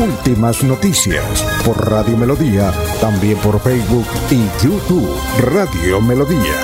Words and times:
Últimas 0.00 0.64
noticias 0.64 1.44
por 1.62 1.90
Radio 1.90 2.16
Melodía, 2.16 2.72
también 3.02 3.36
por 3.36 3.60
Facebook 3.60 4.06
y 4.30 4.64
YouTube 4.64 5.14
Radio 5.40 6.00
Melodía. 6.00 6.56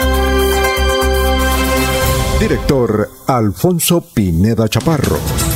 Director 2.40 3.10
Alfonso 3.26 4.00
Pineda 4.00 4.66
Chaparro. 4.70 5.55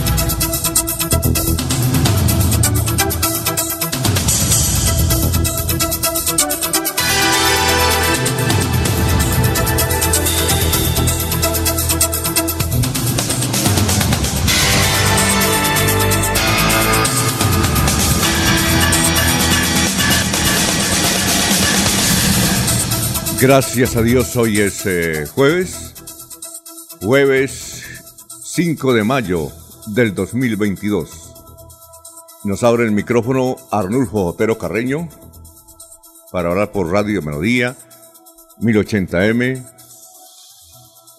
Gracias 23.41 23.97
a 23.97 24.03
Dios, 24.03 24.37
hoy 24.37 24.61
es 24.61 24.85
eh, 24.85 25.25
jueves, 25.27 25.95
jueves 27.01 27.83
5 28.45 28.93
de 28.93 29.03
mayo 29.03 29.51
del 29.87 30.15
2022. 30.15 31.33
Nos 32.45 32.63
abre 32.65 32.85
el 32.85 32.91
micrófono 32.91 33.57
Arnulfo 33.71 34.27
Otero 34.27 34.59
Carreño 34.59 35.09
para 36.31 36.51
hablar 36.51 36.71
por 36.71 36.93
Radio 36.93 37.23
Melodía 37.23 37.77
1080m, 38.59 39.67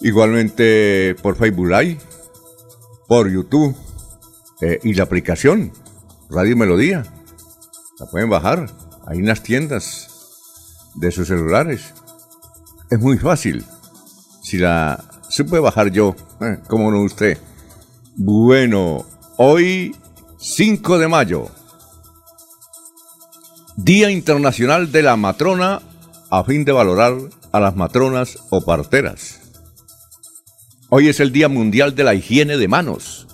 igualmente 0.01 1.15
por 1.23 1.35
Facebook 1.35 1.69
Live, 1.69 1.97
por 3.07 3.31
YouTube 3.31 3.75
eh, 4.61 4.79
y 4.83 4.93
la 4.93 5.05
aplicación 5.05 5.73
Radio 6.29 6.55
Melodía. 6.55 7.03
La 7.97 8.05
pueden 8.05 8.29
bajar, 8.29 8.69
hay 9.07 9.17
unas 9.17 9.41
tiendas 9.41 10.07
de 10.93 11.11
sus 11.11 11.27
celulares 11.27 11.95
es 12.91 12.99
muy 12.99 13.17
fácil. 13.17 13.63
Si 14.43 14.57
la 14.57 15.03
supe 15.29 15.57
bajar 15.59 15.91
yo, 15.91 16.15
eh, 16.41 16.59
¿cómo 16.67 16.91
no 16.91 17.01
usted? 17.01 17.37
Bueno, 18.17 19.05
hoy 19.37 19.95
5 20.37 20.99
de 20.99 21.07
mayo, 21.07 21.49
Día 23.77 24.11
Internacional 24.11 24.91
de 24.91 25.03
la 25.03 25.15
Matrona 25.15 25.81
a 26.29 26.43
fin 26.43 26.65
de 26.65 26.73
valorar 26.73 27.15
a 27.53 27.59
las 27.61 27.75
matronas 27.75 28.37
o 28.49 28.61
parteras. 28.61 29.39
Hoy 30.89 31.07
es 31.07 31.21
el 31.21 31.31
Día 31.31 31.47
Mundial 31.47 31.95
de 31.95 32.03
la 32.03 32.13
Higiene 32.13 32.57
de 32.57 32.67
Manos. 32.67 33.27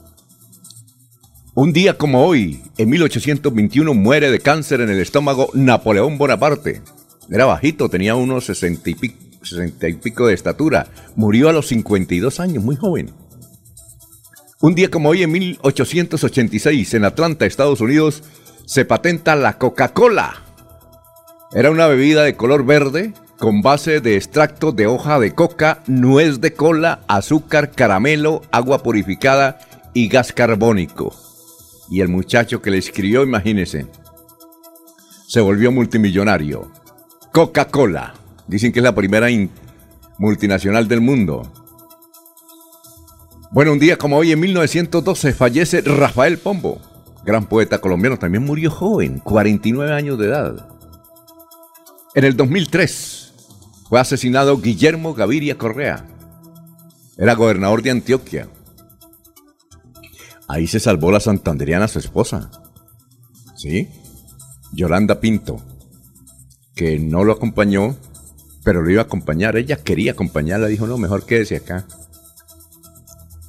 Un 1.56 1.74
día 1.74 1.98
como 1.98 2.24
hoy, 2.24 2.62
en 2.78 2.90
1821, 2.90 3.94
muere 3.96 4.30
de 4.30 4.40
cáncer 4.40 4.82
en 4.82 4.90
el 4.90 5.00
estómago 5.00 5.50
Napoleón 5.54 6.20
Bonaparte. 6.20 6.84
Era 7.32 7.46
bajito, 7.46 7.90
tenía 7.90 8.14
unos 8.14 8.46
sesenta 8.46 8.92
y 8.92 8.96
pico 8.96 9.27
60 9.50 9.88
y 9.88 9.94
pico 9.94 10.28
de 10.28 10.34
estatura. 10.34 10.88
Murió 11.16 11.50
a 11.50 11.54
los 11.54 11.68
52 11.68 12.40
años, 12.40 12.64
muy 12.64 12.76
joven. 12.76 13.12
Un 14.60 14.74
día 14.74 14.90
como 14.90 15.10
hoy, 15.10 15.24
en 15.24 15.32
1886, 15.32 16.94
en 16.96 17.06
Atlanta, 17.06 17.46
Estados 17.46 17.80
Unidos, 17.82 18.24
se 18.66 18.86
patenta 18.86 19.36
la 19.36 19.58
Coca-Cola. 19.58 20.44
Era 21.54 21.72
una 21.72 21.88
bebida 21.88 22.24
de 22.24 22.36
color 22.36 22.66
verde 22.66 23.14
con 23.38 23.62
base 23.62 24.02
de 24.02 24.16
extracto 24.16 24.72
de 24.72 24.88
hoja 24.88 25.20
de 25.20 25.34
coca, 25.34 25.84
nuez 25.88 26.42
de 26.42 26.54
cola, 26.54 27.02
azúcar, 27.08 27.72
caramelo, 27.72 28.42
agua 28.52 28.82
purificada 28.82 29.60
y 29.94 30.08
gas 30.08 30.34
carbónico. 30.34 31.16
Y 31.90 32.02
el 32.02 32.10
muchacho 32.10 32.62
que 32.62 32.72
le 32.72 32.80
escribió, 32.80 33.24
imagínese, 33.24 33.86
se 35.28 35.40
volvió 35.40 35.72
multimillonario. 35.72 36.72
Coca-Cola. 37.32 38.16
Dicen 38.48 38.72
que 38.72 38.80
es 38.80 38.84
la 38.84 38.96
primera 38.96 39.28
multinacional 40.18 40.88
del 40.88 41.02
mundo. 41.02 41.52
Bueno, 43.52 43.74
un 43.74 43.80
día 43.80 43.98
como 43.98 44.18
hoy, 44.18 44.32
en 44.32 44.40
1912, 44.40 45.34
fallece 45.34 45.82
Rafael 45.82 46.38
Pombo, 46.38 46.82
gran 47.26 47.48
poeta 47.48 47.80
colombiano, 47.80 48.18
también 48.18 48.44
murió 48.44 48.70
joven, 48.72 49.20
49 49.20 49.94
años 49.94 50.18
de 50.18 50.28
edad. 50.28 50.70
En 52.14 52.24
el 52.24 52.36
2003 52.36 53.34
fue 53.90 54.00
asesinado 54.00 54.60
Guillermo 54.60 55.14
Gaviria 55.14 55.58
Correa, 55.58 56.06
era 57.18 57.36
gobernador 57.36 57.82
de 57.82 57.92
Antioquia. 57.92 58.48
Ahí 60.48 60.68
se 60.68 60.80
salvó 60.80 61.12
la 61.12 61.20
santanderiana 61.20 61.88
su 61.88 62.00
esposa, 62.00 62.52
¿sí? 63.56 63.90
Yolanda 64.72 65.20
Pinto, 65.20 65.58
que 66.76 67.00
no 67.00 67.24
lo 67.24 67.34
acompañó 67.34 67.98
pero 68.68 68.82
lo 68.82 68.92
iba 68.92 69.02
a 69.02 69.06
acompañar. 69.06 69.56
Ella 69.56 69.78
quería 69.78 70.12
acompañarla, 70.12 70.68
dijo, 70.68 70.88
no, 70.88 70.98
mejor 70.98 71.26
quédese 71.26 71.56
acá. 71.56 71.86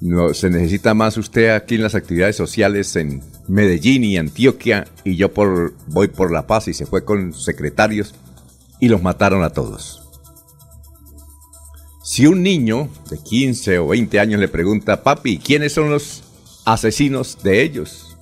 No, 0.00 0.32
se 0.32 0.48
necesita 0.48 0.94
más 0.94 1.16
usted 1.16 1.50
aquí 1.56 1.74
en 1.74 1.82
las 1.82 1.96
actividades 1.96 2.36
sociales 2.36 2.94
en 2.94 3.20
Medellín 3.48 4.04
y 4.04 4.16
Antioquia 4.16 4.86
y 5.02 5.16
yo 5.16 5.34
por, 5.34 5.74
voy 5.88 6.06
por 6.06 6.30
La 6.30 6.46
Paz 6.46 6.68
y 6.68 6.72
se 6.72 6.86
fue 6.86 7.04
con 7.04 7.34
secretarios 7.34 8.14
y 8.78 8.86
los 8.86 9.02
mataron 9.02 9.42
a 9.42 9.50
todos. 9.50 10.08
Si 12.04 12.28
un 12.28 12.44
niño 12.44 12.88
de 13.10 13.18
15 13.18 13.80
o 13.80 13.88
20 13.88 14.20
años 14.20 14.38
le 14.38 14.46
pregunta, 14.46 15.02
papi, 15.02 15.38
¿quiénes 15.38 15.72
son 15.72 15.90
los 15.90 16.22
asesinos 16.64 17.42
de 17.42 17.62
ellos? 17.62 18.16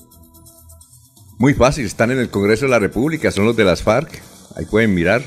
Muy 1.37 1.53
fácil, 1.53 1.85
están 1.85 2.11
en 2.11 2.21
el 2.21 2.31
Congreso 2.31 2.65
de 2.65 2.71
la 2.71 2.79
República, 2.79 3.31
son 3.31 3.45
los 3.45 3.55
de 3.55 3.65
las 3.65 3.83
FARC, 3.83 4.23
ahí 4.57 4.65
pueden 4.65 4.95
mirar 4.95 5.23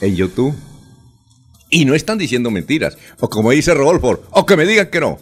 en 0.00 0.14
YouTube. 0.14 0.54
Y 1.70 1.84
no 1.84 1.94
están 1.94 2.18
diciendo 2.18 2.50
mentiras. 2.50 2.96
O 3.20 3.28
como 3.28 3.50
dice 3.50 3.74
Rodolfo, 3.74 4.22
o 4.30 4.46
que 4.46 4.56
me 4.56 4.66
digan 4.66 4.90
que 4.90 5.00
no. 5.00 5.18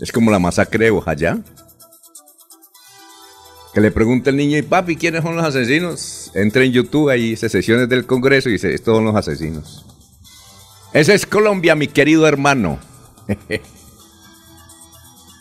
Es 0.00 0.12
como 0.12 0.30
la 0.30 0.38
masacre 0.38 0.90
de. 0.90 1.44
Que 3.74 3.80
le 3.80 3.90
pregunta 3.90 4.30
el 4.30 4.36
niño, 4.36 4.56
y 4.56 4.62
papi, 4.62 4.96
¿quiénes 4.96 5.22
son 5.22 5.36
los 5.36 5.44
asesinos? 5.44 6.30
Entra 6.34 6.64
en 6.64 6.72
YouTube, 6.72 7.10
ahí 7.10 7.36
sesiones 7.48 7.88
del 7.88 8.06
Congreso 8.06 8.48
y 8.48 8.52
dice, 8.52 8.74
estos 8.74 8.96
son 8.96 9.04
los 9.04 9.14
asesinos. 9.14 9.84
Esa 10.92 11.14
es 11.14 11.26
Colombia, 11.26 11.74
mi 11.74 11.88
querido 11.88 12.26
hermano. 12.26 12.78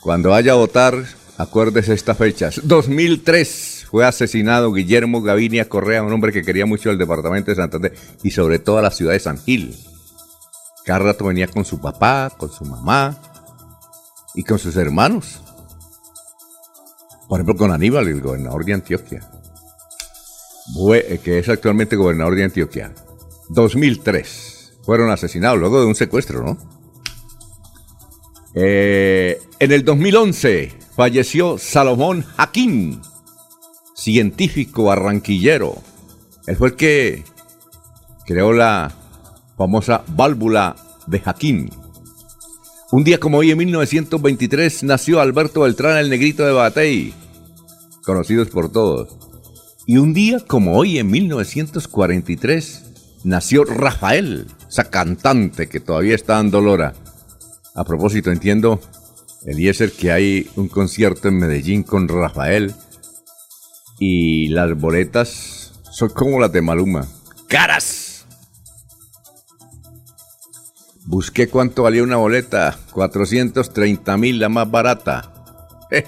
Cuando 0.02 0.30
vaya 0.30 0.52
a 0.54 0.56
votar, 0.56 1.06
acuérdese 1.38 1.94
estas 1.94 2.18
fechas. 2.18 2.62
2003 2.64 3.77
fue 3.98 4.06
asesinado 4.06 4.72
Guillermo 4.74 5.24
Gavinia 5.24 5.68
Correa, 5.68 6.04
un 6.04 6.14
hombre 6.14 6.32
que 6.32 6.44
quería 6.44 6.68
mucho 6.68 6.92
el 6.92 7.00
departamento 7.00 7.50
de 7.50 7.56
Santander 7.56 7.96
y 8.22 8.30
sobre 8.30 8.60
todo 8.60 8.78
a 8.78 8.84
la 8.84 8.92
ciudad 8.92 9.14
de 9.14 9.20
San 9.20 9.40
Gil. 9.40 9.76
Cada 10.86 11.00
rato 11.00 11.26
venía 11.26 11.48
con 11.48 11.66
su 11.66 11.82
papá, 11.82 12.32
con 12.38 12.52
su 12.52 12.64
mamá 12.64 13.20
y 14.36 14.44
con 14.44 14.60
sus 14.60 14.76
hermanos. 14.76 15.42
Por 17.28 17.40
ejemplo, 17.40 17.56
con 17.56 17.72
Aníbal, 17.72 18.08
el 18.08 18.22
gobernador 18.22 18.66
de 18.66 18.74
Antioquia, 18.76 19.28
eh, 20.94 21.20
que 21.24 21.40
es 21.40 21.50
actualmente 21.50 21.96
gobernador 21.96 22.36
de 22.36 22.44
Antioquia. 22.44 22.94
2003 23.50 24.74
fueron 24.84 25.10
asesinados 25.10 25.58
luego 25.58 25.82
de 25.82 25.88
un 25.88 25.96
secuestro, 25.96 26.44
¿no? 26.44 26.56
Eh, 28.54 29.42
en 29.58 29.72
el 29.72 29.84
2011 29.84 30.72
falleció 30.96 31.58
Salomón 31.58 32.22
Jaquín, 32.22 33.02
científico 33.98 34.86
barranquillero. 34.86 35.76
Él 36.46 36.56
fue 36.56 36.70
el 36.70 36.76
que 36.76 37.24
creó 38.26 38.54
la 38.54 38.94
famosa 39.58 40.04
válvula 40.16 40.76
de 41.08 41.20
Jaquín. 41.20 41.70
Un 42.92 43.04
día 43.04 43.20
como 43.20 43.40
hoy, 43.40 43.52
en 43.52 43.58
1923, 43.58 44.84
nació 44.84 45.20
Alberto 45.20 45.62
Beltrán, 45.62 45.98
el 45.98 46.10
negrito 46.10 46.46
de 46.46 46.54
Batey, 46.54 47.14
conocidos 48.04 48.50
por 48.50 48.72
todos. 48.72 49.18
Y 49.86 49.98
un 49.98 50.14
día 50.14 50.40
como 50.40 50.78
hoy, 50.78 51.00
en 51.00 51.10
1943, 51.10 52.84
nació 53.26 53.66
Rafael, 53.66 54.48
esa 54.70 54.90
cantante 54.90 55.68
que 55.68 55.82
todavía 55.82 56.16
está 56.16 56.40
en 56.40 56.52
Dolora. 56.52 56.94
A 57.76 57.84
propósito, 57.84 58.32
entiendo, 58.32 58.80
Eliezer, 59.46 59.92
que 59.92 60.12
hay 60.12 60.50
un 60.56 60.70
concierto 60.70 61.28
en 61.28 61.40
Medellín 61.40 61.84
con 61.84 62.08
Rafael 62.08 62.74
y 64.00 64.48
las 64.50 64.80
boletas 64.80 65.74
son 65.92 66.10
como 66.10 66.40
las 66.40 66.52
de 66.52 66.62
Maluma. 66.62 67.08
¡Caras! 67.48 68.26
Busqué 71.06 71.48
cuánto 71.48 71.84
valía 71.84 72.04
una 72.04 72.18
boleta. 72.18 72.78
430 72.92 74.18
mil, 74.18 74.40
la 74.40 74.50
más 74.50 74.70
barata. 74.70 75.34
Eh, 75.90 76.06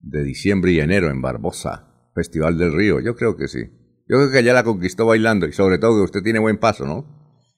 de 0.00 0.24
diciembre 0.24 0.72
y 0.72 0.80
enero 0.80 1.10
en 1.10 1.20
Barbosa, 1.20 2.10
Festival 2.14 2.56
del 2.56 2.72
Río, 2.72 3.00
yo 3.00 3.14
creo 3.14 3.36
que 3.36 3.46
sí. 3.46 3.58
Yo 4.08 4.16
creo 4.16 4.30
que 4.30 4.38
allá 4.38 4.54
la 4.54 4.64
conquistó 4.64 5.04
bailando 5.04 5.46
y 5.46 5.52
sobre 5.52 5.76
todo 5.76 5.98
que 5.98 6.04
usted 6.04 6.22
tiene 6.22 6.38
buen 6.38 6.56
paso, 6.56 6.86
¿no? 6.86 7.04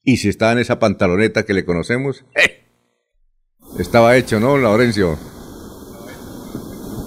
Y 0.02 0.16
si 0.16 0.30
está 0.30 0.50
en 0.50 0.58
esa 0.58 0.80
pantaloneta 0.80 1.44
que 1.44 1.54
le 1.54 1.64
conocemos, 1.64 2.24
¡eh! 2.34 2.64
Estaba 3.78 4.16
hecho, 4.16 4.40
¿no, 4.40 4.58
Laurencio? 4.58 5.16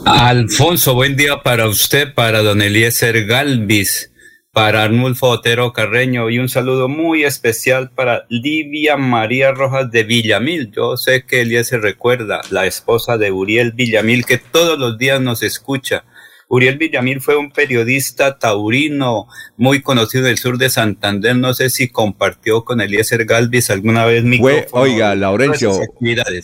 Alfonso, 0.06 0.96
buen 0.96 1.18
día 1.18 1.44
para 1.44 1.68
usted, 1.68 2.14
para 2.14 2.42
don 2.42 2.62
Eliezer 2.62 3.26
Galvis, 3.26 4.11
para 4.54 4.84
Arnulfo 4.84 5.28
Otero 5.28 5.72
Carreño 5.72 6.30
y 6.30 6.38
un 6.38 6.50
saludo 6.50 6.90
muy 6.90 7.24
especial 7.24 7.90
para 7.90 8.26
Livia 8.28 8.98
María 8.98 9.54
Rojas 9.54 9.90
de 9.92 10.04
Villamil. 10.04 10.72
Yo 10.72 10.98
sé 10.98 11.26
que 11.26 11.42
Elías 11.42 11.68
se 11.68 11.78
recuerda, 11.78 12.42
la 12.50 12.66
esposa 12.66 13.18
de 13.18 13.32
Uriel 13.32 13.72
Villamil, 13.72 14.26
que 14.26 14.38
todos 14.38 14.78
los 14.78 14.98
días 14.98 15.22
nos 15.22 15.42
escucha. 15.42 16.04
Uriel 16.50 16.78
Villamil 16.78 17.22
fue 17.22 17.38
un 17.38 17.52
periodista 17.52 18.38
taurino 18.38 19.28
muy 19.56 19.82
conocido 19.82 20.26
del 20.26 20.38
sur 20.38 20.58
de 20.58 20.70
Santander. 20.70 21.38
No 21.38 21.54
sé 21.54 21.70
si 21.70 21.88
compartió 21.88 22.66
con 22.66 22.82
Eliezer 22.82 23.24
Galvis 23.24 23.70
alguna 23.70 24.06
vez 24.06 24.26
mi 24.26 24.38
Fue, 24.38 24.68
oiga, 24.72 25.16
Laurencio, 25.16 25.72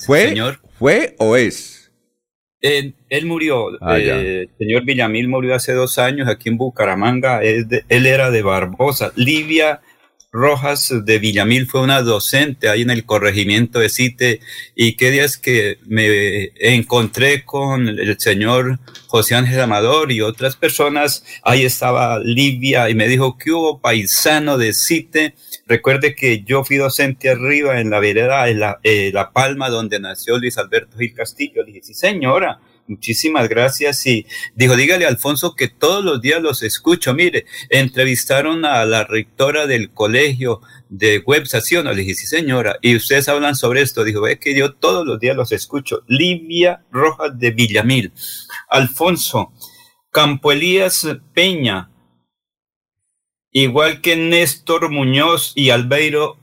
¿fue, 0.06 0.30
señor. 0.30 0.62
¿fue 0.80 1.13
o 1.18 1.36
es? 1.36 1.76
Él, 3.10 3.25
murió, 3.25 3.69
ah, 3.81 3.98
eh, 4.00 4.50
señor 4.58 4.84
Villamil 4.84 5.28
murió 5.28 5.56
hace 5.56 5.74
dos 5.74 5.98
años 5.98 6.28
aquí 6.28 6.50
en 6.50 6.58
Bucaramanga, 6.58 7.42
él, 7.42 7.84
era 7.90 8.31
de 8.31 8.42
Barbosa. 8.42 9.12
Livia 9.16 9.81
Rojas 10.31 10.94
de 11.06 11.19
Villamil 11.19 11.68
fue 11.68 11.81
una 11.81 12.02
docente 12.02 12.69
ahí 12.69 12.81
en 12.81 12.90
el 12.90 13.06
corregimiento 13.06 13.80
de 13.80 13.90
Cite. 13.90 14.40
Y 14.75 14.94
qué 14.94 15.12
días 15.12 15.38
que 15.38 15.80
me 15.86 16.52
encontré 16.60 17.44
con 17.44 17.88
el 17.88 18.19
señor 18.19 18.80
José 19.08 19.36
Ángel 19.36 19.62
Amador 19.62 20.12
y 20.12 20.22
otras 20.22 20.56
personas, 20.56 21.24
ahí 21.44 21.63
estaba 21.63 22.20
Livia 22.20 22.90
y 22.90 22.96
me 22.96 23.08
dijo 23.08 23.38
que 23.38 23.52
hubo 23.52 23.80
paisano 23.80 24.58
de 24.58 24.74
Cite 24.74 25.34
Recuerde 25.68 26.16
que 26.16 26.44
yo 26.44 26.64
fui 26.64 26.78
docente 26.78 27.30
arriba 27.30 27.80
en 27.80 27.90
la 27.90 28.00
vereda, 28.00 28.48
en 28.48 28.60
la, 28.60 28.80
eh, 28.84 29.12
la 29.14 29.31
Palma, 29.31 29.69
donde 29.69 30.00
nació 30.00 30.38
Luis 30.38 30.58
Alberto 30.58 30.98
Gil 30.98 31.14
Castillo. 31.14 31.64
Le 31.64 31.74
dije, 31.74 31.84
sí, 31.84 31.94
señora, 31.94 32.62
muchísimas 32.88 33.50
gracias. 33.50 34.06
Y 34.08 34.25
dijo, 34.56 34.75
dígale 34.75 35.06
Alfonso 35.06 35.56
que 35.56 35.68
todos 35.68 36.04
los 36.04 36.22
días 36.22 36.42
los 36.42 36.64
escucho. 36.64 37.14
Mire, 37.14 37.46
entrevistaron 37.69 38.66
a 38.66 38.86
la 38.86 39.04
rectora 39.04 39.68
del 39.68 39.92
colegio 39.92 40.62
de 40.90 41.22
Websación. 41.25 41.86
Le 41.86 41.96
dije, 41.96 42.16
sí, 42.16 42.28
señora. 42.28 42.78
Y 42.81 42.96
ustedes 42.96 43.28
hablan 43.28 43.56
sobre 43.56 43.81
esto. 43.81 44.03
Dijo, 44.03 44.22
ve 44.22 44.39
que 44.39 44.56
yo 44.56 44.74
todos 44.74 45.06
los 45.06 45.20
días 45.20 45.36
los 45.36 45.51
escucho. 45.51 46.03
Livia 46.08 46.86
Rojas 46.91 47.38
de 47.38 47.51
Villamil. 47.51 48.13
Alfonso, 48.70 49.51
Campo 50.12 50.51
Elías 50.51 51.08
Peña, 51.34 51.91
igual 53.64 54.02
que 54.02 54.16
Néstor 54.16 54.90
Muñoz 54.90 55.54
y 55.56 55.70
Albeiro 55.70 56.38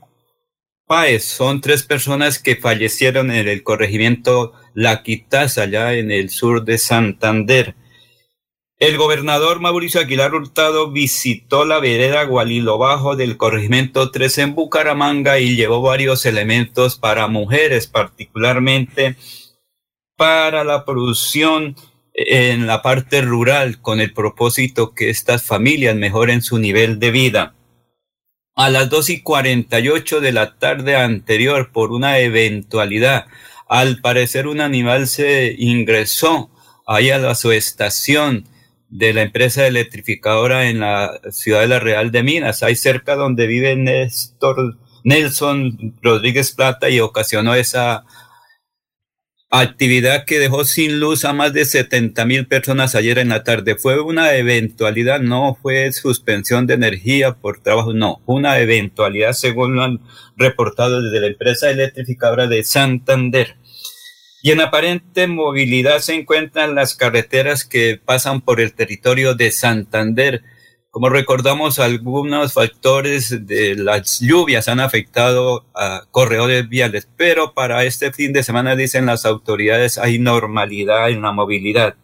Páez, 0.87 1.23
son 1.25 1.61
tres 1.61 1.83
personas 1.83 2.39
que 2.39 2.55
fallecieron 2.55 3.31
en 3.31 3.47
el 3.47 3.63
corregimiento 3.63 4.53
La 4.73 5.01
Quitaza, 5.01 5.63
allá 5.63 5.93
en 5.93 6.11
el 6.11 6.29
sur 6.29 6.63
de 6.63 6.77
Santander. 6.77 7.75
El 8.77 8.97
gobernador 8.97 9.61
Mauricio 9.61 10.01
Aguilar 10.01 10.35
Hurtado 10.35 10.91
visitó 10.91 11.63
la 11.63 11.79
vereda 11.79 12.23
Gualilo 12.25 12.77
Bajo 12.77 13.15
del 13.15 13.37
corregimiento 13.37 14.11
3 14.11 14.37
en 14.39 14.55
Bucaramanga 14.55 15.39
y 15.39 15.55
llevó 15.55 15.81
varios 15.81 16.25
elementos 16.25 16.97
para 16.97 17.27
mujeres, 17.27 17.87
particularmente 17.87 19.15
para 20.17 20.63
la 20.63 20.85
producción 20.85 21.75
en 22.15 22.65
la 22.65 22.81
parte 22.81 23.21
rural 23.21 23.81
con 23.81 23.99
el 23.99 24.13
propósito 24.13 24.93
que 24.93 25.09
estas 25.09 25.43
familias 25.43 25.95
mejoren 25.95 26.41
su 26.41 26.57
nivel 26.57 26.97
de 26.99 27.11
vida. 27.11 27.55
A 28.55 28.69
las 28.69 28.89
dos 28.89 29.09
y 29.09 29.21
cuarenta 29.21 29.81
y 29.81 29.89
ocho 29.89 30.21
de 30.21 30.31
la 30.31 30.57
tarde 30.57 30.95
anterior, 30.95 31.71
por 31.73 31.91
una 31.91 32.19
eventualidad, 32.19 33.25
al 33.67 33.99
parecer 33.99 34.47
un 34.47 34.61
animal 34.61 35.07
se 35.07 35.55
ingresó 35.57 36.49
ahí 36.87 37.09
a 37.09 37.17
la 37.17 37.35
subestación 37.35 38.47
de 38.87 39.11
la 39.11 39.23
empresa 39.23 39.67
electrificadora 39.67 40.69
en 40.69 40.79
la 40.79 41.19
ciudad 41.31 41.61
de 41.61 41.67
la 41.67 41.79
Real 41.79 42.11
de 42.11 42.23
Minas, 42.23 42.63
ahí 42.63 42.77
cerca 42.77 43.15
donde 43.15 43.45
vive 43.47 43.75
Néstor 43.75 44.77
Nelson 45.03 45.95
Rodríguez 46.01 46.51
Plata 46.51 46.89
y 46.89 47.01
ocasionó 47.01 47.55
esa 47.55 48.05
actividad 49.49 50.25
que 50.25 50.39
dejó 50.39 50.65
sin 50.65 50.99
luz 50.99 51.25
a 51.25 51.33
más 51.33 51.53
de 51.53 51.65
70 51.65 52.25
mil 52.25 52.47
personas 52.47 52.95
ayer 52.95 53.19
en 53.19 53.29
la 53.29 53.43
tarde. 53.43 53.75
Fue 53.75 53.99
una 54.01 54.33
eventualidad, 54.35 55.19
no 55.19 55.57
fue 55.61 55.91
suspensión 55.91 56.67
de 56.67 56.73
energía 56.73 57.35
por 57.35 57.61
trabajo, 57.61 57.93
no, 57.93 58.21
una 58.25 58.59
eventualidad 58.59 59.33
según 59.33 59.75
lo 59.75 59.83
han 59.83 59.99
reportado 60.35 61.01
desde 61.01 61.21
la 61.21 61.27
empresa 61.27 61.69
electrificadora 61.69 62.47
de 62.47 62.63
Santander. 62.63 63.55
Y 64.41 64.51
en 64.51 64.61
aparente 64.61 65.27
movilidad 65.27 65.99
se 65.99 66.13
encuentran 66.13 66.75
las 66.75 66.95
carreteras 66.95 67.65
que 67.65 67.99
pasan 68.03 68.41
por 68.41 68.61
el 68.61 68.73
territorio 68.73 69.33
de 69.33 69.51
Santander 69.51 70.43
como 70.95 71.09
recordamos, 71.09 71.79
algunos 71.79 72.53
factores 72.53 73.45
de 73.45 73.75
las 73.75 74.21
lluvias 74.21 74.69
han 74.69 74.79
afectado 74.79 75.65
a 75.75 76.05
corredores 76.09 76.69
viales, 76.69 77.09
pero 77.17 77.53
para 77.53 77.83
este 77.83 78.13
fin 78.13 78.31
de 78.31 78.43
semana, 78.43 78.77
dicen 78.77 79.05
las 79.05 79.25
autoridades, 79.25 79.97
hay 79.97 80.19
normalidad 80.19 81.09
en 81.09 81.21
la 81.21 81.33
movilidad. 81.33 81.95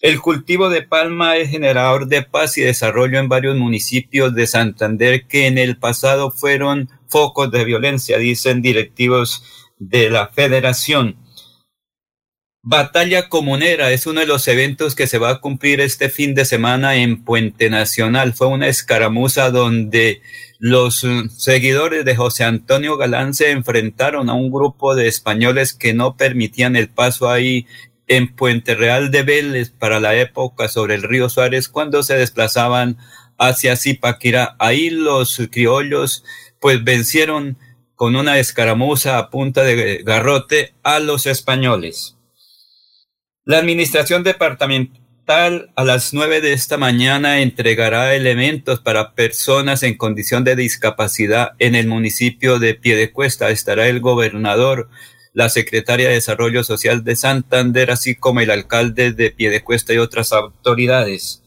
El 0.00 0.22
cultivo 0.22 0.70
de 0.70 0.80
palma 0.80 1.36
es 1.36 1.50
generador 1.50 2.06
de 2.06 2.22
paz 2.22 2.56
y 2.56 2.62
desarrollo 2.62 3.18
en 3.18 3.28
varios 3.28 3.58
municipios 3.58 4.34
de 4.34 4.46
Santander 4.46 5.26
que 5.26 5.46
en 5.46 5.58
el 5.58 5.76
pasado 5.76 6.30
fueron 6.30 6.88
focos 7.08 7.50
de 7.50 7.66
violencia, 7.66 8.16
dicen 8.16 8.62
directivos 8.62 9.44
de 9.78 10.08
la 10.08 10.28
federación. 10.28 11.16
Batalla 12.66 13.28
Comunera 13.28 13.92
es 13.92 14.06
uno 14.06 14.20
de 14.20 14.26
los 14.26 14.48
eventos 14.48 14.94
que 14.94 15.06
se 15.06 15.18
va 15.18 15.28
a 15.28 15.40
cumplir 15.40 15.82
este 15.82 16.08
fin 16.08 16.34
de 16.34 16.46
semana 16.46 16.96
en 16.96 17.22
Puente 17.22 17.68
Nacional. 17.68 18.32
Fue 18.32 18.46
una 18.46 18.68
escaramuza 18.68 19.50
donde 19.50 20.22
los 20.58 21.04
eh, 21.04 21.24
seguidores 21.36 22.06
de 22.06 22.16
José 22.16 22.44
Antonio 22.44 22.96
Galán 22.96 23.34
se 23.34 23.50
enfrentaron 23.50 24.30
a 24.30 24.32
un 24.32 24.50
grupo 24.50 24.94
de 24.94 25.08
españoles 25.08 25.74
que 25.74 25.92
no 25.92 26.16
permitían 26.16 26.74
el 26.74 26.88
paso 26.88 27.28
ahí 27.28 27.66
en 28.06 28.34
Puente 28.34 28.74
Real 28.74 29.10
de 29.10 29.24
Vélez 29.24 29.68
para 29.68 30.00
la 30.00 30.14
época 30.14 30.68
sobre 30.68 30.94
el 30.94 31.02
río 31.02 31.28
Suárez 31.28 31.68
cuando 31.68 32.02
se 32.02 32.16
desplazaban 32.16 32.96
hacia 33.36 33.76
Zipaquirá. 33.76 34.56
Ahí 34.58 34.88
los 34.88 35.36
criollos 35.50 36.24
pues 36.62 36.82
vencieron 36.82 37.58
con 37.94 38.16
una 38.16 38.38
escaramuza 38.38 39.18
a 39.18 39.28
punta 39.28 39.64
de 39.64 40.02
garrote 40.02 40.72
a 40.82 40.98
los 40.98 41.26
españoles. 41.26 42.13
La 43.46 43.58
administración 43.58 44.22
departamental 44.22 45.70
a 45.76 45.84
las 45.84 46.14
nueve 46.14 46.40
de 46.40 46.54
esta 46.54 46.78
mañana 46.78 47.40
entregará 47.40 48.14
elementos 48.14 48.80
para 48.80 49.12
personas 49.12 49.82
en 49.82 49.98
condición 49.98 50.44
de 50.44 50.56
discapacidad 50.56 51.50
en 51.58 51.74
el 51.74 51.86
municipio 51.86 52.58
de 52.58 52.74
Piedecuesta. 52.74 53.50
Estará 53.50 53.86
el 53.88 54.00
gobernador 54.00 54.88
la 55.34 55.50
secretaria 55.50 56.08
de 56.08 56.14
Desarrollo 56.14 56.64
Social 56.64 57.04
de 57.04 57.16
Santander, 57.16 57.90
así 57.90 58.14
como 58.14 58.40
el 58.40 58.50
alcalde 58.50 59.12
de 59.12 59.30
Piedecuesta 59.30 59.92
y 59.92 59.98
otras 59.98 60.32
autoridades. 60.32 61.43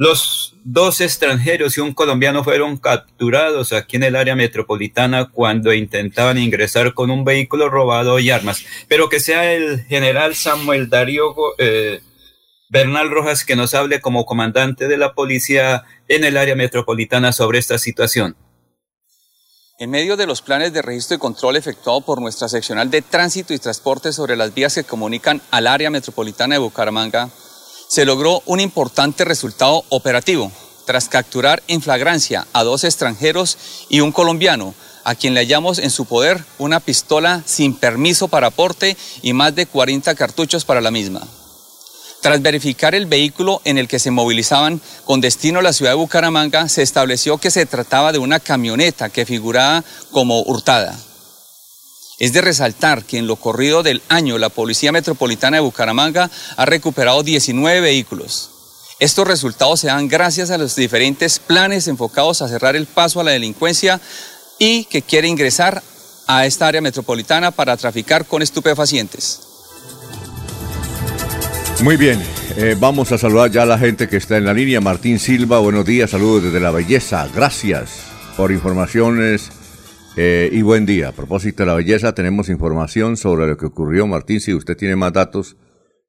Los 0.00 0.54
dos 0.64 1.02
extranjeros 1.02 1.76
y 1.76 1.80
un 1.82 1.92
colombiano 1.92 2.42
fueron 2.42 2.78
capturados 2.78 3.74
aquí 3.74 3.96
en 3.96 4.04
el 4.04 4.16
área 4.16 4.34
metropolitana 4.34 5.28
cuando 5.28 5.74
intentaban 5.74 6.38
ingresar 6.38 6.94
con 6.94 7.10
un 7.10 7.22
vehículo 7.22 7.68
robado 7.68 8.18
y 8.18 8.30
armas. 8.30 8.64
Pero 8.88 9.10
que 9.10 9.20
sea 9.20 9.52
el 9.52 9.84
general 9.84 10.34
Samuel 10.34 10.88
Darío 10.88 11.34
eh, 11.58 12.00
Bernal 12.70 13.10
Rojas 13.10 13.44
que 13.44 13.56
nos 13.56 13.74
hable 13.74 14.00
como 14.00 14.24
comandante 14.24 14.88
de 14.88 14.96
la 14.96 15.12
policía 15.12 15.84
en 16.08 16.24
el 16.24 16.38
área 16.38 16.56
metropolitana 16.56 17.32
sobre 17.32 17.58
esta 17.58 17.76
situación. 17.76 18.36
En 19.78 19.90
medio 19.90 20.16
de 20.16 20.26
los 20.26 20.40
planes 20.40 20.72
de 20.72 20.80
registro 20.80 21.16
y 21.16 21.20
control 21.20 21.56
efectuado 21.56 22.00
por 22.00 22.22
nuestra 22.22 22.48
seccional 22.48 22.90
de 22.90 23.02
tránsito 23.02 23.52
y 23.52 23.58
transporte 23.58 24.14
sobre 24.14 24.36
las 24.36 24.54
vías 24.54 24.74
que 24.76 24.84
comunican 24.84 25.42
al 25.50 25.66
área 25.66 25.90
metropolitana 25.90 26.54
de 26.54 26.60
Bucaramanga, 26.60 27.28
se 27.90 28.04
logró 28.04 28.40
un 28.46 28.60
importante 28.60 29.24
resultado 29.24 29.84
operativo 29.88 30.52
tras 30.86 31.08
capturar 31.08 31.60
en 31.66 31.82
flagrancia 31.82 32.46
a 32.52 32.62
dos 32.62 32.84
extranjeros 32.84 33.58
y 33.88 33.98
un 33.98 34.12
colombiano, 34.12 34.74
a 35.02 35.16
quien 35.16 35.34
le 35.34 35.40
hallamos 35.40 35.80
en 35.80 35.90
su 35.90 36.04
poder 36.04 36.44
una 36.58 36.78
pistola 36.78 37.42
sin 37.46 37.74
permiso 37.74 38.28
para 38.28 38.46
aporte 38.46 38.96
y 39.22 39.32
más 39.32 39.56
de 39.56 39.66
40 39.66 40.14
cartuchos 40.14 40.64
para 40.64 40.80
la 40.80 40.92
misma. 40.92 41.26
Tras 42.22 42.40
verificar 42.40 42.94
el 42.94 43.06
vehículo 43.06 43.60
en 43.64 43.76
el 43.76 43.88
que 43.88 43.98
se 43.98 44.12
movilizaban 44.12 44.80
con 45.04 45.20
destino 45.20 45.58
a 45.58 45.62
la 45.62 45.72
ciudad 45.72 45.90
de 45.90 45.96
Bucaramanga, 45.96 46.68
se 46.68 46.82
estableció 46.82 47.38
que 47.38 47.50
se 47.50 47.66
trataba 47.66 48.12
de 48.12 48.18
una 48.18 48.38
camioneta 48.38 49.08
que 49.08 49.26
figuraba 49.26 49.82
como 50.12 50.42
hurtada. 50.42 50.96
Es 52.20 52.34
de 52.34 52.42
resaltar 52.42 53.04
que 53.04 53.16
en 53.16 53.26
lo 53.26 53.36
corrido 53.36 53.82
del 53.82 54.02
año 54.10 54.36
la 54.36 54.50
Policía 54.50 54.92
Metropolitana 54.92 55.56
de 55.56 55.62
Bucaramanga 55.62 56.30
ha 56.54 56.66
recuperado 56.66 57.22
19 57.22 57.80
vehículos. 57.80 58.50
Estos 58.98 59.26
resultados 59.26 59.80
se 59.80 59.86
dan 59.86 60.06
gracias 60.06 60.50
a 60.50 60.58
los 60.58 60.76
diferentes 60.76 61.38
planes 61.38 61.88
enfocados 61.88 62.42
a 62.42 62.48
cerrar 62.48 62.76
el 62.76 62.84
paso 62.84 63.20
a 63.20 63.24
la 63.24 63.30
delincuencia 63.30 64.02
y 64.58 64.84
que 64.84 65.00
quiere 65.00 65.28
ingresar 65.28 65.82
a 66.26 66.44
esta 66.44 66.68
área 66.68 66.82
metropolitana 66.82 67.52
para 67.52 67.74
traficar 67.78 68.26
con 68.26 68.42
estupefacientes. 68.42 69.40
Muy 71.82 71.96
bien, 71.96 72.22
eh, 72.58 72.76
vamos 72.78 73.12
a 73.12 73.16
saludar 73.16 73.50
ya 73.50 73.62
a 73.62 73.66
la 73.66 73.78
gente 73.78 74.10
que 74.10 74.18
está 74.18 74.36
en 74.36 74.44
la 74.44 74.52
línea. 74.52 74.82
Martín 74.82 75.18
Silva, 75.18 75.58
buenos 75.60 75.86
días, 75.86 76.10
saludos 76.10 76.44
desde 76.44 76.60
la 76.60 76.70
belleza. 76.70 77.26
Gracias 77.34 77.92
por 78.36 78.52
informaciones 78.52 79.50
eh, 80.16 80.48
y 80.52 80.62
buen 80.62 80.86
día. 80.86 81.08
A 81.08 81.12
propósito 81.12 81.62
de 81.62 81.68
la 81.68 81.74
belleza, 81.74 82.14
tenemos 82.14 82.48
información 82.48 83.16
sobre 83.16 83.46
lo 83.46 83.56
que 83.56 83.66
ocurrió. 83.66 84.06
Martín, 84.06 84.40
si 84.40 84.54
usted 84.54 84.76
tiene 84.76 84.96
más 84.96 85.12
datos, 85.12 85.56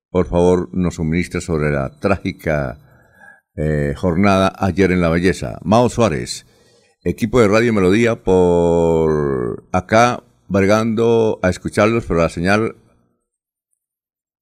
por 0.10 0.27
favor 0.27 0.70
nos 0.74 0.96
suministre 0.96 1.41
sobre 1.41 1.72
la 1.72 2.00
trágica 2.00 2.77
eh, 3.55 3.93
jornada 3.96 4.53
ayer 4.58 4.91
en 4.91 5.01
la 5.01 5.10
belleza. 5.10 5.60
Mao 5.63 5.89
Suárez, 5.89 6.46
equipo 7.03 7.41
de 7.41 7.48
Radio 7.48 7.74
Melodía, 7.74 8.15
por 8.24 9.67
acá, 9.72 10.24
vergando 10.50 11.39
a 11.41 11.50
escucharlos, 11.50 12.05
pero 12.05 12.22
la 12.22 12.29
señal 12.29 12.75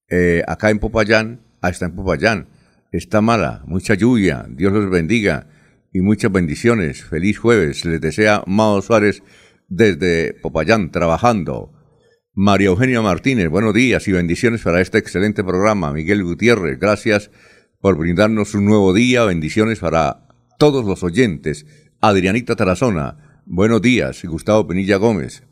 eh, 0.10 0.44
acá 0.48 0.70
en 0.72 0.80
Popayán, 0.80 1.42
ah, 1.62 1.70
está 1.70 1.86
en 1.86 1.96
Popayán, 1.96 2.48
está 2.92 3.22
mala, 3.22 3.62
mucha 3.66 3.94
lluvia, 3.94 4.46
Dios 4.50 4.74
los 4.74 4.90
bendiga 4.90 5.48
y 5.94 6.02
muchas 6.02 6.32
bendiciones. 6.32 7.04
Feliz 7.04 7.38
jueves, 7.38 7.86
les 7.86 8.02
desea 8.02 8.44
Mao 8.48 8.82
Suárez 8.82 9.22
desde 9.70 10.34
Popayán, 10.34 10.92
trabajando. 10.92 11.72
María 12.34 12.68
Eugenia 12.68 13.02
Martínez, 13.02 13.50
buenos 13.50 13.74
días 13.74 14.08
y 14.08 14.12
bendiciones 14.12 14.62
para 14.62 14.82
este 14.82 14.98
excelente 14.98 15.44
programa. 15.44 15.94
Miguel 15.94 16.24
Gutiérrez, 16.24 16.80
gracias 16.80 17.32
por 17.80 17.98
brindarnos 17.98 18.54
un 18.56 18.66
nuevo 18.66 18.94
día, 18.94 19.24
bendiciones 19.24 19.80
para 19.80 20.28
todos 20.58 20.86
los 20.86 21.04
oyentes. 21.04 21.66
Adrianita 22.02 22.56
Tarazona, 22.56 23.42
buenos 23.46 23.82
días. 23.82 24.24
Gustavo 24.26 24.68
Penilla 24.68 24.98
Gómez, 24.98 25.44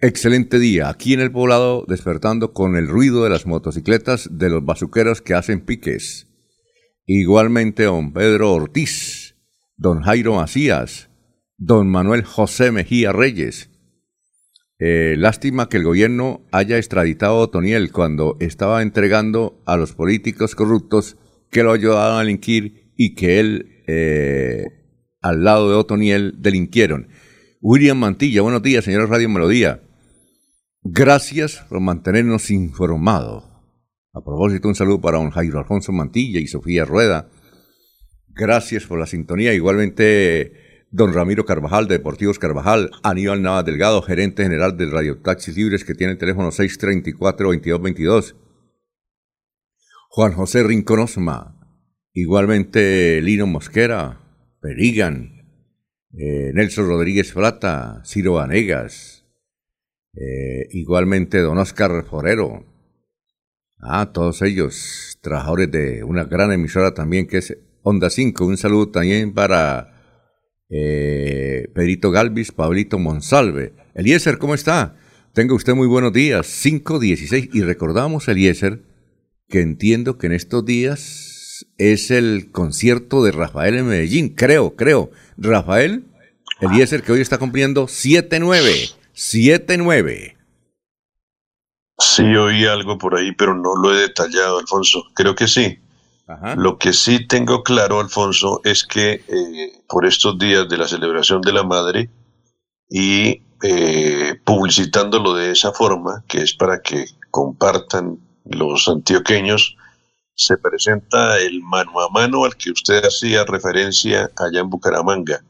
Excelente 0.00 0.60
día, 0.60 0.88
aquí 0.88 1.12
en 1.12 1.18
el 1.18 1.32
poblado 1.32 1.84
despertando 1.88 2.52
con 2.52 2.76
el 2.76 2.86
ruido 2.86 3.24
de 3.24 3.30
las 3.30 3.46
motocicletas 3.46 4.28
de 4.30 4.48
los 4.48 4.64
bazuqueros 4.64 5.22
que 5.22 5.34
hacen 5.34 5.64
piques. 5.64 6.28
Igualmente 7.04 7.82
don 7.82 8.12
Pedro 8.12 8.52
Ortiz, 8.52 9.34
don 9.76 10.02
Jairo 10.02 10.36
Macías, 10.36 11.07
don 11.58 11.90
Manuel 11.90 12.22
José 12.22 12.70
Mejía 12.70 13.12
Reyes. 13.12 13.70
Eh, 14.78 15.16
lástima 15.18 15.68
que 15.68 15.76
el 15.78 15.84
gobierno 15.84 16.46
haya 16.52 16.78
extraditado 16.78 17.34
a 17.34 17.40
Otoniel 17.40 17.90
cuando 17.90 18.36
estaba 18.38 18.80
entregando 18.80 19.60
a 19.66 19.76
los 19.76 19.92
políticos 19.92 20.54
corruptos 20.54 21.16
que 21.50 21.64
lo 21.64 21.72
ayudaban 21.72 22.16
a 22.16 22.20
delinquir 22.20 22.92
y 22.96 23.16
que 23.16 23.40
él, 23.40 23.82
eh, 23.88 24.66
al 25.20 25.42
lado 25.42 25.68
de 25.68 25.74
Otoniel, 25.74 26.36
delinquieron. 26.38 27.08
William 27.60 27.98
Mantilla, 27.98 28.42
buenos 28.42 28.62
días, 28.62 28.84
señor 28.84 29.10
Radio 29.10 29.28
Melodía. 29.28 29.82
Gracias 30.82 31.64
por 31.68 31.80
mantenernos 31.80 32.52
informados. 32.52 33.44
A 34.12 34.22
propósito, 34.24 34.68
un 34.68 34.76
saludo 34.76 35.00
para 35.00 35.18
don 35.18 35.30
Jairo 35.30 35.58
Alfonso 35.58 35.90
Mantilla 35.90 36.38
y 36.38 36.46
Sofía 36.46 36.84
Rueda. 36.84 37.28
Gracias 38.28 38.84
por 38.84 39.00
la 39.00 39.06
sintonía. 39.06 39.52
Igualmente, 39.54 40.67
don 40.90 41.12
Ramiro 41.12 41.44
Carvajal 41.44 41.86
de 41.86 41.98
Deportivos 41.98 42.38
Carvajal, 42.38 42.90
Aníbal 43.02 43.42
Navas 43.42 43.64
Delgado, 43.64 44.02
gerente 44.02 44.42
general 44.42 44.76
del 44.76 44.90
Radio 44.90 45.18
Taxis 45.18 45.56
Libres, 45.56 45.84
que 45.84 45.94
tiene 45.94 46.12
el 46.14 46.18
teléfono 46.18 46.50
634-2222. 46.50 48.34
Juan 50.10 50.32
José 50.32 50.62
Rincón 50.62 51.00
Osma, 51.00 51.54
igualmente 52.12 53.20
Lino 53.20 53.46
Mosquera, 53.46 54.20
Perigan, 54.60 55.38
eh, 56.12 56.50
Nelson 56.54 56.88
Rodríguez 56.88 57.32
Plata, 57.32 58.02
Ciro 58.04 58.34
Vanegas, 58.34 59.26
eh, 60.14 60.66
igualmente 60.70 61.38
don 61.38 61.58
Oscar 61.58 62.04
Forero. 62.06 62.64
Ah, 63.80 64.10
todos 64.12 64.42
ellos, 64.42 65.18
trabajadores 65.20 65.70
de 65.70 66.02
una 66.02 66.24
gran 66.24 66.50
emisora 66.50 66.94
también 66.94 67.28
que 67.28 67.38
es 67.38 67.56
Onda 67.82 68.10
5. 68.10 68.44
Un 68.44 68.56
saludo 68.56 68.90
también 68.90 69.32
para 69.32 69.97
eh, 70.70 71.68
Pedrito 71.74 72.10
Galvis, 72.10 72.52
Pablito 72.52 72.98
Monsalve. 72.98 73.72
Eliezer, 73.94 74.38
¿cómo 74.38 74.54
está? 74.54 74.96
Tenga 75.32 75.54
usted 75.54 75.74
muy 75.74 75.86
buenos 75.86 76.12
días. 76.12 76.46
5.16. 76.64 77.50
Y 77.52 77.62
recordamos, 77.62 78.28
Eliezer, 78.28 78.82
que 79.48 79.60
entiendo 79.60 80.18
que 80.18 80.26
en 80.26 80.32
estos 80.32 80.64
días 80.64 81.66
es 81.78 82.10
el 82.10 82.50
concierto 82.50 83.24
de 83.24 83.32
Rafael 83.32 83.76
en 83.76 83.86
Medellín. 83.86 84.30
Creo, 84.30 84.76
creo. 84.76 85.10
Rafael, 85.36 86.04
Eliezer, 86.60 87.02
que 87.02 87.12
hoy 87.12 87.20
está 87.20 87.38
cumpliendo 87.38 87.86
7-9. 87.86 88.94
79. 89.12 90.36
Sí, 91.98 92.22
oí 92.22 92.64
algo 92.64 92.96
por 92.96 93.16
ahí, 93.16 93.32
pero 93.32 93.54
no 93.56 93.74
lo 93.74 93.92
he 93.92 94.02
detallado, 94.02 94.58
Alfonso. 94.58 95.02
Creo 95.14 95.34
que 95.34 95.48
sí. 95.48 95.78
Lo 96.56 96.78
que 96.78 96.92
sí 96.92 97.26
tengo 97.26 97.62
claro, 97.62 98.00
Alfonso, 98.00 98.60
es 98.64 98.84
que 98.84 99.24
eh, 99.26 99.82
por 99.88 100.04
estos 100.04 100.38
días 100.38 100.68
de 100.68 100.76
la 100.76 100.86
celebración 100.86 101.40
de 101.40 101.52
la 101.52 101.62
madre 101.62 102.10
y 102.90 103.42
eh, 103.62 104.34
publicitándolo 104.44 105.34
de 105.34 105.52
esa 105.52 105.72
forma, 105.72 106.24
que 106.28 106.42
es 106.42 106.54
para 106.54 106.82
que 106.82 107.06
compartan 107.30 108.18
los 108.44 108.88
antioqueños, 108.88 109.76
se 110.34 110.58
presenta 110.58 111.38
el 111.38 111.62
mano 111.62 112.00
a 112.00 112.10
mano 112.10 112.44
al 112.44 112.56
que 112.56 112.70
usted 112.70 113.02
hacía 113.04 113.44
referencia 113.44 114.30
allá 114.36 114.60
en 114.60 114.70
Bucaramanga. 114.70 115.42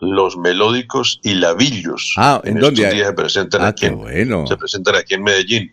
Los 0.00 0.36
melódicos 0.36 1.20
y 1.22 1.34
lavillos. 1.34 2.14
Ah, 2.16 2.42
¿en, 2.44 2.58
dónde? 2.58 2.82
Estos 2.82 2.94
días 2.94 3.06
se 3.06 3.14
presentan, 3.14 3.62
ah, 3.62 3.68
aquí, 3.68 3.88
bueno. 3.88 4.46
se 4.48 4.56
presentan 4.56 4.96
aquí 4.96 5.14
en 5.14 5.22
Medellín. 5.22 5.72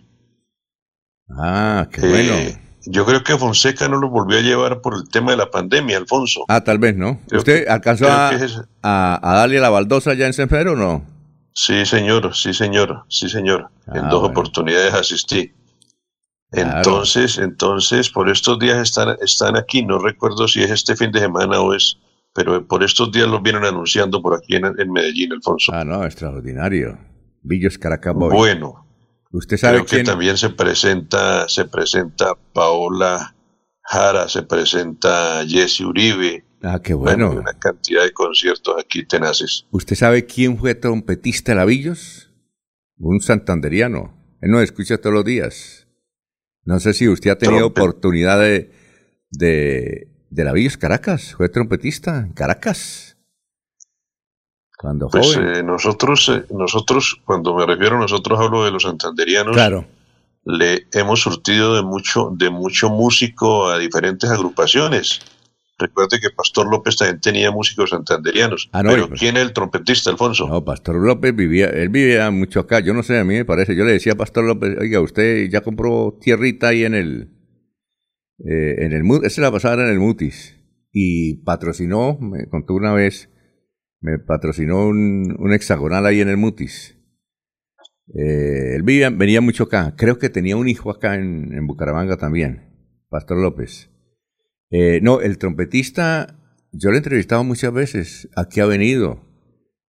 Ah, 1.32 1.90
qué 1.92 2.02
bueno. 2.02 2.61
Yo 2.86 3.06
creo 3.06 3.24
que 3.24 3.38
Fonseca 3.38 3.88
no 3.88 3.98
lo 3.98 4.10
volvió 4.10 4.40
a 4.40 4.42
llevar 4.42 4.82
por 4.82 4.96
el 4.96 5.08
tema 5.10 5.32
de 5.32 5.38
la 5.38 5.52
pandemia, 5.52 5.98
Alfonso. 5.98 6.46
Ah, 6.48 6.64
tal 6.64 6.80
vez 6.80 6.96
no. 6.96 7.20
¿Usted 7.32 7.68
alcanzó 7.68 8.08
a, 8.10 9.20
darle 9.22 9.60
la 9.60 9.70
baldosa 9.70 10.14
ya 10.14 10.26
en 10.26 10.34
San 10.34 10.50
o 10.68 10.76
no? 10.76 11.06
Sí, 11.54 11.86
señor, 11.86 12.34
sí, 12.36 12.54
señor, 12.54 13.04
sí, 13.10 13.30
señor. 13.30 13.70
en 13.94 14.06
ah, 14.06 14.10
dos 14.10 14.24
oportunidades 14.24 14.94
asistí. 14.94 15.54
Entonces, 16.52 17.38
entonces, 17.38 18.10
por 18.10 18.30
estos 18.30 18.60
días 18.60 18.78
están, 18.78 19.16
están 19.22 19.56
aquí. 19.56 19.86
No 19.86 20.00
recuerdo 20.00 20.48
si 20.48 20.62
es 20.62 20.72
este 20.72 20.96
fin 20.96 21.12
de 21.12 21.20
semana 21.20 21.62
o 21.62 21.74
es, 21.74 21.98
pero 22.34 22.66
por 22.68 22.84
estos 22.84 23.12
días 23.12 23.28
los 23.28 23.42
vienen 23.42 23.64
anunciando 23.64 24.22
por 24.22 24.36
aquí 24.36 24.56
en, 24.56 24.92
Medellín, 24.92 25.32
Alfonso. 25.34 25.72
Ah, 25.74 25.86
no, 25.86 26.04
extraordinario. 26.04 26.98
Villos 27.44 27.78
Caracas 27.78 28.14
Bueno, 28.16 28.86
Usted 29.32 29.58
sabe 29.58 29.86
Creo 29.86 29.86
que 29.86 30.04
también 30.04 30.38
se 30.38 30.50
presenta, 30.50 31.48
se 31.48 31.66
presenta 31.66 32.36
Paola 32.54 33.36
Jara, 33.84 34.28
se 34.28 34.44
presenta 34.44 35.46
Jesse 35.48 35.82
Uribe. 35.82 36.46
Ah, 36.62 36.80
qué 36.84 36.94
bueno. 36.94 37.32
una 37.32 37.54
cantidad 37.54 38.04
de 38.04 38.12
conciertos 38.12 38.76
aquí 38.80 39.06
tenaces. 39.06 39.66
¿Usted 39.72 39.96
sabe 39.96 40.26
quién 40.26 40.58
fue 40.58 40.76
trompetista 40.76 41.54
de 41.54 41.58
Lavillos? 41.58 42.30
Un 42.98 43.20
santanderiano. 43.22 44.14
Él 44.42 44.52
nos 44.52 44.64
escucha 44.64 44.98
todos 44.98 45.14
los 45.14 45.26
días. 45.26 45.88
No 46.64 46.80
sé 46.80 46.94
si 46.94 47.08
usted 47.08 47.32
ha 47.32 47.38
tenido 47.38 47.66
oportunidad 47.66 48.40
de, 48.40 48.72
de, 49.32 50.08
de 50.30 50.44
Lavillos 50.44 50.78
Caracas. 50.78 51.34
Fue 51.36 51.50
trompetista 51.50 52.20
en 52.20 52.34
Caracas. 52.34 53.11
Cuando 54.82 55.10
pues 55.10 55.38
eh, 55.38 55.62
nosotros, 55.62 56.28
eh, 56.30 56.46
nosotros, 56.50 57.22
cuando 57.24 57.54
me 57.54 57.68
refiero 57.68 57.98
a 57.98 58.00
nosotros, 58.00 58.40
hablo 58.40 58.66
de 58.66 58.72
los 58.72 58.82
santanderianos. 58.82 59.56
Claro. 59.56 59.86
Le 60.44 60.88
hemos 60.94 61.22
surtido 61.22 61.76
de 61.76 61.84
mucho, 61.84 62.32
de 62.36 62.50
mucho 62.50 62.90
músico 62.90 63.70
a 63.70 63.78
diferentes 63.78 64.28
agrupaciones. 64.28 65.22
Recuerde 65.78 66.20
que 66.20 66.32
Pastor 66.32 66.68
López 66.68 66.96
también 66.98 67.22
tenía 67.22 67.52
músicos 67.52 67.92
santanderianos. 67.92 68.70
Ah, 68.74 68.82
pero 68.84 69.08
pues. 69.08 69.20
¿quién 69.20 69.38
es 69.38 69.44
el 69.44 69.54
trompetista, 69.54 70.10
Alfonso? 70.10 70.48
No, 70.48 70.66
Pastor 70.66 70.96
López 70.96 71.36
vivía, 71.36 71.68
él 71.68 71.90
vivía 71.90 72.32
mucho 72.32 72.62
acá. 72.62 72.80
Yo 72.80 72.96
no 72.96 73.04
sé, 73.04 73.20
a 73.20 73.24
mí 73.24 73.36
me 73.36 73.46
parece. 73.46 73.76
Yo 73.76 73.84
le 73.84 73.92
decía 73.92 74.14
a 74.14 74.18
Pastor 74.18 74.46
López, 74.46 74.78
oiga, 74.80 75.00
usted 75.00 75.48
ya 75.52 75.62
compró 75.62 76.18
tierrita 76.20 76.70
ahí 76.70 76.86
en 76.86 76.96
el, 76.96 77.30
eh, 78.40 78.78
en 78.80 78.94
el, 78.94 79.04
esa 79.26 79.42
la 79.42 79.52
pasaba 79.52 79.84
en 79.84 79.92
el 79.92 80.00
Mutis. 80.00 80.58
Y 80.92 81.36
patrocinó, 81.44 82.18
me 82.20 82.48
contó 82.48 82.74
una 82.74 82.94
vez, 82.94 83.31
me 84.02 84.18
patrocinó 84.18 84.88
un, 84.88 85.54
hexagonal 85.54 86.06
ahí 86.06 86.22
en 86.22 86.30
el 86.30 86.38
Mutis. 86.38 86.98
Eh, 88.14 88.76
él 88.76 88.84
venía 88.84 89.42
mucho 89.42 89.64
acá. 89.64 89.96
Creo 89.96 90.18
que 90.18 90.30
tenía 90.30 90.58
un 90.58 90.68
hijo 90.68 90.90
acá 90.90 91.16
en, 91.16 91.66
Bucaramanga 91.68 92.18
también, 92.18 92.98
Pastor 93.10 93.38
López. 93.38 93.90
Eh, 94.72 95.00
no, 95.02 95.22
el 95.22 95.38
trompetista, 95.38 96.40
yo 96.72 96.90
lo 96.90 96.96
he 96.96 96.98
entrevistado 96.98 97.44
muchas 97.44 97.72
veces. 97.72 98.30
Aquí 98.36 98.60
ha 98.60 98.66
venido. 98.66 99.30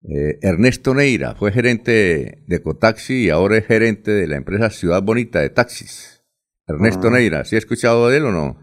Eh, 0.05 0.39
Ernesto 0.43 0.95
Neira 0.95 1.35
fue 1.37 1.53
gerente 1.53 2.45
de 2.47 2.63
Cotaxi 2.63 3.27
y 3.27 3.31
ahora 3.31 3.57
es 3.57 3.67
gerente 3.67 4.11
de 4.11 4.27
la 4.27 4.37
empresa 4.37 4.69
Ciudad 4.71 5.03
Bonita 5.03 5.41
de 5.41 5.51
Taxis. 5.51 6.25
Ernesto 6.67 7.09
ah. 7.09 7.13
Neira, 7.13 7.45
¿sí 7.45 7.55
ha 7.55 7.59
escuchado 7.59 8.09
de 8.09 8.19
él 8.19 8.27
o 8.27 8.33
no? 8.33 8.59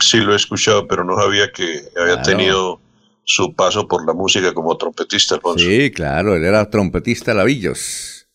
Sí, 0.00 0.18
lo 0.18 0.34
he 0.34 0.36
escuchado, 0.36 0.86
pero 0.86 1.02
no 1.02 1.16
sabía 1.16 1.50
que 1.50 1.80
había 1.96 2.20
tenido 2.20 2.82
su 3.28 3.54
paso 3.54 3.86
por 3.86 4.06
la 4.06 4.14
música 4.14 4.54
como 4.54 4.74
trompetista, 4.78 5.34
Alfonso. 5.34 5.62
Sí, 5.62 5.90
claro, 5.90 6.34
él 6.34 6.44
era 6.44 6.70
trompetista 6.70 7.34
Lavillos. 7.34 8.26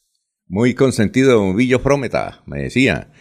Muy 0.48 0.76
consentido 0.76 1.32
de 1.32 1.38
un 1.38 1.56
Villo 1.56 1.80
Frometa, 1.80 2.44
me 2.46 2.62
decía. 2.62 3.12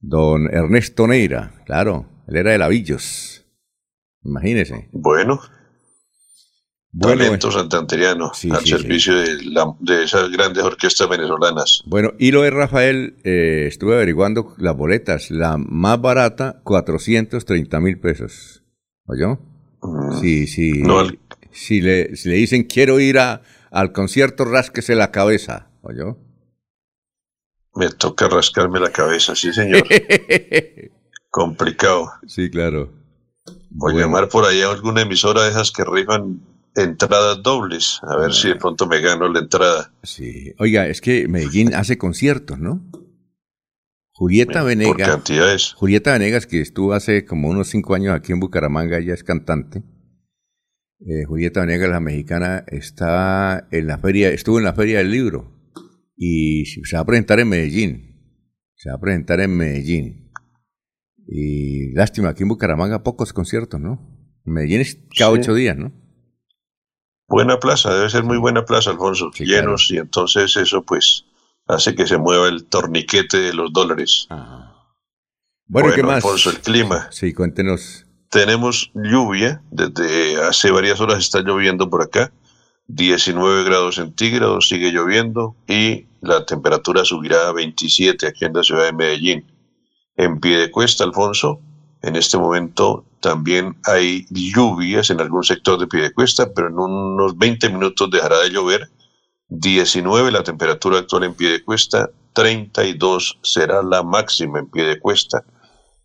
Don 0.00 0.46
Ernesto 0.46 1.06
Neira, 1.06 1.62
claro, 1.66 2.08
él 2.26 2.36
era 2.36 2.52
de 2.52 2.58
Lavillos. 2.58 3.44
Imagínese. 4.24 4.88
Bueno. 4.92 5.38
Bueno, 6.90 7.24
talento 7.24 7.52
santanteriano 7.52 8.32
al 8.50 8.64
servicio 8.64 9.14
De, 9.14 10.02
esas 10.02 10.30
grandes 10.30 10.64
orquestas 10.64 11.10
venezolanas. 11.10 11.82
Bueno, 11.84 12.14
y 12.18 12.30
lo 12.30 12.40
de 12.40 12.50
Rafael, 12.50 13.18
eh, 13.24 13.66
estuve 13.68 13.96
averiguando 13.96 14.54
las 14.56 14.74
boletas. 14.74 15.30
La 15.30 15.58
más 15.58 16.00
barata, 16.00 16.62
430 16.64 17.80
mil 17.80 18.00
pesos. 18.00 18.64
¿Oyó? 19.04 19.38
Mm. 19.82 20.20
Sí, 20.20 20.46
sí. 20.46 20.82
si, 21.52 21.80
le, 21.80 22.16
si 22.16 22.28
le 22.28 22.34
dicen 22.36 22.64
quiero 22.64 23.00
ir 23.00 23.18
a, 23.18 23.42
al 23.70 23.92
concierto, 23.92 24.44
rásquese 24.44 24.94
la 24.94 25.10
cabeza, 25.10 25.68
¿oyó? 25.82 26.18
Me 27.74 27.90
toca 27.90 28.28
rascarme 28.28 28.80
la 28.80 28.90
cabeza, 28.90 29.36
sí, 29.36 29.52
señor. 29.52 29.84
Complicado. 31.30 32.10
Sí, 32.26 32.50
claro. 32.50 32.92
Voy 33.70 33.94
a 33.96 34.00
llamar 34.00 34.28
por 34.28 34.44
ahí 34.44 34.62
a 34.62 34.70
alguna 34.70 35.02
emisora 35.02 35.44
de 35.44 35.50
esas 35.50 35.70
que 35.70 35.84
rifan 35.84 36.40
entradas 36.74 37.42
dobles, 37.42 38.00
a 38.02 38.16
ver 38.16 38.32
si 38.32 38.48
de 38.48 38.54
ah. 38.54 38.58
pronto 38.58 38.86
me 38.86 39.00
gano 39.00 39.28
la 39.28 39.40
entrada. 39.40 39.92
Sí, 40.02 40.54
oiga, 40.58 40.86
es 40.86 41.00
que 41.00 41.28
Medellín 41.28 41.74
hace 41.74 41.98
conciertos, 41.98 42.58
¿no? 42.58 42.80
Julieta 44.18 44.64
Venegas. 44.64 45.74
Julieta 45.74 46.12
Venegas, 46.12 46.46
que 46.48 46.60
estuvo 46.60 46.92
hace 46.92 47.24
como 47.24 47.48
unos 47.48 47.68
cinco 47.68 47.94
años 47.94 48.12
aquí 48.16 48.32
en 48.32 48.40
Bucaramanga, 48.40 48.98
ella 48.98 49.14
es 49.14 49.22
cantante. 49.22 49.84
Eh, 50.98 51.24
Julieta 51.24 51.60
Venegas, 51.60 51.88
la 51.88 52.00
mexicana, 52.00 52.64
está 52.66 53.68
en 53.70 53.86
la 53.86 53.98
feria, 53.98 54.30
estuvo 54.30 54.58
en 54.58 54.64
la 54.64 54.72
feria 54.72 54.98
del 54.98 55.12
libro 55.12 55.52
y 56.16 56.64
se 56.66 56.96
va 56.96 57.02
a 57.02 57.06
presentar 57.06 57.38
en 57.38 57.48
Medellín. 57.48 58.42
Se 58.74 58.90
va 58.90 58.96
a 58.96 59.00
presentar 59.00 59.38
en 59.38 59.56
Medellín. 59.56 60.32
Y 61.28 61.92
lástima, 61.94 62.30
aquí 62.30 62.42
en 62.42 62.48
Bucaramanga 62.48 63.04
pocos 63.04 63.32
conciertos, 63.32 63.80
¿no? 63.80 64.00
Medellín 64.44 64.80
es 64.80 64.98
cada 65.16 65.30
ocho 65.30 65.54
días, 65.54 65.76
¿no? 65.76 65.92
Buena 67.28 67.60
plaza, 67.60 67.94
debe 67.94 68.10
ser 68.10 68.24
muy 68.24 68.38
buena 68.38 68.64
plaza, 68.64 68.90
Alfonso. 68.90 69.30
llenos 69.38 69.92
y 69.92 69.98
entonces 69.98 70.56
eso 70.56 70.82
pues 70.82 71.27
hace 71.68 71.94
que 71.94 72.06
se 72.06 72.18
mueva 72.18 72.48
el 72.48 72.64
torniquete 72.64 73.38
de 73.38 73.52
los 73.52 73.72
dólares. 73.72 74.26
Bueno, 75.66 75.92
¿qué 75.94 76.02
más? 76.02 76.16
Alfonso, 76.16 76.50
el 76.50 76.60
clima. 76.60 77.08
Sí, 77.10 77.34
cuéntenos. 77.34 78.06
Tenemos 78.30 78.90
lluvia, 78.94 79.62
desde 79.70 80.42
hace 80.42 80.70
varias 80.70 81.00
horas 81.00 81.18
está 81.18 81.40
lloviendo 81.40 81.88
por 81.88 82.02
acá, 82.02 82.32
19 82.88 83.64
grados 83.64 83.96
centígrados, 83.96 84.68
sigue 84.68 84.90
lloviendo 84.90 85.56
y 85.66 86.06
la 86.20 86.44
temperatura 86.44 87.04
subirá 87.04 87.48
a 87.48 87.52
27 87.52 88.26
aquí 88.26 88.44
en 88.44 88.54
la 88.54 88.62
ciudad 88.62 88.84
de 88.84 88.92
Medellín. 88.92 89.46
En 90.16 90.40
pie 90.40 90.58
de 90.58 90.70
cuesta, 90.70 91.04
Alfonso, 91.04 91.60
en 92.02 92.16
este 92.16 92.38
momento 92.38 93.04
también 93.20 93.76
hay 93.84 94.26
lluvias 94.30 95.10
en 95.10 95.20
algún 95.20 95.44
sector 95.44 95.78
de 95.78 95.86
pie 95.86 96.02
de 96.02 96.12
cuesta, 96.12 96.52
pero 96.54 96.68
en 96.68 96.78
unos 96.78 97.36
20 97.36 97.68
minutos 97.70 98.10
dejará 98.10 98.40
de 98.40 98.50
llover 98.50 98.90
19 99.48 100.30
la 100.30 100.42
temperatura 100.42 100.98
actual 100.98 101.24
en 101.24 101.34
pie 101.34 101.48
de 101.48 101.64
cuesta, 101.64 102.10
32 102.34 103.38
será 103.42 103.82
la 103.82 104.02
máxima 104.02 104.58
en 104.58 104.70
pie 104.70 104.84
de 104.84 105.00
cuesta. 105.00 105.42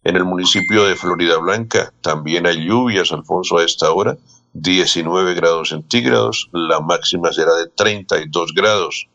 En 0.04 0.16
el 0.16 0.24
municipio 0.24 0.86
de 0.86 0.96
Florida 0.96 1.38
Blanca 1.38 1.94
también 2.02 2.48
hay 2.48 2.66
lluvias, 2.66 3.12
Alfonso, 3.12 3.58
a 3.58 3.66
esta 3.66 3.92
hora, 3.92 4.18
19 4.54 5.34
grados 5.34 5.70
centígrados, 5.70 6.50
la 6.54 6.80
máxima 6.80 7.34
será 7.34 7.54
de 7.56 7.68
32 7.68 8.54
grados. 8.54 9.08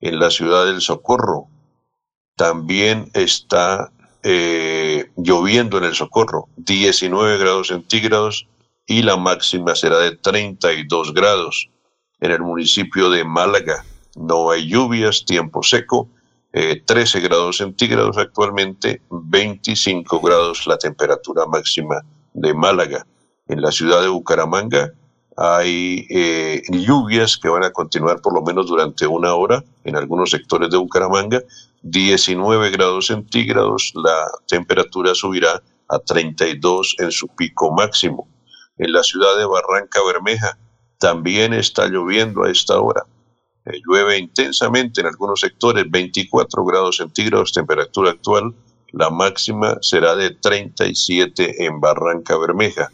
En 0.00 0.18
la 0.18 0.30
ciudad 0.30 0.64
del 0.66 0.80
Socorro 0.80 1.48
también 2.36 3.10
está 3.12 3.92
eh, 4.22 5.10
lloviendo 5.16 5.76
en 5.78 5.84
el 5.84 5.94
Socorro, 5.94 6.48
19 6.56 7.36
grados 7.38 7.68
centígrados 7.68 8.46
y 8.86 9.02
la 9.02 9.16
máxima 9.16 9.74
será 9.74 9.98
de 9.98 10.16
32 10.16 11.12
grados 11.12 11.70
en 12.24 12.30
el 12.30 12.40
municipio 12.40 13.10
de 13.10 13.22
Málaga. 13.22 13.84
No 14.16 14.50
hay 14.50 14.66
lluvias, 14.66 15.26
tiempo 15.26 15.62
seco, 15.62 16.08
13 16.52 17.18
eh, 17.18 17.20
grados 17.20 17.58
centígrados 17.58 18.16
actualmente, 18.16 19.02
25 19.10 20.20
grados 20.20 20.66
la 20.66 20.78
temperatura 20.78 21.44
máxima 21.44 22.00
de 22.32 22.54
Málaga. 22.54 23.06
En 23.46 23.60
la 23.60 23.70
ciudad 23.70 24.00
de 24.00 24.08
Bucaramanga 24.08 24.92
hay 25.36 26.06
eh, 26.08 26.62
lluvias 26.70 27.36
que 27.36 27.50
van 27.50 27.64
a 27.64 27.72
continuar 27.72 28.22
por 28.22 28.32
lo 28.32 28.40
menos 28.40 28.68
durante 28.68 29.06
una 29.06 29.34
hora 29.34 29.62
en 29.84 29.96
algunos 29.96 30.30
sectores 30.30 30.70
de 30.70 30.78
Bucaramanga. 30.78 31.42
19 31.82 32.70
grados 32.70 33.08
centígrados, 33.08 33.92
la 33.96 34.30
temperatura 34.48 35.14
subirá 35.14 35.62
a 35.90 35.98
32 35.98 36.96
en 37.00 37.10
su 37.10 37.28
pico 37.28 37.70
máximo. 37.70 38.26
En 38.78 38.94
la 38.94 39.02
ciudad 39.02 39.36
de 39.36 39.44
Barranca 39.44 40.00
Bermeja 40.06 40.56
también 41.04 41.52
está 41.52 41.86
lloviendo 41.86 42.44
a 42.44 42.50
esta 42.50 42.80
hora. 42.80 43.04
Eh, 43.66 43.78
llueve 43.86 44.16
intensamente 44.16 45.02
en 45.02 45.06
algunos 45.06 45.40
sectores, 45.40 45.84
24 45.90 46.64
grados 46.64 46.96
centígrados, 46.96 47.52
temperatura 47.52 48.12
actual. 48.12 48.54
la 48.90 49.10
máxima 49.10 49.76
será 49.82 50.16
de 50.16 50.30
37 50.30 51.66
en 51.66 51.78
Barranca 51.78 52.38
Bermeja. 52.38 52.90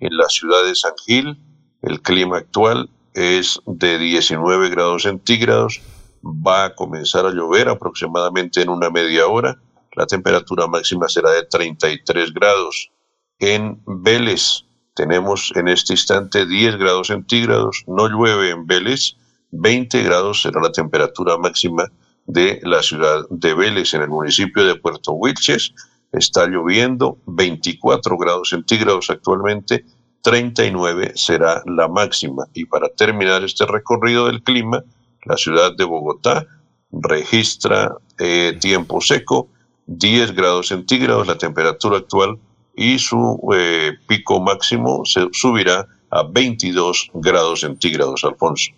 En 0.00 0.16
la 0.16 0.28
ciudad 0.28 0.64
de 0.64 0.74
San 0.74 0.94
Gil, 1.06 1.38
el 1.82 2.02
clima 2.02 2.38
actual 2.38 2.90
es 3.14 3.60
de 3.66 3.96
19 3.96 4.68
grados 4.70 5.02
centígrados. 5.02 5.80
Va 6.24 6.64
a 6.64 6.74
comenzar 6.74 7.26
a 7.26 7.30
llover 7.30 7.68
aproximadamente 7.68 8.60
en 8.60 8.70
una 8.70 8.90
media 8.90 9.28
hora. 9.28 9.56
La 9.92 10.06
temperatura 10.06 10.66
máxima 10.66 11.08
será 11.08 11.30
de 11.30 11.44
33 11.44 12.34
grados. 12.34 12.90
En 13.38 13.80
Vélez 13.86 14.64
tenemos 14.94 15.52
en 15.56 15.68
este 15.68 15.94
instante 15.94 16.46
10 16.46 16.76
grados 16.76 17.08
centígrados. 17.08 17.84
No 17.86 18.08
llueve 18.08 18.50
en 18.50 18.66
Vélez. 18.66 19.16
20 19.50 20.02
grados 20.02 20.42
será 20.42 20.60
la 20.60 20.72
temperatura 20.72 21.36
máxima 21.38 21.90
de 22.26 22.60
la 22.62 22.82
ciudad 22.82 23.26
de 23.30 23.54
Vélez, 23.54 23.94
en 23.94 24.02
el 24.02 24.08
municipio 24.08 24.64
de 24.64 24.76
Puerto 24.76 25.12
Wilches. 25.12 25.74
Está 26.12 26.46
lloviendo 26.46 27.18
24 27.26 28.16
grados 28.18 28.50
centígrados 28.50 29.08
actualmente, 29.10 29.84
39 30.22 31.12
será 31.14 31.62
la 31.66 31.88
máxima. 31.88 32.46
Y 32.54 32.66
para 32.66 32.88
terminar 32.90 33.44
este 33.44 33.66
recorrido 33.66 34.26
del 34.26 34.42
clima, 34.42 34.82
la 35.24 35.36
ciudad 35.36 35.74
de 35.74 35.84
Bogotá 35.84 36.46
registra 36.90 37.96
eh, 38.18 38.56
tiempo 38.60 39.00
seco, 39.00 39.48
10 39.86 40.32
grados 40.32 40.68
centígrados 40.68 41.26
la 41.26 41.38
temperatura 41.38 41.98
actual 41.98 42.38
y 42.74 42.98
su 42.98 43.38
eh, 43.54 43.92
pico 44.06 44.40
máximo 44.40 45.04
se 45.04 45.28
subirá 45.32 45.86
a 46.10 46.24
22 46.24 47.10
grados 47.14 47.60
centígrados, 47.60 48.24
Alfonso. 48.24 48.72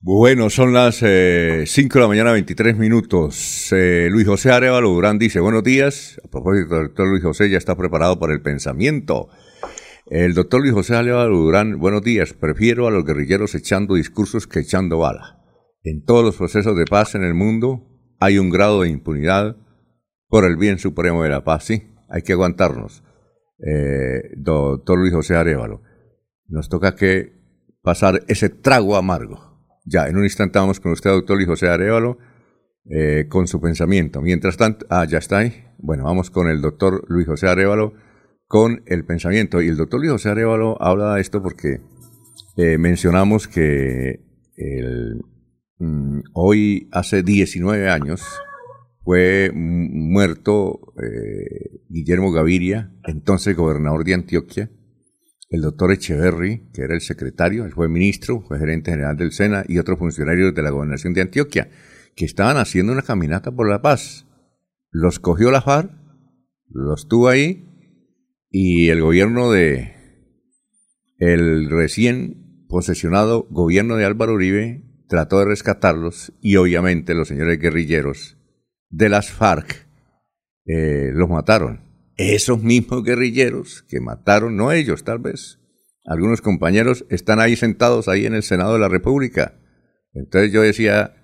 Bueno, 0.00 0.50
son 0.50 0.72
las 0.72 0.96
5 0.96 1.06
eh, 1.06 1.64
de 1.66 2.00
la 2.00 2.06
mañana, 2.06 2.32
23 2.32 2.76
minutos. 2.76 3.72
Eh, 3.72 4.08
Luis 4.10 4.26
José 4.26 4.52
Arevalo 4.52 4.90
Durán 4.90 5.18
dice, 5.18 5.40
buenos 5.40 5.64
días. 5.64 6.20
A 6.24 6.28
propósito, 6.28 6.76
el 6.76 6.88
doctor 6.88 7.08
Luis 7.08 7.24
José 7.24 7.50
ya 7.50 7.58
está 7.58 7.76
preparado 7.76 8.18
para 8.18 8.32
el 8.32 8.40
pensamiento. 8.40 9.28
El 10.08 10.34
doctor 10.34 10.60
Luis 10.60 10.74
José 10.74 10.94
Arevalo 10.94 11.38
Durán, 11.38 11.80
buenos 11.80 12.02
días. 12.02 12.34
Prefiero 12.34 12.86
a 12.86 12.92
los 12.92 13.04
guerrilleros 13.04 13.54
echando 13.56 13.94
discursos 13.94 14.46
que 14.46 14.60
echando 14.60 14.98
bala. 14.98 15.42
En 15.82 16.04
todos 16.04 16.24
los 16.24 16.36
procesos 16.36 16.76
de 16.76 16.84
paz 16.84 17.14
en 17.16 17.24
el 17.24 17.34
mundo 17.34 17.88
hay 18.20 18.38
un 18.38 18.50
grado 18.50 18.82
de 18.82 18.90
impunidad 18.90 19.56
por 20.28 20.44
el 20.44 20.56
bien 20.56 20.78
supremo 20.78 21.24
de 21.24 21.30
la 21.30 21.42
paz. 21.42 21.64
Sí, 21.64 21.82
hay 22.08 22.22
que 22.22 22.34
aguantarnos. 22.34 23.02
Doctor 24.36 24.98
Luis 24.98 25.12
José 25.12 25.34
Arevalo, 25.36 25.82
nos 26.48 26.68
toca 26.68 26.94
que 26.94 27.32
pasar 27.82 28.22
ese 28.28 28.48
trago 28.48 28.96
amargo 28.96 29.46
ya, 29.88 30.08
en 30.08 30.16
un 30.16 30.24
instante 30.24 30.58
vamos 30.58 30.80
con 30.80 30.90
usted, 30.90 31.10
doctor 31.10 31.36
Luis 31.36 31.48
José 31.48 31.68
Arevalo, 31.68 32.18
eh, 32.90 33.26
con 33.28 33.46
su 33.46 33.60
pensamiento. 33.60 34.20
Mientras 34.20 34.56
tanto, 34.56 34.84
ah, 34.90 35.04
ya 35.04 35.18
está 35.18 35.38
ahí. 35.38 35.64
Bueno, 35.78 36.04
vamos 36.04 36.30
con 36.30 36.48
el 36.48 36.60
doctor 36.60 37.04
Luis 37.08 37.26
José 37.28 37.46
Arevalo 37.46 37.94
con 38.48 38.82
el 38.86 39.04
pensamiento. 39.04 39.62
Y 39.62 39.68
el 39.68 39.76
doctor 39.76 40.00
Luis 40.00 40.10
José 40.10 40.30
Arevalo 40.30 40.76
habla 40.82 41.14
de 41.14 41.20
esto 41.20 41.40
porque 41.40 41.80
eh, 42.56 42.78
mencionamos 42.78 43.46
que 43.46 44.24
mm, 45.78 46.20
hoy, 46.32 46.88
hace 46.90 47.22
19 47.22 47.88
años, 47.88 48.22
fue 49.06 49.52
muerto 49.54 50.92
eh, 51.00 51.80
Guillermo 51.88 52.32
Gaviria, 52.32 52.92
entonces 53.04 53.56
gobernador 53.56 54.02
de 54.02 54.14
Antioquia, 54.14 54.68
el 55.48 55.60
doctor 55.60 55.92
Echeverry, 55.92 56.68
que 56.74 56.82
era 56.82 56.96
el 56.96 57.00
secretario, 57.00 57.64
él 57.66 57.72
fue 57.72 57.88
ministro, 57.88 58.42
fue 58.42 58.58
gerente 58.58 58.90
general 58.90 59.16
del 59.16 59.30
SENA 59.30 59.62
y 59.68 59.78
otros 59.78 60.00
funcionarios 60.00 60.52
de 60.56 60.62
la 60.62 60.70
gobernación 60.70 61.14
de 61.14 61.20
Antioquia, 61.20 61.70
que 62.16 62.24
estaban 62.24 62.56
haciendo 62.56 62.92
una 62.92 63.02
caminata 63.02 63.52
por 63.52 63.70
la 63.70 63.80
paz. 63.80 64.26
Los 64.90 65.20
cogió 65.20 65.52
la 65.52 65.62
FARC, 65.62 65.92
los 66.68 67.06
tuvo 67.06 67.28
ahí 67.28 67.64
y 68.50 68.88
el 68.88 69.02
gobierno 69.02 69.52
de 69.52 69.94
el 71.18 71.70
recién 71.70 72.66
posesionado 72.68 73.46
gobierno 73.50 73.94
de 73.94 74.04
Álvaro 74.04 74.32
Uribe 74.32 74.82
trató 75.08 75.38
de 75.38 75.44
rescatarlos 75.44 76.32
y 76.40 76.56
obviamente 76.56 77.14
los 77.14 77.28
señores 77.28 77.60
guerrilleros 77.60 78.35
de 78.88 79.08
las 79.08 79.30
FARC 79.30 79.86
eh, 80.66 81.10
los 81.12 81.28
mataron 81.28 81.86
esos 82.16 82.62
mismos 82.62 83.02
guerrilleros 83.02 83.82
que 83.88 84.00
mataron, 84.00 84.56
no 84.56 84.72
ellos 84.72 85.04
tal 85.04 85.18
vez, 85.18 85.60
algunos 86.04 86.40
compañeros 86.40 87.04
están 87.10 87.40
ahí 87.40 87.56
sentados 87.56 88.08
ahí 88.08 88.26
en 88.26 88.34
el 88.34 88.42
Senado 88.42 88.74
de 88.74 88.78
la 88.78 88.88
República. 88.88 89.58
Entonces 90.12 90.52
yo 90.52 90.62
decía, 90.62 91.14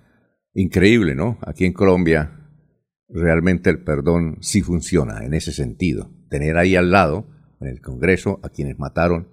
increíble, 0.53 1.15
¿no? 1.15 1.39
Aquí 1.41 1.65
en 1.65 1.73
Colombia 1.73 2.39
realmente 3.09 3.69
el 3.69 3.83
perdón 3.83 4.37
sí 4.41 4.61
funciona 4.61 5.25
en 5.25 5.33
ese 5.33 5.51
sentido. 5.51 6.11
Tener 6.29 6.57
ahí 6.57 6.75
al 6.75 6.91
lado, 6.91 7.27
en 7.61 7.69
el 7.69 7.81
Congreso, 7.81 8.39
a 8.43 8.49
quienes 8.49 8.77
mataron, 8.77 9.29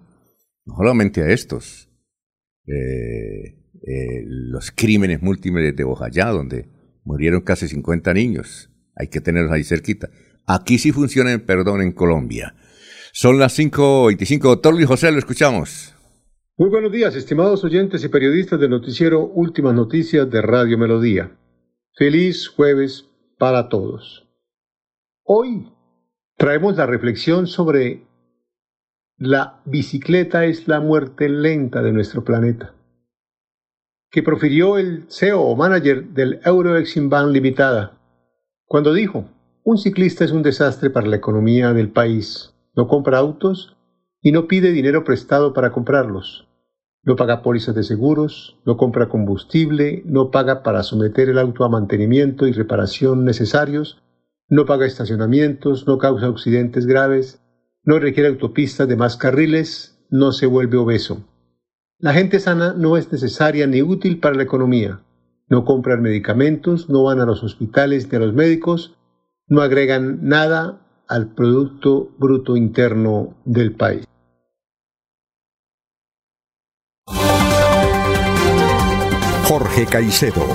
no 0.64 0.76
solamente 0.76 1.22
a 1.22 1.30
estos, 1.30 1.90
eh, 2.66 3.56
eh, 3.86 4.22
los 4.24 4.70
crímenes 4.70 5.20
múltiples 5.20 5.74
de 5.74 5.84
Bojayá, 5.84 6.26
donde 6.26 6.68
murieron 7.04 7.40
casi 7.42 7.68
50 7.68 8.14
niños, 8.14 8.70
hay 8.94 9.08
que 9.08 9.20
tenerlos 9.20 9.52
ahí 9.52 9.64
cerquita, 9.64 10.10
Aquí 10.52 10.78
sí 10.78 10.90
funciona 10.90 11.32
el 11.32 11.42
perdón 11.42 11.80
en 11.80 11.92
Colombia. 11.92 12.56
Son 13.12 13.38
las 13.38 13.56
5.25. 13.56 14.40
Doctor 14.42 14.74
Luis 14.74 14.88
José, 14.88 15.12
lo 15.12 15.18
escuchamos. 15.18 15.94
Muy 16.56 16.68
buenos 16.68 16.90
días, 16.90 17.14
estimados 17.14 17.62
oyentes 17.62 18.02
y 18.02 18.08
periodistas 18.08 18.58
del 18.58 18.70
noticiero 18.70 19.24
Últimas 19.24 19.74
Noticias 19.74 20.28
de 20.28 20.42
Radio 20.42 20.76
Melodía. 20.76 21.38
Feliz 21.96 22.48
jueves 22.48 23.08
para 23.38 23.68
todos. 23.68 24.28
Hoy 25.22 25.72
traemos 26.36 26.76
la 26.76 26.86
reflexión 26.86 27.46
sobre 27.46 28.08
la 29.16 29.62
bicicleta 29.66 30.46
es 30.46 30.66
la 30.66 30.80
muerte 30.80 31.28
lenta 31.28 31.80
de 31.80 31.92
nuestro 31.92 32.24
planeta, 32.24 32.74
que 34.10 34.22
profirió 34.22 34.76
el 34.78 35.04
CEO 35.08 35.40
o 35.40 35.56
manager 35.56 36.08
del 36.08 36.40
Euroexim 36.44 37.10
Limitada, 37.30 37.98
cuando 38.66 38.92
dijo, 38.92 39.24
un 39.64 39.78
ciclista 39.78 40.24
es 40.24 40.32
un 40.32 40.42
desastre 40.42 40.90
para 40.90 41.06
la 41.06 41.16
economía 41.16 41.72
del 41.72 41.90
país. 41.90 42.54
No 42.74 42.88
compra 42.88 43.18
autos 43.18 43.76
y 44.22 44.32
no 44.32 44.46
pide 44.48 44.72
dinero 44.72 45.04
prestado 45.04 45.52
para 45.52 45.70
comprarlos. 45.70 46.48
No 47.02 47.16
paga 47.16 47.42
pólizas 47.42 47.74
de 47.74 47.82
seguros, 47.82 48.58
no 48.66 48.76
compra 48.76 49.08
combustible, 49.08 50.02
no 50.06 50.30
paga 50.30 50.62
para 50.62 50.82
someter 50.82 51.28
el 51.28 51.38
auto 51.38 51.64
a 51.64 51.68
mantenimiento 51.68 52.46
y 52.46 52.52
reparación 52.52 53.24
necesarios, 53.24 54.02
no 54.48 54.66
paga 54.66 54.86
estacionamientos, 54.86 55.86
no 55.86 55.98
causa 55.98 56.26
accidentes 56.26 56.86
graves, 56.86 57.40
no 57.84 57.98
requiere 57.98 58.28
autopistas 58.28 58.88
de 58.88 58.96
más 58.96 59.16
carriles, 59.16 59.98
no 60.10 60.32
se 60.32 60.46
vuelve 60.46 60.76
obeso. 60.78 61.24
La 62.00 62.14
gente 62.14 62.40
sana 62.40 62.72
no 62.72 62.96
es 62.96 63.12
necesaria 63.12 63.66
ni 63.66 63.82
útil 63.82 64.20
para 64.20 64.34
la 64.34 64.42
economía. 64.42 65.00
No 65.48 65.66
compran 65.66 66.00
medicamentos, 66.00 66.88
no 66.88 67.02
van 67.02 67.20
a 67.20 67.26
los 67.26 67.42
hospitales 67.42 68.10
ni 68.10 68.16
a 68.16 68.20
los 68.20 68.32
médicos, 68.32 68.96
no 69.48 69.60
agregan 69.60 70.20
nada 70.22 70.80
al 71.08 71.34
Producto 71.34 72.10
Bruto 72.16 72.56
Interno 72.56 73.34
del 73.44 73.72
país. 73.72 74.06
Jorge 79.44 79.84
Caicedo 79.84 80.46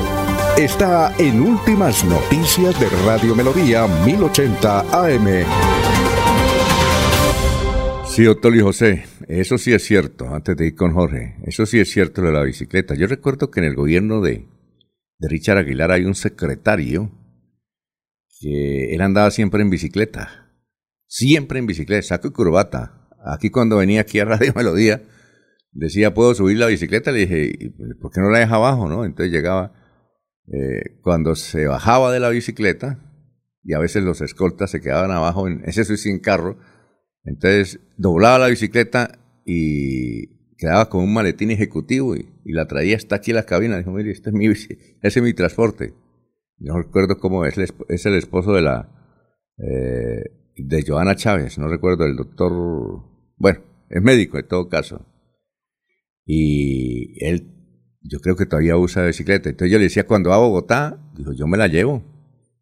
está 0.57 1.13
en 1.19 1.41
Últimas 1.41 2.03
Noticias 2.05 2.79
de 2.79 2.89
Radio 3.05 3.35
Melodía 3.35 3.85
1080 4.05 4.79
AM. 4.79 5.94
Sí, 8.15 8.23
doctor 8.23 8.55
y 8.55 8.61
José, 8.61 9.03
eso 9.27 9.57
sí 9.57 9.73
es 9.73 9.83
cierto, 9.83 10.33
antes 10.33 10.55
de 10.55 10.67
ir 10.67 10.75
con 10.75 10.93
Jorge, 10.93 11.35
eso 11.43 11.65
sí 11.65 11.81
es 11.81 11.91
cierto 11.91 12.21
de 12.21 12.31
la 12.31 12.43
bicicleta. 12.43 12.95
Yo 12.95 13.07
recuerdo 13.07 13.51
que 13.51 13.59
en 13.59 13.65
el 13.65 13.75
gobierno 13.75 14.21
de, 14.21 14.47
Richard 15.19 15.57
Aguilar 15.57 15.91
hay 15.91 16.05
un 16.05 16.15
secretario 16.15 17.11
que 18.39 18.95
él 18.95 19.01
andaba 19.01 19.31
siempre 19.31 19.61
en 19.63 19.69
bicicleta, 19.69 20.49
siempre 21.07 21.59
en 21.59 21.65
bicicleta, 21.65 22.03
saco 22.03 22.29
y 22.29 22.31
corbata. 22.31 23.09
Aquí 23.25 23.49
cuando 23.49 23.75
venía 23.75 23.99
aquí 23.99 24.17
a 24.19 24.23
Radio 24.23 24.53
Melodía, 24.55 25.03
decía, 25.73 26.13
¿puedo 26.13 26.33
subir 26.35 26.57
la 26.57 26.67
bicicleta? 26.67 27.11
Le 27.11 27.27
dije, 27.27 27.73
¿por 27.99 28.13
qué 28.13 28.21
no 28.21 28.29
la 28.29 28.39
deja 28.39 28.55
abajo? 28.55 28.87
No? 28.87 29.03
Entonces 29.03 29.33
llegaba, 29.33 29.73
eh, 30.47 31.01
cuando 31.01 31.35
se 31.35 31.65
bajaba 31.65 32.13
de 32.13 32.21
la 32.21 32.29
bicicleta, 32.29 32.97
y 33.61 33.73
a 33.73 33.79
veces 33.79 34.05
los 34.05 34.21
escoltas 34.21 34.71
se 34.71 34.79
quedaban 34.79 35.11
abajo, 35.11 35.49
en 35.49 35.63
ese 35.65 35.83
soy 35.83 35.97
sin 35.97 36.19
carro, 36.19 36.57
entonces 37.25 37.79
doblaba 37.97 38.39
la 38.39 38.47
bicicleta 38.47 39.19
y 39.45 40.27
quedaba 40.57 40.89
con 40.89 41.03
un 41.03 41.13
maletín 41.13 41.51
ejecutivo 41.51 42.15
y, 42.15 42.31
la 42.45 42.67
traía 42.67 42.95
hasta 42.95 43.15
aquí 43.15 43.31
a 43.31 43.35
la 43.35 43.45
cabina. 43.45 43.77
Dijo, 43.77 43.91
mire, 43.91 44.11
este 44.11 44.29
es 44.29 44.33
mi, 44.35 44.45
ese 44.45 44.69
es 45.01 45.21
mi 45.21 45.33
transporte 45.33 45.93
no 46.59 46.77
recuerdo 46.77 47.17
cómo 47.17 47.45
es, 47.45 47.57
es 47.89 48.05
el 48.05 48.15
esposo 48.15 48.53
de 48.53 48.61
la 48.61 48.89
eh, 49.57 50.23
de 50.57 50.83
Joana 50.85 51.15
Chávez, 51.15 51.57
no 51.57 51.67
recuerdo 51.67 52.05
el 52.05 52.15
doctor, 52.15 52.51
bueno, 53.37 53.59
es 53.89 54.01
médico 54.01 54.37
en 54.37 54.47
todo 54.47 54.69
caso. 54.69 55.05
Y 56.25 57.23
él, 57.23 57.51
yo 58.01 58.19
creo 58.19 58.35
que 58.35 58.45
todavía 58.45 58.77
usa 58.77 59.05
bicicleta. 59.05 59.49
Entonces 59.49 59.71
yo 59.71 59.77
le 59.77 59.85
decía, 59.85 60.07
cuando 60.07 60.29
va 60.29 60.37
a 60.37 60.39
Bogotá, 60.39 61.11
dijo, 61.15 61.33
yo 61.33 61.45
me 61.45 61.57
la 61.57 61.67
llevo. 61.67 62.03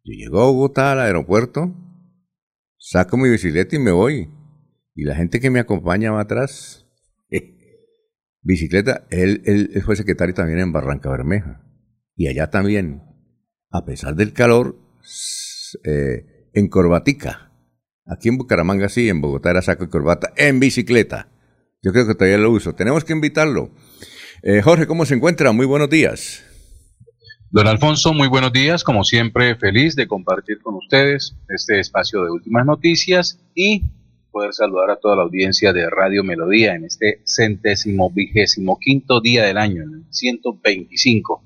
Yo 0.04 0.12
llego 0.12 0.42
a 0.42 0.46
Bogotá 0.46 0.92
al 0.92 1.00
aeropuerto 1.00 1.72
saco 2.76 3.16
mi 3.16 3.30
bicicleta 3.30 3.76
y 3.76 3.78
me 3.78 3.92
voy. 3.92 4.28
Y 4.94 5.04
la 5.04 5.16
gente 5.16 5.40
que 5.40 5.50
me 5.50 5.60
acompaña 5.60 6.12
va 6.12 6.22
atrás. 6.22 6.86
bicicleta, 8.42 9.06
él, 9.10 9.42
él, 9.46 9.82
fue 9.82 9.96
secretario 9.96 10.34
también 10.34 10.60
en 10.60 10.72
Barranca 10.72 11.10
Bermeja. 11.10 11.62
Y 12.16 12.28
allá 12.28 12.50
también, 12.50 13.02
a 13.70 13.84
pesar 13.84 14.14
del 14.14 14.32
calor, 14.32 14.78
eh, 15.84 16.50
en 16.52 16.68
corbatica. 16.68 17.50
Aquí 18.06 18.28
en 18.28 18.36
Bucaramanga 18.36 18.88
sí, 18.88 19.08
en 19.08 19.20
Bogotá 19.20 19.50
era 19.50 19.62
saco 19.62 19.84
y 19.84 19.88
corbata, 19.88 20.32
en 20.36 20.60
bicicleta. 20.60 21.28
Yo 21.82 21.92
creo 21.92 22.06
que 22.06 22.14
todavía 22.14 22.38
lo 22.38 22.50
uso. 22.50 22.74
Tenemos 22.74 23.04
que 23.04 23.12
invitarlo. 23.12 23.70
Eh, 24.42 24.62
Jorge, 24.62 24.86
¿cómo 24.86 25.04
se 25.06 25.14
encuentra? 25.14 25.52
Muy 25.52 25.66
buenos 25.66 25.90
días. 25.90 26.44
Don 27.50 27.66
Alfonso, 27.66 28.12
muy 28.12 28.28
buenos 28.28 28.52
días. 28.52 28.84
Como 28.84 29.04
siempre, 29.04 29.56
feliz 29.56 29.96
de 29.96 30.06
compartir 30.06 30.60
con 30.62 30.74
ustedes 30.74 31.36
este 31.48 31.80
espacio 31.80 32.22
de 32.24 32.30
últimas 32.30 32.66
noticias 32.66 33.40
y 33.54 33.82
poder 34.34 34.52
saludar 34.52 34.90
a 34.90 34.96
toda 34.96 35.14
la 35.14 35.22
audiencia 35.22 35.72
de 35.72 35.88
Radio 35.88 36.24
Melodía 36.24 36.74
en 36.74 36.84
este 36.84 37.20
centésimo 37.24 38.10
vigésimo 38.10 38.76
quinto 38.80 39.20
día 39.20 39.44
del 39.44 39.56
año, 39.56 39.84
en 39.84 39.94
el 39.94 40.04
125. 40.10 41.40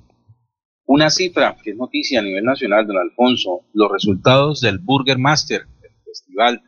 Una 0.87 1.11
cifra 1.11 1.55
que 1.63 1.73
es 1.73 1.77
noticia 1.77 2.21
a 2.21 2.23
nivel 2.23 2.45
nacional, 2.45 2.87
don 2.87 2.97
Alfonso, 2.97 3.61
los 3.75 3.93
resultados 3.93 4.63
del 4.63 4.79
Burger 4.79 5.19
Master, 5.19 5.67
el 5.83 5.91
festival 6.03 6.63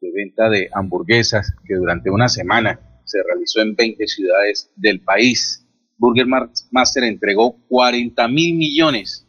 de 0.00 0.12
venta 0.12 0.48
de 0.48 0.70
hamburguesas 0.72 1.52
que 1.68 1.74
durante 1.74 2.08
una 2.08 2.30
semana 2.30 2.80
se 3.04 3.22
realizó 3.22 3.60
en 3.60 3.76
20 3.76 4.06
ciudades 4.06 4.72
del 4.76 5.00
país 5.02 5.62
Burger 5.98 6.26
Master 6.70 7.04
entregó 7.04 7.56
40 7.68 8.28
mil 8.28 8.54
millones 8.54 9.26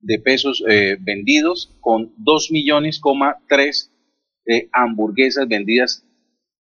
de 0.00 0.18
pesos 0.18 0.62
eh, 0.68 0.96
vendidos 1.00 1.76
con 1.80 2.12
2 2.18 2.50
millones, 2.52 3.00
3 3.48 3.92
hamburguesas 4.72 5.46
vendidas 5.48 6.04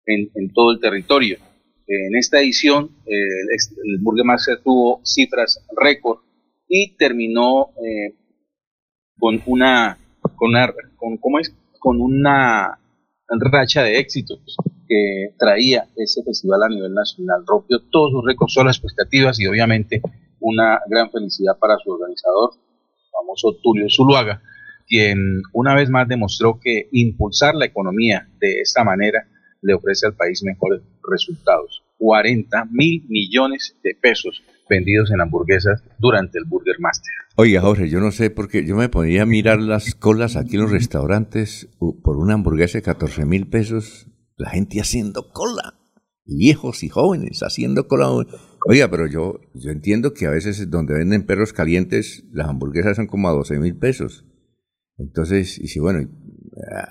en, 0.06 0.52
todo 0.52 0.72
el 0.72 0.80
territorio. 0.80 1.38
En 1.86 2.16
esta 2.16 2.40
edición, 2.40 2.90
el, 3.06 3.98
Burger 4.00 4.24
Master 4.24 4.60
tuvo 4.62 5.00
cifras 5.04 5.64
récord 5.76 6.18
y 6.68 6.96
terminó 6.96 7.70
eh, 7.84 8.14
con 9.18 9.40
una, 9.46 9.98
con 10.36 10.52
con, 10.96 11.16
¿cómo 11.18 11.38
es? 11.38 11.54
Con 11.78 12.00
una 12.00 12.78
racha 13.28 13.82
de 13.82 13.98
éxitos 13.98 14.56
que 14.88 15.34
traía 15.38 15.88
ese 15.96 16.22
festival 16.22 16.62
a 16.64 16.68
nivel 16.68 16.92
nacional. 16.92 17.44
Rompió 17.46 17.80
todos 17.90 18.12
sus 18.12 18.24
récords, 18.24 18.54
todas 18.54 18.66
las 18.66 18.76
expectativas 18.76 19.38
y 19.40 19.46
obviamente 19.46 20.00
una 20.40 20.80
gran 20.88 21.10
felicidad 21.10 21.58
para 21.58 21.76
su 21.78 21.90
organizador, 21.90 22.50
famoso 23.10 23.56
Tulio 23.62 23.86
Zuluaga, 23.88 24.42
quien 24.86 25.42
una 25.52 25.74
vez 25.74 25.90
más 25.90 26.08
demostró 26.08 26.58
que 26.60 26.88
impulsar 26.92 27.54
la 27.54 27.66
economía 27.66 28.28
de 28.40 28.60
esta 28.60 28.84
manera 28.84 29.28
le 29.62 29.74
ofrece 29.74 30.06
al 30.06 30.14
país 30.14 30.42
mejores 30.42 30.82
resultados. 31.08 31.82
40 31.98 32.66
mil 32.72 33.04
millones 33.08 33.76
de 33.82 33.94
pesos 33.94 34.42
vendidos 34.68 35.10
en 35.10 35.20
hamburguesas 35.20 35.82
durante 35.98 36.38
el 36.38 36.44
Burger 36.44 36.76
Master. 36.78 37.12
Oiga, 37.36 37.60
Jorge, 37.60 37.88
yo 37.88 38.00
no 38.00 38.10
sé 38.10 38.30
por 38.30 38.48
qué 38.48 38.66
yo 38.66 38.76
me 38.76 38.88
ponía 38.88 39.22
a 39.22 39.26
mirar 39.26 39.60
las 39.60 39.94
colas 39.94 40.36
aquí 40.36 40.56
en 40.56 40.62
los 40.62 40.70
restaurantes 40.70 41.68
por 41.78 42.16
una 42.16 42.34
hamburguesa 42.34 42.78
de 42.78 42.82
14 42.82 43.24
mil 43.24 43.46
pesos 43.46 44.06
la 44.36 44.50
gente 44.50 44.80
haciendo 44.80 45.30
cola, 45.32 45.74
viejos 46.24 46.82
y 46.82 46.88
jóvenes 46.88 47.42
haciendo 47.42 47.88
cola. 47.88 48.08
Oiga, 48.68 48.90
pero 48.90 49.06
yo, 49.06 49.40
yo 49.54 49.70
entiendo 49.70 50.12
que 50.12 50.26
a 50.26 50.30
veces 50.30 50.70
donde 50.70 50.94
venden 50.94 51.24
perros 51.24 51.52
calientes, 51.52 52.24
las 52.32 52.48
hamburguesas 52.48 52.96
son 52.96 53.06
como 53.06 53.28
a 53.28 53.32
12 53.32 53.58
mil 53.58 53.76
pesos. 53.76 54.24
Entonces, 54.98 55.58
y 55.58 55.68
si 55.68 55.78
bueno, 55.78 56.08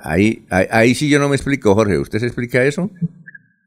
ahí, 0.02 0.46
ahí, 0.50 0.94
sí 0.94 1.10
yo 1.10 1.20
no 1.20 1.30
me 1.30 1.36
explico, 1.36 1.74
Jorge, 1.74 1.98
¿usted 1.98 2.20
se 2.20 2.28
explica 2.28 2.63
eso? 2.63 2.89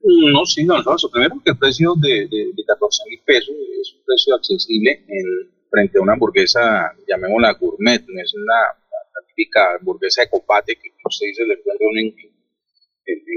No, 0.03 0.47
sí, 0.47 0.65
no, 0.65 0.75
Alfonso. 0.75 1.11
Primero 1.11 1.41
que 1.45 1.51
el 1.51 1.59
precio 1.59 1.95
de, 1.97 2.29
de, 2.29 2.65
14 2.67 3.03
mil 3.11 3.21
pesos 3.27 3.55
es 3.81 3.95
un 3.95 4.05
precio 4.05 4.35
accesible 4.37 5.05
en, 5.09 5.51
frente 5.71 5.99
a 5.99 6.03
una 6.03 6.13
hamburguesa, 6.13 6.93
llamémosla 7.07 7.55
gourmet, 7.55 8.05
no 8.07 8.21
es 8.23 8.33
una 8.35 8.55
típica 9.27 9.75
hamburguesa 9.75 10.23
de 10.23 10.31
copate 10.31 10.77
que 10.77 10.91
usted 11.05 11.27
dice 11.27 11.45
le 11.45 11.55
encuentra 11.55 11.87
un 11.87 11.99
en, 11.99 12.39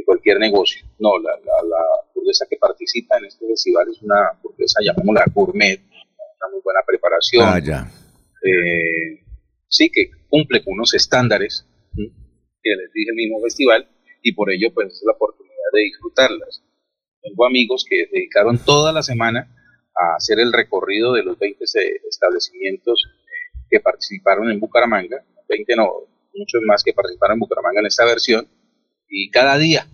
cualquier 0.05 0.39
negocio. 0.39 0.85
No, 0.99 1.17
la, 1.19 1.31
la, 1.31 1.77
hamburguesa 2.09 2.45
que 2.49 2.57
participa 2.57 3.17
en 3.17 3.25
este 3.25 3.47
festival 3.47 3.87
es 3.89 4.01
una 4.01 4.29
hamburguesa, 4.29 4.79
llamémosla 4.83 5.25
gourmet, 5.33 5.79
una 5.79 6.51
muy 6.51 6.61
buena 6.63 6.79
preparación. 6.85 7.45
Ah, 7.47 7.59
ya. 7.59 7.89
Eh, 8.43 9.19
sí, 9.71 9.89
que 9.89 10.11
cumple 10.29 10.63
con 10.63 10.73
unos 10.73 10.93
estándares 10.93 11.65
que 11.95 12.69
les 12.75 12.93
dije 12.93 13.09
el 13.09 13.15
mismo 13.15 13.41
festival 13.41 13.89
y 14.21 14.33
por 14.33 14.51
ello 14.51 14.71
pues 14.73 14.93
es 14.93 15.03
la 15.05 15.13
oportunidad 15.13 15.71
de 15.73 15.81
disfrutarlas. 15.81 16.63
Tengo 17.21 17.45
amigos 17.45 17.85
que 17.89 18.07
dedicaron 18.11 18.59
toda 18.59 18.91
la 18.91 19.01
semana 19.01 19.55
a 19.95 20.15
hacer 20.15 20.39
el 20.39 20.53
recorrido 20.53 21.13
de 21.13 21.23
los 21.23 21.39
20 21.39 21.63
establecimientos 22.07 23.03
que 23.69 23.79
participaron 23.79 24.51
en 24.51 24.59
Bucaramanga, 24.59 25.23
20 25.47 25.75
no, 25.75 25.91
muchos 26.35 26.61
más 26.65 26.83
que 26.83 26.93
participaron 26.93 27.35
en 27.35 27.39
Bucaramanga 27.39 27.79
en 27.79 27.87
esta 27.87 28.05
versión, 28.05 28.47
y 29.09 29.29
cada 29.29 29.57
día 29.57 29.87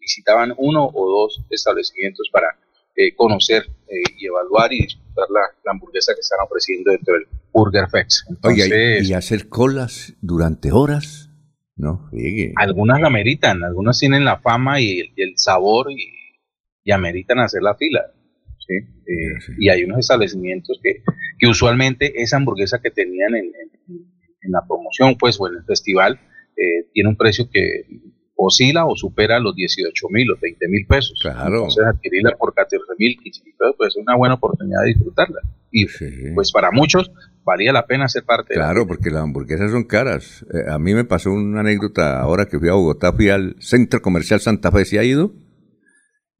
visitaban 0.00 0.54
uno 0.58 0.90
o 0.92 1.08
dos 1.08 1.42
establecimientos 1.50 2.28
para 2.30 2.58
eh, 2.96 3.14
conocer 3.16 3.64
eh, 3.88 4.02
y 4.18 4.26
evaluar 4.26 4.72
y 4.72 4.82
disfrutar 4.82 5.26
la, 5.30 5.70
hamburguesa 5.70 6.14
que 6.14 6.20
están 6.20 6.38
ofreciendo 6.44 6.92
dentro 6.92 7.14
del 7.14 7.26
Burger 7.54 7.88
Fest. 7.88 8.26
y 9.02 9.12
hacer 9.12 9.48
colas 9.48 10.14
durante 10.20 10.72
horas, 10.72 11.30
¿no? 11.76 12.10
Algunas 12.56 13.00
la 13.00 13.06
ameritan, 13.06 13.62
algunas 13.62 13.98
tienen 13.98 14.24
la 14.24 14.38
fama 14.40 14.80
y, 14.80 15.12
el 15.16 15.34
sabor 15.36 15.86
y, 15.92 16.90
ameritan 16.90 17.38
hacer 17.38 17.62
la 17.62 17.76
fila. 17.76 18.00
Eh, 18.66 19.54
y 19.58 19.68
hay 19.68 19.84
unos 19.84 19.98
establecimientos 19.98 20.80
que, 20.82 21.02
que 21.38 21.46
usualmente 21.46 22.22
esa 22.22 22.38
hamburguesa 22.38 22.80
que 22.82 22.90
tenían 22.90 23.34
en, 23.36 23.52
en, 23.86 24.50
la 24.50 24.62
promoción, 24.66 25.16
pues, 25.16 25.38
o 25.40 25.48
en 25.48 25.56
el 25.56 25.64
festival, 25.64 26.20
tiene 26.92 27.08
un 27.08 27.16
precio 27.16 27.48
que 27.50 27.86
oscila 28.36 28.86
o 28.86 28.96
supera 28.96 29.38
los 29.38 29.54
18 29.54 30.06
mil 30.10 30.30
o 30.32 30.36
20 30.40 30.68
mil 30.68 30.86
pesos. 30.86 31.18
Claro. 31.22 31.56
Entonces 31.56 31.84
adquirirla 31.86 32.36
por 32.36 32.52
14 32.52 32.84
mil, 32.98 33.16
15 33.22 33.44
mil 33.44 33.54
pesos, 33.58 33.74
pues 33.78 33.88
es 33.88 33.96
una 33.96 34.16
buena 34.16 34.34
oportunidad 34.34 34.82
de 34.82 34.88
disfrutarla. 34.88 35.40
Y 35.70 35.86
pues 36.34 36.52
para 36.52 36.70
muchos 36.70 37.10
valía 37.44 37.72
la 37.72 37.86
pena 37.86 38.08
ser 38.08 38.24
parte 38.24 38.54
claro, 38.54 38.80
de 38.80 38.86
porque 38.86 39.10
las 39.10 39.22
hamburguesas 39.22 39.70
son 39.70 39.84
caras. 39.84 40.44
Eh, 40.52 40.70
a 40.70 40.78
mí 40.78 40.94
me 40.94 41.04
pasó 41.04 41.32
una 41.32 41.60
anécdota 41.60 42.20
ahora 42.20 42.46
que 42.46 42.58
fui 42.58 42.68
a 42.68 42.72
Bogotá, 42.72 43.12
fui 43.12 43.28
al 43.28 43.56
Centro 43.60 44.00
Comercial 44.02 44.40
Santa 44.40 44.70
Fe, 44.70 44.84
¿se 44.84 44.98
ha 44.98 45.04
ido? 45.04 45.32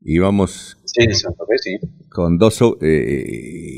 Íbamos... 0.00 0.78
Sí, 0.84 1.12
Santa 1.14 1.44
Fe, 1.46 1.58
sí. 1.58 1.78
Con 2.10 2.38
dos, 2.38 2.60
eh, 2.80 3.24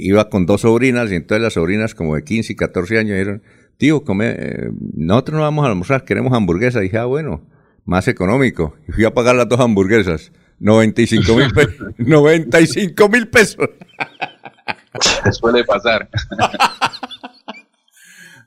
iba 0.00 0.28
con 0.28 0.46
dos 0.46 0.62
sobrinas 0.62 1.10
y 1.10 1.14
entonces 1.14 1.42
las 1.42 1.54
sobrinas 1.54 1.94
como 1.94 2.14
de 2.14 2.24
15 2.24 2.52
y 2.52 2.56
14 2.56 2.98
años 2.98 3.12
dijeron, 3.12 3.42
tío, 3.78 4.04
come, 4.04 4.34
eh, 4.38 4.70
nosotros 4.94 5.36
no 5.36 5.42
vamos 5.42 5.64
a 5.64 5.68
almorzar, 5.68 6.04
queremos 6.04 6.32
hamburguesa. 6.32 6.80
Y 6.80 6.84
dije, 6.84 6.98
ah, 6.98 7.04
bueno 7.06 7.42
más 7.86 8.08
económico. 8.08 8.76
Y 8.86 8.92
fui 8.92 9.04
a 9.04 9.14
pagar 9.14 9.36
las 9.36 9.48
dos 9.48 9.60
hamburguesas. 9.60 10.32
95 10.58 11.34
mil 11.36 11.52
pesos. 11.52 11.94
95 11.96 13.08
mil 13.08 13.28
pesos. 13.28 13.70
Suele 15.30 15.64
pasar. 15.64 16.08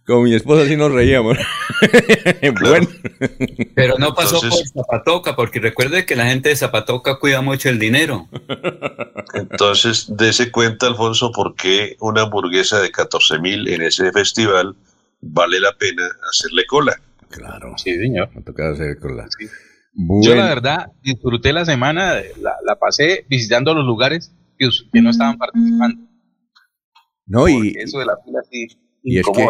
Con 0.09 0.23
mi 0.23 0.33
esposa 0.33 0.65
sí 0.67 0.75
nos 0.75 0.91
reíamos. 0.91 1.37
bueno. 2.61 2.87
Pero 3.75 3.99
no 3.99 4.15
pasó 4.15 4.41
por 4.41 4.67
Zapatoca, 4.67 5.35
porque 5.35 5.59
recuerde 5.59 6.03
que 6.03 6.15
la 6.15 6.25
gente 6.25 6.49
de 6.49 6.55
Zapatoca 6.55 7.19
cuida 7.19 7.43
mucho 7.43 7.69
el 7.69 7.77
dinero. 7.77 8.27
Entonces, 9.35 10.11
dése 10.17 10.49
cuenta, 10.49 10.87
Alfonso, 10.87 11.31
por 11.31 11.53
qué 11.53 11.95
una 11.99 12.23
hamburguesa 12.23 12.79
de 12.79 12.89
14 12.89 13.37
mil 13.37 13.67
en 13.67 13.83
ese 13.83 14.11
festival 14.11 14.75
vale 15.21 15.59
la 15.59 15.73
pena 15.73 16.09
hacerle 16.27 16.65
cola. 16.65 16.99
Claro. 17.29 17.77
Sí, 17.77 17.95
señor. 17.95 18.31
Me 18.33 18.41
tocaba 18.41 18.71
hacer 18.71 18.97
con 18.97 19.15
la... 19.15 19.27
Yo 19.93 20.33
la 20.33 20.45
verdad 20.45 20.87
disfruté 21.03 21.53
la 21.53 21.65
semana, 21.65 22.15
la, 22.41 22.75
pasé 22.79 23.27
visitando 23.29 23.75
los 23.75 23.85
lugares 23.85 24.33
que, 24.57 24.69
no 25.03 25.11
estaban 25.11 25.37
participando. 25.37 26.01
No, 27.27 27.47
y 27.47 27.75
eso 27.77 27.99
de 27.99 28.07
la 28.07 28.17
fila 28.25 28.39
sí 28.49 28.88
y 29.03 29.19
es 29.19 29.25
que 29.25 29.45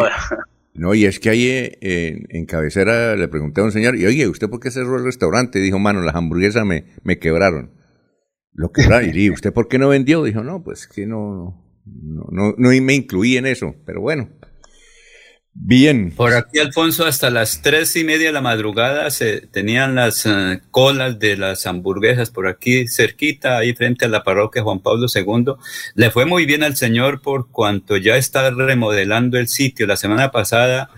no, 0.74 0.94
y 0.94 1.04
es 1.04 1.18
que 1.18 1.30
ahí 1.30 1.46
eh, 1.46 2.24
en, 2.28 2.46
cabecera 2.46 3.16
le 3.16 3.28
pregunté 3.28 3.60
a 3.60 3.64
un 3.64 3.72
señor, 3.72 3.96
y 3.96 4.06
oye, 4.06 4.28
¿usted 4.28 4.48
por 4.48 4.60
qué 4.60 4.70
cerró 4.70 4.96
el 4.96 5.04
restaurante? 5.04 5.58
dijo, 5.58 5.78
mano, 5.78 6.00
las 6.00 6.14
hamburguesas 6.14 6.64
me, 6.64 6.86
me 7.02 7.18
quebraron. 7.18 7.72
Lo 8.52 8.72
quebraron. 8.72 9.10
y 9.12 9.30
¿usted 9.30 9.52
por 9.52 9.68
qué 9.68 9.78
no 9.78 9.88
vendió? 9.88 10.22
Dijo, 10.22 10.42
no, 10.42 10.62
pues 10.62 10.86
que 10.86 11.06
no, 11.06 11.62
no, 11.84 12.26
no, 12.30 12.54
no 12.56 12.68
me 12.82 12.94
incluí 12.94 13.36
en 13.36 13.46
eso. 13.46 13.74
Pero 13.84 14.00
bueno, 14.00 14.30
Bien. 15.52 16.12
Por 16.12 16.32
aquí, 16.32 16.58
Alfonso, 16.58 17.06
hasta 17.06 17.28
las 17.28 17.60
tres 17.60 17.96
y 17.96 18.04
media 18.04 18.28
de 18.28 18.32
la 18.32 18.40
madrugada 18.40 19.10
se 19.10 19.40
tenían 19.40 19.94
las 19.94 20.24
eh, 20.24 20.60
colas 20.70 21.18
de 21.18 21.36
las 21.36 21.66
hamburguesas 21.66 22.30
por 22.30 22.46
aquí 22.46 22.86
cerquita, 22.86 23.58
ahí 23.58 23.74
frente 23.74 24.04
a 24.04 24.08
la 24.08 24.22
parroquia 24.22 24.62
Juan 24.62 24.78
Pablo 24.78 25.06
II. 25.12 25.54
Le 25.94 26.10
fue 26.10 26.24
muy 26.24 26.46
bien 26.46 26.62
al 26.62 26.76
señor 26.76 27.20
por 27.20 27.50
cuanto 27.50 27.96
ya 27.96 28.16
está 28.16 28.50
remodelando 28.50 29.38
el 29.38 29.48
sitio. 29.48 29.86
La 29.86 29.96
semana 29.96 30.30
pasada 30.30 30.90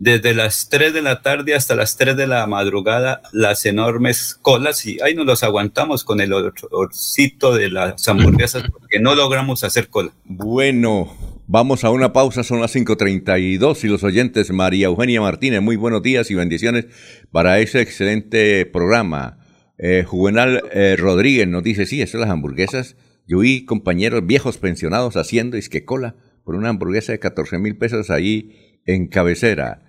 desde 0.00 0.32
las 0.32 0.70
3 0.70 0.94
de 0.94 1.02
la 1.02 1.20
tarde 1.20 1.54
hasta 1.54 1.74
las 1.74 1.96
3 1.98 2.16
de 2.16 2.26
la 2.26 2.46
madrugada 2.46 3.20
las 3.32 3.66
enormes 3.66 4.38
colas 4.40 4.86
y 4.86 4.98
ahí 5.02 5.14
nos 5.14 5.26
los 5.26 5.42
aguantamos 5.42 6.04
con 6.04 6.22
el 6.22 6.32
olorcito 6.32 7.54
de 7.54 7.70
las 7.70 8.08
hamburguesas 8.08 8.64
porque 8.72 8.98
no 8.98 9.14
logramos 9.14 9.62
hacer 9.62 9.88
cola. 9.88 10.10
Bueno, 10.24 11.14
vamos 11.52 11.82
a 11.82 11.90
una 11.90 12.12
pausa, 12.12 12.44
son 12.44 12.60
las 12.60 12.76
5.32 12.76 13.82
y 13.82 13.88
los 13.88 14.04
oyentes 14.04 14.52
María 14.52 14.86
Eugenia 14.86 15.20
Martínez, 15.20 15.60
muy 15.60 15.74
buenos 15.74 16.00
días 16.00 16.30
y 16.30 16.36
bendiciones 16.36 16.86
para 17.32 17.58
ese 17.58 17.80
excelente 17.80 18.66
programa. 18.66 19.44
Eh, 19.76 20.04
Juvenal 20.06 20.62
eh, 20.72 20.94
Rodríguez 20.96 21.48
nos 21.48 21.64
dice, 21.64 21.86
sí, 21.86 22.02
eso 22.02 22.18
las 22.18 22.30
hamburguesas. 22.30 22.96
Yo 23.26 23.40
vi 23.40 23.64
compañeros 23.64 24.24
viejos 24.24 24.58
pensionados 24.58 25.16
haciendo 25.16 25.56
isque 25.56 25.84
cola 25.84 26.14
por 26.44 26.54
una 26.54 26.68
hamburguesa 26.68 27.10
de 27.10 27.18
14 27.18 27.58
mil 27.58 27.76
pesos 27.76 28.10
ahí 28.10 28.80
en 28.86 29.08
cabecera. 29.08 29.82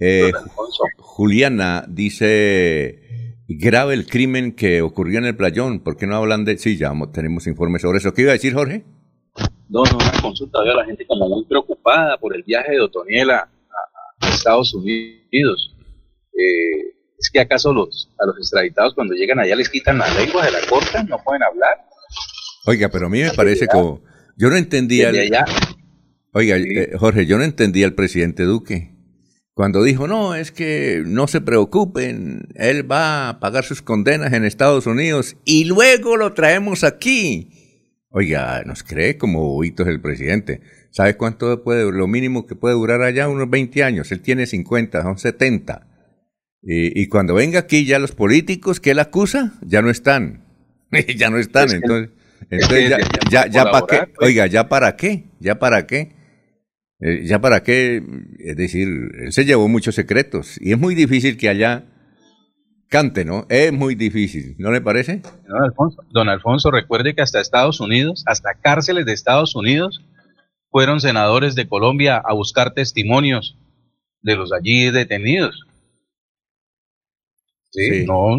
Eh, 0.00 0.32
Juliana 0.96 1.86
dice, 1.88 3.36
grave 3.46 3.94
el 3.94 4.06
crimen 4.06 4.50
que 4.50 4.82
ocurrió 4.82 5.20
en 5.20 5.26
el 5.26 5.36
playón, 5.36 5.78
¿por 5.78 5.96
qué 5.96 6.08
no 6.08 6.16
hablan 6.16 6.44
de...? 6.44 6.58
Sí, 6.58 6.76
ya 6.76 6.92
tenemos 7.12 7.46
informes 7.46 7.82
sobre 7.82 7.98
eso. 7.98 8.12
¿Qué 8.12 8.22
iba 8.22 8.32
a 8.32 8.34
decir 8.34 8.54
Jorge? 8.54 8.82
No, 9.68 9.82
no, 9.84 9.96
una 9.96 10.22
consulta, 10.22 10.62
veo 10.62 10.72
a 10.72 10.76
la 10.76 10.84
gente 10.84 11.06
como 11.06 11.28
muy 11.28 11.44
preocupada 11.44 12.18
por 12.18 12.34
el 12.34 12.42
viaje 12.42 12.72
de 12.72 12.80
Otoniel 12.80 13.30
a, 13.30 13.48
Estados 14.28 14.74
Unidos. 14.74 15.74
Eh, 16.32 16.94
¿Es 17.18 17.30
que 17.30 17.40
acaso 17.40 17.72
los, 17.72 18.10
a 18.18 18.26
los 18.26 18.36
extraditados 18.38 18.94
cuando 18.94 19.14
llegan 19.14 19.38
allá 19.38 19.54
les 19.56 19.68
quitan 19.68 19.98
la 19.98 20.12
lengua 20.14 20.44
de 20.44 20.52
la 20.52 20.60
corta? 20.68 21.02
¿No 21.04 21.18
pueden 21.22 21.42
hablar? 21.42 21.84
Oiga, 22.66 22.88
pero 22.88 23.06
a 23.06 23.10
mí 23.10 23.20
me 23.20 23.32
parece 23.32 23.66
como... 23.66 24.02
Yo 24.36 24.48
no 24.50 24.56
entendía... 24.56 25.10
Oiga, 26.32 26.56
eh, 26.56 26.92
Jorge, 26.98 27.26
yo 27.26 27.38
no 27.38 27.44
entendía 27.44 27.86
al 27.86 27.94
presidente 27.94 28.42
Duque 28.42 28.94
cuando 29.54 29.84
dijo, 29.84 30.08
no, 30.08 30.34
es 30.34 30.50
que 30.50 31.04
no 31.06 31.28
se 31.28 31.40
preocupen, 31.40 32.48
él 32.56 32.90
va 32.90 33.28
a 33.28 33.40
pagar 33.40 33.64
sus 33.64 33.82
condenas 33.82 34.32
en 34.32 34.44
Estados 34.44 34.86
Unidos 34.86 35.36
y 35.44 35.64
luego 35.64 36.16
lo 36.16 36.34
traemos 36.34 36.82
aquí. 36.82 37.63
Oiga, 38.16 38.62
nos 38.64 38.84
cree 38.84 39.18
como 39.18 39.40
bobitos 39.40 39.88
el 39.88 40.00
presidente. 40.00 40.60
¿Sabe 40.92 41.16
cuánto 41.16 41.64
puede, 41.64 41.90
lo 41.90 42.06
mínimo 42.06 42.46
que 42.46 42.54
puede 42.54 42.76
durar 42.76 43.02
allá? 43.02 43.28
Unos 43.28 43.50
20 43.50 43.82
años. 43.82 44.12
Él 44.12 44.20
tiene 44.20 44.46
50, 44.46 45.02
son 45.02 45.18
70. 45.18 45.84
Y, 46.62 47.02
y 47.02 47.08
cuando 47.08 47.34
venga 47.34 47.58
aquí 47.58 47.84
ya 47.84 47.98
los 47.98 48.12
políticos 48.12 48.78
que 48.78 48.92
él 48.92 49.00
acusa, 49.00 49.54
ya 49.62 49.82
no 49.82 49.90
están. 49.90 50.44
ya 51.16 51.28
no 51.28 51.38
están. 51.38 51.72
entonces, 51.72 52.10
entonces 52.50 52.88
ya, 52.88 52.98
ya, 53.28 53.46
ya 53.48 53.64
para 53.64 53.86
qué. 53.88 53.96
Pues. 54.14 54.28
Oiga, 54.28 54.46
¿ya 54.46 54.68
para 54.68 54.94
qué? 54.94 55.24
¿Ya 55.40 55.58
para 55.58 55.84
qué? 55.88 56.12
Eh, 57.00 57.26
ya 57.26 57.40
para 57.40 57.64
qué, 57.64 58.00
es 58.38 58.56
decir, 58.56 58.86
él 59.24 59.32
se 59.32 59.44
llevó 59.44 59.66
muchos 59.66 59.96
secretos 59.96 60.56
y 60.60 60.70
es 60.70 60.78
muy 60.78 60.94
difícil 60.94 61.36
que 61.36 61.48
allá 61.48 61.84
cante, 62.94 63.24
¿no? 63.24 63.44
Es 63.48 63.72
muy 63.72 63.96
difícil, 63.96 64.54
¿no 64.56 64.70
le 64.70 64.80
parece? 64.80 65.20
Don 65.48 65.64
Alfonso, 65.64 66.04
don 66.10 66.28
Alfonso, 66.28 66.70
recuerde 66.70 67.12
que 67.16 67.22
hasta 67.22 67.40
Estados 67.40 67.80
Unidos, 67.80 68.22
hasta 68.24 68.54
cárceles 68.54 69.04
de 69.04 69.12
Estados 69.12 69.56
Unidos, 69.56 70.04
fueron 70.70 71.00
senadores 71.00 71.56
de 71.56 71.66
Colombia 71.66 72.22
a 72.24 72.32
buscar 72.34 72.72
testimonios 72.72 73.58
de 74.22 74.36
los 74.36 74.52
allí 74.52 74.92
detenidos. 74.92 75.66
Sí, 77.72 78.06
No, 78.06 78.38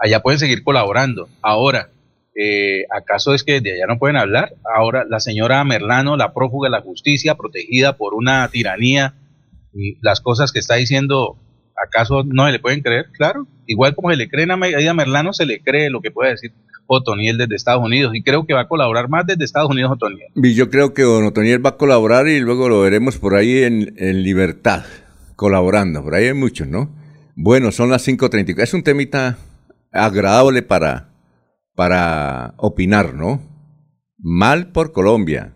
allá 0.00 0.22
pueden 0.22 0.40
seguir 0.40 0.64
colaborando. 0.64 1.28
Ahora, 1.40 1.90
eh, 2.34 2.82
¿acaso 2.90 3.32
es 3.32 3.44
que 3.44 3.60
de 3.60 3.74
allá 3.74 3.86
no 3.86 4.00
pueden 4.00 4.16
hablar? 4.16 4.54
Ahora, 4.76 5.06
la 5.08 5.20
señora 5.20 5.62
Merlano, 5.62 6.16
la 6.16 6.34
prófuga 6.34 6.66
de 6.66 6.72
la 6.72 6.82
justicia, 6.82 7.36
protegida 7.36 7.96
por 7.96 8.14
una 8.14 8.48
tiranía, 8.48 9.14
y 9.72 9.98
las 10.00 10.20
cosas 10.20 10.50
que 10.50 10.58
está 10.58 10.74
diciendo, 10.74 11.38
¿acaso 11.84 12.24
no 12.24 12.46
se 12.46 12.52
le 12.52 12.58
pueden 12.58 12.80
creer? 12.80 13.06
Claro, 13.12 13.46
igual 13.66 13.94
como 13.94 14.10
se 14.10 14.16
le 14.16 14.28
creen 14.28 14.50
a 14.50 14.56
Merlano, 14.56 15.32
se 15.32 15.46
le 15.46 15.60
cree 15.60 15.90
lo 15.90 16.00
que 16.00 16.10
puede 16.10 16.30
decir 16.30 16.52
Otoniel 16.86 17.36
desde 17.36 17.54
Estados 17.54 17.84
Unidos, 17.84 18.14
y 18.14 18.22
creo 18.22 18.46
que 18.46 18.54
va 18.54 18.62
a 18.62 18.68
colaborar 18.68 19.08
más 19.08 19.26
desde 19.26 19.44
Estados 19.44 19.70
Unidos 19.70 19.92
Otoniel. 19.92 20.28
Y 20.36 20.54
yo 20.54 20.70
creo 20.70 20.94
que 20.94 21.04
Otoniel 21.04 21.64
va 21.64 21.70
a 21.70 21.76
colaborar 21.76 22.28
y 22.28 22.40
luego 22.40 22.68
lo 22.68 22.80
veremos 22.80 23.18
por 23.18 23.34
ahí 23.34 23.62
en, 23.62 23.94
en 23.98 24.22
libertad, 24.22 24.84
colaborando, 25.36 26.02
por 26.02 26.14
ahí 26.14 26.26
hay 26.26 26.34
muchos, 26.34 26.66
¿no? 26.66 26.94
Bueno, 27.34 27.72
son 27.72 27.90
las 27.90 28.08
5.34, 28.08 28.62
es 28.62 28.74
un 28.74 28.82
temita 28.82 29.38
agradable 29.92 30.62
para 30.62 31.08
para 31.78 32.54
opinar, 32.56 33.14
¿no? 33.14 33.40
Mal 34.18 34.72
por 34.72 34.90
Colombia, 34.90 35.54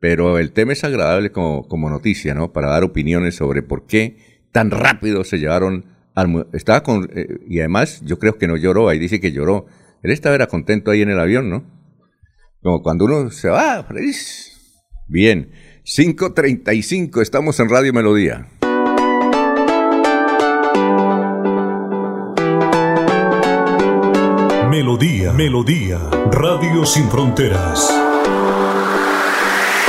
pero 0.00 0.36
el 0.40 0.50
tema 0.50 0.72
es 0.72 0.82
agradable 0.82 1.30
como, 1.30 1.68
como 1.68 1.88
noticia, 1.88 2.34
¿no? 2.34 2.52
Para 2.52 2.70
dar 2.70 2.82
opiniones 2.82 3.36
sobre 3.36 3.62
por 3.62 3.86
qué 3.86 4.16
tan 4.52 4.70
rápido 4.70 5.24
se 5.24 5.38
llevaron 5.38 5.84
al... 6.14 6.46
Estaba 6.52 6.82
con... 6.82 7.08
Eh, 7.14 7.40
y 7.48 7.60
además 7.60 8.02
yo 8.04 8.18
creo 8.18 8.38
que 8.38 8.46
no 8.46 8.56
lloró, 8.56 8.88
ahí 8.88 8.98
dice 8.98 9.20
que 9.20 9.32
lloró. 9.32 9.66
Él 10.02 10.10
estaba 10.10 10.34
era 10.34 10.46
contento 10.46 10.90
ahí 10.90 11.02
en 11.02 11.10
el 11.10 11.20
avión, 11.20 11.50
¿no? 11.50 11.64
Como 12.62 12.82
cuando 12.82 13.04
uno 13.06 13.30
se 13.30 13.48
va, 13.48 13.82
feliz. 13.84 14.80
Bien, 15.08 15.50
5.35, 15.84 17.22
estamos 17.22 17.58
en 17.58 17.68
Radio 17.68 17.92
Melodía. 17.92 18.46
Melodía, 24.70 25.32
Melodía, 25.32 25.98
Radio 26.30 26.86
Sin 26.86 27.08
Fronteras. 27.10 28.09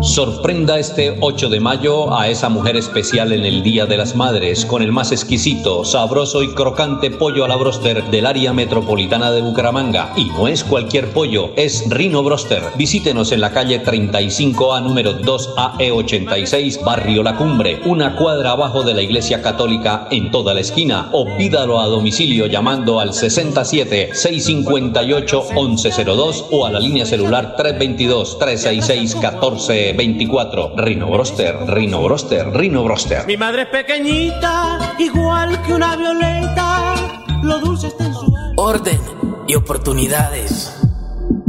Sorprenda 0.00 0.78
este 0.78 1.16
8 1.20 1.48
de 1.48 1.58
mayo 1.58 2.16
a 2.16 2.28
esa 2.28 2.48
mujer 2.48 2.76
especial 2.76 3.32
en 3.32 3.44
el 3.44 3.64
Día 3.64 3.84
de 3.84 3.96
las 3.96 4.14
Madres 4.14 4.64
con 4.64 4.80
el 4.80 4.92
más 4.92 5.10
exquisito, 5.10 5.84
sabroso 5.84 6.44
y 6.44 6.54
crocante 6.54 7.10
pollo 7.10 7.44
a 7.44 7.48
la 7.48 7.56
broster 7.56 8.04
del 8.04 8.26
área 8.26 8.52
metropolitana 8.52 9.32
de 9.32 9.42
Bucaramanga. 9.42 10.12
Y 10.16 10.26
no 10.26 10.46
es 10.46 10.62
cualquier 10.62 11.10
pollo, 11.10 11.50
es 11.56 11.84
Rino 11.90 12.22
Broster. 12.22 12.62
Visítenos 12.76 13.32
en 13.32 13.40
la 13.40 13.50
calle 13.50 13.82
35A 13.82 14.84
número 14.84 15.18
2AE86, 15.18 16.84
Barrio 16.84 17.24
La 17.24 17.36
Cumbre, 17.36 17.80
una 17.84 18.14
cuadra 18.14 18.52
abajo 18.52 18.84
de 18.84 18.94
la 18.94 19.02
Iglesia 19.02 19.42
Católica 19.42 20.06
en 20.12 20.30
toda 20.30 20.54
la 20.54 20.60
esquina. 20.60 21.08
O 21.10 21.26
pídalo 21.36 21.80
a 21.80 21.86
domicilio 21.86 22.46
llamando 22.46 23.00
al 23.00 23.14
67 23.14 24.10
658 24.12 25.44
1102 25.56 26.44
o 26.52 26.66
a 26.66 26.70
la 26.70 26.78
línea 26.78 27.04
celular 27.04 27.56
322 27.56 28.38
366 28.38 29.14
1420. 29.16 29.87
24. 29.92 30.74
Rino 30.76 31.10
Broster, 31.10 31.56
Rino 31.66 32.02
Broster, 32.02 32.50
Rino 32.50 32.84
Broster. 32.84 33.26
Mi 33.26 33.36
madre 33.36 33.62
es 33.62 33.68
pequeñita, 33.68 34.94
igual 34.98 35.62
que 35.62 35.74
una 35.74 35.96
violeta. 35.96 36.94
Lo 37.42 37.58
dulce 37.60 37.88
está 37.88 38.06
en 38.06 38.14
su. 38.14 38.34
Orden 38.56 39.00
y 39.46 39.54
oportunidades 39.54 40.74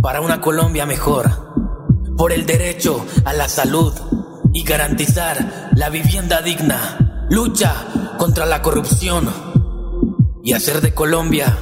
para 0.02 0.22
una 0.22 0.42
Colombia 0.42 0.86
mejor. 0.86 1.30
Por 2.18 2.32
el 2.32 2.46
derecho 2.46 3.06
a 3.26 3.34
la 3.34 3.48
salud 3.48 3.94
y 4.54 4.64
garantizar 4.64 5.70
la 5.76 5.90
vivienda 5.90 6.42
digna. 6.42 7.28
Lucha 7.30 7.74
contra 8.18 8.46
la 8.46 8.62
corrupción 8.62 9.30
y 10.44 10.54
hacer 10.54 10.82
de 10.82 10.94
Colombia 10.94 11.58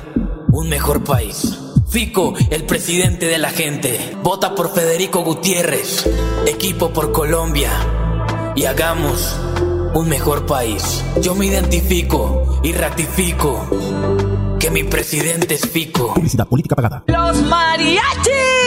un 0.52 0.70
mejor 0.70 1.04
país. 1.04 1.67
Fico, 1.90 2.34
el 2.50 2.64
presidente 2.66 3.28
de 3.28 3.38
la 3.38 3.50
gente. 3.50 4.16
Vota 4.22 4.56
por 4.56 4.74
Federico 4.74 5.24
Gutiérrez. 5.24 6.06
Equipo 6.46 6.92
por 6.92 7.12
Colombia. 7.12 7.72
Y 8.56 8.66
hagamos 8.66 9.36
un 9.94 10.10
mejor 10.10 10.46
país. 10.46 11.04
Yo 11.22 11.34
me 11.34 11.46
identifico 11.46 12.60
y 12.62 12.74
ratifico 12.74 13.70
que 14.60 14.70
mi 14.70 14.84
presidente 14.84 15.56
es 15.56 15.68
Fico. 15.70 16.14
Publicidad 16.14 16.48
política 16.48 16.76
pagada. 16.76 17.04
Los 17.08 17.42
mariachis. 17.44 18.67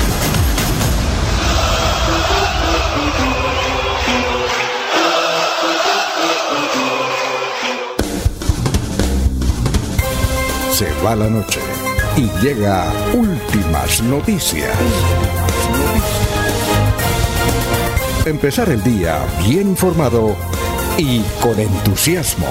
Va 11.03 11.15
la 11.15 11.29
noche 11.29 11.59
y 12.15 12.29
llega 12.43 12.91
últimas 13.13 14.03
noticias. 14.03 14.69
Empezar 18.25 18.69
el 18.69 18.83
día 18.83 19.19
bien 19.47 19.69
informado 19.69 20.35
y 20.97 21.21
con 21.41 21.59
entusiasmo. 21.59 22.47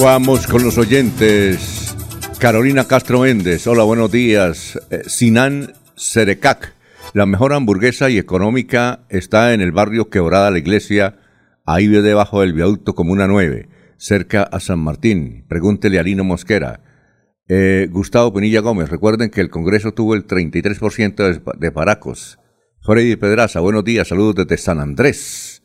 Vamos 0.00 0.46
con 0.46 0.62
los 0.62 0.78
oyentes. 0.78 1.94
Carolina 2.38 2.86
Castro 2.86 3.20
Méndez, 3.20 3.66
hola, 3.66 3.82
buenos 3.82 4.12
días. 4.12 4.78
Eh, 4.90 5.02
Sinan 5.06 5.72
Cerecac, 5.96 6.74
la 7.14 7.24
mejor 7.24 7.54
hamburguesa 7.54 8.10
y 8.10 8.18
económica 8.18 9.00
está 9.08 9.54
en 9.54 9.62
el 9.62 9.72
barrio 9.72 10.10
Quebrada 10.10 10.50
la 10.50 10.58
Iglesia, 10.58 11.16
ahí 11.66 11.88
debajo 11.88 12.40
del 12.40 12.52
viaducto 12.52 12.94
Comuna 12.94 13.26
9, 13.26 13.68
cerca 13.98 14.42
a 14.42 14.60
San 14.60 14.78
Martín. 14.78 15.44
Pregúntele 15.48 15.98
a 15.98 16.02
Lino 16.02 16.24
Mosquera. 16.24 16.80
Eh, 17.48 17.88
Gustavo 17.90 18.32
Penilla 18.32 18.60
Gómez, 18.60 18.88
recuerden 18.88 19.30
que 19.30 19.40
el 19.40 19.50
Congreso 19.50 19.92
tuvo 19.92 20.14
el 20.14 20.26
33% 20.26 21.16
de, 21.16 21.40
de. 21.58 21.72
Freddy 22.82 23.16
Pedraza, 23.16 23.60
buenos 23.60 23.84
días, 23.84 24.08
saludos 24.08 24.36
desde 24.36 24.58
San 24.58 24.80
Andrés. 24.80 25.62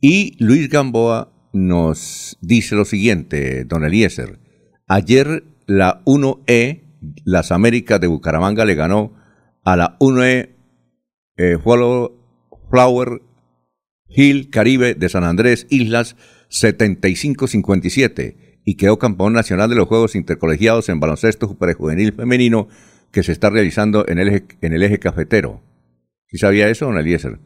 Y 0.00 0.36
Luis 0.42 0.68
Gamboa 0.68 1.32
nos 1.52 2.36
dice 2.40 2.74
lo 2.74 2.84
siguiente, 2.84 3.64
don 3.64 3.84
Eliezer. 3.84 4.40
Ayer 4.88 5.44
la 5.66 6.02
1E, 6.04 6.82
las 7.24 7.52
Américas 7.52 8.00
de 8.00 8.06
Bucaramanga, 8.06 8.64
le 8.64 8.74
ganó 8.74 9.14
a 9.62 9.76
la 9.76 9.98
1E 9.98 10.56
eh, 11.36 11.58
Flower 12.70 13.22
Hill 14.14 14.50
Caribe 14.50 14.94
de 14.94 15.08
San 15.08 15.24
Andrés 15.24 15.66
Islas 15.70 16.16
75-57 16.50 18.60
y 18.64 18.76
quedó 18.76 18.98
campeón 18.98 19.32
nacional 19.32 19.70
de 19.70 19.76
los 19.76 19.88
Juegos 19.88 20.14
Intercolegiados 20.14 20.88
en 20.88 21.00
baloncesto 21.00 21.48
superjuvenil 21.48 22.12
femenino 22.12 22.68
que 23.12 23.22
se 23.22 23.32
está 23.32 23.50
realizando 23.50 24.06
en 24.08 24.18
el 24.18 24.28
eje, 24.28 24.46
en 24.60 24.72
el 24.72 24.82
eje 24.82 24.98
cafetero. 24.98 25.62
¿Sí 26.26 26.38
sabía 26.38 26.68
eso, 26.68 26.86
don 26.86 26.98
Eliezer? 26.98 27.38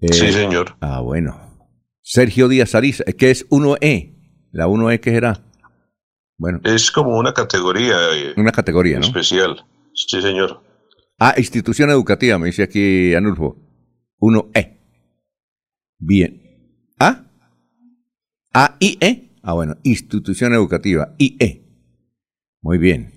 sí, 0.00 0.32
señor. 0.32 0.76
Ah, 0.80 1.00
bueno. 1.00 1.38
Sergio 2.00 2.48
Díaz 2.48 2.74
Ariza, 2.74 3.04
¿qué 3.04 3.30
es 3.30 3.48
1E? 3.50 4.16
¿La 4.52 4.66
1E 4.66 5.00
qué 5.00 5.10
será? 5.10 5.44
Bueno. 6.38 6.60
Es 6.64 6.90
como 6.90 7.18
una 7.18 7.34
categoría. 7.34 7.96
Eh, 8.14 8.32
una 8.36 8.52
categoría, 8.52 8.98
¿no? 8.98 9.06
Especial. 9.06 9.66
Sí, 9.92 10.22
señor. 10.22 10.62
Ah, 11.18 11.34
institución 11.36 11.90
educativa, 11.90 12.38
me 12.38 12.46
dice 12.46 12.62
aquí 12.62 13.14
Anulfo. 13.14 13.58
1E. 14.18 14.79
Bien. 16.00 16.42
¿Ah? 16.98 17.26
¿A, 18.52 18.76
I, 18.80 18.98
E? 19.00 19.30
Ah, 19.42 19.52
bueno, 19.52 19.76
institución 19.84 20.52
educativa, 20.54 21.14
IE. 21.18 21.62
Muy 22.62 22.78
bien. 22.78 23.12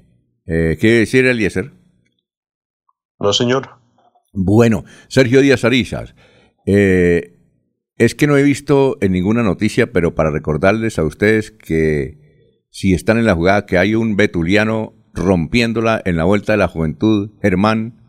Eh, 0.46 0.78
¿Qué 0.80 0.92
decir 0.92 1.26
Eliezer? 1.26 1.72
No, 3.20 3.34
señor. 3.34 3.70
Bueno, 4.34 4.84
Sergio 5.08 5.42
Díaz 5.42 5.64
Arizas. 5.64 6.14
Eh, 6.66 7.40
es 7.98 8.16
que 8.16 8.28
no 8.28 8.38
he 8.38 8.44
visto 8.44 8.98
en 9.02 9.14
ninguna 9.14 9.44
noticia, 9.44 9.92
pero 9.92 10.16
para 10.16 10.32
recordarles 10.32 11.00
a 11.00 11.04
ustedes 11.04 11.52
que 11.52 12.66
si 12.70 12.94
están 12.94 13.18
en 13.18 13.26
la 13.26 13.36
jugada, 13.36 13.66
que 13.66 13.78
hay 13.78 13.96
un 13.96 14.16
betuliano 14.16 14.94
rompiéndola 15.14 16.02
en 16.04 16.18
la 16.18 16.26
Vuelta 16.26 16.54
de 16.54 16.58
la 16.58 16.68
Juventud, 16.68 17.32
Germán 17.42 18.02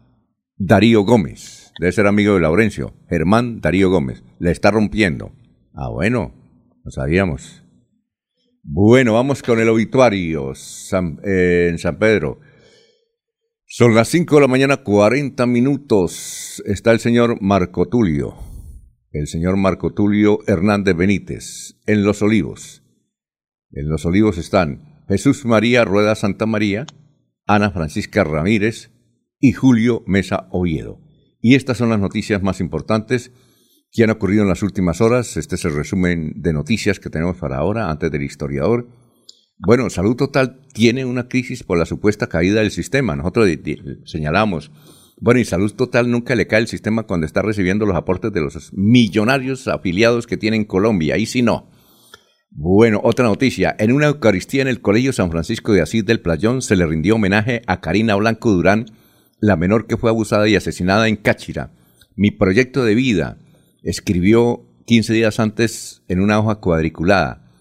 Darío 0.56 1.02
Gómez. 1.02 1.63
Debe 1.78 1.92
ser 1.92 2.06
amigo 2.06 2.34
de 2.34 2.40
Laurencio. 2.40 2.94
Germán 3.08 3.60
Darío 3.60 3.90
Gómez. 3.90 4.22
Le 4.38 4.50
está 4.50 4.70
rompiendo. 4.70 5.32
Ah, 5.74 5.88
bueno, 5.90 6.32
lo 6.84 6.90
sabíamos. 6.90 7.64
Bueno, 8.62 9.14
vamos 9.14 9.42
con 9.42 9.60
el 9.60 9.68
obituario 9.68 10.52
eh, 10.52 11.68
en 11.70 11.78
San 11.78 11.98
Pedro. 11.98 12.40
Son 13.66 13.94
las 13.94 14.08
5 14.08 14.34
de 14.36 14.40
la 14.40 14.48
mañana, 14.48 14.78
40 14.78 15.46
minutos. 15.46 16.62
Está 16.66 16.92
el 16.92 17.00
señor 17.00 17.40
Marco 17.40 17.86
Tulio 17.88 18.34
el 19.14 19.28
señor 19.28 19.56
Marco 19.56 19.94
Tulio 19.94 20.40
Hernández 20.48 20.96
Benítez, 20.96 21.76
en 21.86 22.02
Los 22.02 22.20
Olivos. 22.20 22.82
En 23.70 23.88
Los 23.88 24.04
Olivos 24.04 24.38
están 24.38 25.04
Jesús 25.08 25.44
María 25.44 25.84
Rueda 25.84 26.16
Santa 26.16 26.46
María, 26.46 26.84
Ana 27.46 27.70
Francisca 27.70 28.24
Ramírez 28.24 28.90
y 29.38 29.52
Julio 29.52 30.02
Mesa 30.06 30.48
Oviedo. 30.50 31.03
Y 31.44 31.56
estas 31.56 31.76
son 31.76 31.90
las 31.90 32.00
noticias 32.00 32.42
más 32.42 32.58
importantes 32.58 33.30
que 33.92 34.02
han 34.02 34.08
ocurrido 34.08 34.44
en 34.44 34.48
las 34.48 34.62
últimas 34.62 35.02
horas. 35.02 35.36
Este 35.36 35.56
es 35.56 35.64
el 35.66 35.74
resumen 35.74 36.32
de 36.36 36.54
noticias 36.54 36.98
que 36.98 37.10
tenemos 37.10 37.36
para 37.36 37.58
ahora, 37.58 37.90
antes 37.90 38.10
del 38.10 38.22
historiador. 38.22 38.88
Bueno, 39.58 39.90
Salud 39.90 40.16
Total 40.16 40.62
tiene 40.72 41.04
una 41.04 41.28
crisis 41.28 41.62
por 41.62 41.76
la 41.76 41.84
supuesta 41.84 42.28
caída 42.28 42.62
del 42.62 42.70
sistema. 42.70 43.14
Nosotros 43.14 43.46
señalamos 44.06 44.70
bueno, 45.20 45.38
y 45.38 45.44
Salud 45.44 45.70
Total 45.74 46.10
nunca 46.10 46.34
le 46.34 46.46
cae 46.46 46.60
el 46.60 46.66
sistema 46.66 47.02
cuando 47.02 47.26
está 47.26 47.42
recibiendo 47.42 47.84
los 47.84 47.94
aportes 47.94 48.32
de 48.32 48.40
los 48.40 48.72
millonarios 48.72 49.68
afiliados 49.68 50.26
que 50.26 50.38
tiene 50.38 50.56
en 50.56 50.64
Colombia. 50.64 51.16
Ahí 51.16 51.26
sí 51.26 51.42
no. 51.42 51.70
Bueno, 52.48 53.02
otra 53.04 53.26
noticia. 53.26 53.76
En 53.78 53.92
una 53.92 54.06
Eucaristía 54.06 54.62
en 54.62 54.68
el 54.68 54.80
Colegio 54.80 55.12
San 55.12 55.30
Francisco 55.30 55.74
de 55.74 55.82
Asís 55.82 56.06
del 56.06 56.22
Playón 56.22 56.62
se 56.62 56.74
le 56.74 56.86
rindió 56.86 57.16
homenaje 57.16 57.60
a 57.66 57.82
Karina 57.82 58.16
Blanco 58.16 58.50
Durán, 58.50 58.86
la 59.44 59.56
menor 59.56 59.86
que 59.86 59.98
fue 59.98 60.08
abusada 60.08 60.48
y 60.48 60.56
asesinada 60.56 61.06
en 61.06 61.16
Cáchira. 61.16 61.72
Mi 62.16 62.30
proyecto 62.30 62.84
de 62.84 62.94
vida, 62.94 63.38
escribió 63.82 64.66
15 64.86 65.12
días 65.12 65.38
antes 65.38 66.02
en 66.08 66.20
una 66.20 66.38
hoja 66.38 66.56
cuadriculada. 66.56 67.52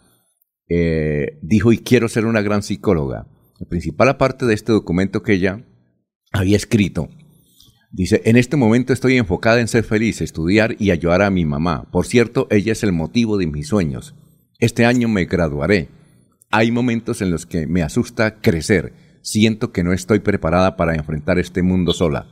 Eh, 0.70 1.40
dijo, 1.42 1.74
y 1.74 1.80
quiero 1.80 2.08
ser 2.08 2.26
una 2.26 2.42
gran 2.42 2.64
psicóloga. 2.64 3.28
La 3.60 3.68
principal 3.68 4.16
parte 4.16 4.46
de 4.46 4.54
este 4.54 4.72
documento 4.72 5.24
que 5.24 5.34
ella 5.34 5.66
había 6.32 6.56
escrito 6.56 7.10
Dice, 7.92 8.24
en 8.26 8.38
este 8.38 8.58
momento 8.58 8.92
estoy 8.92 9.18
enfocada 9.18 9.60
en 9.60 9.68
ser 9.68 9.84
feliz, 9.84 10.20
estudiar 10.22 10.76
y 10.80 10.90
ayudar 10.90 11.22
a 11.22 11.30
mi 11.30 11.46
mamá. 11.46 11.92
Por 11.92 12.08
cierto, 12.08 12.48
ella 12.50 12.72
es 12.72 12.82
el 12.82 12.92
motivo 12.92 13.38
de 13.38 13.46
mis 13.46 13.68
sueños. 13.68 14.16
Este 14.58 14.86
año 14.86 15.08
me 15.10 15.26
graduaré. 15.26 15.90
Hay 16.50 16.72
momentos 16.72 17.22
en 17.22 17.30
los 17.30 17.46
que 17.46 17.68
me 17.68 17.84
asusta 17.84 18.42
crecer. 18.42 18.94
Siento 19.24 19.72
que 19.72 19.84
no 19.84 19.92
estoy 19.92 20.20
preparada 20.20 20.76
para 20.78 20.94
enfrentar 20.94 21.40
este 21.40 21.64
mundo 21.64 21.94
sola. 21.94 22.28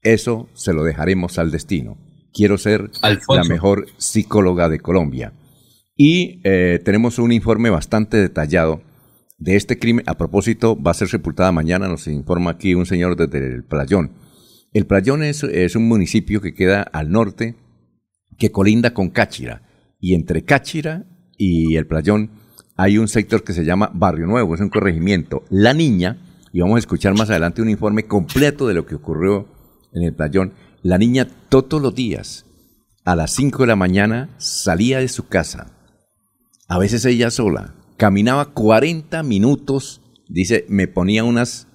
Eso 0.00 0.48
se 0.54 0.72
lo 0.72 0.82
dejaremos 0.82 1.38
al 1.38 1.50
destino. 1.50 1.98
Quiero 2.32 2.56
ser 2.56 2.90
la 3.02 3.44
mejor 3.44 3.86
psicóloga 3.98 4.70
de 4.70 4.80
Colombia. 4.80 5.34
Y 5.94 6.40
eh, 6.44 6.80
tenemos 6.82 7.18
un 7.18 7.32
informe 7.32 7.68
bastante 7.68 8.16
detallado 8.16 8.80
de 9.36 9.56
este 9.56 9.78
crimen. 9.78 10.04
A 10.08 10.16
propósito, 10.16 10.80
va 10.80 10.92
a 10.92 10.94
ser 10.94 11.08
sepultada 11.08 11.52
mañana, 11.52 11.88
nos 11.88 12.06
informa 12.06 12.52
aquí 12.52 12.74
un 12.74 12.86
señor 12.86 13.16
desde 13.16 13.54
el 13.54 13.64
playón 13.64 14.12
el 14.72 14.86
Playón 14.86 15.22
es, 15.22 15.42
un 15.42 15.88
municipio 15.88 16.40
que 16.40 16.54
queda 16.54 16.82
al 16.82 17.10
norte, 17.10 17.56
que 18.38 18.52
colinda 18.52 18.92
con 18.92 19.10
Cáchira. 19.10 19.62
Y 19.98 20.14
entre 20.14 20.44
Cáchira 20.44 21.06
y 21.36 21.76
el 21.76 21.86
Playón 21.86 22.30
hay 22.76 22.98
un 22.98 23.08
sector 23.08 23.42
que 23.42 23.54
se 23.54 23.64
llama 23.64 23.90
Barrio 23.94 24.26
Nuevo, 24.26 24.54
es 24.54 24.60
un 24.60 24.68
corregimiento. 24.68 25.42
La 25.50 25.72
niña, 25.72 26.18
vamos 26.60 26.76
a 26.76 26.80
escuchar 26.80 27.14
más 27.14 27.30
adelante 27.30 27.62
un 27.62 27.70
informe 27.70 28.06
completo 28.06 28.66
de 28.66 28.74
lo 28.74 28.86
que 28.86 28.94
ocurrió 28.94 29.46
en 29.92 30.02
el 30.02 30.14
Playón, 30.14 30.54
la 30.82 30.98
niña 30.98 31.28
todos 31.48 31.80
los 31.80 31.94
días 31.94 32.44
a 33.04 33.16
las 33.16 33.32
5 33.32 33.62
de 33.62 33.66
la 33.66 33.76
mañana 33.76 34.28
salía 34.38 34.98
de 34.98 35.08
su 35.08 35.28
casa, 35.28 35.72
a 36.68 36.78
veces 36.78 37.04
ella 37.06 37.30
sola, 37.30 37.74
caminaba 37.96 38.52
40 38.52 39.22
minutos, 39.22 40.02
dice, 40.28 40.66
me 40.68 40.86
ponía 40.86 41.24
unas, 41.24 41.66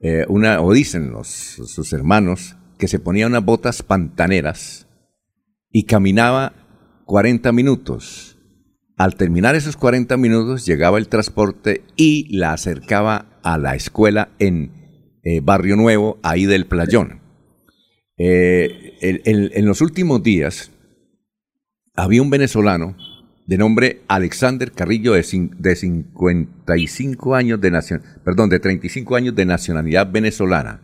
eh, 0.00 0.24
una, 0.28 0.62
o 0.62 0.72
dicen 0.72 1.12
los, 1.12 1.28
sus 1.28 1.92
hermanos, 1.92 2.56
que 2.78 2.88
se 2.88 2.98
ponía 2.98 3.26
unas 3.26 3.44
botas 3.44 3.82
pantaneras 3.82 4.86
y 5.70 5.84
caminaba 5.84 6.54
40 7.04 7.52
minutos. 7.52 8.38
Al 8.96 9.16
terminar 9.16 9.54
esos 9.54 9.76
40 9.76 10.16
minutos 10.16 10.64
llegaba 10.64 10.98
el 10.98 11.08
transporte 11.08 11.84
y 11.96 12.34
la 12.34 12.52
acercaba 12.52 13.33
a 13.44 13.58
la 13.58 13.76
escuela 13.76 14.30
en 14.40 14.72
eh, 15.22 15.40
Barrio 15.40 15.76
Nuevo, 15.76 16.18
ahí 16.22 16.46
del 16.46 16.66
Playón. 16.66 17.20
Eh, 18.16 18.96
en 19.00 19.66
los 19.66 19.80
últimos 19.80 20.22
días 20.22 20.70
había 21.94 22.22
un 22.22 22.30
venezolano 22.30 22.96
de 23.46 23.58
nombre 23.58 24.00
Alexander 24.08 24.72
Carrillo 24.72 25.12
de, 25.12 25.50
de 25.58 25.76
55 25.76 27.34
años 27.34 27.60
de 27.60 27.70
nación, 27.70 28.02
perdón, 28.24 28.48
de 28.50 28.60
35 28.60 29.16
años 29.16 29.34
de 29.34 29.44
nacionalidad 29.44 30.10
venezolana. 30.10 30.80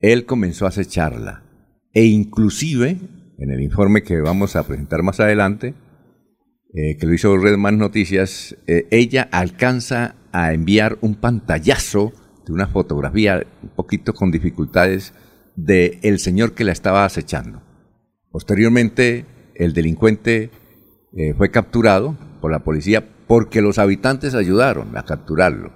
Él 0.00 0.24
comenzó 0.24 0.64
a 0.66 0.68
acecharla 0.68 1.42
e 1.92 2.04
inclusive 2.04 2.98
en 3.38 3.50
el 3.50 3.62
informe 3.62 4.02
que 4.02 4.20
vamos 4.20 4.56
a 4.56 4.66
presentar 4.66 5.02
más 5.02 5.20
adelante, 5.20 5.74
eh, 6.74 6.96
que 6.96 7.06
lo 7.06 7.14
hizo 7.14 7.36
Redman 7.36 7.78
Noticias, 7.78 8.56
ella 8.66 9.28
alcanza 9.30 10.15
a 10.36 10.52
enviar 10.52 10.98
un 11.00 11.14
pantallazo 11.14 12.12
de 12.46 12.52
una 12.52 12.66
fotografía 12.66 13.46
un 13.62 13.70
poquito 13.70 14.12
con 14.12 14.30
dificultades 14.30 15.14
de 15.56 15.98
el 16.02 16.18
señor 16.18 16.52
que 16.52 16.64
la 16.64 16.72
estaba 16.72 17.06
acechando. 17.06 17.62
Posteriormente, 18.30 19.24
el 19.54 19.72
delincuente 19.72 20.50
eh, 21.16 21.32
fue 21.34 21.50
capturado 21.50 22.16
por 22.42 22.52
la 22.52 22.58
policía 22.58 23.02
porque 23.26 23.62
los 23.62 23.78
habitantes 23.78 24.34
ayudaron 24.34 24.96
a 24.98 25.04
capturarlo. 25.04 25.72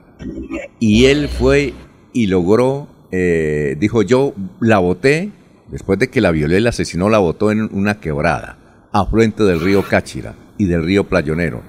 Y 0.78 1.06
él 1.06 1.28
fue 1.28 1.72
y 2.12 2.26
logró, 2.26 2.88
eh, 3.10 3.76
dijo 3.80 4.02
yo, 4.02 4.34
la 4.60 4.78
boté, 4.78 5.32
después 5.68 5.98
de 5.98 6.10
que 6.10 6.20
la 6.20 6.32
violé, 6.32 6.60
la 6.60 6.68
asesinó, 6.68 7.08
la 7.08 7.18
botó 7.18 7.50
en 7.50 7.62
una 7.72 7.98
quebrada, 7.98 8.88
afluente 8.92 9.42
del 9.44 9.60
río 9.60 9.82
Cáchira 9.82 10.34
y 10.58 10.66
del 10.66 10.84
río 10.84 11.04
Playonero. 11.08 11.62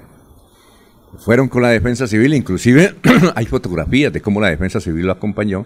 Fueron 1.18 1.50
con 1.50 1.62
la 1.62 1.70
defensa 1.70 2.08
civil, 2.08 2.34
inclusive 2.34 2.96
hay 3.36 3.46
fotografías 3.46 4.14
de 4.14 4.22
cómo 4.22 4.42
la 4.42 4.50
defensa 4.50 4.80
civil 4.80 5.06
lo 5.06 5.12
acompañó. 5.12 5.66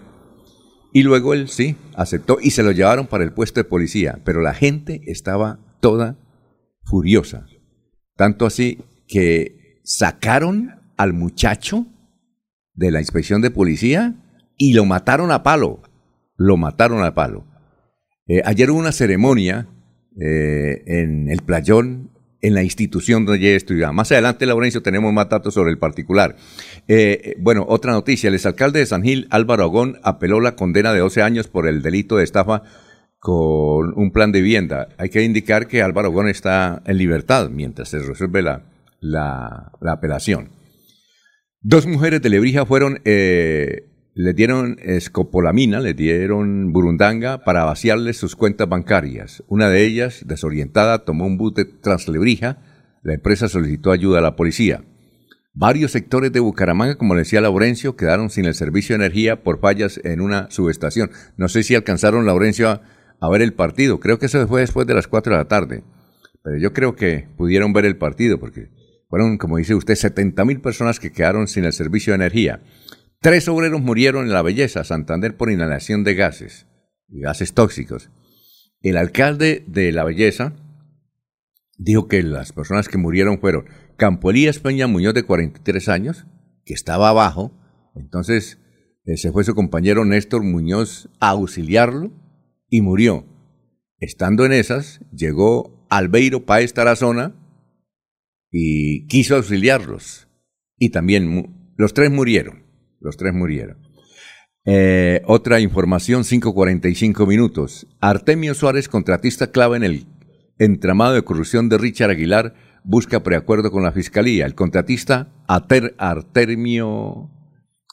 Y 0.92 1.02
luego 1.02 1.34
él 1.34 1.48
sí, 1.48 1.76
aceptó 1.94 2.38
y 2.40 2.50
se 2.50 2.62
lo 2.62 2.72
llevaron 2.72 3.06
para 3.06 3.24
el 3.24 3.32
puesto 3.32 3.60
de 3.60 3.64
policía, 3.64 4.20
pero 4.24 4.40
la 4.40 4.54
gente 4.54 5.02
estaba 5.06 5.58
toda 5.80 6.16
furiosa. 6.84 7.46
Tanto 8.16 8.46
así 8.46 8.78
que 9.06 9.80
sacaron 9.84 10.80
al 10.96 11.12
muchacho 11.12 11.86
de 12.74 12.90
la 12.90 13.00
inspección 13.00 13.42
de 13.42 13.50
policía 13.50 14.14
y 14.56 14.72
lo 14.72 14.84
mataron 14.84 15.30
a 15.32 15.42
palo. 15.42 15.82
Lo 16.36 16.56
mataron 16.56 17.04
a 17.04 17.14
palo. 17.14 17.46
Eh, 18.26 18.42
ayer 18.44 18.70
hubo 18.70 18.78
una 18.78 18.92
ceremonia 18.92 19.68
eh, 20.20 20.82
en 20.86 21.30
el 21.30 21.42
playón, 21.42 22.10
en 22.42 22.54
la 22.54 22.62
institución 22.62 23.24
donde 23.24 23.56
estudiaba. 23.56 23.92
Más 23.92 24.12
adelante, 24.12 24.46
Laurencio, 24.46 24.82
tenemos 24.82 25.12
más 25.12 25.28
datos 25.28 25.54
sobre 25.54 25.70
el 25.70 25.78
particular. 25.78 26.36
Eh, 26.88 27.34
bueno, 27.38 27.64
otra 27.68 27.92
noticia. 27.92 28.28
El 28.28 28.34
exalcalde 28.34 28.80
de 28.80 28.86
San 28.86 29.02
Gil, 29.02 29.26
Álvaro 29.30 29.64
Agón, 29.64 29.98
apeló 30.02 30.40
la 30.40 30.56
condena 30.56 30.92
de 30.92 31.00
12 31.00 31.22
años 31.22 31.48
por 31.48 31.66
el 31.66 31.82
delito 31.82 32.16
de 32.16 32.24
estafa 32.24 32.62
con 33.18 33.98
un 33.98 34.12
plan 34.12 34.32
de 34.32 34.40
vivienda. 34.40 34.88
Hay 34.98 35.08
que 35.08 35.22
indicar 35.22 35.66
que 35.66 35.82
Álvaro 35.82 36.10
Gómez 36.10 36.36
está 36.36 36.82
en 36.86 36.98
libertad 36.98 37.50
mientras 37.50 37.88
se 37.88 37.98
resuelve 37.98 38.42
la, 38.42 38.62
la, 39.00 39.72
apelación. 39.88 40.50
Dos 41.60 41.86
mujeres 41.86 42.22
de 42.22 42.28
Lebrija 42.28 42.66
fueron, 42.66 43.00
eh, 43.04 43.88
le 44.16 44.32
dieron 44.32 44.78
escopolamina, 44.82 45.78
le 45.78 45.94
dieron 45.94 46.72
burundanga 46.72 47.44
para 47.44 47.64
vaciarles 47.64 48.16
sus 48.16 48.34
cuentas 48.34 48.68
bancarias. 48.68 49.44
Una 49.46 49.68
de 49.68 49.84
ellas, 49.84 50.24
desorientada, 50.26 51.04
tomó 51.04 51.26
un 51.26 51.38
bus 51.38 51.54
de 51.54 51.66
Translebrija. 51.66 52.58
La 53.02 53.14
empresa 53.14 53.48
solicitó 53.48 53.92
ayuda 53.92 54.18
a 54.18 54.22
la 54.22 54.34
policía. 54.34 54.82
Varios 55.52 55.92
sectores 55.92 56.32
de 56.32 56.40
Bucaramanga, 56.40 56.96
como 56.96 57.14
le 57.14 57.20
decía 57.20 57.40
Laurencio, 57.40 57.94
quedaron 57.94 58.30
sin 58.30 58.46
el 58.46 58.54
servicio 58.54 58.96
de 58.96 59.04
energía 59.04 59.42
por 59.42 59.60
fallas 59.60 60.00
en 60.02 60.20
una 60.20 60.50
subestación. 60.50 61.10
No 61.36 61.48
sé 61.48 61.62
si 61.62 61.74
alcanzaron, 61.74 62.26
Laurencio, 62.26 62.68
a 62.68 62.82
a 63.20 63.28
ver 63.28 63.42
el 63.42 63.52
partido. 63.54 64.00
Creo 64.00 64.18
que 64.18 64.26
eso 64.26 64.46
fue 64.46 64.60
después 64.60 64.86
de 64.86 64.94
las 64.94 65.06
4 65.06 65.32
de 65.32 65.38
la 65.38 65.48
tarde. 65.48 65.84
Pero 66.42 66.58
yo 66.58 66.72
creo 66.72 66.94
que 66.96 67.28
pudieron 67.36 67.72
ver 67.72 67.84
el 67.84 67.96
partido 67.96 68.38
porque 68.38 68.70
fueron, 69.08 69.38
como 69.38 69.56
dice 69.56 69.74
usted, 69.74 69.94
70 69.94 70.44
mil 70.44 70.60
personas 70.60 71.00
que 71.00 71.12
quedaron 71.12 71.48
sin 71.48 71.64
el 71.64 71.72
servicio 71.72 72.12
de 72.12 72.16
energía. 72.16 72.62
Tres 73.26 73.48
obreros 73.48 73.80
murieron 73.80 74.26
en 74.26 74.32
La 74.32 74.40
Belleza, 74.40 74.84
Santander, 74.84 75.36
por 75.36 75.50
inhalación 75.50 76.04
de 76.04 76.14
gases, 76.14 76.68
gases 77.08 77.54
tóxicos. 77.54 78.08
El 78.82 78.96
alcalde 78.96 79.64
de 79.66 79.90
La 79.90 80.04
Belleza 80.04 80.52
dijo 81.76 82.06
que 82.06 82.22
las 82.22 82.52
personas 82.52 82.86
que 82.86 82.98
murieron 82.98 83.40
fueron 83.40 83.64
Campo 83.96 84.30
Elías 84.30 84.60
Peña 84.60 84.86
Muñoz, 84.86 85.12
de 85.12 85.24
43 85.24 85.88
años, 85.88 86.24
que 86.64 86.72
estaba 86.72 87.08
abajo. 87.08 87.50
Entonces 87.96 88.60
eh, 89.06 89.16
se 89.16 89.32
fue 89.32 89.42
su 89.42 89.56
compañero 89.56 90.04
Néstor 90.04 90.44
Muñoz 90.44 91.08
a 91.18 91.30
auxiliarlo 91.30 92.12
y 92.70 92.80
murió. 92.80 93.26
Estando 93.98 94.46
en 94.46 94.52
esas, 94.52 95.00
llegó 95.10 95.84
Albeiro 95.90 96.46
Páez 96.46 96.74
Tarazona 96.74 97.34
y 98.52 99.08
quiso 99.08 99.34
auxiliarlos. 99.34 100.28
Y 100.78 100.90
también 100.90 101.74
los 101.76 101.92
tres 101.92 102.12
murieron. 102.12 102.65
Los 103.06 103.16
tres 103.16 103.32
murieron. 103.32 103.78
Eh, 104.64 105.22
otra 105.26 105.60
información, 105.60 106.24
5.45 106.24 107.26
minutos. 107.26 107.86
Artemio 108.00 108.52
Suárez, 108.54 108.88
contratista 108.88 109.50
clave 109.52 109.76
en 109.76 109.84
el 109.84 110.06
entramado 110.58 111.14
de 111.14 111.22
corrupción 111.22 111.68
de 111.68 111.78
Richard 111.78 112.10
Aguilar, 112.10 112.54
busca 112.84 113.22
preacuerdo 113.22 113.70
con 113.70 113.82
la 113.82 113.92
fiscalía. 113.92 114.44
El 114.44 114.54
contratista 114.54 115.32
Artemio 115.46 117.30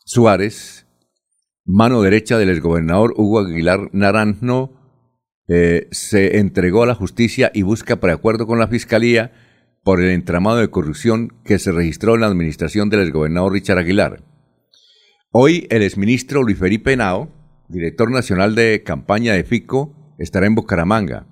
Suárez 0.05 0.83
mano 1.65 2.01
derecha 2.01 2.37
del 2.37 2.49
exgobernador 2.49 3.13
Hugo 3.15 3.39
Aguilar 3.39 3.89
Naranjo, 3.93 4.73
eh, 5.47 5.87
se 5.91 6.37
entregó 6.37 6.83
a 6.83 6.87
la 6.87 6.95
justicia 6.95 7.51
y 7.53 7.63
busca 7.63 7.97
preacuerdo 7.97 8.47
con 8.47 8.59
la 8.59 8.67
fiscalía 8.67 9.31
por 9.83 10.01
el 10.01 10.11
entramado 10.11 10.57
de 10.57 10.69
corrupción 10.69 11.33
que 11.43 11.59
se 11.59 11.71
registró 11.71 12.15
en 12.15 12.21
la 12.21 12.27
administración 12.27 12.89
del 12.89 13.01
exgobernador 13.01 13.53
Richard 13.53 13.79
Aguilar. 13.79 14.23
Hoy 15.35 15.65
el 15.71 15.81
exministro 15.81 16.43
Luis 16.43 16.59
Felipe 16.59 16.95
Nao, 16.95 17.27
director 17.67 18.11
nacional 18.11 18.53
de 18.53 18.83
campaña 18.83 19.33
de 19.33 19.43
FICO, 19.43 20.15
estará 20.19 20.45
en 20.45 20.53
Bucaramanga. 20.53 21.25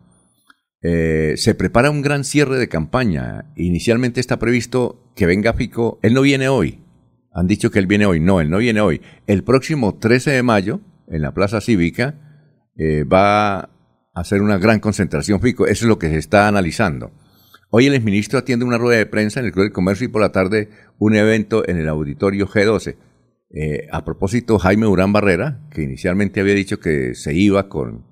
Eh, 0.82 1.36
se 1.38 1.54
prepara 1.54 1.92
un 1.92 2.02
gran 2.02 2.24
cierre 2.24 2.58
de 2.58 2.68
campaña. 2.68 3.54
Inicialmente 3.56 4.20
está 4.20 4.40
previsto 4.40 5.14
que 5.16 5.28
venga 5.28 5.54
FICO. 5.54 6.00
Él 6.02 6.16
no 6.16 6.24
viene 6.24 6.50
hoy, 6.50 6.80
han 7.32 7.46
dicho 7.46 7.70
que 7.70 7.78
él 7.78 7.86
viene 7.86 8.08
hoy. 8.08 8.20
No, 8.20 8.42
él 8.42 8.50
no 8.50 8.58
viene 8.58 8.82
hoy. 8.82 9.02
El 9.28 9.44
próximo 9.44 10.00
13 10.00 10.32
de 10.32 10.42
mayo, 10.42 10.80
en 11.08 11.22
la 11.22 11.36
Plaza 11.36 11.62
Cívica, 11.62 12.16
eh, 12.78 13.04
va 13.04 13.60
a 13.60 13.70
hacer 14.16 14.42
una 14.42 14.58
gran 14.58 14.80
concentración 14.80 15.42
FICO. 15.42 15.68
Eso 15.68 15.86
es 15.86 15.90
lo 15.90 16.00
que 16.00 16.10
se 16.10 16.18
está 16.18 16.48
analizando. 16.48 17.12
Hoy 17.70 17.86
el 17.86 17.94
exministro 17.94 18.40
atiende 18.40 18.66
una 18.66 18.80
rueda 18.80 18.98
de 18.98 19.06
prensa 19.06 19.42
en 19.42 19.46
el 19.46 19.52
Club 19.52 19.66
del 19.66 19.74
Comercio 19.74 20.06
y 20.06 20.10
por 20.10 20.24
la 20.24 20.32
tarde 20.32 20.72
un 20.98 21.14
evento 21.14 21.70
en 21.70 21.78
el 21.78 21.88
auditorio 21.88 22.48
G12. 22.48 22.96
Eh, 23.54 23.88
a 23.92 24.06
propósito, 24.06 24.58
Jaime 24.60 24.88
Urán 24.88 25.12
Barrera, 25.12 25.68
que 25.72 25.84
inicialmente 25.84 26.40
había 26.40 26.54
dicho 26.54 26.80
que 26.80 27.16
se 27.16 27.34
iba 27.34 27.68
con, 27.68 28.06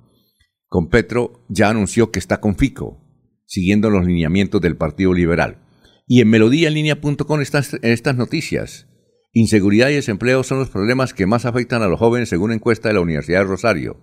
con 0.68 0.90
Petro, 0.90 1.46
ya 1.48 1.70
anunció 1.70 2.12
que 2.12 2.20
está 2.20 2.42
con 2.42 2.58
FICO, 2.58 3.02
siguiendo 3.46 3.90
los 3.90 4.06
lineamientos 4.06 4.60
del 4.60 4.76
Partido 4.76 5.14
Liberal. 5.14 5.60
Y 6.08 6.22
en 6.22 6.30
melodíaenlínea.com 6.30 7.42
están 7.42 7.64
estas 7.84 8.16
noticias. 8.18 8.88
Inseguridad 9.32 9.90
y 9.90 9.96
desempleo 9.96 10.44
son 10.44 10.60
los 10.60 10.70
problemas 10.70 11.14
que 11.14 11.28
más 11.28 11.46
afectan 11.46 11.84
a 11.84 11.88
los 11.88 12.00
jóvenes 12.00 12.30
según 12.30 12.52
encuesta 12.52 12.90
de 12.90 12.96
la 12.96 13.02
Universidad 13.02 13.40
de 13.40 13.46
Rosario. 13.46 13.98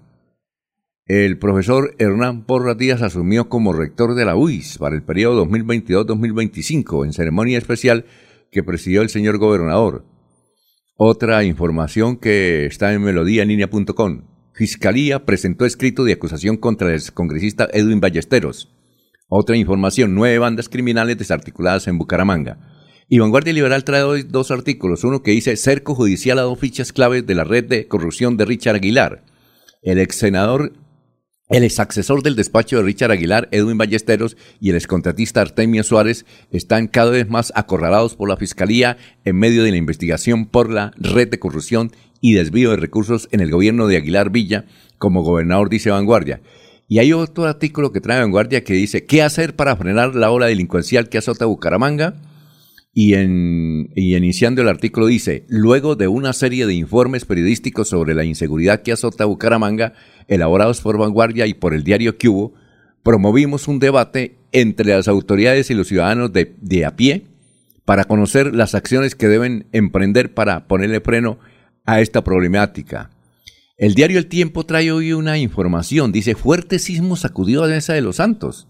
El 1.05 1.39
profesor 1.39 1.95
Hernán 1.99 2.47
Porras 2.47 2.79
Díaz 2.79 3.03
asumió 3.03 3.49
como 3.49 3.73
rector 3.73 4.15
de 4.15 4.25
la 4.25 4.37
UIS 4.37 4.79
para 4.79 4.97
el 4.97 5.03
periodo 5.03 5.47
2022-2025 5.47 7.05
en 7.05 7.13
ceremonia 7.13 7.59
especial 7.59 8.07
que 8.51 8.63
presidió 8.63 9.03
el 9.03 9.09
señor 9.09 9.39
gobernador. 9.39 10.05
Otra 10.99 11.45
información 11.45 12.17
que 12.17 12.65
está 12.65 12.95
en 12.95 13.03
melodíaenlínea.com. 13.03 14.23
Fiscalía 14.55 15.27
presentó 15.27 15.67
escrito 15.67 16.05
de 16.05 16.15
acusación 16.15 16.57
contra 16.57 16.95
el 16.95 17.13
congresista 17.13 17.69
Edwin 17.71 18.01
Ballesteros. 18.01 18.75
Otra 19.29 19.59
información, 19.59 20.15
nueve 20.15 20.39
bandas 20.39 20.71
criminales 20.71 21.19
desarticuladas 21.19 21.87
en 21.87 21.99
Bucaramanga. 21.99 22.57
Y 23.11 23.19
Vanguardia 23.19 23.53
Liberal 23.53 23.85
trae 23.85 24.05
hoy 24.05 24.23
dos 24.23 24.51
artículos. 24.51 25.05
Uno 25.05 25.23
que 25.23 25.33
dice 25.33 25.55
cerco 25.59 25.95
judicial 25.95 26.39
a 26.39 26.43
dos 26.43 26.59
fichas 26.59 26.95
claves 26.95 27.27
de 27.27 27.35
la 27.35 27.45
red 27.45 27.65
de 27.65 27.89
corrupción 27.89 28.39
de 28.39 28.47
Richard 28.47 28.77
Aguilar. 28.77 29.23
El 29.83 29.99
ex 29.99 30.17
senador 30.17 30.73
El 31.49 31.63
exacesor 31.63 32.25
del 32.25 32.35
despacho 32.35 32.77
de 32.77 32.83
Richard 32.83 33.13
Aguilar, 33.13 33.49
Edwin 33.53 33.79
Ballesteros, 33.79 34.37
y 34.61 34.71
el 34.71 34.77
excontratista 34.77 35.43
Artemio 35.43 35.85
Suárez 35.85 36.27
están 36.51 36.89
cada 36.89 37.13
vez 37.13 37.29
más 37.29 37.53
acorralados 37.55 38.17
por 38.17 38.29
la 38.29 38.37
Fiscalía 38.37 38.97
en 39.25 39.37
medio 39.37 39.63
de 39.63 39.71
la 39.71 39.77
investigación 39.77 40.47
por 40.47 40.69
la 40.71 40.93
red 40.97 41.29
de 41.29 41.39
corrupción 41.39 41.93
y 42.21 42.33
desvío 42.33 42.71
de 42.71 42.79
recursos 42.79 43.29
en 43.31 43.39
el 43.39 43.53
gobierno 43.53 43.87
de 43.87 43.97
Aguilar 43.97 44.31
Villa, 44.31 44.65
como 44.99 45.23
gobernador 45.23 45.69
dice 45.69 45.91
Vanguardia. 45.91 46.41
Y 46.89 46.99
hay 46.99 47.13
otro 47.13 47.45
artículo 47.45 47.93
que 47.93 48.01
trae 48.01 48.19
Vanguardia 48.19 48.65
que 48.65 48.75
dice, 48.75 49.05
¿qué 49.05 49.23
hacer 49.23 49.55
para 49.55 49.77
frenar 49.77 50.17
la 50.17 50.33
ola 50.33 50.47
delincuencial 50.47 51.09
que 51.09 51.19
azota 51.19 51.47
Bucaramanga? 51.47 52.17
Y, 52.93 53.15
en, 53.15 53.91
y 53.95 54.17
iniciando 54.17 54.63
el 54.63 54.69
artículo 54.69 55.07
dice, 55.07 55.45
luego 55.49 55.97
de 55.97 56.09
una 56.09 56.33
serie 56.33 56.67
de 56.67 56.75
informes 56.75 57.25
periodísticos 57.25 57.89
sobre 57.89 58.15
la 58.15 58.25
inseguridad 58.25 58.83
que 58.83 58.91
azota 58.91 59.27
Bucaramanga, 59.27 59.93
elaborados 60.29 60.81
por 60.81 60.99
Vanguardia 60.99 61.47
y 61.47 61.55
por 61.55 61.75
el 61.75 61.85
diario 61.85 62.17
Cubo, 62.19 62.55
promovimos 63.03 63.69
un 63.69 63.79
debate 63.79 64.37
entre 64.53 64.95
las 64.95 65.09
autoridades 65.09 65.71
y 65.71 65.75
los 65.75 65.89
ciudadanos 65.89 66.33
de, 66.33 66.55
de 66.61 66.85
a 66.85 66.97
pie 66.97 67.27
para 67.85 68.05
conocer 68.05 68.55
las 68.55 68.75
acciones 68.75 69.15
que 69.15 69.29
deben 69.29 69.67
emprender 69.73 70.35
para 70.35 70.67
ponerle 70.67 71.01
freno 71.01 71.39
a 71.85 72.01
esta 72.01 72.25
problemática. 72.25 73.11
El 73.79 73.95
diario 73.95 74.19
El 74.19 74.27
Tiempo 74.27 74.65
trae 74.65 74.91
hoy 74.91 75.13
una 75.13 75.39
información. 75.39 76.11
Dice, 76.11 76.35
fuerte 76.35 76.79
sismo 76.79 77.15
sacudió 77.15 77.63
a 77.63 77.69
Mesa 77.69 77.93
de 77.93 78.01
los 78.01 78.17
Santos. 78.17 78.67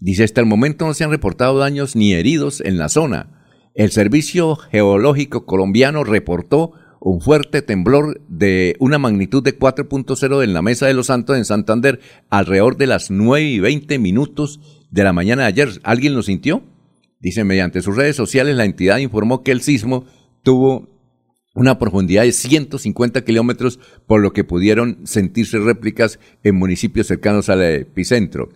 Dice, 0.00 0.24
hasta 0.24 0.40
el 0.40 0.46
momento 0.46 0.86
no 0.86 0.94
se 0.94 1.04
han 1.04 1.10
reportado 1.10 1.58
daños 1.58 1.96
ni 1.96 2.12
heridos 2.12 2.60
en 2.60 2.76
la 2.76 2.88
zona. 2.88 3.46
El 3.74 3.90
Servicio 3.90 4.56
Geológico 4.56 5.46
Colombiano 5.46 6.04
reportó 6.04 6.72
un 7.04 7.20
fuerte 7.20 7.62
temblor 7.62 8.20
de 8.28 8.76
una 8.78 8.96
magnitud 8.96 9.42
de 9.42 9.58
4.0 9.58 10.44
en 10.44 10.52
la 10.54 10.62
Mesa 10.62 10.86
de 10.86 10.94
los 10.94 11.08
Santos 11.08 11.36
en 11.36 11.44
Santander 11.44 11.98
alrededor 12.30 12.76
de 12.76 12.86
las 12.86 13.10
9 13.10 13.42
y 13.42 13.58
20 13.58 13.98
minutos 13.98 14.60
de 14.90 15.02
la 15.02 15.12
mañana 15.12 15.42
de 15.42 15.48
ayer. 15.48 15.68
¿Alguien 15.82 16.14
lo 16.14 16.22
sintió? 16.22 16.62
Dice, 17.18 17.42
mediante 17.42 17.82
sus 17.82 17.96
redes 17.96 18.14
sociales 18.14 18.56
la 18.56 18.64
entidad 18.64 18.98
informó 18.98 19.42
que 19.42 19.50
el 19.50 19.62
sismo 19.62 20.04
tuvo 20.44 20.90
una 21.54 21.76
profundidad 21.78 22.22
de 22.22 22.32
150 22.32 23.24
kilómetros, 23.24 23.80
por 24.06 24.20
lo 24.20 24.32
que 24.32 24.44
pudieron 24.44 25.04
sentirse 25.04 25.58
réplicas 25.58 26.20
en 26.44 26.54
municipios 26.54 27.08
cercanos 27.08 27.48
al 27.48 27.62
epicentro. 27.62 28.48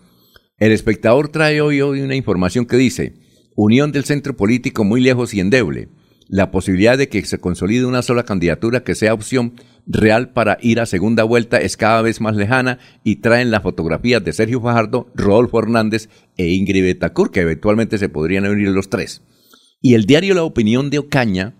El 0.57 0.70
espectador 0.70 1.28
trae 1.28 1.61
hoy, 1.61 1.80
hoy 1.80 2.01
una 2.01 2.14
información 2.14 2.64
que 2.64 2.76
dice, 2.76 3.14
unión 3.57 3.90
del 3.90 4.05
centro 4.05 4.36
político 4.36 4.84
muy 4.84 5.01
lejos 5.01 5.34
y 5.34 5.40
endeble 5.40 5.88
la 6.29 6.51
posibilidad 6.51 6.99
de 6.99 7.09
que 7.09 7.24
se 7.24 7.39
consolide 7.39 7.87
una 7.87 8.03
sola 8.03 8.24
candidatura 8.24 8.83
que 8.83 8.95
sea 8.95 9.14
opción 9.14 9.55
real 9.87 10.31
para 10.33 10.59
ir 10.61 10.81
a 10.81 10.87
segunda 10.87 11.22
vuelta 11.22 11.59
es 11.59 11.77
cada 11.77 12.03
vez 12.03 12.20
más 12.20 12.35
lejana 12.35 12.79
y 13.05 13.16
traen 13.16 13.51
las 13.51 13.62
fotografías 13.62 14.24
de 14.24 14.33
Sergio 14.33 14.61
Fajardo, 14.61 15.11
Rodolfo 15.14 15.61
Hernández 15.61 16.09
e 16.37 16.49
Ingrid 16.49 16.83
Betancourt, 16.83 17.33
que 17.33 17.41
eventualmente 17.41 17.99
se 17.99 18.09
podrían 18.09 18.47
unir 18.47 18.68
los 18.68 18.91
tres. 18.91 19.22
Y 19.81 19.95
el 19.95 20.07
diario 20.07 20.35
La 20.35 20.43
Opinión 20.43 20.91
de 20.91 20.99
Ocaña 20.99 21.55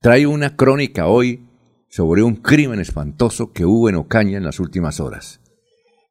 trae 0.00 0.26
una 0.26 0.56
crónica 0.56 1.06
hoy 1.06 1.46
sobre 1.88 2.22
un 2.22 2.36
crimen 2.36 2.80
espantoso 2.80 3.52
que 3.52 3.64
hubo 3.64 3.88
en 3.88 3.96
Ocaña 3.96 4.36
en 4.36 4.44
las 4.44 4.60
últimas 4.60 5.00
horas. 5.00 5.40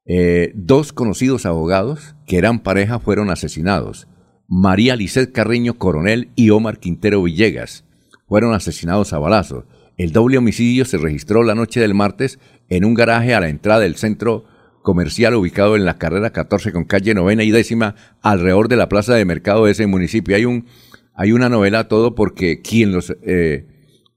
Eh, 0.06 0.52
dos 0.56 0.92
conocidos 0.92 1.46
abogados 1.46 2.16
que 2.26 2.38
eran 2.38 2.62
pareja 2.62 2.98
fueron 2.98 3.30
asesinados. 3.30 4.08
María 4.48 4.96
Lisset 4.96 5.32
Carreño 5.32 5.76
Coronel 5.78 6.32
y 6.36 6.50
Omar 6.50 6.80
Quintero 6.80 7.22
Villegas 7.22 7.86
fueron 8.30 8.54
asesinados 8.54 9.12
a 9.12 9.20
balazos. 9.20 9.66
El 9.98 10.14
doble 10.14 10.38
homicidio 10.38 10.86
se 10.86 10.98
registró 10.98 11.44
la 11.44 11.56
noche 11.56 11.82
del 11.82 11.94
martes 11.94 12.40
en 12.70 12.86
un 12.86 12.94
garaje 12.94 13.34
a 13.34 13.42
la 13.42 13.50
entrada 13.50 13.82
del 13.82 13.96
centro 13.96 14.46
comercial 14.82 15.36
ubicado 15.36 15.76
en 15.76 15.84
la 15.84 15.98
carrera 15.98 16.30
14 16.30 16.72
con 16.72 16.86
calle 16.86 17.14
novena 17.14 17.44
y 17.44 17.52
décima 17.52 17.96
alrededor 18.22 18.70
de 18.70 18.78
la 18.78 18.88
plaza 18.88 19.16
de 19.16 19.26
mercado 19.26 19.66
de 19.66 19.72
ese 19.72 19.88
municipio. 19.88 20.36
Hay, 20.36 20.46
un, 20.46 20.68
hay 21.14 21.34
una 21.34 21.50
novela 21.50 21.90
todo 21.90 22.16
porque 22.16 22.62
quien 22.62 22.94
los 22.94 23.14
eh, 23.24 23.68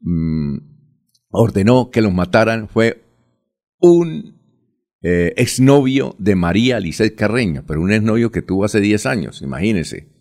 mm, 0.00 0.58
ordenó 1.30 1.90
que 1.90 2.02
los 2.02 2.12
mataran 2.12 2.68
fue 2.68 3.02
un 3.80 4.40
eh, 5.02 5.32
exnovio 5.36 6.14
de 6.18 6.36
María 6.36 6.78
Lisset 6.78 7.16
Carreño, 7.16 7.64
pero 7.66 7.80
un 7.80 7.92
exnovio 7.92 8.30
que 8.30 8.42
tuvo 8.42 8.64
hace 8.64 8.80
10 8.80 9.06
años, 9.06 9.42
imagínense. 9.42 10.12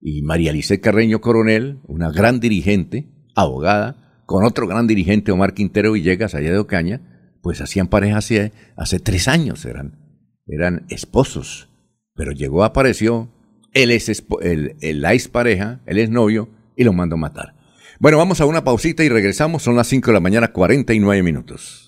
Y 0.00 0.22
María 0.22 0.52
Lisset 0.52 0.82
Carreño 0.82 1.20
Coronel, 1.20 1.78
una 1.84 2.12
gran 2.12 2.38
dirigente, 2.40 3.08
abogada, 3.42 4.22
con 4.26 4.44
otro 4.44 4.66
gran 4.66 4.86
dirigente, 4.86 5.32
Omar 5.32 5.54
Quintero 5.54 5.92
Villegas, 5.92 6.34
allá 6.34 6.50
de 6.50 6.58
Ocaña, 6.58 7.00
pues 7.42 7.60
hacían 7.60 7.88
pareja 7.88 8.18
hace, 8.18 8.52
hace 8.76 8.98
tres 8.98 9.28
años, 9.28 9.64
eran, 9.64 9.98
eran 10.46 10.84
esposos. 10.88 11.68
Pero 12.14 12.32
llegó, 12.32 12.64
apareció, 12.64 13.28
él 13.72 13.90
es 13.90 14.08
el, 14.08 14.76
el, 14.80 15.04
ex 15.04 15.28
pareja, 15.28 15.80
él 15.86 15.98
es 15.98 16.10
novio, 16.10 16.48
y 16.76 16.84
lo 16.84 16.92
mandó 16.92 17.16
matar. 17.16 17.54
Bueno, 18.00 18.18
vamos 18.18 18.40
a 18.40 18.46
una 18.46 18.64
pausita 18.64 19.02
y 19.04 19.08
regresamos, 19.08 19.62
son 19.62 19.76
las 19.76 19.86
5 19.86 20.10
de 20.10 20.14
la 20.14 20.20
mañana, 20.20 20.52
49 20.52 21.22
minutos. 21.22 21.87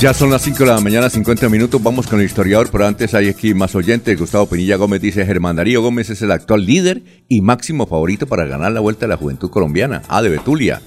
Ya 0.00 0.14
son 0.14 0.30
las 0.30 0.40
5 0.40 0.60
de 0.60 0.64
la 0.64 0.80
mañana, 0.80 1.10
50 1.10 1.50
minutos. 1.50 1.82
Vamos 1.82 2.06
con 2.06 2.20
el 2.20 2.24
historiador, 2.24 2.70
pero 2.72 2.86
antes 2.86 3.12
hay 3.12 3.28
aquí 3.28 3.52
más 3.52 3.74
oyentes. 3.74 4.18
Gustavo 4.18 4.46
Pinilla 4.46 4.76
Gómez 4.76 5.02
dice: 5.02 5.26
Germán 5.26 5.56
Darío 5.56 5.82
Gómez 5.82 6.08
es 6.08 6.22
el 6.22 6.30
actual 6.30 6.64
líder 6.64 7.02
y 7.28 7.42
máximo 7.42 7.86
favorito 7.86 8.26
para 8.26 8.46
ganar 8.46 8.72
la 8.72 8.80
vuelta 8.80 9.04
de 9.04 9.08
la 9.08 9.18
juventud 9.18 9.50
colombiana. 9.50 10.00
Ah, 10.08 10.22
de 10.22 10.30
Betulia. 10.30 10.80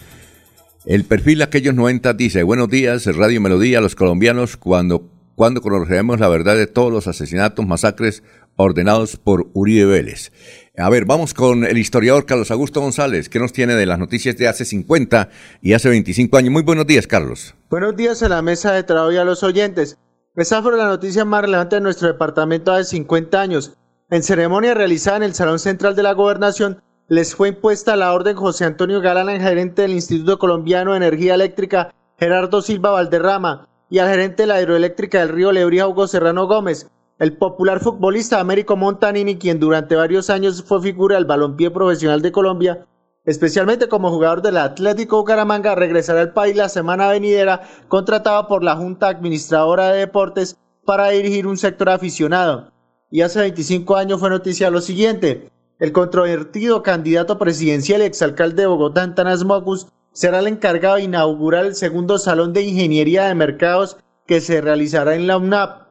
El 0.87 1.03
perfil 1.05 1.37
de 1.37 1.43
aquellos 1.43 1.75
90 1.75 2.13
dice: 2.13 2.41
Buenos 2.41 2.69
días, 2.69 3.05
Radio 3.05 3.39
Melodía, 3.39 3.81
los 3.81 3.93
colombianos, 3.93 4.57
cuando, 4.57 5.07
cuando 5.35 5.61
conoceremos 5.61 6.19
la 6.19 6.27
verdad 6.27 6.57
de 6.57 6.65
todos 6.65 6.91
los 6.91 7.07
asesinatos, 7.07 7.67
masacres 7.67 8.23
ordenados 8.55 9.17
por 9.17 9.47
Uribe 9.53 9.85
Vélez. 9.85 10.31
A 10.75 10.89
ver, 10.89 11.05
vamos 11.05 11.35
con 11.35 11.65
el 11.65 11.77
historiador 11.77 12.25
Carlos 12.25 12.49
Augusto 12.49 12.81
González, 12.81 13.29
que 13.29 13.37
nos 13.37 13.53
tiene 13.53 13.75
de 13.75 13.85
las 13.85 13.99
noticias 13.99 14.35
de 14.37 14.47
hace 14.47 14.65
50 14.65 15.29
y 15.61 15.73
hace 15.73 15.87
25 15.87 16.35
años. 16.35 16.51
Muy 16.51 16.63
buenos 16.63 16.87
días, 16.87 17.05
Carlos. 17.05 17.53
Buenos 17.69 17.95
días 17.95 18.23
a 18.23 18.29
la 18.29 18.41
mesa 18.41 18.71
de 18.71 18.81
trabajo 18.81 19.11
y 19.11 19.17
a 19.17 19.23
los 19.23 19.43
oyentes. 19.43 19.99
Esa 20.35 20.63
fue 20.63 20.75
la 20.75 20.87
noticia 20.87 21.25
más 21.25 21.43
relevante 21.43 21.75
de 21.75 21.81
nuestro 21.81 22.07
departamento 22.07 22.71
hace 22.71 22.85
50 22.85 23.39
años. 23.39 23.77
En 24.09 24.23
ceremonia 24.23 24.73
realizada 24.73 25.17
en 25.17 25.23
el 25.23 25.35
Salón 25.35 25.59
Central 25.59 25.95
de 25.95 26.01
la 26.01 26.13
Gobernación, 26.13 26.81
les 27.07 27.35
fue 27.35 27.49
impuesta 27.49 27.95
la 27.95 28.11
orden 28.11 28.35
José 28.35 28.65
Antonio 28.65 28.99
Galán, 28.99 29.39
gerente 29.41 29.83
del 29.83 29.91
Instituto 29.91 30.39
Colombiano 30.39 30.93
de 30.93 30.97
Energía 30.97 31.35
Eléctrica, 31.35 31.93
Gerardo 32.17 32.63
Silva 32.63 32.89
Valderrama, 32.89 33.69
y 33.91 33.99
al 33.99 34.09
gerente 34.09 34.43
de 34.43 34.47
la 34.47 34.59
hidroeléctrica 34.59 35.19
del 35.19 35.29
río 35.29 35.51
Lebría, 35.51 35.87
Hugo 35.87 36.07
Serrano 36.07 36.47
Gómez, 36.47 36.89
el 37.19 37.37
popular 37.37 37.79
futbolista 37.79 38.39
Américo 38.39 38.75
Montanini, 38.75 39.37
quien 39.37 39.59
durante 39.59 39.95
varios 39.95 40.29
años 40.29 40.63
fue 40.63 40.81
figura 40.81 41.15
del 41.15 41.25
balompié 41.25 41.69
profesional 41.69 42.21
de 42.21 42.31
Colombia, 42.31 42.85
especialmente 43.25 43.87
como 43.87 44.09
jugador 44.09 44.41
del 44.41 44.57
Atlético 44.57 45.17
Bucaramanga, 45.17 45.75
regresará 45.75 46.21
al 46.21 46.33
país 46.33 46.55
la 46.55 46.69
semana 46.69 47.07
venidera, 47.09 47.61
contratado 47.87 48.47
por 48.47 48.63
la 48.63 48.75
Junta 48.75 49.07
Administradora 49.07 49.91
de 49.91 49.99
Deportes 49.99 50.57
para 50.85 51.09
dirigir 51.09 51.47
un 51.47 51.57
sector 51.57 51.89
aficionado. 51.89 52.71
Y 53.09 53.21
hace 53.21 53.39
25 53.39 53.95
años 53.95 54.19
fue 54.19 54.29
noticia 54.29 54.71
lo 54.71 54.81
siguiente. 54.81 55.49
El 55.79 55.91
controvertido 55.91 56.81
candidato 56.81 57.37
presidencial 57.37 58.01
y 58.01 58.05
exalcalde 58.05 58.63
de 58.63 58.67
Bogotá, 58.67 59.03
Antanas 59.03 59.43
Mocus, 59.43 59.87
será 60.11 60.39
el 60.39 60.47
encargado 60.47 60.95
de 60.95 61.03
inaugurar 61.03 61.65
el 61.65 61.75
segundo 61.75 62.17
Salón 62.17 62.53
de 62.53 62.63
Ingeniería 62.63 63.25
de 63.25 63.35
Mercados 63.35 63.97
que 64.25 64.41
se 64.41 64.61
realizará 64.61 65.15
en 65.15 65.27
la 65.27 65.37
UNAP. 65.37 65.82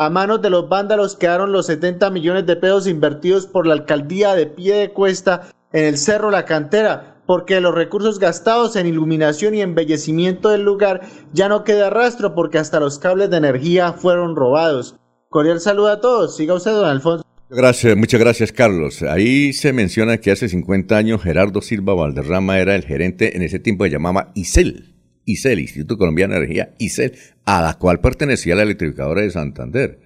A 0.00 0.10
manos 0.10 0.40
de 0.40 0.48
los 0.48 0.68
vándalos 0.68 1.16
quedaron 1.16 1.50
los 1.50 1.66
70 1.66 2.10
millones 2.10 2.46
de 2.46 2.54
pesos 2.54 2.86
invertidos 2.86 3.48
por 3.48 3.66
la 3.66 3.74
alcaldía 3.74 4.36
de 4.36 4.46
pie 4.46 4.76
de 4.76 4.92
cuesta 4.92 5.50
en 5.72 5.86
el 5.86 5.98
Cerro 5.98 6.30
La 6.30 6.44
Cantera, 6.44 7.20
porque 7.26 7.60
los 7.60 7.74
recursos 7.74 8.20
gastados 8.20 8.76
en 8.76 8.86
iluminación 8.86 9.56
y 9.56 9.60
embellecimiento 9.60 10.50
del 10.50 10.62
lugar 10.62 11.00
ya 11.32 11.48
no 11.48 11.64
queda 11.64 11.90
rastro 11.90 12.36
porque 12.36 12.58
hasta 12.58 12.78
los 12.78 13.00
cables 13.00 13.28
de 13.30 13.38
energía 13.38 13.92
fueron 13.92 14.36
robados. 14.36 14.94
Cordial 15.30 15.58
saludo 15.58 15.88
a 15.88 16.00
todos. 16.00 16.36
Siga 16.36 16.54
usted, 16.54 16.70
don 16.70 16.86
Alfonso. 16.86 17.24
Gracias, 17.50 17.96
muchas 17.96 18.20
gracias, 18.20 18.52
Carlos. 18.52 19.02
Ahí 19.02 19.52
se 19.52 19.72
menciona 19.72 20.18
que 20.18 20.30
hace 20.30 20.48
50 20.48 20.96
años 20.96 21.24
Gerardo 21.24 21.60
Silva 21.60 21.94
Valderrama 21.94 22.60
era 22.60 22.76
el 22.76 22.84
gerente, 22.84 23.36
en 23.36 23.42
ese 23.42 23.58
tiempo 23.58 23.82
se 23.82 23.90
llamaba 23.90 24.30
ICEL, 24.36 24.94
ICEL, 25.28 25.60
Instituto 25.60 25.98
Colombiano 25.98 26.34
de 26.34 26.40
Energía, 26.40 26.74
ICEL, 26.78 27.12
a 27.44 27.62
la 27.62 27.74
cual 27.74 28.00
pertenecía 28.00 28.54
la 28.54 28.62
electrificadora 28.62 29.22
de 29.22 29.30
Santander. 29.30 30.00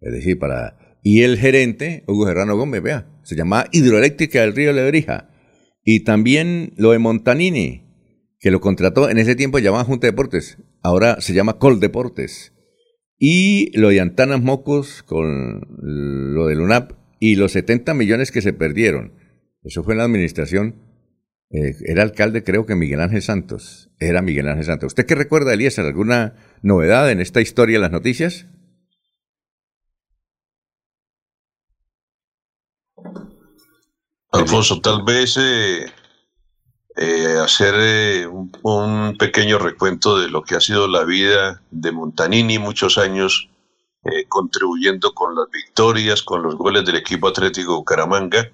Es 0.00 0.12
decir, 0.12 0.38
para... 0.38 0.98
Y 1.02 1.22
el 1.22 1.38
gerente, 1.38 2.04
Hugo 2.06 2.26
Gerrano 2.26 2.56
Gómez, 2.56 2.82
vea, 2.82 3.08
se 3.24 3.34
llamaba 3.34 3.66
Hidroeléctrica 3.72 4.42
del 4.42 4.54
Río 4.54 4.72
Lebrija. 4.72 5.30
Y 5.82 6.04
también 6.04 6.72
lo 6.76 6.92
de 6.92 6.98
Montanini, 6.98 7.86
que 8.38 8.50
lo 8.50 8.60
contrató, 8.60 9.08
en 9.10 9.18
ese 9.18 9.34
tiempo 9.34 9.58
llamaba 9.58 9.84
Junta 9.84 10.06
de 10.06 10.12
Deportes, 10.12 10.58
ahora 10.82 11.20
se 11.20 11.32
llama 11.32 11.58
Col 11.58 11.80
Deportes. 11.80 12.52
Y 13.18 13.76
lo 13.78 13.88
de 13.88 14.00
Antanas 14.00 14.42
Mocos 14.42 15.02
con 15.02 15.60
lo 15.78 16.46
del 16.46 16.60
UNAP 16.60 16.92
y 17.18 17.36
los 17.36 17.52
70 17.52 17.92
millones 17.94 18.30
que 18.30 18.40
se 18.40 18.52
perdieron. 18.52 19.14
Eso 19.62 19.82
fue 19.84 19.94
en 19.94 19.98
la 19.98 20.04
administración. 20.04 20.89
Eh, 21.50 21.74
era 21.84 22.02
alcalde, 22.02 22.44
creo 22.44 22.66
que 22.66 22.74
Miguel 22.74 23.00
Ángel 23.00 23.22
Santos. 23.22 23.90
Era 23.98 24.22
Miguel 24.22 24.48
Ángel 24.48 24.64
Santos. 24.64 24.88
¿Usted 24.88 25.06
qué 25.06 25.14
recuerda, 25.14 25.52
Elías? 25.52 25.78
¿Alguna 25.78 26.34
novedad 26.62 27.10
en 27.10 27.20
esta 27.20 27.40
historia 27.40 27.76
de 27.76 27.82
las 27.82 27.92
noticias? 27.92 28.46
Alfonso, 34.32 34.80
tal 34.80 35.02
vez 35.02 35.36
eh, 35.38 35.86
eh, 36.96 37.38
hacer 37.42 37.74
eh, 37.78 38.26
un, 38.26 39.16
pequeño 39.18 39.58
recuento 39.58 40.18
de 40.18 40.28
lo 40.28 40.42
que 40.42 40.56
ha 40.56 40.60
sido 40.60 40.86
la 40.86 41.04
vida 41.04 41.62
de 41.70 41.92
Montanini, 41.92 42.58
muchos 42.58 42.98
años 42.98 43.48
eh, 44.04 44.26
contribuyendo 44.28 45.14
con 45.14 45.34
las 45.34 45.48
victorias, 45.50 46.22
con 46.22 46.42
los 46.42 46.56
goles 46.56 46.84
del 46.84 46.96
equipo 46.96 47.28
Atlético 47.28 47.76
Bucaramanga. 47.76 48.50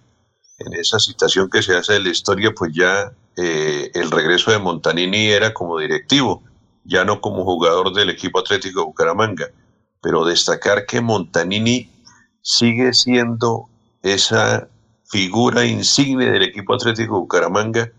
En 0.58 0.72
esa 0.74 0.98
situación 0.98 1.50
que 1.50 1.62
se 1.62 1.76
hace 1.76 1.94
de 1.94 2.00
la 2.00 2.10
historia, 2.10 2.52
pues 2.56 2.72
ya 2.74 3.12
el 3.36 4.10
regreso 4.10 4.50
de 4.50 4.58
Montanini 4.58 5.26
era 5.26 5.52
como 5.52 5.78
directivo, 5.78 6.42
ya 6.84 7.04
no 7.04 7.20
como 7.20 7.44
jugador 7.44 7.92
del 7.92 8.08
equipo 8.08 8.38
Atlético 8.38 8.86
Bucaramanga. 8.86 9.50
Pero 10.00 10.24
destacar 10.24 10.86
que 10.86 11.00
Montanini 11.00 11.90
sigue 12.40 12.94
siendo 12.94 13.68
esa 14.02 14.68
figura 15.08 15.66
insigne 15.66 16.30
del 16.30 16.42
equipo 16.42 16.74
Atlético 16.74 17.20
Bucaramanga 17.20 17.92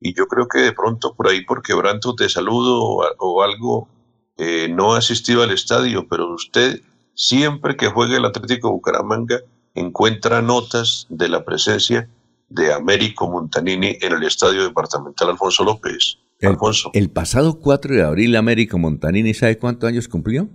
y 0.00 0.14
yo 0.14 0.26
creo 0.26 0.48
que 0.48 0.58
de 0.60 0.72
pronto 0.72 1.14
por 1.14 1.28
ahí 1.28 1.44
por 1.44 1.62
quebrantos 1.62 2.16
de 2.16 2.28
saludo 2.28 2.80
o, 3.18 3.42
algo 3.42 3.88
eh, 4.36 4.68
no 4.68 4.94
ha 4.94 4.98
asistido 4.98 5.42
al 5.42 5.52
estadio, 5.52 6.08
pero 6.08 6.34
usted 6.34 6.80
siempre 7.14 7.76
que 7.76 7.88
juegue 7.88 8.16
el 8.16 8.24
Atlético 8.24 8.70
Bucaramanga 8.70 9.40
encuentra 9.74 10.42
notas 10.42 11.06
de 11.08 11.28
la 11.28 11.44
presencia 11.44 12.08
de 12.48 12.72
Américo 12.72 13.30
Montanini 13.30 13.96
en 14.00 14.12
el 14.12 14.22
estadio 14.24 14.64
departamental 14.64 15.30
Alfonso 15.30 15.64
López. 15.64 16.18
Alfonso. 16.42 16.90
El, 16.92 17.10
pasado 17.10 17.60
4 17.60 17.94
de 17.94 18.02
abril 18.02 18.36
Américo 18.36 18.78
Montanini, 18.78 19.32
¿sabe 19.32 19.58
cuántos 19.58 19.88
años 19.88 20.08
cumplió? 20.08 20.48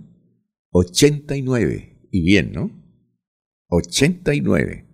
89. 0.70 2.08
Y 2.10 2.22
bien, 2.22 2.52
¿no? 2.52 2.70
89. 3.68 4.86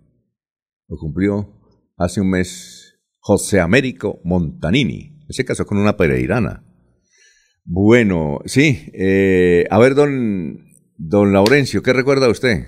Lo 0.87 0.97
cumplió 0.97 1.53
hace 1.97 2.21
un 2.21 2.29
mes 2.29 2.97
José 3.19 3.59
Américo 3.59 4.19
Montanini. 4.23 5.25
Se 5.29 5.43
casó 5.43 5.65
con 5.65 5.77
una 5.77 5.97
pereirana. 5.97 6.63
Bueno, 7.63 8.39
sí. 8.45 8.89
Eh, 8.93 9.65
a 9.69 9.79
ver, 9.79 9.95
don, 9.95 10.65
don 10.97 11.33
Laurencio, 11.33 11.81
¿qué 11.81 11.91
recuerda 11.93 12.29
usted? 12.29 12.67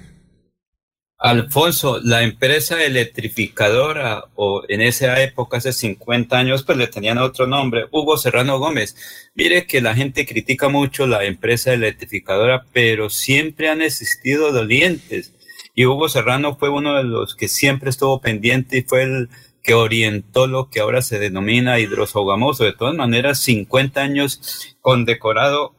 Alfonso, 1.20 2.00
la 2.04 2.22
empresa 2.22 2.84
electrificadora, 2.84 4.26
o 4.36 4.64
en 4.68 4.82
esa 4.82 5.20
época, 5.24 5.58
hace 5.58 5.74
50 5.74 6.38
años, 6.38 6.64
pues 6.64 6.78
le 6.78 6.86
tenían 6.86 7.18
otro 7.18 7.48
nombre, 7.48 7.88
Hugo 7.92 8.18
Serrano 8.18 8.60
Gómez. 8.60 8.96
Mire 9.34 9.66
que 9.66 9.82
la 9.82 9.96
gente 9.96 10.28
critica 10.28 10.70
mucho 10.70 11.08
la 11.08 11.26
empresa 11.26 11.74
electrificadora, 11.74 12.66
pero 12.72 13.10
siempre 13.10 13.70
han 13.70 13.82
existido 13.82 14.52
dolientes. 14.52 15.34
Y 15.74 15.86
Hugo 15.86 16.08
Serrano 16.08 16.56
fue 16.56 16.70
uno 16.70 16.96
de 16.96 17.04
los 17.04 17.36
que 17.36 17.48
siempre 17.48 17.90
estuvo 17.90 18.22
pendiente 18.22 18.78
y 18.78 18.82
fue 18.84 19.04
el 19.04 19.30
que 19.64 19.74
orientó 19.74 20.46
lo 20.46 20.70
que 20.70 20.82
ahora 20.82 21.02
se 21.02 21.18
denomina 21.18 21.80
hidrosogamoso. 21.80 22.64
De 22.64 22.74
todas 22.74 22.96
maneras, 22.96 23.40
50 23.40 24.02
años 24.02 24.76
condecorado 24.82 25.74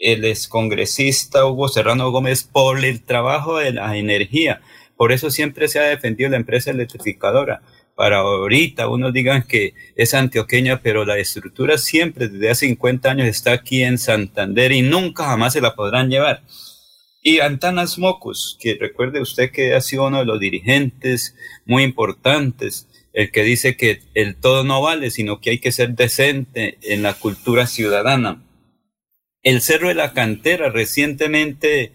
el 0.00 0.24
excongresista 0.24 1.46
Hugo 1.46 1.68
Serrano 1.68 2.10
Gómez 2.10 2.42
por 2.42 2.84
el 2.84 3.02
trabajo 3.02 3.58
de 3.58 3.72
la 3.72 3.96
energía. 3.96 4.62
Por 4.96 5.12
eso 5.12 5.30
siempre 5.30 5.68
se 5.68 5.78
ha 5.78 5.84
defendido 5.84 6.30
la 6.30 6.36
empresa 6.38 6.70
electrificadora. 6.70 7.62
Para 7.94 8.18
ahorita 8.18 8.88
unos 8.88 9.12
digan 9.12 9.42
que 9.42 9.74
es 9.94 10.14
antioqueña, 10.14 10.80
pero 10.82 11.04
la 11.04 11.18
estructura 11.18 11.76
siempre 11.76 12.28
desde 12.28 12.50
hace 12.50 12.66
50 12.66 13.10
años 13.10 13.28
está 13.28 13.52
aquí 13.52 13.82
en 13.82 13.98
Santander 13.98 14.72
y 14.72 14.82
nunca 14.82 15.26
jamás 15.26 15.52
se 15.52 15.60
la 15.60 15.74
podrán 15.74 16.08
llevar. 16.08 16.42
Y 17.22 17.40
Antanas 17.40 17.98
Mocus, 17.98 18.56
que 18.58 18.78
recuerde 18.80 19.20
usted 19.20 19.50
que 19.52 19.74
ha 19.74 19.82
sido 19.82 20.06
uno 20.06 20.20
de 20.20 20.24
los 20.24 20.40
dirigentes 20.40 21.36
muy 21.66 21.82
importantes 21.82 22.88
el 23.12 23.30
que 23.30 23.42
dice 23.42 23.76
que 23.76 24.02
el 24.14 24.36
todo 24.36 24.64
no 24.64 24.80
vale, 24.80 25.10
sino 25.10 25.40
que 25.40 25.50
hay 25.50 25.58
que 25.58 25.72
ser 25.72 25.94
decente 25.94 26.78
en 26.82 27.02
la 27.02 27.14
cultura 27.14 27.66
ciudadana. 27.66 28.42
El 29.42 29.62
Cerro 29.62 29.88
de 29.88 29.94
la 29.94 30.12
Cantera 30.12 30.70
recientemente 30.70 31.92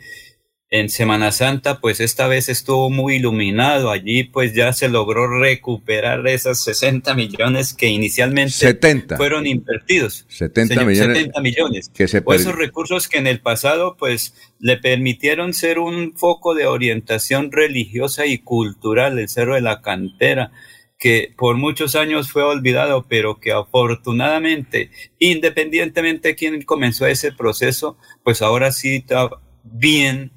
en 0.71 0.89
Semana 0.89 1.31
Santa, 1.31 1.79
pues 1.79 1.99
esta 1.99 2.27
vez 2.27 2.49
estuvo 2.49 2.89
muy 2.89 3.15
iluminado. 3.15 3.91
Allí 3.91 4.23
pues 4.23 4.53
ya 4.53 4.73
se 4.73 4.89
logró 4.89 5.39
recuperar 5.39 6.27
esas 6.27 6.63
60 6.63 7.13
millones 7.13 7.73
que 7.73 7.87
inicialmente 7.87 8.77
fueron 9.15 9.45
invertidos. 9.45 10.25
70 10.27 10.83
millones. 10.83 11.17
70 11.17 11.41
millones. 11.41 11.89
Que 11.93 12.07
se 12.07 12.21
o 12.25 12.33
esos 12.33 12.55
recursos 12.55 13.07
que 13.07 13.19
en 13.19 13.27
el 13.27 13.39
pasado 13.39 13.95
pues 13.97 14.33
le 14.59 14.77
permitieron 14.77 15.53
ser 15.53 15.79
un 15.79 16.13
foco 16.17 16.55
de 16.55 16.65
orientación 16.65 17.51
religiosa 17.51 18.25
y 18.25 18.39
cultural, 18.39 19.19
el 19.19 19.29
Cerro 19.29 19.55
de 19.55 19.61
la 19.61 19.81
Cantera 19.81 20.51
que 20.97 21.33
por 21.37 21.57
muchos 21.57 21.95
años 21.95 22.31
fue 22.31 22.43
olvidado, 22.43 23.05
pero 23.07 23.39
que 23.39 23.51
afortunadamente, 23.51 24.91
independientemente 25.19 26.29
de 26.29 26.35
quién 26.35 26.61
comenzó 26.63 27.05
ese 27.05 27.31
proceso, 27.31 27.97
pues 28.23 28.41
ahora 28.41 28.71
sí 28.71 28.95
está 28.95 29.29
bien 29.63 30.31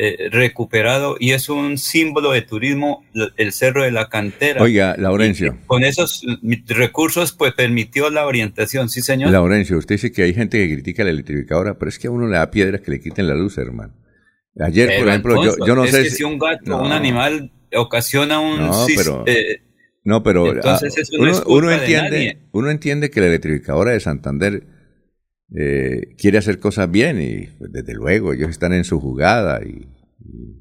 eh, 0.00 0.28
recuperado 0.30 1.16
y 1.18 1.32
es 1.32 1.48
un 1.48 1.76
símbolo 1.76 2.30
de 2.30 2.42
turismo 2.42 3.04
el 3.36 3.52
Cerro 3.52 3.82
de 3.82 3.90
la 3.90 4.08
Cantera. 4.08 4.62
Oiga, 4.62 4.94
Laurencio. 4.96 5.58
con 5.66 5.82
esos 5.82 6.24
recursos 6.68 7.32
pues 7.32 7.52
permitió 7.54 8.08
la 8.08 8.24
orientación, 8.24 8.88
sí 8.88 9.02
señor. 9.02 9.32
Laurencio, 9.32 9.76
usted 9.76 9.96
dice 9.96 10.12
que 10.12 10.22
hay 10.22 10.34
gente 10.34 10.58
que 10.58 10.72
critica 10.74 11.02
la 11.02 11.10
electrificadora, 11.10 11.78
pero 11.78 11.88
es 11.88 11.98
que 11.98 12.06
a 12.06 12.12
uno 12.12 12.28
le 12.28 12.36
da 12.36 12.48
piedras 12.48 12.80
que 12.80 12.92
le 12.92 13.00
quiten 13.00 13.26
la 13.26 13.34
luz, 13.34 13.58
hermano. 13.58 13.92
Ayer, 14.60 15.00
por 15.00 15.08
ejemplo, 15.08 15.66
yo, 15.66 15.74
no 15.74 15.86
sé 15.86 16.10
si... 16.10 16.22
un 16.22 16.38
gato, 16.38 16.80
un 16.80 16.92
animal 16.92 17.50
ocasiona 17.74 18.38
un... 18.38 18.66
No, 18.66 18.86
pero... 18.96 19.24
Eh, 19.26 19.62
no, 20.08 20.22
pero 20.22 20.54
ah, 20.64 20.80
uno, 21.48 21.70
entiende, 21.70 22.38
uno 22.52 22.70
entiende 22.70 23.10
que 23.10 23.20
la 23.20 23.26
electrificadora 23.26 23.92
de 23.92 24.00
Santander 24.00 24.66
eh, 25.54 26.14
quiere 26.16 26.38
hacer 26.38 26.60
cosas 26.60 26.90
bien 26.90 27.20
y 27.20 27.46
pues, 27.58 27.70
desde 27.70 27.92
luego 27.92 28.32
ellos 28.32 28.48
están 28.48 28.72
en 28.72 28.84
su 28.84 29.00
jugada 29.00 29.60
y, 29.62 29.86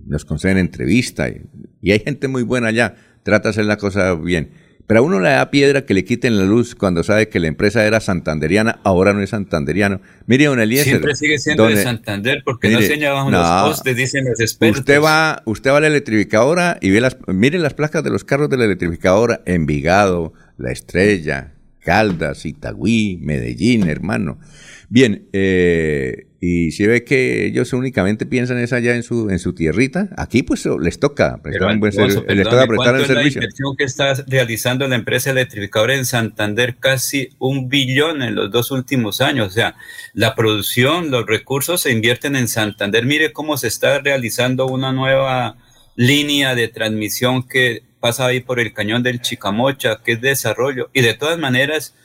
nos 0.05 0.25
conceden 0.25 0.57
entrevista 0.57 1.29
y, 1.29 1.43
y, 1.81 1.91
hay 1.91 1.99
gente 1.99 2.27
muy 2.27 2.43
buena 2.43 2.67
allá, 2.67 2.95
trata 3.23 3.47
de 3.47 3.51
hacer 3.51 3.65
la 3.65 3.77
cosa 3.77 4.15
bien. 4.15 4.49
Pero 4.87 5.01
a 5.01 5.03
uno 5.03 5.19
le 5.19 5.29
da 5.29 5.51
piedra 5.51 5.85
que 5.85 5.93
le 5.93 6.05
quiten 6.05 6.37
la 6.37 6.45
luz 6.45 6.73
cuando 6.73 7.03
sabe 7.03 7.27
que 7.27 7.41
la 7.41 7.47
empresa 7.47 7.85
era 7.85 7.99
santanderiana, 7.99 8.79
ahora 8.85 9.11
no 9.11 9.21
es 9.21 9.31
santanderiano. 9.31 9.99
Mire, 10.27 10.45
don 10.45 10.61
Eliezer. 10.61 10.85
Siempre 10.85 11.13
sigue 11.13 11.37
siendo 11.39 11.67
de 11.67 11.83
Santander 11.83 12.41
porque 12.45 12.69
no 12.69 12.81
se 12.81 12.97
bajo 13.09 13.29
los 13.29 13.47
postes, 13.47 13.97
dicen 13.97 14.23
los 14.23 14.39
expertos. 14.39 14.79
Usted 14.79 15.01
va, 15.01 15.43
usted 15.45 15.71
va 15.71 15.77
a 15.77 15.81
la 15.81 15.87
electrificadora 15.87 16.77
y 16.79 16.91
ve 16.91 17.01
las, 17.01 17.17
mire 17.27 17.59
las 17.59 17.73
placas 17.73 18.01
de 18.01 18.11
los 18.11 18.23
carros 18.23 18.49
de 18.49 18.55
la 18.55 18.63
electrificadora, 18.63 19.41
Envigado, 19.45 20.31
La 20.57 20.71
Estrella, 20.71 21.51
Caldas, 21.81 22.45
Itagüí, 22.45 23.19
Medellín, 23.21 23.89
hermano. 23.89 24.39
Bien, 24.87 25.27
eh, 25.33 26.26
y 26.39 26.71
si 26.71 26.85
ve 26.85 27.03
que 27.03 27.45
ellos 27.45 27.73
únicamente 27.73 28.25
piensan 28.25 28.59
es 28.59 28.71
allá 28.71 28.95
en 28.95 29.03
su 29.03 29.29
en 29.29 29.39
su 29.39 29.53
tierrita, 29.53 30.09
aquí 30.17 30.43
pues 30.43 30.67
les 30.79 30.99
toca 30.99 31.41
prestar 31.41 31.71
un 31.71 31.79
buen 31.79 31.91
servicio. 31.91 32.23
Les 32.27 32.47
toca 32.47 32.67
prestar 32.67 32.95
el 32.95 33.05
servicio. 33.05 33.41
La 33.41 33.45
inversión 33.45 33.75
que 33.75 33.83
está 33.83 34.13
realizando 34.27 34.87
la 34.87 34.95
empresa 34.95 35.31
electrificadora 35.31 35.95
en 35.95 36.05
Santander 36.05 36.75
casi 36.79 37.29
un 37.39 37.69
billón 37.69 38.21
en 38.21 38.35
los 38.35 38.51
dos 38.51 38.71
últimos 38.71 39.21
años. 39.21 39.47
O 39.47 39.51
sea, 39.51 39.75
la 40.13 40.35
producción, 40.35 41.09
los 41.09 41.25
recursos 41.25 41.81
se 41.81 41.91
invierten 41.91 42.35
en 42.35 42.47
Santander. 42.47 43.05
Mire 43.05 43.33
cómo 43.33 43.57
se 43.57 43.67
está 43.67 43.99
realizando 43.99 44.67
una 44.67 44.91
nueva 44.91 45.57
línea 45.95 46.53
de 46.53 46.67
transmisión 46.67 47.47
que 47.47 47.81
pasa 47.99 48.27
ahí 48.27 48.39
por 48.39 48.59
el 48.59 48.73
cañón 48.73 49.03
del 49.03 49.21
Chicamocha, 49.21 50.01
que 50.03 50.13
es 50.13 50.21
desarrollo, 50.21 50.89
y 50.93 51.01
de 51.01 51.15
todas 51.15 51.39
maneras, 51.39 51.95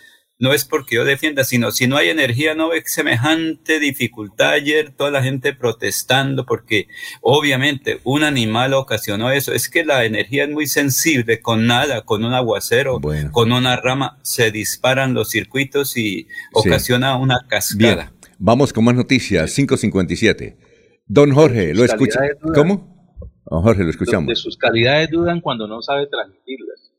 no 0.42 0.52
es 0.52 0.64
porque 0.64 0.96
yo 0.96 1.04
defienda, 1.04 1.44
sino 1.44 1.70
si 1.70 1.86
no 1.86 1.96
hay 1.96 2.08
energía, 2.08 2.56
no 2.56 2.70
ve 2.70 2.82
semejante 2.84 3.78
dificultad 3.78 4.54
ayer, 4.54 4.90
toda 4.90 5.12
la 5.12 5.22
gente 5.22 5.54
protestando, 5.54 6.44
porque 6.44 6.88
obviamente 7.20 8.00
un 8.02 8.24
animal 8.24 8.74
ocasionó 8.74 9.30
eso. 9.30 9.52
Es 9.52 9.68
que 9.68 9.84
la 9.84 10.04
energía 10.04 10.42
es 10.42 10.50
muy 10.50 10.66
sensible, 10.66 11.40
con 11.40 11.68
nada, 11.68 12.02
con 12.02 12.24
un 12.24 12.34
aguacero, 12.34 13.00
con 13.30 13.52
una 13.52 13.76
rama, 13.76 14.18
se 14.22 14.50
disparan 14.50 15.14
los 15.14 15.30
circuitos 15.30 15.96
y 15.96 16.26
ocasiona 16.52 17.16
una 17.16 17.46
cascada. 17.48 18.12
Vamos 18.40 18.72
con 18.72 18.84
más 18.84 18.96
noticias, 18.96 19.54
557. 19.54 20.58
Don 21.06 21.30
Jorge, 21.30 21.72
¿lo 21.72 21.84
escucha? 21.84 22.18
¿Cómo? 22.52 23.14
Don 23.48 23.62
Jorge, 23.62 23.84
lo 23.84 23.90
escuchamos. 23.90 24.26
De 24.26 24.34
sus 24.34 24.56
calidades 24.56 25.08
dudan 25.08 25.40
cuando 25.40 25.68
no 25.68 25.82
sabe 25.82 26.08
transmitirlas. 26.08 26.92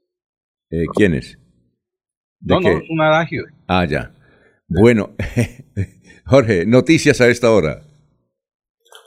Eh, 0.69 0.85
No, 2.43 2.59
no, 2.59 2.69
es 2.69 2.89
un 2.89 3.01
adagio. 3.01 3.45
Ah, 3.67 3.85
ya. 3.85 4.11
Bueno, 4.67 5.11
Jorge, 6.25 6.65
noticias 6.65 7.21
a 7.21 7.27
esta 7.27 7.51
hora. 7.51 7.83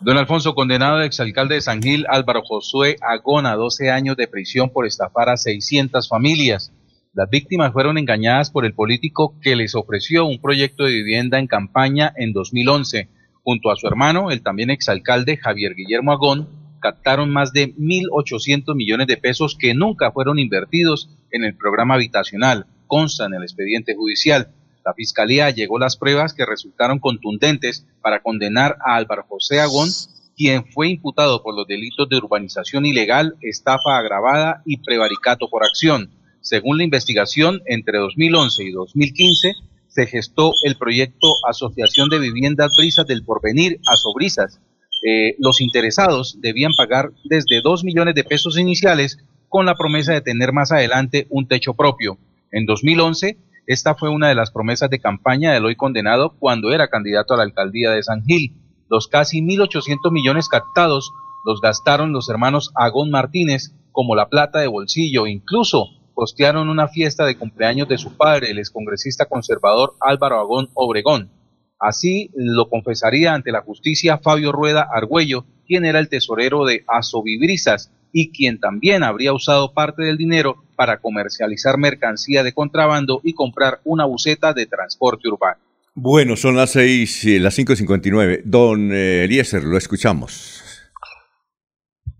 Don 0.00 0.16
Alfonso, 0.16 0.54
condenado 0.54 1.00
exalcalde 1.02 1.56
de 1.56 1.60
San 1.60 1.82
Gil, 1.82 2.06
Álvaro 2.08 2.42
Josué 2.42 2.96
Agona, 3.00 3.54
12 3.54 3.90
años 3.90 4.16
de 4.16 4.28
prisión 4.28 4.70
por 4.70 4.86
estafar 4.86 5.28
a 5.28 5.36
600 5.36 6.08
familias. 6.08 6.72
Las 7.12 7.28
víctimas 7.30 7.72
fueron 7.72 7.96
engañadas 7.98 8.50
por 8.50 8.64
el 8.66 8.74
político 8.74 9.38
que 9.40 9.56
les 9.56 9.74
ofreció 9.74 10.26
un 10.26 10.40
proyecto 10.40 10.84
de 10.84 10.92
vivienda 10.92 11.38
en 11.38 11.46
campaña 11.46 12.12
en 12.16 12.32
2011. 12.32 13.08
Junto 13.42 13.70
a 13.70 13.76
su 13.76 13.86
hermano, 13.86 14.30
el 14.30 14.42
también 14.42 14.70
exalcalde 14.70 15.36
Javier 15.36 15.74
Guillermo 15.74 16.12
Agón, 16.12 16.48
captaron 16.80 17.30
más 17.30 17.52
de 17.52 17.74
1.800 17.74 18.74
millones 18.74 19.06
de 19.06 19.16
pesos 19.16 19.56
que 19.58 19.74
nunca 19.74 20.10
fueron 20.12 20.38
invertidos 20.38 21.10
en 21.30 21.44
el 21.44 21.56
programa 21.56 21.94
habitacional 21.94 22.66
consta 22.86 23.26
en 23.26 23.34
el 23.34 23.42
expediente 23.42 23.94
judicial. 23.94 24.48
La 24.84 24.94
Fiscalía 24.94 25.50
llegó 25.50 25.78
las 25.78 25.96
pruebas 25.96 26.32
que 26.32 26.46
resultaron 26.46 26.98
contundentes 26.98 27.86
para 28.00 28.20
condenar 28.22 28.76
a 28.84 28.96
Álvaro 28.96 29.24
José 29.28 29.60
Agón, 29.60 29.88
quien 30.36 30.64
fue 30.66 30.88
imputado 30.88 31.42
por 31.42 31.56
los 31.56 31.66
delitos 31.66 32.08
de 32.08 32.16
urbanización 32.16 32.86
ilegal, 32.86 33.36
estafa 33.40 33.98
agravada 33.98 34.62
y 34.64 34.76
prevaricato 34.78 35.48
por 35.48 35.64
acción. 35.64 36.10
Según 36.40 36.78
la 36.78 36.84
investigación, 36.84 37.62
entre 37.66 37.98
2011 37.98 38.64
y 38.64 38.70
2015 38.70 39.54
se 39.88 40.06
gestó 40.06 40.52
el 40.62 40.76
proyecto 40.76 41.32
Asociación 41.48 42.08
de 42.08 42.18
Viviendas 42.18 42.76
Brisas 42.78 43.06
del 43.06 43.24
Porvenir, 43.24 43.80
Asobrisas. 43.90 44.60
Eh, 45.04 45.36
los 45.38 45.60
interesados 45.60 46.38
debían 46.40 46.72
pagar 46.76 47.12
desde 47.24 47.62
2 47.62 47.82
millones 47.82 48.14
de 48.14 48.22
pesos 48.24 48.58
iniciales 48.58 49.18
con 49.48 49.66
la 49.66 49.74
promesa 49.74 50.12
de 50.12 50.20
tener 50.20 50.52
más 50.52 50.70
adelante 50.70 51.26
un 51.30 51.48
techo 51.48 51.74
propio. 51.74 52.18
En 52.56 52.64
2011, 52.64 53.36
esta 53.66 53.96
fue 53.96 54.08
una 54.08 54.30
de 54.30 54.34
las 54.34 54.50
promesas 54.50 54.88
de 54.88 54.98
campaña 54.98 55.52
del 55.52 55.66
hoy 55.66 55.76
condenado 55.76 56.36
cuando 56.38 56.72
era 56.72 56.88
candidato 56.88 57.34
a 57.34 57.36
la 57.36 57.42
alcaldía 57.42 57.90
de 57.90 58.02
San 58.02 58.24
Gil. 58.24 58.56
Los 58.88 59.08
casi 59.08 59.42
1.800 59.42 60.10
millones 60.10 60.48
captados 60.48 61.12
los 61.44 61.60
gastaron 61.60 62.14
los 62.14 62.30
hermanos 62.30 62.72
Agón 62.74 63.10
Martínez 63.10 63.74
como 63.92 64.16
la 64.16 64.30
plata 64.30 64.60
de 64.60 64.68
bolsillo. 64.68 65.26
Incluso 65.26 65.88
costearon 66.14 66.70
una 66.70 66.88
fiesta 66.88 67.26
de 67.26 67.36
cumpleaños 67.36 67.88
de 67.88 67.98
su 67.98 68.16
padre, 68.16 68.52
el 68.52 68.58
excongresista 68.58 69.26
conservador 69.26 69.92
Álvaro 70.00 70.40
Agón 70.40 70.70
Obregón. 70.72 71.30
Así 71.78 72.30
lo 72.34 72.70
confesaría 72.70 73.34
ante 73.34 73.52
la 73.52 73.60
justicia 73.60 74.16
Fabio 74.16 74.50
Rueda 74.50 74.88
Argüello, 74.90 75.44
quien 75.66 75.84
era 75.84 75.98
el 75.98 76.08
tesorero 76.08 76.64
de 76.64 76.84
Asobibrisas 76.88 77.92
y 78.18 78.30
quien 78.30 78.58
también 78.58 79.02
habría 79.02 79.34
usado 79.34 79.74
parte 79.74 80.02
del 80.02 80.16
dinero 80.16 80.64
para 80.74 81.02
comercializar 81.02 81.76
mercancía 81.76 82.42
de 82.42 82.54
contrabando 82.54 83.20
y 83.22 83.34
comprar 83.34 83.82
una 83.84 84.06
buceta 84.06 84.54
de 84.54 84.64
transporte 84.64 85.28
urbano. 85.28 85.60
Bueno, 85.94 86.34
son 86.34 86.56
las 86.56 86.70
seis, 86.70 87.22
las 87.26 87.58
5.59. 87.58 88.40
Don 88.46 88.90
eh, 88.90 89.24
Eliezer, 89.24 89.64
lo 89.64 89.76
escuchamos. 89.76 90.62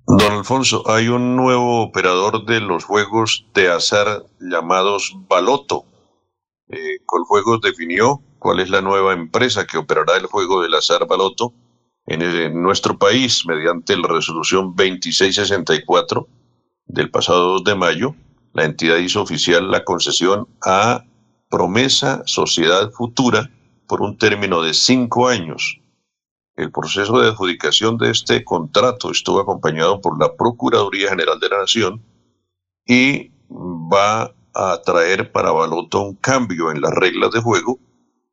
Don 0.07 0.33
Alfonso, 0.33 0.85
hay 0.87 1.09
un 1.09 1.35
nuevo 1.35 1.81
operador 1.81 2.45
de 2.45 2.61
los 2.61 2.85
juegos 2.85 3.47
de 3.55 3.71
azar 3.71 4.23
llamados 4.39 5.17
Baloto. 5.31 5.87
Eh, 6.69 6.99
Coljuegos 7.07 7.63
definió 7.63 8.21
cuál 8.39 8.61
es 8.61 8.69
la 8.69 8.83
nueva 8.83 9.15
empresa 9.15 9.67
que 9.67 9.79
operará 9.79 10.19
el 10.19 10.27
juego 10.27 10.61
del 10.61 10.75
azar 10.75 11.07
Baloto 11.07 11.55
en, 12.07 12.23
en 12.23 12.63
nuestro 12.63 12.99
país 12.99 13.45
mediante 13.47 13.97
la 13.97 14.09
resolución 14.09 14.75
2664 14.77 16.29
del 16.87 17.11
pasado 17.11 17.53
2 17.55 17.65
de 17.65 17.75
mayo 17.75 18.15
la 18.57 18.65
entidad 18.65 18.97
hizo 18.97 19.21
oficial 19.21 19.71
la 19.71 19.85
concesión 19.85 20.49
a 20.65 21.05
Promesa 21.51 22.23
Sociedad 22.25 22.91
Futura 22.91 23.51
por 23.87 24.01
un 24.01 24.17
término 24.17 24.63
de 24.63 24.73
cinco 24.73 25.29
años. 25.29 25.79
El 26.57 26.73
proceso 26.73 27.21
de 27.21 27.29
adjudicación 27.29 27.99
de 27.99 28.11
este 28.11 28.43
contrato 28.45 29.11
estuvo 29.11 29.41
acompañado 29.41 30.01
por 30.01 30.19
la 30.19 30.35
Procuraduría 30.35 31.11
General 31.11 31.39
de 31.39 31.49
la 31.51 31.59
Nación 31.59 32.03
y 32.87 33.31
va 33.51 34.35
a 34.55 34.81
traer 34.83 35.31
para 35.33 35.53
Baloto 35.53 36.01
un 36.01 36.15
cambio 36.15 36.71
en 36.71 36.81
las 36.81 36.95
reglas 36.95 37.33
de 37.33 37.43
juego 37.43 37.79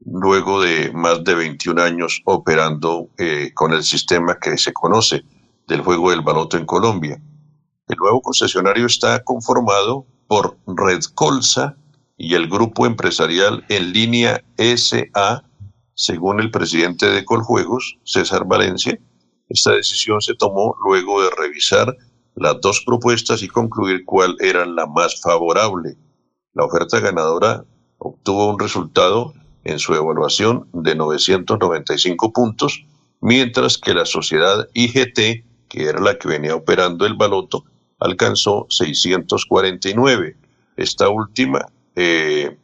luego 0.05 0.61
de 0.61 0.91
más 0.93 1.23
de 1.23 1.35
21 1.35 1.81
años 1.81 2.21
operando 2.25 3.09
eh, 3.17 3.51
con 3.53 3.73
el 3.73 3.83
sistema 3.83 4.37
que 4.39 4.57
se 4.57 4.73
conoce 4.73 5.23
del 5.67 5.81
juego 5.81 6.11
del 6.11 6.21
Baloto 6.21 6.57
en 6.57 6.65
Colombia. 6.65 7.21
El 7.87 7.97
nuevo 7.97 8.21
concesionario 8.21 8.85
está 8.85 9.23
conformado 9.23 10.05
por 10.27 10.57
Red 10.67 11.03
Colsa 11.13 11.75
y 12.17 12.35
el 12.35 12.47
grupo 12.47 12.85
empresarial 12.85 13.65
en 13.69 13.91
línea 13.91 14.43
SA, 14.57 15.43
según 15.93 16.39
el 16.39 16.51
presidente 16.51 17.07
de 17.07 17.25
Coljuegos, 17.25 17.97
César 18.03 18.45
Valencia. 18.45 18.97
Esta 19.49 19.71
decisión 19.71 20.21
se 20.21 20.35
tomó 20.35 20.75
luego 20.85 21.21
de 21.21 21.29
revisar 21.31 21.95
las 22.35 22.59
dos 22.61 22.83
propuestas 22.85 23.43
y 23.43 23.47
concluir 23.47 24.05
cuál 24.05 24.35
era 24.39 24.65
la 24.65 24.87
más 24.87 25.21
favorable. 25.21 25.95
La 26.53 26.65
oferta 26.65 26.99
ganadora 26.99 27.63
obtuvo 27.97 28.49
un 28.49 28.59
resultado 28.59 29.33
en 29.63 29.79
su 29.79 29.93
evaluación 29.93 30.67
de 30.73 30.95
995 30.95 32.33
puntos, 32.33 32.85
mientras 33.21 33.77
que 33.77 33.93
la 33.93 34.05
sociedad 34.05 34.67
IGT, 34.73 35.45
que 35.69 35.83
era 35.85 35.99
la 35.99 36.17
que 36.17 36.27
venía 36.27 36.55
operando 36.55 37.05
el 37.05 37.15
baloto, 37.15 37.65
alcanzó 37.99 38.67
649. 38.69 40.35
Esta 40.75 41.09
última 41.09 41.65
eh, 41.95 42.57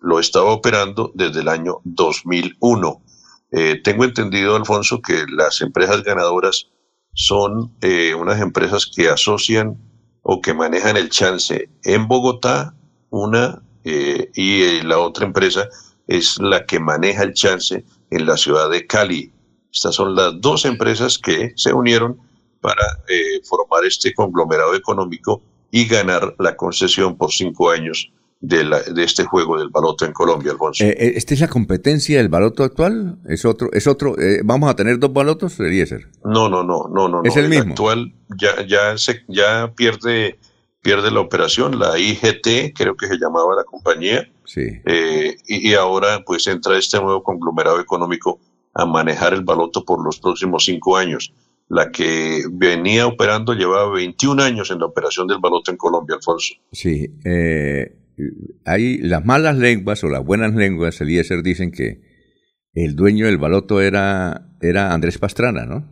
lo 0.00 0.20
estaba 0.20 0.52
operando 0.52 1.10
desde 1.14 1.40
el 1.40 1.48
año 1.48 1.78
2001. 1.84 3.02
Eh, 3.50 3.80
tengo 3.82 4.04
entendido, 4.04 4.56
Alfonso, 4.56 5.00
que 5.00 5.24
las 5.28 5.60
empresas 5.60 6.02
ganadoras 6.02 6.68
son 7.12 7.74
eh, 7.80 8.14
unas 8.14 8.40
empresas 8.40 8.86
que 8.86 9.08
asocian 9.08 9.78
o 10.22 10.40
que 10.40 10.54
manejan 10.54 10.96
el 10.96 11.10
chance 11.10 11.68
en 11.82 12.08
Bogotá, 12.08 12.74
una, 13.10 13.62
y 13.84 14.80
la 14.80 14.98
otra 14.98 15.26
empresa 15.26 15.68
es 16.06 16.38
la 16.38 16.66
que 16.66 16.80
maneja 16.80 17.22
el 17.22 17.34
chance 17.34 17.84
en 18.10 18.26
la 18.26 18.36
ciudad 18.36 18.70
de 18.70 18.86
Cali. 18.86 19.32
Estas 19.72 19.94
son 19.94 20.14
las 20.14 20.40
dos 20.40 20.64
empresas 20.64 21.18
que 21.18 21.52
se 21.56 21.72
unieron 21.72 22.18
para 22.60 22.98
eh, 23.08 23.42
formar 23.44 23.84
este 23.84 24.14
conglomerado 24.14 24.74
económico 24.74 25.42
y 25.70 25.86
ganar 25.86 26.34
la 26.38 26.56
concesión 26.56 27.16
por 27.16 27.32
cinco 27.32 27.70
años 27.70 28.10
de, 28.40 28.64
la, 28.64 28.80
de 28.80 29.04
este 29.04 29.24
juego 29.24 29.58
del 29.58 29.68
baloto 29.70 30.04
en 30.06 30.12
Colombia, 30.12 30.52
Alfonso. 30.52 30.84
Eh, 30.84 30.96
eh, 30.98 31.12
¿Esta 31.16 31.34
es 31.34 31.40
la 31.40 31.48
competencia 31.48 32.18
del 32.18 32.28
baloto 32.28 32.62
actual? 32.62 33.18
¿Es 33.28 33.44
otro? 33.44 33.68
¿Es 33.72 33.86
otro? 33.86 34.14
¿Vamos 34.44 34.70
a 34.70 34.76
tener 34.76 34.98
dos 34.98 35.12
balotos, 35.12 35.58
Eliezer? 35.60 36.08
No, 36.24 36.48
no, 36.48 36.62
no, 36.62 36.88
no, 36.88 37.08
no. 37.08 37.22
¿Es 37.24 37.36
el, 37.36 37.48
mismo? 37.48 37.72
actual 37.72 38.14
ya, 38.38 38.64
ya, 38.66 38.96
se, 38.96 39.24
ya 39.28 39.72
pierde, 39.74 40.38
pierde 40.80 41.10
la 41.10 41.20
operación, 41.20 41.78
la 41.78 41.98
IGT, 41.98 42.74
creo 42.74 42.96
que 42.96 43.08
se 43.08 43.16
llamaba 43.18 43.56
la 43.56 43.64
compañía. 43.64 44.30
Sí. 44.54 44.80
y, 45.48 45.70
y 45.70 45.74
ahora 45.74 46.22
pues 46.24 46.46
entra 46.46 46.78
este 46.78 47.00
nuevo 47.00 47.22
conglomerado 47.24 47.80
económico 47.80 48.38
a 48.72 48.86
manejar 48.86 49.34
el 49.34 49.42
baloto 49.42 49.84
por 49.84 50.04
los 50.04 50.20
próximos 50.20 50.64
cinco 50.64 50.96
años 50.96 51.32
la 51.68 51.90
que 51.90 52.42
venía 52.50 53.06
operando 53.06 53.54
llevaba 53.54 53.92
21 53.92 54.42
años 54.42 54.70
en 54.70 54.80
la 54.80 54.86
operación 54.86 55.26
del 55.26 55.38
baloto 55.38 55.70
en 55.70 55.76
Colombia, 55.76 56.16
Alfonso. 56.16 56.54
Sí, 56.72 57.08
eh, 57.24 57.96
hay 58.64 58.98
las 58.98 59.24
malas 59.24 59.56
lenguas 59.56 60.04
o 60.04 60.08
las 60.08 60.24
buenas 60.24 60.54
lenguas, 60.54 61.00
Eliezer, 61.00 61.42
dicen 61.42 61.72
que 61.72 62.02
el 62.74 62.94
dueño 62.96 63.26
del 63.26 63.38
baloto 63.38 63.80
era, 63.80 64.48
era 64.60 64.92
Andrés 64.92 65.18
Pastrana, 65.18 65.64
¿no? 65.64 65.90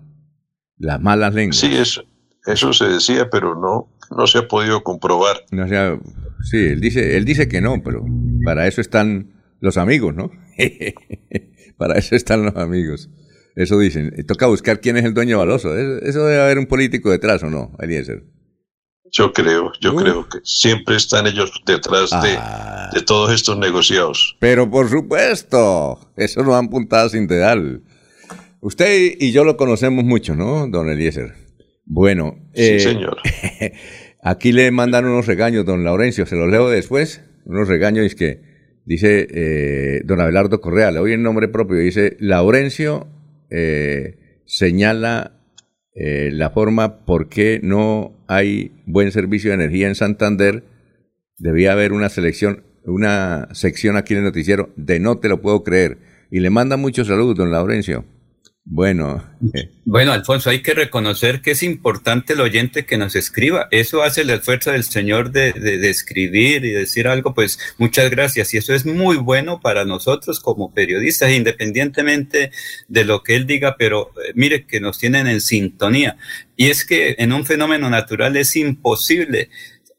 Las 0.77 1.01
malas 1.01 1.35
lenguas. 1.35 1.57
Sí, 1.57 1.75
eso, 1.75 2.03
eso 2.47 2.73
se 2.73 2.87
decía, 2.87 3.29
pero 3.31 3.55
no, 3.55 3.93
no 4.17 4.27
se 4.27 4.39
ha 4.39 4.49
podido 4.49 4.83
comprobar. 4.83 5.45
No 5.51 5.69
sea, 5.69 5.99
sí, 6.43 6.59
él 6.59 6.81
dice, 6.81 7.17
él 7.17 7.25
dice 7.25 7.49
que 7.49 7.61
no, 7.61 7.83
pero 7.83 8.05
para 8.45 8.67
eso 8.67 8.81
están 8.81 9.33
los 9.61 9.77
amigos, 9.77 10.15
¿no? 10.15 10.31
para 11.77 11.99
eso 11.99 12.15
están 12.17 12.45
los 12.45 12.57
amigos. 12.57 13.11
Eso 13.55 13.79
dicen. 13.79 14.15
Toca 14.27 14.47
buscar 14.47 14.81
quién 14.81 14.97
es 14.97 15.05
el 15.05 15.15
dueño 15.15 15.39
Baloso. 15.39 15.77
Eso 15.77 16.25
debe 16.25 16.41
haber 16.41 16.59
un 16.59 16.67
político 16.67 17.11
detrás, 17.11 17.43
¿o 17.43 17.51
no, 17.51 17.73
Eliezer? 17.81 18.25
Yo 19.15 19.33
creo, 19.35 19.73
yo 19.79 19.95
creo 19.95 20.27
que 20.27 20.39
siempre 20.43 20.97
están 20.97 21.27
ellos 21.27 21.53
detrás 21.67 22.11
de, 22.23 22.35
ah. 22.39 22.89
de, 22.95 23.03
todos 23.03 23.31
estos 23.31 23.59
negociados. 23.59 24.39
Pero 24.41 24.71
por 24.71 24.89
supuesto, 24.89 26.01
eso 26.17 26.43
no 26.43 26.53
dan 26.53 26.71
puntadas 26.71 27.13
sin 27.13 27.27
dedal. 27.27 27.83
Usted 28.61 29.17
y 29.21 29.33
yo 29.33 29.45
lo 29.45 29.59
conocemos 29.59 30.03
mucho, 30.03 30.35
¿no, 30.35 30.67
don 30.67 30.89
Eliezer? 30.89 31.35
Bueno. 31.85 32.37
Sí, 32.55 32.63
eh, 32.63 32.81
señor. 32.81 33.19
aquí 34.23 34.53
le 34.53 34.71
mandan 34.71 35.05
unos 35.05 35.27
regaños, 35.27 35.67
don 35.67 35.85
Laurencio, 35.85 36.25
se 36.25 36.37
los 36.37 36.51
leo 36.51 36.71
después. 36.71 37.23
Unos 37.45 37.69
regaños 37.69 38.15
que 38.15 38.41
dice 38.87 39.27
eh, 39.31 40.03
don 40.05 40.21
Abelardo 40.21 40.61
Correa, 40.61 40.91
le 40.91 41.01
doy 41.01 41.13
el 41.13 41.23
nombre 41.23 41.49
propio, 41.49 41.77
dice 41.77 42.17
Laurencio 42.21 43.09
eh, 43.51 44.41
señala 44.47 45.39
la 45.95 46.49
forma 46.49 47.05
por 47.05 47.29
qué 47.29 47.61
no 47.63 48.25
hay 48.27 48.73
buen 48.87 49.13
servicio 49.13 49.51
de 49.51 49.57
energía 49.57 49.89
en 49.89 49.95
Santander. 49.95 50.65
Debía 51.37 51.73
haber 51.73 51.93
una 51.93 52.09
selección, 52.09 52.65
una 52.87 53.49
sección 53.53 53.99
aquí 53.99 54.15
en 54.15 54.21
el 54.21 54.25
noticiero 54.25 54.71
de 54.77 55.01
no 55.01 55.19
te 55.19 55.29
lo 55.29 55.43
puedo 55.43 55.63
creer. 55.63 55.99
Y 56.31 56.41
le 56.41 56.49
manda 56.49 56.79
muchos 56.79 57.09
saludos, 57.09 57.37
don 57.37 57.51
Laurencio. 57.51 58.07
Bueno. 58.65 59.29
Eh. 59.55 59.71
Bueno, 59.85 60.13
Alfonso, 60.13 60.49
hay 60.49 60.63
que 60.63 60.73
reconocer 60.73 61.43
que 61.43 61.51
es 61.51 61.65
importante 61.65 62.35
el 62.35 62.41
oyente 62.41 62.87
que 62.87 62.97
nos 62.97 63.17
escriba. 63.17 63.67
Eso 63.73 64.05
hace 64.05 64.21
el 64.21 64.31
esfuerzo 64.31 64.71
del 64.71 64.85
Señor 64.85 65.33
de, 65.33 65.53
de, 65.53 65.91
escribir 65.91 66.65
y 66.65 66.71
decir 66.71 67.09
algo, 67.09 67.35
pues 67.35 67.59
muchas 67.79 68.09
gracias. 68.09 68.55
Y 68.55 68.59
eso 68.59 68.73
es 68.73 68.87
muy 68.87 69.17
bueno 69.17 69.61
para 69.61 69.85
nosotros 69.85 70.39
como 70.39 70.73
periodistas, 70.73 71.33
independientemente 71.33 72.53
de 72.87 73.05
lo 73.05 73.25
que 73.25 73.35
Él 73.35 73.47
diga, 73.47 73.75
pero 73.77 74.13
eh, 74.17 74.33
mire 74.37 74.65
que 74.65 74.81
nos 74.81 74.99
tienen 74.99 75.27
en 75.27 75.41
sintonía. 75.41 76.17
Y 76.57 76.71
es 76.71 76.85
que 76.85 77.17
en 77.19 77.33
un 77.33 77.45
fenómeno 77.45 77.91
natural 77.91 78.37
es 78.37 78.55
imposible 78.55 79.51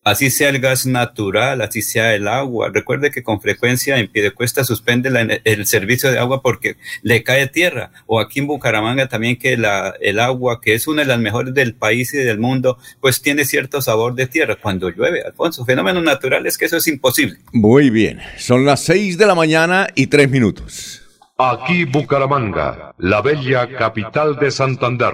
así 0.03 0.29
sea 0.29 0.49
el 0.49 0.59
gas 0.59 0.85
natural, 0.85 1.61
así 1.61 1.81
sea 1.81 2.13
el 2.15 2.27
agua. 2.27 2.69
Recuerde 2.73 3.11
que 3.11 3.23
con 3.23 3.41
frecuencia 3.41 3.97
en 3.97 4.07
Piedecuesta 4.07 4.63
suspende 4.63 5.39
el 5.43 5.65
servicio 5.65 6.11
de 6.11 6.19
agua 6.19 6.41
porque 6.41 6.77
le 7.01 7.23
cae 7.23 7.47
tierra. 7.47 7.91
O 8.05 8.19
aquí 8.19 8.39
en 8.39 8.47
Bucaramanga 8.47 9.07
también 9.07 9.37
que 9.37 9.57
la, 9.57 9.93
el 10.01 10.19
agua, 10.19 10.61
que 10.61 10.73
es 10.73 10.87
una 10.87 11.01
de 11.01 11.07
las 11.07 11.19
mejores 11.19 11.53
del 11.53 11.73
país 11.73 12.13
y 12.13 12.17
del 12.17 12.39
mundo, 12.39 12.77
pues 13.01 13.21
tiene 13.21 13.45
cierto 13.45 13.81
sabor 13.81 14.15
de 14.15 14.27
tierra 14.27 14.57
cuando 14.61 14.89
llueve. 14.89 15.23
Alfonso, 15.23 15.65
fenómenos 15.65 16.03
naturales 16.03 16.57
que 16.57 16.65
eso 16.65 16.77
es 16.77 16.87
imposible. 16.87 17.37
Muy 17.51 17.89
bien, 17.89 18.19
son 18.37 18.65
las 18.65 18.81
seis 18.83 19.17
de 19.17 19.25
la 19.25 19.35
mañana 19.35 19.87
y 19.95 20.07
tres 20.07 20.29
minutos. 20.29 21.01
Aquí 21.37 21.85
Bucaramanga, 21.85 22.93
la 22.99 23.21
bella 23.21 23.67
capital 23.77 24.37
de 24.37 24.51
Santander. 24.51 25.13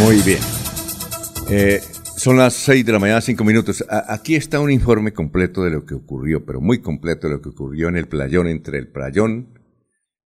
Muy 0.00 0.22
bien. 0.22 0.38
Eh, 1.50 1.78
son 2.16 2.38
las 2.38 2.54
6 2.54 2.86
de 2.86 2.92
la 2.92 2.98
mañana, 2.98 3.20
5 3.20 3.44
minutos. 3.44 3.84
aquí 4.08 4.34
está 4.34 4.58
un 4.58 4.70
informe 4.70 5.12
completo 5.12 5.62
de 5.62 5.70
lo 5.70 5.84
que 5.84 5.94
ocurrió, 5.94 6.46
pero 6.46 6.62
muy 6.62 6.80
completo 6.80 7.28
de 7.28 7.34
lo 7.34 7.42
que 7.42 7.50
ocurrió 7.50 7.88
en 7.88 7.96
el 7.96 8.08
playón, 8.08 8.46
entre 8.46 8.78
el 8.78 8.88
playón, 8.88 9.58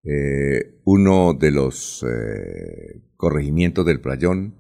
eh, 0.05 0.81
uno 0.85 1.35
de 1.35 1.51
los 1.51 2.07
eh, 2.09 3.03
corregimientos 3.17 3.85
del 3.85 4.01
playón, 4.01 4.55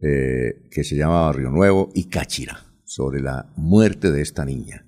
que 0.00 0.82
se 0.82 0.96
llama 0.96 1.26
Barrio 1.26 1.50
Nuevo, 1.50 1.90
y 1.94 2.08
Cáchira, 2.08 2.66
sobre 2.84 3.20
la 3.20 3.52
muerte 3.56 4.10
de 4.10 4.22
esta 4.22 4.44
niña, 4.44 4.84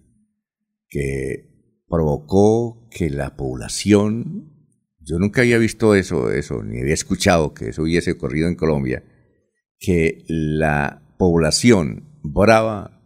que 0.88 1.48
provocó 1.86 2.88
que 2.90 3.08
la 3.08 3.36
población, 3.36 4.50
yo 4.98 5.20
nunca 5.20 5.42
había 5.42 5.58
visto 5.58 5.94
eso, 5.94 6.32
eso, 6.32 6.64
ni 6.64 6.80
había 6.80 6.94
escuchado 6.94 7.54
que 7.54 7.68
eso 7.68 7.82
hubiese 7.82 8.10
ocurrido 8.10 8.48
en 8.48 8.56
Colombia, 8.56 9.04
que 9.84 10.24
la 10.28 11.02
población 11.18 12.04
brava, 12.22 13.02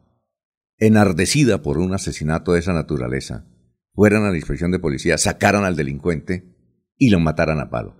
enardecida 0.78 1.62
por 1.62 1.78
un 1.78 1.94
asesinato 1.94 2.52
de 2.52 2.60
esa 2.60 2.72
naturaleza, 2.72 3.46
fueran 3.94 4.24
a 4.24 4.30
la 4.30 4.36
inspección 4.36 4.70
de 4.70 4.78
policía, 4.78 5.18
sacaran 5.18 5.64
al 5.64 5.76
delincuente 5.76 6.54
y 6.96 7.10
lo 7.10 7.18
mataran 7.20 7.60
a 7.60 7.70
palo. 7.70 7.96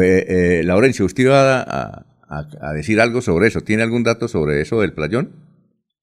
Eh, 0.00 0.26
eh, 0.28 0.62
Laurencio, 0.64 1.06
¿usted 1.06 1.24
iba 1.24 1.60
a, 1.60 2.06
a, 2.28 2.72
decir 2.74 3.00
algo 3.00 3.20
sobre 3.22 3.48
eso? 3.48 3.62
¿Tiene 3.62 3.82
algún 3.82 4.02
dato 4.02 4.28
sobre 4.28 4.60
eso 4.60 4.80
del 4.80 4.92
playón? 4.92 5.51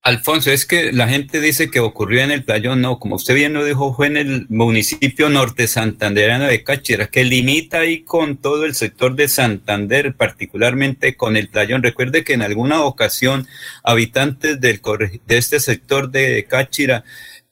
Alfonso, 0.02 0.50
es 0.50 0.66
que 0.66 0.94
la 0.94 1.10
gente 1.10 1.42
dice 1.42 1.70
que 1.70 1.82
ocurrió 1.82 2.22
en 2.22 2.32
el 2.32 2.46
playón, 2.46 2.82
no, 2.82 3.00
como 3.00 3.16
usted 3.16 3.36
bien 3.36 3.54
lo 3.54 3.66
dijo, 3.66 3.94
fue 3.94 4.08
en 4.08 4.16
el 4.16 4.46
municipio 4.48 5.30
norte 5.30 5.68
santanderano 5.68 6.46
de 6.46 6.64
Cáchira, 6.64 7.08
que 7.08 7.26
limita 7.26 7.80
ahí 7.80 8.04
con 8.04 8.38
todo 8.38 8.66
el 8.66 8.76
sector 8.76 9.16
de 9.16 9.28
Santander, 9.28 10.16
particularmente 10.16 11.18
con 11.18 11.36
el 11.36 11.50
playón. 11.50 11.84
Recuerde 11.84 12.24
que 12.24 12.34
en 12.34 12.42
alguna 12.42 12.84
ocasión 12.84 13.46
habitantes 13.84 14.62
del, 14.62 14.82
de 15.28 15.38
este 15.38 15.60
sector 15.60 16.10
de 16.10 16.46
Cáchira 16.50 17.04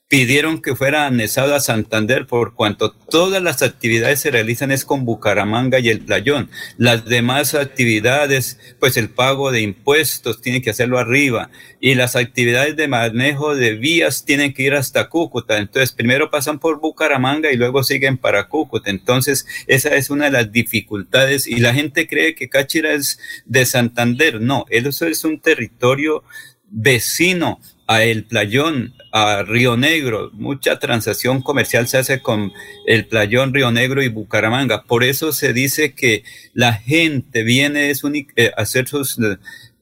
pidieron 0.08 0.62
que 0.62 0.74
fuera 0.74 1.06
anexado 1.06 1.54
a 1.54 1.60
Santander 1.60 2.26
por 2.26 2.54
cuanto 2.54 2.92
todas 2.92 3.42
las 3.42 3.60
actividades 3.60 4.20
se 4.20 4.30
realizan 4.30 4.72
es 4.72 4.86
con 4.86 5.04
Bucaramanga 5.04 5.80
y 5.80 5.90
el 5.90 6.00
Playón. 6.00 6.50
Las 6.78 7.04
demás 7.04 7.54
actividades, 7.54 8.58
pues 8.80 8.96
el 8.96 9.10
pago 9.10 9.52
de 9.52 9.60
impuestos 9.60 10.40
tiene 10.40 10.62
que 10.62 10.70
hacerlo 10.70 10.98
arriba 10.98 11.50
y 11.78 11.94
las 11.94 12.16
actividades 12.16 12.74
de 12.74 12.88
manejo 12.88 13.54
de 13.54 13.74
vías 13.74 14.24
tienen 14.24 14.54
que 14.54 14.62
ir 14.62 14.74
hasta 14.74 15.10
Cúcuta. 15.10 15.58
Entonces, 15.58 15.92
primero 15.92 16.30
pasan 16.30 16.58
por 16.58 16.80
Bucaramanga 16.80 17.52
y 17.52 17.56
luego 17.56 17.84
siguen 17.84 18.16
para 18.16 18.48
Cúcuta. 18.48 18.88
Entonces, 18.88 19.46
esa 19.66 19.94
es 19.94 20.08
una 20.08 20.24
de 20.24 20.30
las 20.30 20.50
dificultades 20.50 21.46
y 21.46 21.56
la 21.56 21.74
gente 21.74 22.06
cree 22.06 22.34
que 22.34 22.48
Cáchira 22.48 22.92
es 22.92 23.20
de 23.44 23.66
Santander. 23.66 24.40
No, 24.40 24.64
eso 24.70 25.06
es 25.06 25.24
un 25.24 25.38
territorio 25.38 26.24
vecino 26.70 27.60
a 27.88 28.04
El 28.04 28.24
Playón, 28.24 28.94
a 29.12 29.42
Río 29.42 29.76
Negro. 29.78 30.30
Mucha 30.34 30.78
transacción 30.78 31.40
comercial 31.42 31.88
se 31.88 31.96
hace 31.96 32.20
con 32.20 32.52
El 32.86 33.06
Playón, 33.06 33.54
Río 33.54 33.72
Negro 33.72 34.02
y 34.02 34.08
Bucaramanga. 34.08 34.84
Por 34.84 35.02
eso 35.02 35.32
se 35.32 35.54
dice 35.54 35.94
que 35.94 36.22
la 36.52 36.74
gente 36.74 37.42
viene 37.42 37.90
eh, 37.90 38.52
a 38.56 38.60
hacer 38.60 38.88
sus 38.88 39.18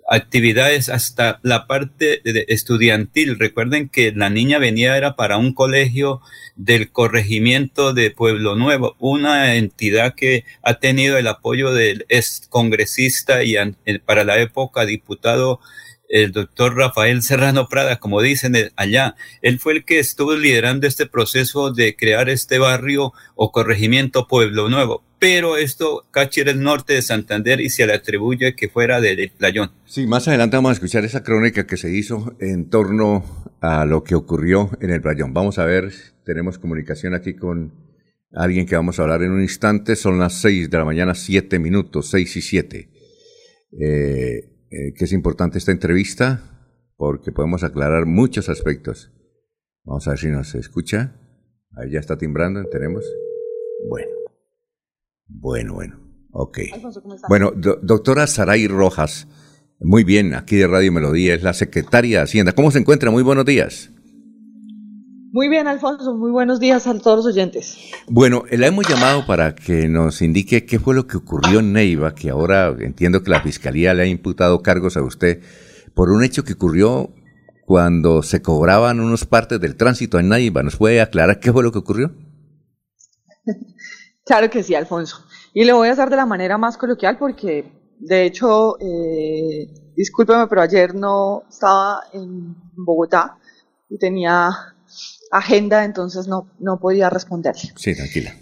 actividades 0.08 0.88
hasta 0.88 1.40
la 1.42 1.66
parte 1.66 2.20
estudiantil. 2.52 3.40
Recuerden 3.40 3.88
que 3.88 4.12
la 4.12 4.30
niña 4.30 4.58
venía 4.58 4.96
era 4.96 5.16
para 5.16 5.36
un 5.36 5.52
colegio 5.52 6.20
del 6.54 6.92
corregimiento 6.92 7.92
de 7.92 8.12
Pueblo 8.12 8.54
Nuevo, 8.54 8.94
una 9.00 9.56
entidad 9.56 10.14
que 10.14 10.44
ha 10.62 10.74
tenido 10.74 11.18
el 11.18 11.26
apoyo 11.26 11.72
del 11.72 12.06
ex 12.08 12.46
congresista 12.48 13.42
y 13.42 13.56
para 14.04 14.22
la 14.22 14.38
época 14.38 14.86
diputado 14.86 15.58
el 16.08 16.32
doctor 16.32 16.76
Rafael 16.76 17.22
Serrano 17.22 17.68
Prada, 17.68 17.98
como 17.98 18.22
dicen 18.22 18.54
allá. 18.76 19.16
Él 19.42 19.58
fue 19.58 19.74
el 19.74 19.84
que 19.84 19.98
estuvo 19.98 20.34
liderando 20.34 20.86
este 20.86 21.06
proceso 21.06 21.72
de 21.72 21.96
crear 21.96 22.28
este 22.28 22.58
barrio 22.58 23.12
o 23.34 23.52
corregimiento 23.52 24.26
Pueblo 24.26 24.68
Nuevo. 24.68 25.04
Pero 25.18 25.56
esto, 25.56 26.06
Cachi 26.10 26.42
era 26.42 26.50
el 26.50 26.62
norte 26.62 26.92
de 26.92 27.02
Santander 27.02 27.60
y 27.60 27.70
se 27.70 27.86
le 27.86 27.94
atribuye 27.94 28.54
que 28.54 28.68
fuera 28.68 29.00
del 29.00 29.30
Playón. 29.30 29.72
Sí, 29.86 30.06
más 30.06 30.28
adelante 30.28 30.56
vamos 30.56 30.70
a 30.70 30.74
escuchar 30.74 31.04
esa 31.04 31.22
crónica 31.22 31.66
que 31.66 31.78
se 31.78 31.90
hizo 31.90 32.36
en 32.38 32.68
torno 32.68 33.24
a 33.60 33.86
lo 33.86 34.04
que 34.04 34.14
ocurrió 34.14 34.70
en 34.80 34.90
el 34.90 35.00
Playón. 35.00 35.32
Vamos 35.32 35.58
a 35.58 35.64
ver, 35.64 35.90
tenemos 36.24 36.58
comunicación 36.58 37.14
aquí 37.14 37.34
con 37.34 37.72
alguien 38.32 38.66
que 38.66 38.76
vamos 38.76 38.98
a 38.98 39.02
hablar 39.02 39.22
en 39.22 39.32
un 39.32 39.40
instante. 39.40 39.96
Son 39.96 40.18
las 40.18 40.34
seis 40.34 40.68
de 40.68 40.76
la 40.76 40.84
mañana, 40.84 41.14
siete 41.14 41.58
minutos, 41.58 42.10
seis 42.10 42.36
y 42.36 42.42
siete. 42.42 42.90
Eh, 43.80 44.55
eh, 44.76 44.92
que 44.94 45.04
es 45.06 45.12
importante 45.12 45.56
esta 45.56 45.72
entrevista 45.72 46.42
porque 46.96 47.32
podemos 47.32 47.64
aclarar 47.64 48.04
muchos 48.04 48.50
aspectos. 48.50 49.10
Vamos 49.84 50.06
a 50.06 50.10
ver 50.10 50.18
si 50.18 50.28
nos 50.28 50.54
escucha. 50.54 51.14
Ahí 51.76 51.92
ya 51.92 52.00
está 52.00 52.18
timbrando, 52.18 52.62
tenemos. 52.68 53.04
Bueno, 53.88 54.10
bueno, 55.26 55.74
bueno. 55.74 56.00
Ok. 56.30 56.58
bueno, 57.30 57.52
doctora 57.52 58.26
Saray 58.26 58.68
Rojas, 58.68 59.26
muy 59.80 60.04
bien, 60.04 60.34
aquí 60.34 60.56
de 60.56 60.66
Radio 60.66 60.92
Melodía, 60.92 61.34
es 61.34 61.42
la 61.42 61.54
secretaria 61.54 62.18
de 62.18 62.24
Hacienda. 62.24 62.52
¿Cómo 62.52 62.70
se 62.70 62.78
encuentra? 62.78 63.10
Muy 63.10 63.22
buenos 63.22 63.46
días. 63.46 63.90
Muy 65.36 65.50
bien, 65.50 65.68
Alfonso, 65.68 66.14
muy 66.14 66.30
buenos 66.30 66.60
días 66.60 66.86
a 66.86 66.98
todos 66.98 67.18
los 67.18 67.26
oyentes. 67.26 67.76
Bueno, 68.08 68.44
la 68.50 68.68
hemos 68.68 68.88
llamado 68.88 69.26
para 69.26 69.54
que 69.54 69.86
nos 69.86 70.22
indique 70.22 70.64
qué 70.64 70.78
fue 70.78 70.94
lo 70.94 71.06
que 71.06 71.18
ocurrió 71.18 71.58
en 71.58 71.74
Neiva, 71.74 72.14
que 72.14 72.30
ahora 72.30 72.74
entiendo 72.80 73.22
que 73.22 73.28
la 73.28 73.42
Fiscalía 73.42 73.92
le 73.92 74.04
ha 74.04 74.06
imputado 74.06 74.62
cargos 74.62 74.96
a 74.96 75.02
usted 75.02 75.42
por 75.92 76.08
un 76.08 76.24
hecho 76.24 76.42
que 76.42 76.54
ocurrió 76.54 77.10
cuando 77.66 78.22
se 78.22 78.40
cobraban 78.40 78.98
unos 78.98 79.26
partes 79.26 79.60
del 79.60 79.76
tránsito 79.76 80.18
en 80.18 80.30
Neiva. 80.30 80.62
¿Nos 80.62 80.76
puede 80.76 81.02
aclarar 81.02 81.38
qué 81.38 81.52
fue 81.52 81.62
lo 81.62 81.70
que 81.70 81.80
ocurrió? 81.80 82.12
claro 84.24 84.48
que 84.48 84.62
sí, 84.62 84.74
Alfonso. 84.74 85.22
Y 85.52 85.64
le 85.64 85.74
voy 85.74 85.88
a 85.88 85.92
hacer 85.92 86.08
de 86.08 86.16
la 86.16 86.24
manera 86.24 86.56
más 86.56 86.78
coloquial 86.78 87.18
porque, 87.18 87.70
de 87.98 88.24
hecho, 88.24 88.78
eh, 88.80 89.68
discúlpeme, 89.94 90.46
pero 90.46 90.62
ayer 90.62 90.94
no 90.94 91.42
estaba 91.46 92.04
en 92.14 92.56
Bogotá 92.74 93.36
y 93.90 93.98
tenía 93.98 94.72
agenda, 95.30 95.84
entonces 95.84 96.28
no, 96.28 96.50
no 96.58 96.78
podía 96.78 97.10
responderle. 97.10 97.72
Sí, 97.76 97.94
tranquila. 97.94 98.34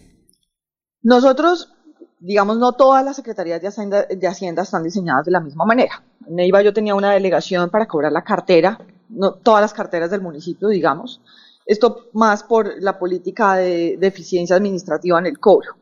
Nosotros, 1.03 1.72
digamos, 2.20 2.59
no 2.59 2.72
todas 2.72 3.05
las 3.05 3.16
secretarías 3.16 3.61
de 3.61 3.68
Hacienda, 3.68 4.05
de 4.05 4.26
Hacienda 4.26 4.62
están 4.62 4.82
diseñadas 4.82 5.24
de 5.24 5.32
la 5.32 5.41
misma 5.41 5.64
manera. 5.64 6.03
En 6.26 6.37
Neiva 6.37 6.62
yo 6.62 6.72
tenía 6.72 6.95
una 6.95 7.12
delegación 7.12 7.70
para 7.70 7.87
cobrar 7.87 8.12
la 8.12 8.24
cartera, 8.24 8.78
no 9.09 9.35
todas 9.35 9.61
las 9.61 9.74
carteras 9.74 10.11
del 10.11 10.22
municipio, 10.22 10.68
digamos. 10.68 11.20
Esto 11.66 12.11
más 12.12 12.43
por 12.43 12.80
la 12.82 12.99
política 12.99 13.57
de, 13.57 13.97
de 13.99 14.07
eficiencia 14.07 14.57
administrativa 14.57 15.18
en 15.18 15.26
el 15.26 15.39
cobro. 15.39 15.76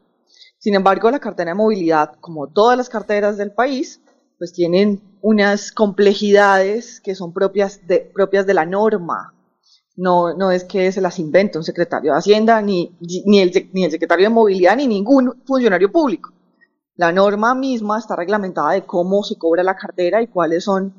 Sin 0.59 0.75
embargo, 0.75 1.11
la 1.11 1.19
cartera 1.19 1.51
de 1.51 1.57
movilidad, 1.57 2.15
como 2.21 2.47
todas 2.47 2.77
las 2.77 2.89
carteras 2.89 3.37
del 3.37 3.53
país, 3.53 4.01
pues 4.39 4.53
tienen 4.53 5.01
unas 5.21 5.73
complejidades 5.73 7.01
que 7.01 7.15
son 7.15 7.33
propias 7.33 7.87
de, 7.87 8.11
propias 8.13 8.45
de 8.47 8.55
la 8.55 8.67
norma 8.67 9.35
no, 9.97 10.35
no 10.35 10.51
es 10.51 10.65
que 10.65 10.91
se 10.93 11.01
las 11.01 11.19
invente 11.19 11.59
un 11.59 11.65
secretario 11.65 12.13
de 12.13 12.19
Hacienda, 12.19 12.61
ni, 12.63 12.97
ni, 13.27 13.41
el, 13.41 13.71
ni 13.73 13.85
el 13.85 13.91
secretario 13.91 14.27
de 14.27 14.35
Movilidad, 14.35 14.77
ni 14.77 14.87
ningún 14.87 15.43
funcionario 15.45 15.91
público. 15.91 16.33
La 16.97 17.13
norma 17.13 17.55
misma 17.55 17.99
está 17.99 18.17
reglamentada 18.17 18.73
de 18.73 18.83
cómo 18.83 19.23
se 19.23 19.37
cobra 19.37 19.63
la 19.63 19.77
cartera 19.77 20.23
y 20.23 20.29
cuáles 20.29 20.65
son, 20.65 20.95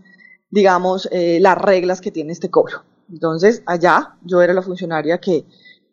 digamos, 0.50 1.08
eh, 1.12 1.40
las 1.40 1.58
reglas 1.58 2.02
que 2.02 2.12
tiene 2.12 2.34
este 2.34 2.50
cobro. 2.50 2.84
Entonces, 3.10 3.64
allá 3.66 4.16
yo 4.24 4.42
era 4.42 4.54
la 4.54 4.62
funcionaria 4.62 5.20
que 5.20 5.46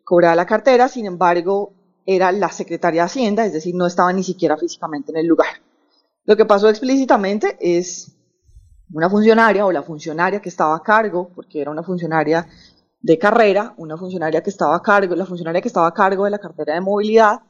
cobraba 0.05 0.34
la 0.34 0.46
cartera, 0.46 0.88
sin 0.88 1.07
embargo, 1.07 1.72
era 2.07 2.32
la 2.32 2.51
secretaria 2.51 3.03
de 3.03 3.07
Hacienda, 3.07 3.44
es 3.44 3.53
decir, 3.53 3.74
no 3.74 3.86
estaba 3.86 4.12
ni 4.12 4.24
siquiera 4.24 4.57
físicamente 4.57 5.12
en 5.12 5.18
el 5.18 5.26
lugar. 5.26 5.61
Lo 6.24 6.36
que 6.36 6.44
pasó 6.44 6.68
explícitamente 6.68 7.57
es 7.61 8.16
una 8.92 9.09
funcionaria 9.09 9.64
o 9.66 9.72
la 9.72 9.82
funcionaria 9.82 10.40
que 10.40 10.48
estaba 10.48 10.74
a 10.74 10.82
cargo, 10.82 11.30
porque 11.34 11.61
era 11.61 11.70
una 11.70 11.82
funcionaria 11.82 12.46
de 13.03 13.18
carrera, 13.18 13.74
una 13.78 13.96
funcionaria 13.96 14.42
que 14.42 14.51
estaba 14.51 14.76
a 14.76 14.82
cargo, 14.82 15.14
la 15.16 15.26
funcionaria 15.26 15.61
que 15.61 15.68
estaba 15.68 15.86
a 15.86 15.94
cargo 15.94 16.24
de 16.24 16.30
la 16.30 16.38
cartera 16.38 16.74
de 16.74 16.80
movilidad, 16.80 17.40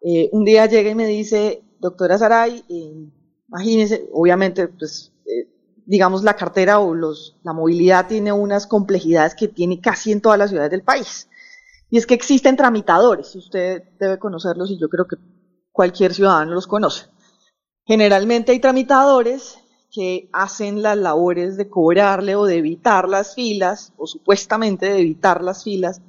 eh, 0.00 0.28
un 0.32 0.44
día 0.44 0.66
llega 0.66 0.90
y 0.90 0.94
me 0.94 1.06
dice, 1.06 1.62
doctora 1.78 2.18
Saray, 2.18 2.64
eh, 2.68 3.10
imagínese, 3.48 4.08
obviamente, 4.12 4.68
pues, 4.68 5.12
eh, 5.26 5.48
digamos, 5.86 6.24
la 6.24 6.34
cartera 6.34 6.78
o 6.78 6.94
los, 6.94 7.36
la 7.42 7.52
movilidad 7.52 8.06
tiene 8.06 8.32
unas 8.32 8.66
complejidades 8.66 9.34
que 9.34 9.48
tiene 9.48 9.80
casi 9.80 10.12
en 10.12 10.20
todas 10.20 10.38
las 10.38 10.50
ciudades 10.50 10.70
del 10.70 10.82
país. 10.82 11.28
Y 11.90 11.98
es 11.98 12.06
que 12.06 12.14
existen 12.14 12.56
tramitadores, 12.56 13.34
usted 13.36 13.82
debe 13.98 14.18
conocerlos 14.18 14.70
y 14.70 14.78
yo 14.78 14.88
creo 14.88 15.06
que 15.06 15.16
cualquier 15.70 16.14
ciudadano 16.14 16.52
los 16.52 16.66
conoce. 16.66 17.06
Generalmente 17.86 18.52
hay 18.52 18.60
tramitadores 18.60 19.58
que 19.94 20.28
hacen 20.32 20.82
las 20.82 20.96
labores 20.96 21.56
de 21.56 21.68
cobrarle 21.68 22.34
o 22.34 22.46
de 22.46 22.56
evitar 22.56 23.08
las 23.08 23.34
filas, 23.34 23.92
o 23.96 24.06
supuestamente 24.06 24.86
de 24.86 24.98
evitar 24.98 25.42
las 25.42 25.62
filas, 25.62 26.00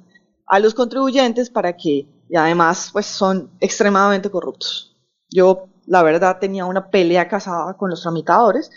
a 0.46 0.58
los 0.58 0.74
contribuyentes 0.74 1.50
para 1.50 1.76
que, 1.76 2.08
y 2.28 2.36
además, 2.36 2.90
pues 2.92 3.06
son 3.06 3.50
extremadamente 3.60 4.28
corruptos. 4.28 4.96
Yo, 5.30 5.68
la 5.86 6.02
verdad, 6.02 6.38
tenía 6.40 6.64
una 6.64 6.90
pelea 6.90 7.28
casada 7.28 7.74
con 7.74 7.90
los 7.90 8.02
tramitadores, 8.02 8.70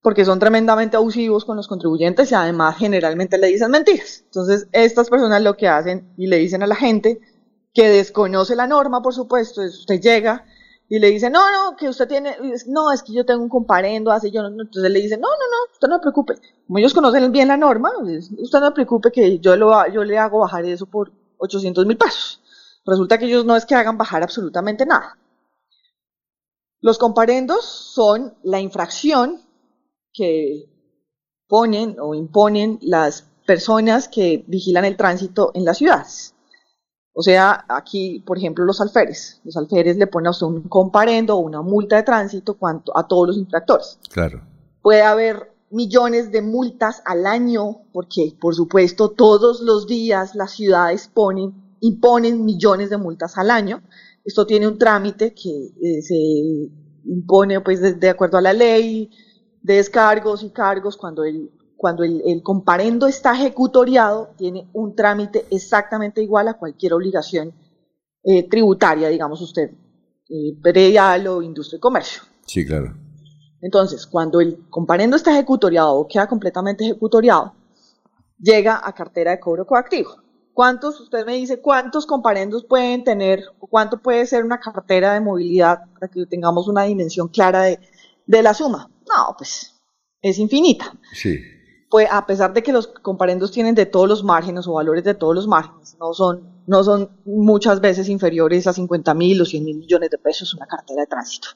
porque 0.00 0.24
son 0.24 0.38
tremendamente 0.38 0.96
abusivos 0.96 1.44
con 1.44 1.56
los 1.56 1.66
contribuyentes 1.66 2.30
y 2.30 2.34
además 2.36 2.76
generalmente 2.78 3.36
le 3.36 3.48
dicen 3.48 3.72
mentiras. 3.72 4.22
Entonces, 4.26 4.68
estas 4.70 5.10
personas 5.10 5.42
lo 5.42 5.56
que 5.56 5.66
hacen 5.66 6.14
y 6.16 6.28
le 6.28 6.36
dicen 6.36 6.62
a 6.62 6.68
la 6.68 6.76
gente 6.76 7.20
que 7.74 7.88
desconoce 7.88 8.54
la 8.54 8.68
norma, 8.68 9.02
por 9.02 9.12
supuesto, 9.12 9.60
es 9.60 9.80
usted 9.80 10.00
llega 10.00 10.46
y 10.90 10.98
le 10.98 11.10
dice, 11.10 11.28
no, 11.28 11.50
no, 11.52 11.76
que 11.76 11.88
usted 11.88 12.08
tiene, 12.08 12.36
no, 12.66 12.90
es 12.90 13.02
que 13.02 13.12
yo 13.12 13.26
tengo 13.26 13.42
un 13.42 13.50
comparendo, 13.50 14.10
así 14.10 14.30
yo, 14.30 14.42
no, 14.48 14.62
entonces 14.62 14.90
le 14.90 15.00
dice, 15.00 15.18
no, 15.18 15.28
no, 15.28 15.34
no, 15.36 15.72
usted 15.72 15.88
no 15.88 15.96
se 15.96 16.00
preocupe. 16.00 16.34
Como 16.66 16.78
ellos 16.78 16.94
conocen 16.94 17.30
bien 17.30 17.48
la 17.48 17.58
norma, 17.58 17.92
pues, 18.00 18.30
usted 18.38 18.60
no 18.60 18.66
se 18.66 18.72
preocupe 18.72 19.12
que 19.12 19.38
yo, 19.38 19.54
lo, 19.56 19.86
yo 19.92 20.02
le 20.04 20.16
hago 20.16 20.38
bajar 20.38 20.64
eso 20.64 20.86
por 20.86 21.12
800 21.36 21.84
mil 21.84 21.98
pesos. 21.98 22.40
Resulta 22.86 23.18
que 23.18 23.26
ellos 23.26 23.44
no 23.44 23.54
es 23.54 23.66
que 23.66 23.74
hagan 23.74 23.98
bajar 23.98 24.22
absolutamente 24.22 24.86
nada. 24.86 25.18
Los 26.80 26.96
comparendos 26.96 27.64
son 27.66 28.34
la 28.42 28.60
infracción 28.60 29.42
que 30.12 30.70
ponen 31.48 31.96
o 32.00 32.14
imponen 32.14 32.78
las 32.80 33.26
personas 33.46 34.08
que 34.08 34.44
vigilan 34.46 34.86
el 34.86 34.96
tránsito 34.96 35.50
en 35.54 35.66
las 35.66 35.78
ciudades. 35.78 36.34
O 37.18 37.22
sea, 37.24 37.64
aquí, 37.68 38.22
por 38.24 38.38
ejemplo, 38.38 38.64
los 38.64 38.80
alferes. 38.80 39.40
Los 39.42 39.56
alferes 39.56 39.96
le 39.96 40.06
ponen 40.06 40.28
a 40.28 40.30
usted 40.30 40.46
un 40.46 40.62
comparendo 40.68 41.34
o 41.34 41.40
una 41.40 41.62
multa 41.62 41.96
de 41.96 42.04
tránsito 42.04 42.54
cuanto 42.54 42.96
a 42.96 43.08
todos 43.08 43.26
los 43.26 43.36
infractores. 43.36 43.98
Claro. 44.08 44.40
Puede 44.82 45.02
haber 45.02 45.50
millones 45.68 46.30
de 46.30 46.42
multas 46.42 47.02
al 47.04 47.26
año, 47.26 47.78
porque, 47.92 48.36
por 48.40 48.54
supuesto, 48.54 49.10
todos 49.10 49.60
los 49.62 49.88
días 49.88 50.36
las 50.36 50.52
ciudades 50.52 51.10
ponen, 51.12 51.54
imponen 51.80 52.44
millones 52.44 52.88
de 52.88 52.98
multas 52.98 53.36
al 53.36 53.50
año. 53.50 53.82
Esto 54.24 54.46
tiene 54.46 54.68
un 54.68 54.78
trámite 54.78 55.34
que 55.34 55.72
eh, 55.82 56.02
se 56.02 56.70
impone, 57.04 57.60
pues, 57.62 57.80
de, 57.80 57.94
de 57.94 58.10
acuerdo 58.10 58.38
a 58.38 58.42
la 58.42 58.52
ley 58.52 59.10
de 59.60 59.74
descargos 59.74 60.44
y 60.44 60.50
cargos 60.50 60.96
cuando 60.96 61.24
el 61.24 61.50
cuando 61.78 62.02
el, 62.02 62.42
comparendo 62.42 63.06
está 63.06 63.32
ejecutoriado, 63.34 64.30
tiene 64.36 64.68
un 64.72 64.96
trámite 64.96 65.46
exactamente 65.48 66.20
igual 66.20 66.48
a 66.48 66.54
cualquier 66.54 66.92
obligación 66.92 67.54
eh, 68.24 68.48
tributaria, 68.48 69.08
digamos 69.08 69.40
usted, 69.40 69.70
eh, 70.28 70.58
predial 70.60 71.28
o 71.28 71.40
industria 71.40 71.76
y 71.76 71.80
comercio. 71.80 72.22
Sí, 72.44 72.66
claro. 72.66 72.96
Entonces, 73.62 74.08
cuando 74.08 74.40
el 74.40 74.68
comparendo 74.68 75.14
está 75.16 75.30
ejecutoriado 75.30 75.94
o 75.94 76.08
queda 76.08 76.26
completamente 76.26 76.84
ejecutoriado, 76.84 77.54
llega 78.40 78.80
a 78.82 78.92
cartera 78.92 79.30
de 79.30 79.40
cobro 79.40 79.64
coactivo. 79.64 80.16
¿Cuántos, 80.52 81.00
usted 81.00 81.24
me 81.24 81.36
dice, 81.36 81.60
cuántos 81.60 82.06
comparendos 82.06 82.64
pueden 82.64 83.04
tener 83.04 83.44
o 83.60 83.68
cuánto 83.68 84.02
puede 84.02 84.26
ser 84.26 84.44
una 84.44 84.58
cartera 84.58 85.14
de 85.14 85.20
movilidad 85.20 85.78
para 85.92 86.08
que 86.08 86.26
tengamos 86.26 86.66
una 86.66 86.82
dimensión 86.82 87.28
clara 87.28 87.62
de, 87.62 87.78
de 88.26 88.42
la 88.42 88.52
suma? 88.52 88.90
No, 89.08 89.36
pues 89.38 89.76
es 90.20 90.38
infinita. 90.40 90.92
Sí 91.12 91.38
pues 91.90 92.08
a 92.10 92.26
pesar 92.26 92.52
de 92.52 92.62
que 92.62 92.72
los 92.72 92.86
comparendos 92.86 93.50
tienen 93.50 93.74
de 93.74 93.86
todos 93.86 94.08
los 94.08 94.22
márgenes 94.22 94.66
o 94.66 94.74
valores 94.74 95.04
de 95.04 95.14
todos 95.14 95.34
los 95.34 95.46
márgenes, 95.46 95.96
no 95.98 96.12
son, 96.12 96.62
no 96.66 96.84
son 96.84 97.10
muchas 97.24 97.80
veces 97.80 98.08
inferiores 98.08 98.66
a 98.66 98.72
50 98.72 99.14
mil 99.14 99.40
o 99.40 99.44
100 99.44 99.64
mil 99.64 99.78
millones 99.78 100.10
de 100.10 100.18
pesos 100.18 100.54
una 100.54 100.66
cartera 100.66 101.02
de 101.02 101.06
tránsito. 101.06 101.48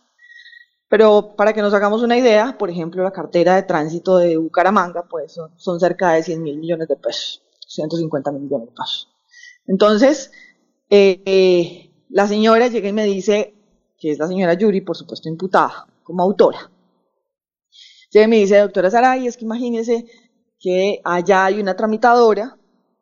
Pero 0.88 1.34
para 1.36 1.52
que 1.52 1.62
nos 1.62 1.72
hagamos 1.72 2.02
una 2.02 2.18
idea, 2.18 2.56
por 2.58 2.68
ejemplo, 2.68 3.02
la 3.02 3.12
cartera 3.12 3.56
de 3.56 3.62
tránsito 3.62 4.18
de 4.18 4.36
Bucaramanga, 4.36 5.04
pues 5.08 5.38
son, 5.56 5.80
cerca 5.80 6.12
de 6.12 6.22
100 6.22 6.42
mil 6.42 6.58
millones 6.58 6.88
de 6.88 6.96
pesos, 6.96 7.42
150 7.66 8.30
mil 8.32 8.42
millones 8.42 8.68
de 8.68 8.74
pesos. 8.74 9.08
Entonces, 9.66 10.32
eh, 10.90 11.22
eh, 11.24 11.90
la 12.10 12.28
señora 12.28 12.68
llega 12.68 12.88
y 12.88 12.92
me 12.92 13.04
dice, 13.04 13.54
que 13.98 14.10
es 14.10 14.18
la 14.18 14.28
señora 14.28 14.54
Yuri, 14.54 14.82
por 14.82 14.96
supuesto 14.96 15.28
imputada 15.28 15.86
como 16.02 16.22
autora. 16.22 16.70
Llega 18.10 18.26
y 18.26 18.28
me 18.28 18.36
dice, 18.36 18.58
doctora 18.58 18.90
Saray, 18.90 19.26
es 19.26 19.38
que 19.38 19.46
imagínese 19.46 20.04
que 20.62 21.00
allá 21.04 21.46
hay 21.46 21.60
una 21.60 21.76
tramitadora 21.76 22.56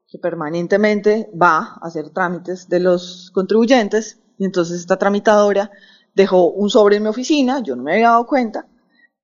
que 0.08 0.18
permanentemente 0.18 1.30
va 1.40 1.76
a 1.80 1.86
hacer 1.86 2.10
trámites 2.10 2.68
de 2.68 2.80
los 2.80 3.30
contribuyentes, 3.32 4.18
y 4.38 4.46
entonces 4.46 4.80
esta 4.80 4.96
tramitadora 4.96 5.70
dejó 6.14 6.50
un 6.50 6.70
sobre 6.70 6.96
en 6.96 7.04
mi 7.04 7.10
oficina, 7.10 7.62
yo 7.62 7.76
no 7.76 7.82
me 7.82 7.92
había 7.92 8.08
dado 8.08 8.26
cuenta, 8.26 8.66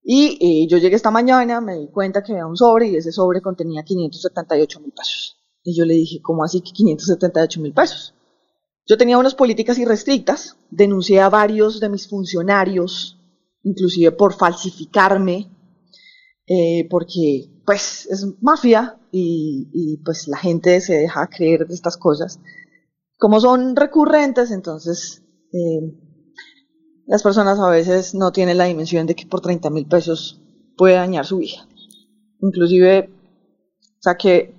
y 0.05 0.39
eh, 0.41 0.69
yo 0.69 0.79
llegué 0.79 0.95
esta 0.95 1.11
mañana, 1.11 1.61
me 1.61 1.77
di 1.77 1.89
cuenta 1.89 2.23
que 2.23 2.33
había 2.33 2.47
un 2.47 2.57
sobre 2.57 2.89
y 2.89 2.97
ese 2.97 3.11
sobre 3.11 3.41
contenía 3.41 3.83
578 3.83 4.81
mil 4.81 4.93
pesos. 4.93 5.37
Y 5.65 5.77
yo 5.77 5.85
le 5.85 5.95
dije, 5.95 6.21
¿cómo 6.23 6.45
así 6.45 6.61
que 6.61 6.71
578 6.71 7.61
mil 7.61 7.73
pesos? 7.73 8.15
Yo 8.87 8.97
tenía 8.97 9.19
unas 9.19 9.35
políticas 9.35 9.79
irrestrictas, 9.79 10.57
denuncié 10.71 11.21
a 11.21 11.29
varios 11.29 11.81
de 11.81 11.89
mis 11.89 12.07
funcionarios, 12.07 13.19
inclusive 13.65 14.13
por 14.13 14.35
falsificarme, 14.35 15.51
eh, 16.47 16.87
porque 16.89 17.51
pues 17.65 18.07
es 18.07 18.27
mafia 18.41 18.99
y, 19.11 19.99
pues 20.05 20.29
la 20.29 20.37
gente 20.37 20.81
se 20.81 20.95
deja 20.95 21.27
creer 21.29 21.67
de 21.67 21.75
estas 21.75 21.97
cosas. 21.97 22.39
Como 23.19 23.41
son 23.41 23.75
recurrentes, 23.75 24.51
entonces 24.51 25.23
eh, 25.53 25.95
las 27.07 27.23
personas 27.23 27.59
a 27.59 27.69
veces 27.71 28.15
no 28.15 28.31
tienen 28.31 28.59
la 28.59 28.65
dimensión 28.65 29.07
de 29.07 29.15
que 29.15 29.27
por 29.27 29.41
30 29.41 29.71
mil 29.71 29.87
pesos 29.87 30.41
puede 30.77 30.95
dañar 30.95 31.25
su 31.25 31.39
vida. 31.39 31.67
Inclusive, 32.41 33.11
que 34.15 34.55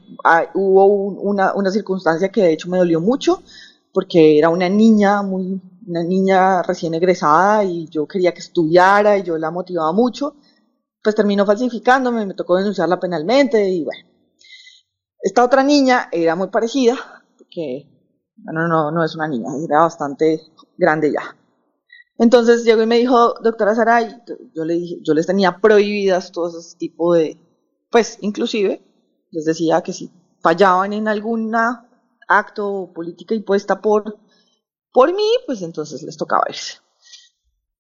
hubo 0.55 0.85
una, 0.85 1.53
una, 1.53 1.72
circunstancia 1.72 2.30
que 2.30 2.41
de 2.41 2.53
hecho 2.53 2.69
me 2.69 2.77
dolió 2.77 2.99
mucho, 2.99 3.41
porque 3.93 4.38
era 4.38 4.49
una 4.49 4.68
niña, 4.68 5.22
muy, 5.22 5.61
una 5.88 6.03
niña 6.03 6.61
recién 6.64 6.93
egresada 6.93 7.64
y 7.64 7.88
yo 7.88 8.07
quería 8.07 8.34
que 8.34 8.39
estudiara 8.39 9.18
y 9.18 9.23
yo 9.23 9.38
la 9.38 9.51
motivaba 9.51 9.93
mucho, 9.93 10.35
pues 11.03 11.15
terminó 11.15 11.45
falsificándome, 11.45 12.25
me 12.25 12.33
tocó 12.33 12.57
denunciarla 12.57 12.99
penalmente 12.99 13.69
y 13.69 13.83
bueno. 13.83 14.09
Esta 15.21 15.43
otra 15.43 15.63
niña 15.63 16.09
era 16.11 16.35
muy 16.35 16.47
parecida, 16.49 16.95
porque, 17.37 17.87
bueno, 18.35 18.67
no, 18.67 18.91
no 18.91 19.03
es 19.03 19.15
una 19.15 19.27
niña, 19.27 19.49
era 19.63 19.79
bastante 19.79 20.41
grande 20.77 21.11
ya. 21.11 21.35
Entonces 22.17 22.63
llegó 22.63 22.81
y 22.81 22.87
me 22.87 22.97
dijo, 22.97 23.35
doctora 23.41 23.75
Saray, 23.75 24.21
yo, 24.53 24.65
le 24.65 24.75
dije, 24.75 24.97
yo 25.01 25.13
les 25.13 25.27
tenía 25.27 25.59
prohibidas 25.59 26.31
todo 26.31 26.59
ese 26.59 26.77
tipo 26.77 27.13
de, 27.13 27.37
pues 27.91 28.17
inclusive, 28.21 28.81
les 29.31 29.45
decía 29.45 29.81
que 29.81 29.93
si 29.93 30.11
fallaban 30.41 30.93
en 30.93 31.07
alguna 31.07 31.87
acto 32.27 32.67
o 32.67 32.93
política 32.93 33.35
impuesta 33.35 33.81
por, 33.81 34.17
por 34.91 35.13
mí, 35.13 35.29
pues 35.45 35.61
entonces 35.61 36.01
les 36.03 36.17
tocaba 36.17 36.43
irse. 36.49 36.79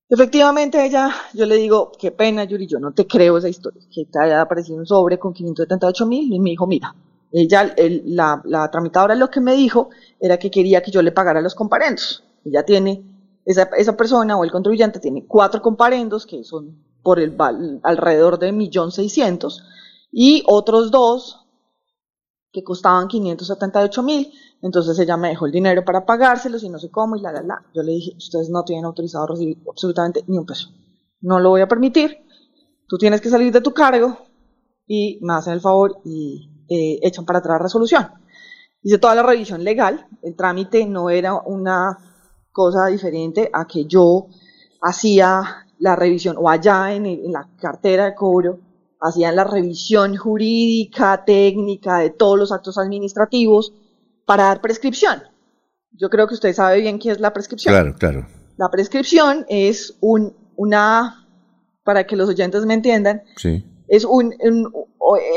Efectivamente, 0.09 0.85
ella, 0.85 1.13
yo 1.33 1.45
le 1.45 1.55
digo, 1.55 1.91
qué 1.99 2.11
pena, 2.11 2.45
Yuri, 2.45 2.65
yo 2.65 2.79
no 2.79 2.93
te 2.93 3.05
creo 3.05 3.37
esa 3.37 3.49
historia, 3.49 3.81
que 3.93 4.05
te 4.05 4.19
haya 4.19 4.41
aparecido 4.41 4.79
un 4.79 4.85
sobre 4.85 5.19
con 5.19 5.33
578 5.33 6.05
mil, 6.05 6.31
y 6.33 6.39
me 6.39 6.51
dijo, 6.51 6.65
mira, 6.65 6.95
ella, 7.31 7.73
la, 8.05 8.41
la 8.45 8.71
tramitadora 8.71 9.15
lo 9.15 9.29
que 9.29 9.41
me 9.41 9.53
dijo 9.53 9.89
era 10.19 10.37
que 10.37 10.49
quería 10.49 10.81
que 10.81 10.91
yo 10.91 11.01
le 11.01 11.11
pagara 11.11 11.41
los 11.41 11.55
comparendos. 11.55 12.23
Ella 12.45 12.63
tiene 12.63 13.03
esa, 13.47 13.95
persona 13.95 14.37
o 14.37 14.43
el 14.43 14.51
contribuyente 14.51 14.99
tiene 14.99 15.25
cuatro 15.25 15.61
comparendos 15.61 16.25
que 16.25 16.43
son 16.43 16.83
por 17.01 17.19
el 17.19 17.35
alrededor 17.83 18.39
de 18.39 18.51
1.600.000 18.51 19.63
y 20.11 20.43
otros 20.45 20.91
dos 20.91 21.45
que 22.51 22.63
costaban 22.63 23.07
578 23.07 24.03
mil. 24.03 24.33
Entonces 24.61 24.97
ella 24.99 25.17
me 25.17 25.29
dejó 25.29 25.45
el 25.45 25.51
dinero 25.51 25.85
para 25.85 26.05
pagárselos 26.05 26.63
y 26.63 26.69
no 26.69 26.79
sé 26.79 26.89
cómo 26.89 27.15
y 27.15 27.21
la, 27.21 27.31
la, 27.31 27.41
la. 27.43 27.65
Yo 27.73 27.83
le 27.83 27.93
dije, 27.93 28.13
ustedes 28.17 28.49
no 28.49 28.63
tienen 28.63 28.85
autorizado 28.85 29.27
recibir 29.27 29.61
absolutamente 29.69 30.23
ni 30.27 30.37
un 30.37 30.45
peso. 30.45 30.69
No 31.21 31.39
lo 31.39 31.49
voy 31.49 31.61
a 31.61 31.67
permitir. 31.67 32.17
Tú 32.87 32.97
tienes 32.97 33.21
que 33.21 33.29
salir 33.29 33.51
de 33.51 33.61
tu 33.61 33.73
cargo 33.73 34.17
y 34.87 35.19
me 35.21 35.33
hacen 35.33 35.53
el 35.53 35.61
favor 35.61 35.99
y 36.05 36.65
eh, 36.69 36.99
echan 37.03 37.25
para 37.25 37.39
atrás 37.39 37.61
resolución. 37.61 38.07
Hice 38.81 38.97
toda 38.97 39.15
la 39.15 39.23
revisión 39.23 39.63
legal. 39.63 40.07
El 40.21 40.35
trámite 40.35 40.85
no 40.85 41.09
era 41.09 41.35
una 41.35 41.97
cosa 42.51 42.87
diferente 42.87 43.49
a 43.53 43.65
que 43.65 43.85
yo 43.85 44.27
hacía 44.81 45.67
la 45.79 45.95
revisión, 45.95 46.37
o 46.39 46.49
allá 46.49 46.93
en, 46.93 47.31
la 47.31 47.49
cartera 47.59 48.05
de 48.05 48.15
cobro, 48.15 48.59
hacían 48.99 49.35
la 49.35 49.43
revisión 49.43 50.15
jurídica, 50.15 51.23
técnica 51.23 51.99
de 51.99 52.09
todos 52.09 52.37
los 52.37 52.51
actos 52.51 52.77
administrativos 52.77 53.73
para 54.27 54.43
dar 54.43 54.61
prescripción. 54.61 55.23
Yo 55.93 56.09
creo 56.09 56.27
que 56.27 56.35
usted 56.35 56.53
sabe 56.53 56.81
bien 56.81 56.99
qué 56.99 57.11
es 57.11 57.19
la 57.19 57.33
prescripción. 57.33 57.73
Claro, 57.73 57.95
claro. 57.97 58.27
La 58.57 58.69
prescripción 58.69 59.45
es 59.47 59.95
un, 60.01 60.35
una, 60.57 61.25
para 61.83 62.05
que 62.05 62.15
los 62.15 62.27
oyentes 62.29 62.65
me 62.65 62.73
entiendan, 62.73 63.23
es 63.87 64.03
un, 64.03 64.33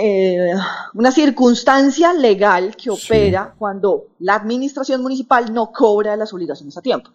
eh, 0.03 0.53
una 0.95 1.13
circunstancia 1.13 2.13
legal 2.13 2.75
que 2.77 2.91
opera 2.91 3.55
cuando 3.57 4.09
la 4.19 4.35
administración 4.35 5.03
municipal 5.03 5.55
no 5.55 5.71
cobra 5.71 6.17
las 6.17 6.33
obligaciones 6.33 6.77
a 6.77 6.83
tiempo. 6.83 7.11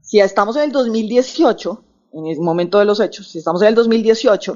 Si 0.00 0.18
estamos 0.20 0.56
en 0.56 0.62
el 0.62 0.72
2018, 0.72 1.84
en 2.14 2.26
el 2.28 2.40
momento 2.40 2.78
de 2.78 2.86
los 2.86 2.98
hechos, 2.98 3.28
si 3.28 3.38
estamos 3.38 3.60
en 3.60 3.68
el 3.68 3.74
2018 3.74 4.54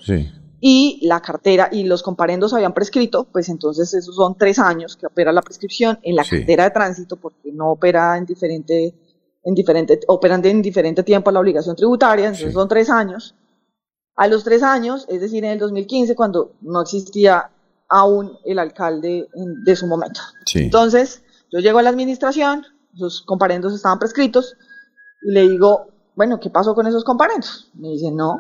y 0.65 1.01
la 1.03 1.21
cartera 1.21 1.69
y 1.73 1.83
los 1.83 2.05
comparendos 2.05 2.55
habían 2.55 2.73
prescrito, 2.73 3.25
pues 3.25 3.49
entonces 3.49 3.93
esos 3.95 4.15
son 4.15 4.39
tres 4.39 4.61
años 4.61 4.97
que 4.97 5.07
opera 5.07 5.33
la 5.33 5.43
prescripción 5.43 5.99
en 6.05 6.15
la 6.15 6.25
cartera 6.25 6.63
de 6.63 6.71
tránsito 6.71 7.17
porque 7.17 7.51
no 7.53 7.73
opera 7.73 8.17
en 8.17 8.25
diferente, 8.25 8.95
en 9.43 9.55
diferente, 9.57 9.99
operan 10.07 10.45
en 10.47 10.63
diferente 10.63 11.03
tiempo 11.03 11.33
la 11.33 11.41
obligación 11.41 11.75
tributaria, 11.75 12.27
entonces 12.27 12.55
son 12.55 12.69
tres 12.69 12.91
años 12.91 13.35
a 14.15 14.29
los 14.29 14.45
tres 14.45 14.63
años, 14.63 15.05
es 15.09 15.21
decir, 15.21 15.45
en 15.45 15.51
el 15.51 15.59
2015, 15.59 16.15
cuando 16.15 16.53
no 16.61 16.83
existía 16.83 17.51
aún 17.89 18.39
el 18.45 18.61
alcalde 18.61 19.27
de 19.65 19.77
su 19.77 19.89
momento. 19.89 20.21
Entonces, 20.55 21.25
yo 21.51 21.59
llego 21.59 21.81
a 21.81 21.83
la 21.83 21.91
administración, 21.91 22.65
los 22.95 23.23
comparendos 23.23 23.75
estaban 23.75 23.99
prescritos, 23.99 24.55
y 25.23 25.33
le 25.33 25.49
digo, 25.49 25.89
bueno, 26.15 26.39
¿qué 26.39 26.51
pasó 26.51 26.75
con 26.77 26.87
esos 26.87 27.03
comparendos? 27.03 27.71
Me 27.75 27.89
dice, 27.89 28.13
no, 28.13 28.39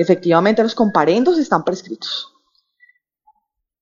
efectivamente 0.00 0.62
los 0.62 0.74
comparendos 0.74 1.38
están 1.38 1.64
prescritos. 1.64 2.34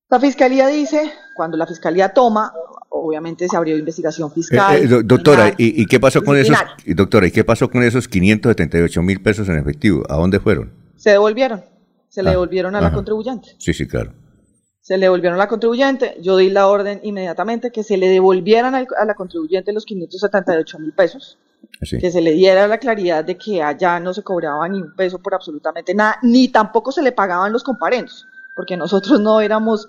La 0.08 0.20
fiscalía 0.20 0.68
dice, 0.68 1.12
cuando 1.34 1.56
la 1.56 1.66
fiscalía 1.66 2.10
toma, 2.10 2.52
obviamente 2.90 3.48
se 3.48 3.56
abrió 3.56 3.76
investigación 3.76 4.30
fiscal. 4.30 4.76
Eh, 4.76 4.84
eh, 4.84 5.02
doctora, 5.04 5.52
¿y, 5.58 5.84
qué 5.86 5.98
pasó 5.98 6.22
con 6.22 6.36
esos, 6.36 6.56
doctora, 6.86 7.26
¿y 7.26 7.30
qué 7.32 7.44
pasó 7.44 7.68
con 7.68 7.82
esos 7.82 8.06
578 8.08 9.02
mil 9.02 9.20
pesos 9.20 9.48
en 9.48 9.58
efectivo? 9.58 10.04
¿A 10.08 10.16
dónde 10.16 10.38
fueron? 10.38 10.86
se 10.96 11.10
devolvieron, 11.10 11.62
se 12.08 12.22
le 12.22 12.30
ah, 12.30 12.32
devolvieron 12.32 12.74
a 12.74 12.80
la 12.80 12.92
contribuyente. 12.92 13.50
Sí, 13.58 13.72
sí, 13.72 13.86
claro. 13.86 14.12
Se 14.80 14.96
le 14.96 15.06
devolvieron 15.06 15.38
a 15.38 15.42
la 15.44 15.48
contribuyente, 15.48 16.16
yo 16.20 16.36
di 16.36 16.50
la 16.50 16.68
orden 16.68 17.00
inmediatamente 17.02 17.70
que 17.70 17.82
se 17.82 17.96
le 17.96 18.08
devolvieran 18.08 18.74
a 18.74 19.04
la 19.04 19.14
contribuyente 19.14 19.72
los 19.72 19.84
578 19.84 20.78
mil 20.78 20.92
pesos, 20.92 21.38
que 21.80 22.10
se 22.10 22.20
le 22.20 22.32
diera 22.32 22.66
la 22.66 22.78
claridad 22.78 23.24
de 23.24 23.36
que 23.36 23.62
allá 23.62 24.00
no 24.00 24.14
se 24.14 24.22
cobraba 24.22 24.68
ni 24.68 24.80
un 24.80 24.94
peso 24.94 25.18
por 25.18 25.34
absolutamente 25.34 25.94
nada, 25.94 26.18
ni 26.22 26.48
tampoco 26.48 26.92
se 26.92 27.02
le 27.02 27.12
pagaban 27.12 27.52
los 27.52 27.62
comparendos, 27.62 28.26
porque 28.54 28.76
nosotros 28.76 29.20
no 29.20 29.40
éramos 29.40 29.88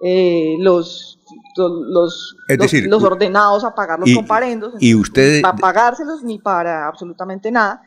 eh, 0.00 0.56
los 0.58 1.18
los, 1.56 2.36
los, 2.48 3.02
ordenados 3.02 3.64
a 3.64 3.74
pagar 3.74 3.98
los 3.98 4.12
comparendos, 4.14 4.74
y 4.78 4.94
usted, 4.94 5.42
para 5.42 5.56
pagárselos 5.56 6.22
ni 6.22 6.38
para 6.38 6.86
absolutamente 6.86 7.50
nada 7.50 7.82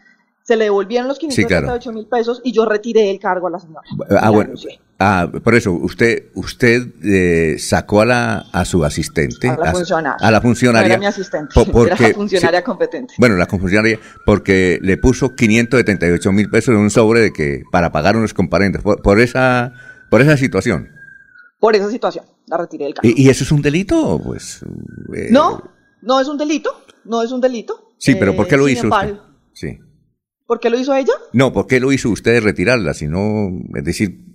se 0.50 0.56
le 0.56 0.64
devolvieron 0.64 1.08
los 1.08 1.20
538 1.20 1.92
mil 1.92 2.08
pesos 2.08 2.42
y 2.44 2.52
yo 2.52 2.66
retiré 2.66 3.12
el 3.12 3.20
cargo 3.20 3.46
a 3.46 3.52
la 3.52 3.60
señora. 3.60 3.84
Ah, 4.20 4.32
bueno. 4.32 4.54
Ah, 5.02 5.32
por 5.32 5.56
eso, 5.56 5.72
usted 5.72 6.26
usted 6.36 6.88
eh, 7.06 7.56
sacó 7.58 8.02
a, 8.02 8.06
la, 8.06 8.38
a 8.52 8.66
su 8.66 8.84
asistente. 8.84 9.48
A 9.48 9.56
la 9.56 9.72
funcionaria. 9.72 10.28
A 10.28 10.30
la 10.30 10.42
funcionaria. 10.42 10.88
era 10.88 10.98
mi 10.98 11.06
asistente, 11.06 11.54
porque, 11.72 11.94
era 11.94 12.10
la 12.10 12.14
funcionaria 12.14 12.64
competente. 12.66 13.14
Bueno, 13.18 13.38
la 13.38 13.46
funcionaria, 13.46 13.98
porque 14.26 14.78
le 14.82 14.98
puso 14.98 15.36
578 15.36 16.32
mil 16.34 16.50
pesos 16.50 16.76
en 16.76 16.82
un 16.82 16.90
sobre 16.90 17.22
de 17.22 17.32
que 17.32 17.64
para 17.72 17.94
pagar 17.94 18.18
unos 18.18 18.34
comparentes, 18.34 18.82
por, 18.82 19.22
esa, 19.22 19.72
por 20.10 20.22
esa 20.22 20.36
situación. 20.36 20.90
Por 21.62 21.78
esa 21.78 21.90
situación, 21.90 22.26
la 22.48 22.58
retiré 22.58 22.84
del 22.84 22.94
cargo. 22.96 23.10
¿Y, 23.16 23.30
eso 23.30 23.46
es 23.46 23.54
un 23.54 23.62
delito? 23.62 24.22
Pues, 24.22 24.66
eh, 25.16 25.30
no, 25.32 25.64
no 26.02 26.20
es 26.20 26.28
un 26.28 26.38
delito, 26.38 26.72
no 27.06 27.22
es 27.22 27.32
un 27.32 27.40
delito. 27.40 27.94
Sí, 27.98 28.16
pero 28.16 28.36
¿por 28.36 28.48
qué 28.48 28.58
lo 28.58 28.68
eh, 28.68 28.74
hizo 28.74 28.90
usted? 28.90 29.16
Sí. 29.54 29.80
¿Por 30.46 30.60
qué 30.60 30.70
lo 30.70 30.78
hizo 30.78 30.94
ella? 30.94 31.14
No, 31.32 31.54
¿por 31.54 31.68
qué 31.68 31.80
lo 31.80 31.94
hizo 31.94 32.10
usted 32.10 32.44
retirarla? 32.44 32.94
Sino, 32.94 33.50
es 33.76 33.84
decir, 33.86 34.26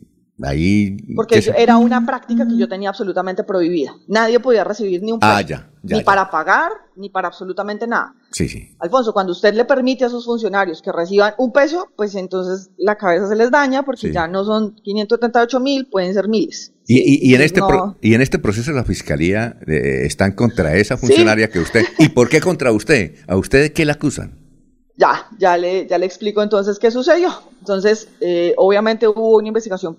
ahí... 0.42 0.96
Porque 1.14 1.42
era 1.56 1.76
una 1.76 2.04
práctica 2.04 2.46
que 2.46 2.56
yo 2.56 2.68
tenía 2.68 2.88
absolutamente 2.88 3.44
prohibida. 3.44 3.94
Nadie 4.08 4.40
podía 4.40 4.64
recibir 4.64 5.02
ni 5.02 5.12
un 5.12 5.18
ah, 5.22 5.36
peso. 5.38 5.38
Ah, 5.38 5.68
ya. 5.82 5.96
ni 5.96 6.02
para 6.02 6.30
pagar, 6.30 6.70
ni 6.96 7.08
para 7.08 7.28
absolutamente 7.28 7.86
nada. 7.86 8.14
Sí, 8.30 8.48
sí. 8.48 8.74
Alfonso, 8.80 9.12
cuando 9.12 9.32
usted 9.32 9.54
le 9.54 9.64
permite 9.64 10.04
a 10.04 10.08
sus 10.08 10.24
funcionarios 10.24 10.82
que 10.82 10.92
reciban 10.92 11.34
un 11.38 11.52
peso, 11.52 11.88
pues 11.96 12.14
entonces 12.14 12.70
la 12.76 12.96
cabeza 12.96 13.28
se 13.28 13.36
les 13.36 13.50
daña 13.50 13.84
porque 13.84 14.12
ya 14.12 14.26
no 14.26 14.44
son 14.44 14.74
538 14.76 15.60
mil, 15.60 15.86
pueden 15.86 16.12
ser 16.14 16.28
miles. 16.28 16.72
Y, 16.86 17.34
en 17.34 17.40
este 17.40 17.60
y 18.02 18.14
en 18.14 18.20
este 18.20 18.38
proceso 18.38 18.72
la 18.72 18.84
fiscalía 18.84 19.58
eh, 19.66 20.02
están 20.04 20.32
contra 20.32 20.76
esa 20.76 20.96
funcionaria 20.96 21.48
que 21.48 21.58
usted. 21.60 21.84
¿Y 21.98 22.10
por 22.10 22.28
qué 22.28 22.40
contra 22.40 22.72
usted? 22.72 23.14
¿A 23.26 23.36
usted 23.36 23.72
qué 23.72 23.84
le 23.86 23.92
acusan? 23.92 24.38
Ya, 24.96 25.26
ya 25.38 25.56
le, 25.56 25.88
ya 25.88 25.98
le 25.98 26.06
explico 26.06 26.42
entonces 26.42 26.78
qué 26.78 26.90
sucedió. 26.90 27.30
Entonces, 27.58 28.08
eh, 28.20 28.54
obviamente 28.58 29.08
hubo 29.08 29.38
una 29.38 29.48
investigación 29.48 29.96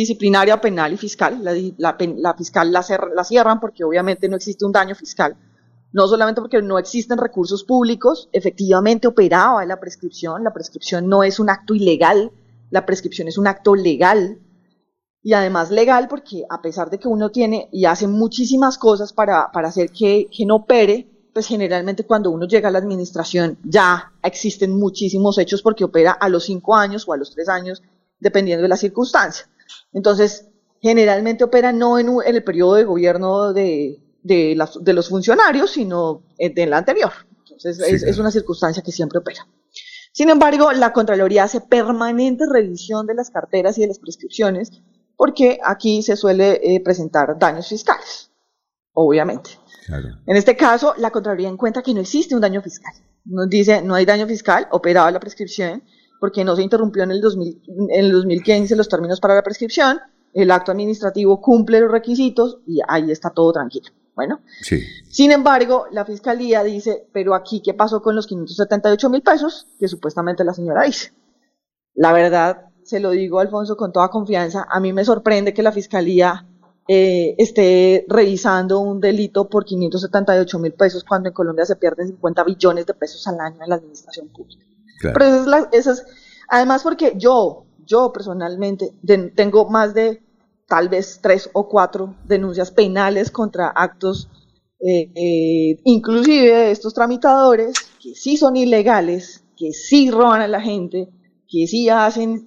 disciplinaria, 0.00 0.60
penal 0.60 0.92
y 0.92 0.96
fiscal. 0.96 1.40
La, 1.78 2.34
fiscal 2.34 2.72
la, 2.72 2.84
la 3.14 3.24
cierran 3.24 3.60
porque 3.60 3.84
obviamente 3.84 4.28
no 4.28 4.36
existe 4.36 4.64
un 4.64 4.72
daño 4.72 4.94
fiscal. 4.94 5.36
No 5.92 6.08
solamente 6.08 6.40
porque 6.40 6.60
no 6.60 6.78
existen 6.78 7.18
recursos 7.18 7.62
públicos, 7.62 8.28
efectivamente 8.32 9.06
operaba 9.06 9.64
la 9.64 9.78
prescripción. 9.78 10.42
La 10.42 10.52
prescripción 10.52 11.08
no 11.08 11.22
es 11.22 11.38
un 11.38 11.48
acto 11.48 11.74
ilegal, 11.74 12.32
la 12.70 12.84
prescripción 12.84 13.28
es 13.28 13.38
un 13.38 13.46
acto 13.46 13.76
legal. 13.76 14.40
Y 15.22 15.32
además 15.32 15.70
legal 15.70 16.08
porque 16.08 16.44
a 16.50 16.60
pesar 16.60 16.90
de 16.90 16.98
que 16.98 17.08
uno 17.08 17.30
tiene 17.30 17.68
y 17.72 17.84
hace 17.86 18.08
muchísimas 18.08 18.76
cosas 18.76 19.12
para, 19.12 19.50
para 19.52 19.68
hacer 19.68 19.90
que, 19.90 20.26
que 20.36 20.44
no 20.44 20.56
opere, 20.56 21.08
pues 21.32 21.46
generalmente 21.46 22.04
cuando 22.04 22.30
uno 22.30 22.46
llega 22.46 22.68
a 22.68 22.72
la 22.72 22.78
administración 22.78 23.58
ya 23.64 24.12
existen 24.22 24.76
muchísimos 24.76 25.38
hechos 25.38 25.62
porque 25.62 25.84
opera 25.84 26.12
a 26.12 26.28
los 26.28 26.44
cinco 26.44 26.76
años 26.76 27.08
o 27.08 27.12
a 27.12 27.16
los 27.16 27.30
tres 27.30 27.48
años, 27.48 27.82
dependiendo 28.18 28.62
de 28.62 28.68
la 28.68 28.76
circunstancia. 28.76 29.46
Entonces, 29.94 30.48
generalmente 30.82 31.44
opera 31.44 31.72
no 31.72 31.98
en, 31.98 32.08
el 32.26 32.44
periodo 32.44 32.74
de 32.74 32.84
gobierno 32.84 33.54
de, 33.54 34.00
los 34.24 35.08
funcionarios, 35.08 35.70
sino 35.70 36.22
en 36.36 36.52
el 36.58 36.74
anterior. 36.74 37.12
Entonces, 37.38 37.80
es, 37.80 38.18
una 38.18 38.30
circunstancia 38.30 38.82
que 38.82 38.92
siempre 38.92 39.20
opera. 39.20 39.46
Sin 40.12 40.28
embargo, 40.28 40.72
la 40.72 40.92
Contraloría 40.92 41.44
hace 41.44 41.60
permanente 41.60 42.44
revisión 42.50 43.06
de 43.06 43.14
las 43.14 43.30
carteras 43.30 43.78
y 43.78 43.80
de 43.80 43.88
las 43.88 43.98
prescripciones 43.98 44.70
porque 45.16 45.58
aquí 45.64 46.02
se 46.02 46.16
suele 46.16 46.60
eh, 46.62 46.80
presentar 46.80 47.38
daños 47.38 47.68
fiscales, 47.68 48.30
obviamente. 48.92 49.50
En 50.26 50.36
este 50.36 50.56
caso, 50.56 50.94
la 50.98 51.10
Contraloría 51.10 51.48
encuentra 51.48 51.82
que 51.82 51.94
no 51.94 52.00
existe 52.00 52.34
un 52.34 52.40
daño 52.40 52.62
fiscal. 52.62 52.92
Nos 53.24 53.48
dice, 53.48 53.82
no 53.82 53.94
hay 53.94 54.04
daño 54.04 54.26
fiscal, 54.26 54.66
operaba 54.70 55.10
la 55.10 55.20
prescripción, 55.20 55.82
porque 56.20 56.44
no 56.44 56.56
se 56.56 56.62
interrumpió 56.62 57.02
en 57.02 57.10
el, 57.10 57.20
2000, 57.20 57.62
en 57.66 58.04
el 58.04 58.12
2015 58.12 58.76
los 58.76 58.88
términos 58.88 59.20
para 59.20 59.34
la 59.34 59.42
prescripción, 59.42 60.00
el 60.32 60.50
acto 60.50 60.72
administrativo 60.72 61.40
cumple 61.40 61.80
los 61.80 61.90
requisitos 61.90 62.58
y 62.66 62.80
ahí 62.86 63.10
está 63.10 63.30
todo 63.30 63.52
tranquilo. 63.52 63.90
Bueno, 64.14 64.40
sí. 64.62 64.80
sin 65.08 65.32
embargo, 65.32 65.86
la 65.90 66.04
fiscalía 66.04 66.62
dice, 66.62 67.08
pero 67.12 67.34
aquí, 67.34 67.60
¿qué 67.60 67.74
pasó 67.74 68.00
con 68.00 68.14
los 68.14 68.28
578 68.28 69.10
mil 69.10 69.22
pesos 69.22 69.66
que 69.78 69.88
supuestamente 69.88 70.44
la 70.44 70.54
señora 70.54 70.84
dice? 70.84 71.12
La 71.94 72.12
verdad, 72.12 72.68
se 72.84 73.00
lo 73.00 73.10
digo, 73.10 73.40
Alfonso, 73.40 73.76
con 73.76 73.92
toda 73.92 74.10
confianza, 74.10 74.66
a 74.70 74.78
mí 74.78 74.92
me 74.92 75.04
sorprende 75.04 75.52
que 75.52 75.64
la 75.64 75.72
fiscalía 75.72 76.46
eh, 76.86 77.34
esté 77.38 78.04
revisando 78.08 78.80
un 78.80 79.00
delito 79.00 79.48
por 79.48 79.64
578 79.64 80.58
mil 80.58 80.72
pesos 80.74 81.02
cuando 81.02 81.30
en 81.30 81.34
Colombia 81.34 81.64
se 81.64 81.76
pierden 81.76 82.08
50 82.08 82.44
billones 82.44 82.86
de 82.86 82.94
pesos 82.94 83.26
al 83.26 83.40
año 83.40 83.62
en 83.62 83.68
la 83.70 83.76
administración 83.76 84.28
pública. 84.28 84.64
Pero 85.00 85.24
eso 85.72 85.92
es, 85.92 86.04
además 86.48 86.82
porque 86.82 87.14
yo, 87.16 87.66
yo 87.84 88.12
personalmente 88.12 88.92
tengo 89.34 89.68
más 89.68 89.94
de 89.94 90.22
tal 90.66 90.88
vez 90.88 91.20
tres 91.22 91.50
o 91.52 91.68
cuatro 91.68 92.14
denuncias 92.24 92.70
penales 92.70 93.30
contra 93.30 93.68
actos, 93.68 94.28
eh, 94.80 95.10
eh, 95.14 95.80
inclusive 95.84 96.52
de 96.52 96.70
estos 96.70 96.94
tramitadores, 96.94 97.74
que 98.02 98.14
sí 98.14 98.36
son 98.36 98.56
ilegales, 98.56 99.44
que 99.56 99.72
sí 99.72 100.10
roban 100.10 100.40
a 100.40 100.48
la 100.48 100.60
gente, 100.60 101.08
que 101.48 101.66
sí 101.66 101.88
hacen 101.88 102.46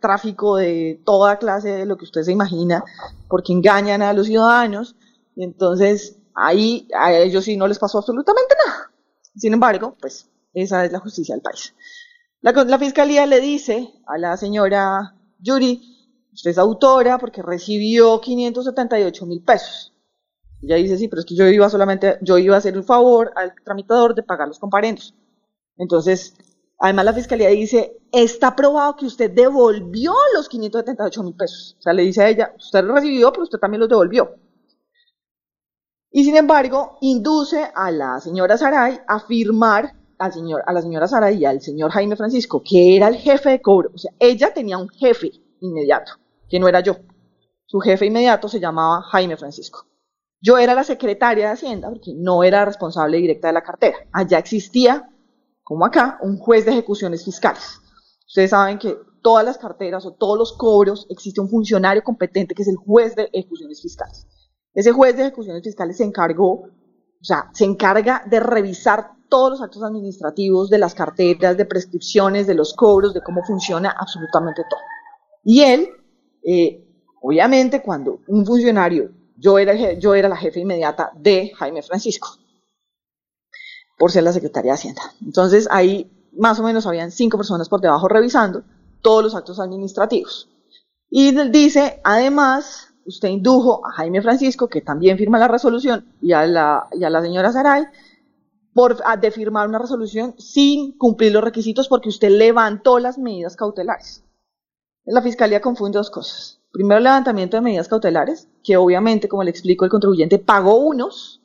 tráfico 0.00 0.56
de 0.56 1.00
toda 1.04 1.38
clase 1.38 1.70
de 1.70 1.86
lo 1.86 1.96
que 1.96 2.04
usted 2.04 2.22
se 2.22 2.32
imagina, 2.32 2.84
porque 3.28 3.52
engañan 3.52 4.02
a 4.02 4.12
los 4.12 4.26
ciudadanos, 4.26 4.96
y 5.34 5.44
entonces 5.44 6.18
ahí 6.34 6.88
a 6.94 7.12
ellos 7.12 7.44
sí 7.44 7.56
no 7.56 7.66
les 7.66 7.78
pasó 7.78 7.98
absolutamente 7.98 8.54
nada. 8.66 8.92
Sin 9.36 9.52
embargo, 9.52 9.96
pues 10.00 10.28
esa 10.58 10.84
es 10.84 10.92
la 10.92 11.00
justicia 11.00 11.34
del 11.34 11.42
país. 11.42 11.74
La, 12.40 12.78
fiscalía 12.78 13.26
le 13.26 13.40
dice 13.40 13.92
a 14.06 14.18
la 14.18 14.36
señora 14.36 15.14
Yuri, 15.38 15.80
usted 16.32 16.50
es 16.50 16.58
autora 16.58 17.18
porque 17.18 17.42
recibió 17.42 18.20
578 18.20 19.26
mil 19.26 19.42
pesos. 19.42 19.92
Ella 20.62 20.76
dice, 20.76 20.96
sí, 20.98 21.08
pero 21.08 21.20
es 21.20 21.26
que 21.26 21.36
yo 21.36 21.46
iba 21.46 21.68
solamente, 21.68 22.18
yo 22.22 22.38
iba 22.38 22.54
a 22.54 22.58
hacer 22.58 22.76
un 22.76 22.84
favor 22.84 23.32
al 23.36 23.54
tramitador 23.64 24.14
de 24.14 24.22
pagar 24.22 24.48
los 24.48 24.58
comparendos. 24.58 25.14
Entonces, 25.76 26.34
Además, 26.80 27.04
la 27.06 27.12
fiscalía 27.12 27.48
dice, 27.48 27.98
está 28.12 28.54
probado 28.54 28.94
que 28.96 29.06
usted 29.06 29.30
devolvió 29.32 30.14
los 30.34 30.48
578 30.48 31.22
mil 31.24 31.34
pesos. 31.34 31.76
O 31.78 31.82
sea, 31.82 31.92
le 31.92 32.02
dice 32.02 32.22
a 32.22 32.28
ella, 32.28 32.54
usted 32.56 32.84
lo 32.84 32.94
recibió, 32.94 33.32
pero 33.32 33.42
usted 33.42 33.58
también 33.58 33.80
los 33.80 33.88
devolvió. 33.88 34.36
Y 36.10 36.24
sin 36.24 36.36
embargo, 36.36 36.98
induce 37.00 37.68
a 37.74 37.90
la 37.90 38.20
señora 38.20 38.56
Saray 38.56 39.00
a 39.08 39.20
firmar 39.20 39.92
a 40.18 40.72
la 40.72 40.82
señora 40.82 41.08
Saray 41.08 41.38
y 41.38 41.44
al 41.44 41.60
señor 41.60 41.90
Jaime 41.90 42.16
Francisco, 42.16 42.62
que 42.64 42.96
era 42.96 43.08
el 43.08 43.16
jefe 43.16 43.50
de 43.50 43.62
cobro. 43.62 43.90
O 43.94 43.98
sea, 43.98 44.12
ella 44.18 44.52
tenía 44.52 44.78
un 44.78 44.88
jefe 44.88 45.30
inmediato, 45.60 46.12
que 46.48 46.58
no 46.58 46.68
era 46.68 46.80
yo. 46.80 46.96
Su 47.66 47.80
jefe 47.80 48.06
inmediato 48.06 48.48
se 48.48 48.60
llamaba 48.60 49.02
Jaime 49.02 49.36
Francisco. 49.36 49.86
Yo 50.40 50.56
era 50.58 50.74
la 50.74 50.84
secretaria 50.84 51.46
de 51.46 51.52
Hacienda, 51.52 51.88
porque 51.88 52.12
no 52.14 52.44
era 52.44 52.64
responsable 52.64 53.18
directa 53.18 53.48
de 53.48 53.54
la 53.54 53.62
cartera. 53.62 53.98
Allá 54.12 54.38
existía 54.38 55.10
como 55.68 55.84
acá, 55.84 56.18
un 56.22 56.38
juez 56.38 56.64
de 56.64 56.70
ejecuciones 56.70 57.22
fiscales. 57.26 57.82
Ustedes 58.26 58.48
saben 58.48 58.78
que 58.78 58.96
todas 59.20 59.44
las 59.44 59.58
carteras 59.58 60.06
o 60.06 60.14
todos 60.14 60.38
los 60.38 60.54
cobros 60.54 61.06
existe 61.10 61.42
un 61.42 61.50
funcionario 61.50 62.02
competente 62.02 62.54
que 62.54 62.62
es 62.62 62.68
el 62.68 62.76
juez 62.76 63.14
de 63.14 63.28
ejecuciones 63.34 63.82
fiscales. 63.82 64.26
Ese 64.72 64.92
juez 64.92 65.14
de 65.14 65.24
ejecuciones 65.24 65.62
fiscales 65.62 65.98
se 65.98 66.04
encargó, 66.04 66.52
o 66.52 66.70
sea, 67.20 67.50
se 67.52 67.66
encarga 67.66 68.24
de 68.30 68.40
revisar 68.40 69.10
todos 69.28 69.50
los 69.50 69.62
actos 69.62 69.82
administrativos 69.82 70.70
de 70.70 70.78
las 70.78 70.94
carteras, 70.94 71.56
de 71.56 71.64
prescripciones, 71.64 72.46
de 72.46 72.54
los 72.54 72.74
cobros, 72.74 73.14
de 73.14 73.22
cómo 73.22 73.42
funciona 73.44 73.90
absolutamente 73.90 74.62
todo. 74.68 74.80
Y 75.44 75.62
él, 75.62 75.88
eh, 76.42 76.84
obviamente, 77.22 77.82
cuando 77.82 78.20
un 78.26 78.44
funcionario, 78.44 79.10
yo 79.36 79.58
era, 79.58 79.92
yo 79.94 80.14
era 80.14 80.28
la 80.28 80.36
jefe 80.36 80.60
inmediata 80.60 81.12
de 81.14 81.52
Jaime 81.56 81.82
Francisco, 81.82 82.28
por 83.98 84.10
ser 84.10 84.22
la 84.22 84.32
Secretaría 84.32 84.72
de 84.72 84.76
Hacienda. 84.76 85.02
Entonces 85.24 85.68
ahí 85.70 86.10
más 86.36 86.58
o 86.60 86.62
menos 86.62 86.86
habían 86.86 87.10
cinco 87.10 87.36
personas 87.36 87.68
por 87.68 87.80
debajo 87.80 88.08
revisando 88.08 88.62
todos 89.02 89.22
los 89.22 89.34
actos 89.34 89.60
administrativos. 89.60 90.48
Y 91.10 91.32
dice, 91.50 92.00
además, 92.04 92.88
usted 93.06 93.28
indujo 93.28 93.86
a 93.86 93.92
Jaime 93.92 94.22
Francisco, 94.22 94.68
que 94.68 94.82
también 94.82 95.16
firma 95.16 95.38
la 95.38 95.48
resolución, 95.48 96.14
y 96.20 96.32
a 96.32 96.46
la, 96.46 96.88
y 96.92 97.04
a 97.04 97.10
la 97.10 97.22
señora 97.22 97.52
Saray, 97.52 97.84
por, 98.78 99.02
a, 99.04 99.16
de 99.16 99.32
firmar 99.32 99.66
una 99.66 99.80
resolución 99.80 100.36
sin 100.38 100.96
cumplir 100.96 101.32
los 101.32 101.42
requisitos 101.42 101.88
porque 101.88 102.10
usted 102.10 102.30
levantó 102.30 103.00
las 103.00 103.18
medidas 103.18 103.56
cautelares. 103.56 104.22
La 105.04 105.20
Fiscalía 105.20 105.60
confunde 105.60 105.98
dos 105.98 106.12
cosas. 106.12 106.60
Primero, 106.70 106.98
el 106.98 107.02
levantamiento 107.02 107.56
de 107.56 107.62
medidas 107.62 107.88
cautelares, 107.88 108.46
que 108.62 108.76
obviamente, 108.76 109.26
como 109.26 109.42
le 109.42 109.50
explico, 109.50 109.84
el 109.84 109.90
contribuyente 109.90 110.38
pagó 110.38 110.78
unos 110.78 111.42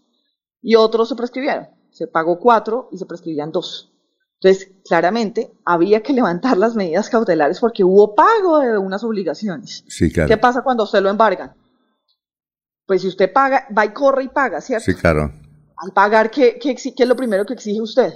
y 0.62 0.76
otros 0.76 1.10
se 1.10 1.16
prescribieron 1.16 1.70
se 1.90 2.06
pagó 2.06 2.40
cuatro 2.40 2.90
y 2.92 3.00
se 3.00 3.08
prescribían 3.08 3.52
dos. 3.52 3.92
Entonces, 4.40 4.72
claramente, 4.88 5.54
había 5.66 6.04
que 6.04 6.14
levantar 6.14 6.58
las 6.58 6.76
medidas 6.76 7.10
cautelares 7.10 7.60
porque 7.60 7.84
hubo 7.84 8.14
pago 8.14 8.60
de 8.60 8.78
unas 8.78 9.04
obligaciones. 9.04 9.84
Sí, 9.88 10.12
claro. 10.12 10.28
¿Qué 10.28 10.38
pasa 10.38 10.62
cuando 10.62 10.84
usted 10.84 11.02
lo 11.02 11.10
embargan? 11.10 11.56
Pues 12.86 13.02
si 13.02 13.08
usted 13.08 13.34
paga, 13.34 13.68
va 13.76 13.86
y 13.86 13.90
corre 13.90 14.26
y 14.26 14.28
paga, 14.28 14.62
¿cierto? 14.62 14.86
Sí, 14.86 14.94
claro. 14.94 15.32
Al 15.84 15.92
pagar, 15.92 16.32
¿qué, 16.32 16.58
qué, 16.60 16.72
es 16.72 17.08
lo 17.08 17.16
primero 17.16 17.46
que 17.46 17.54
exige 17.54 17.82
usted? 17.82 18.14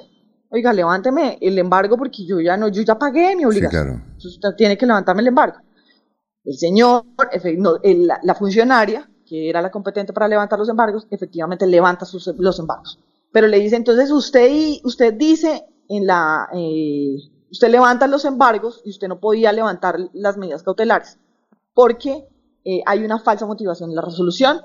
Oiga, 0.50 0.72
levánteme 0.72 1.38
el 1.42 1.60
embargo 1.60 1.98
porque 1.98 2.26
yo 2.26 2.40
ya 2.40 2.56
no, 2.56 2.70
yo 2.70 2.82
ya 2.82 2.98
pagué 2.98 3.36
mi 3.36 3.44
obligación. 3.44 3.70
Sí, 3.70 3.88
claro. 3.88 4.04
Entonces 4.06 4.34
usted 4.36 4.50
tiene 4.56 4.78
que 4.78 4.86
levantarme 4.86 5.22
el 5.22 5.28
embargo. 5.28 5.58
El 6.46 6.58
señor, 6.58 7.04
la 8.24 8.36
funcionaria, 8.36 9.10
que 9.26 9.50
era 9.50 9.62
la 9.62 9.70
competente 9.70 10.14
para 10.14 10.30
levantar 10.30 10.58
los 10.58 10.70
embargos, 10.70 11.06
efectivamente 11.12 11.68
levanta 11.68 12.06
sus, 12.06 12.28
los 12.38 12.60
embargos. 12.60 12.98
Pero 13.34 13.48
le 13.48 13.60
dice, 13.60 13.76
entonces 13.76 14.10
usted, 14.10 14.50
usted 14.84 15.14
dice 15.16 15.66
en 15.90 16.08
la, 16.08 16.48
eh, 16.54 17.18
usted 17.52 17.70
levanta 17.70 18.08
los 18.08 18.24
embargos 18.24 18.82
y 18.86 18.92
usted 18.92 19.10
no 19.10 19.20
podía 19.20 19.52
levantar 19.52 20.00
las 20.14 20.38
medidas 20.38 20.64
cautelares 20.64 21.18
porque 21.78 22.28
eh, 22.66 22.82
hay 22.88 23.06
una 23.06 23.20
falsa 23.20 23.46
motivación 23.46 23.92
en 23.92 23.96
la 23.98 24.02
resolución 24.02 24.62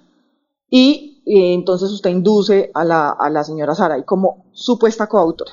y 0.73 1.23
eh, 1.27 1.55
entonces 1.55 1.91
usted 1.91 2.11
induce 2.11 2.71
a 2.75 2.85
la, 2.85 3.11
a 3.11 3.31
la 3.31 3.45
señora 3.45 3.75
Saray 3.75 4.05
como 4.05 4.47
supuesta 4.53 5.07
coautora. 5.07 5.53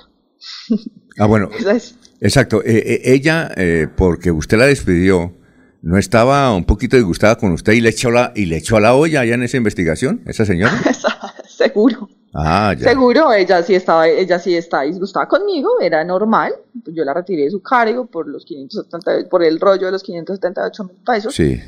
Ah, 1.18 1.28
bueno. 1.28 1.50
Exacto. 2.22 2.62
ella, 2.66 3.52
porque 3.96 4.32
usted 4.32 4.58
la 4.58 4.66
despidió, 4.66 5.34
¿no 5.82 5.98
estaba 5.98 6.54
un 6.54 6.66
poquito 6.66 6.98
disgustada 6.98 7.36
con 7.38 7.52
usted 7.52 7.74
y 7.74 7.82
le 7.82 7.90
echó, 7.90 8.12
la, 8.12 8.32
y 8.36 8.46
le 8.46 8.58
echó 8.58 8.78
a 8.78 8.80
la 8.80 8.96
olla 8.96 9.22
allá 9.22 9.36
en 9.36 9.44
esa 9.44 9.58
investigación, 9.58 10.22
esa 10.26 10.46
señora? 10.46 10.82
seguro. 11.48 12.10
Ah, 12.34 12.76
ya. 12.78 12.90
Seguro, 12.90 13.34
ella 13.34 13.64
sí 13.64 13.76
estaba, 13.76 14.08
ella 14.08 14.38
sí 14.40 14.56
está 14.56 14.82
disgustada 14.82 15.28
conmigo, 15.28 15.80
era 15.82 16.04
normal. 16.04 16.54
Yo 16.86 17.04
la 17.04 17.14
retiré 17.14 17.44
de 17.44 17.52
su 17.52 17.62
cargo 17.62 18.06
por 18.06 18.28
los 18.28 18.46
570, 18.46 19.30
por 19.30 19.44
el 19.44 19.60
rollo 19.60 19.88
de 19.88 19.92
los 19.92 20.04
578 20.04 20.84
mil 20.84 20.98
pesos. 21.06 21.34
Sí. 21.34 21.60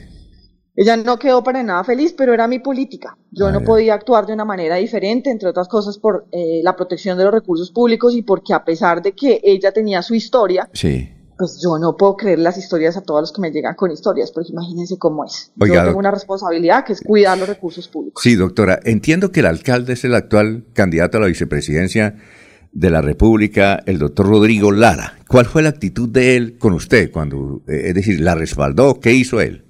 Ella 0.76 0.96
no 0.96 1.20
quedó 1.20 1.44
para 1.44 1.62
nada 1.64 1.84
feliz, 1.84 2.14
pero 2.18 2.34
era 2.34 2.48
mi 2.48 2.60
política. 2.60 3.18
Yo 3.32 3.52
no 3.52 3.62
podía 3.62 3.94
actuar 3.94 4.26
de 4.26 4.34
una 4.34 4.46
manera 4.46 4.78
diferente, 4.78 5.30
entre 5.30 5.50
otras 5.50 5.68
cosas 5.68 5.98
por 5.98 6.28
eh, 6.32 6.62
la 6.64 6.76
protección 6.76 7.18
de 7.18 7.26
los 7.26 7.34
recursos 7.34 7.72
públicos 7.72 8.16
y 8.16 8.22
porque 8.22 8.54
a 8.54 8.64
pesar 8.64 9.02
de 9.02 9.12
que 9.12 9.42
ella 9.44 9.72
tenía 9.74 10.02
su 10.02 10.16
historia, 10.16 10.70
Sí. 10.74 11.10
pues 11.38 11.60
yo 11.62 11.78
no 11.78 11.98
puedo 11.98 12.16
creer 12.16 12.40
las 12.40 12.58
historias 12.58 12.96
a 12.96 13.02
todos 13.02 13.22
los 13.22 13.34
que 13.34 13.42
me 13.42 13.52
llegan 13.52 13.76
con 13.76 13.92
historias, 13.92 14.32
porque 14.32 14.52
imagínense 14.54 14.98
cómo 14.98 15.26
es. 15.26 15.52
Oiga, 15.60 15.76
yo 15.76 15.84
tengo 15.88 16.00
una 16.00 16.12
responsabilidad 16.12 16.86
que 16.86 16.94
es 16.94 17.02
cuidar 17.02 17.38
los 17.38 17.50
recursos 17.50 17.88
públicos. 17.90 18.24
Sí, 18.24 18.36
doctora, 18.36 18.80
entiendo 18.86 19.32
que 19.32 19.42
el 19.42 19.48
alcalde 19.48 19.94
es 19.94 20.06
el 20.06 20.16
actual 20.16 20.64
candidato 20.74 21.18
a 21.18 21.22
la 21.22 21.28
vicepresidencia 21.28 22.16
de 22.72 22.90
la 22.90 23.02
República, 23.02 23.84
el 23.86 24.00
doctor 24.00 24.28
Rodrigo 24.30 24.72
Lara. 24.72 25.18
¿Cuál 25.28 25.46
fue 25.48 25.64
la 25.64 25.70
actitud 25.70 26.08
de 26.08 26.38
él 26.38 26.58
con 26.58 26.72
usted 26.74 27.12
cuando, 27.12 27.62
eh, 27.68 27.88
es 27.88 27.96
decir, 27.96 28.22
la 28.22 28.36
respaldó? 28.36 29.00
¿Qué 29.02 29.12
hizo 29.14 29.42
él? 29.42 29.66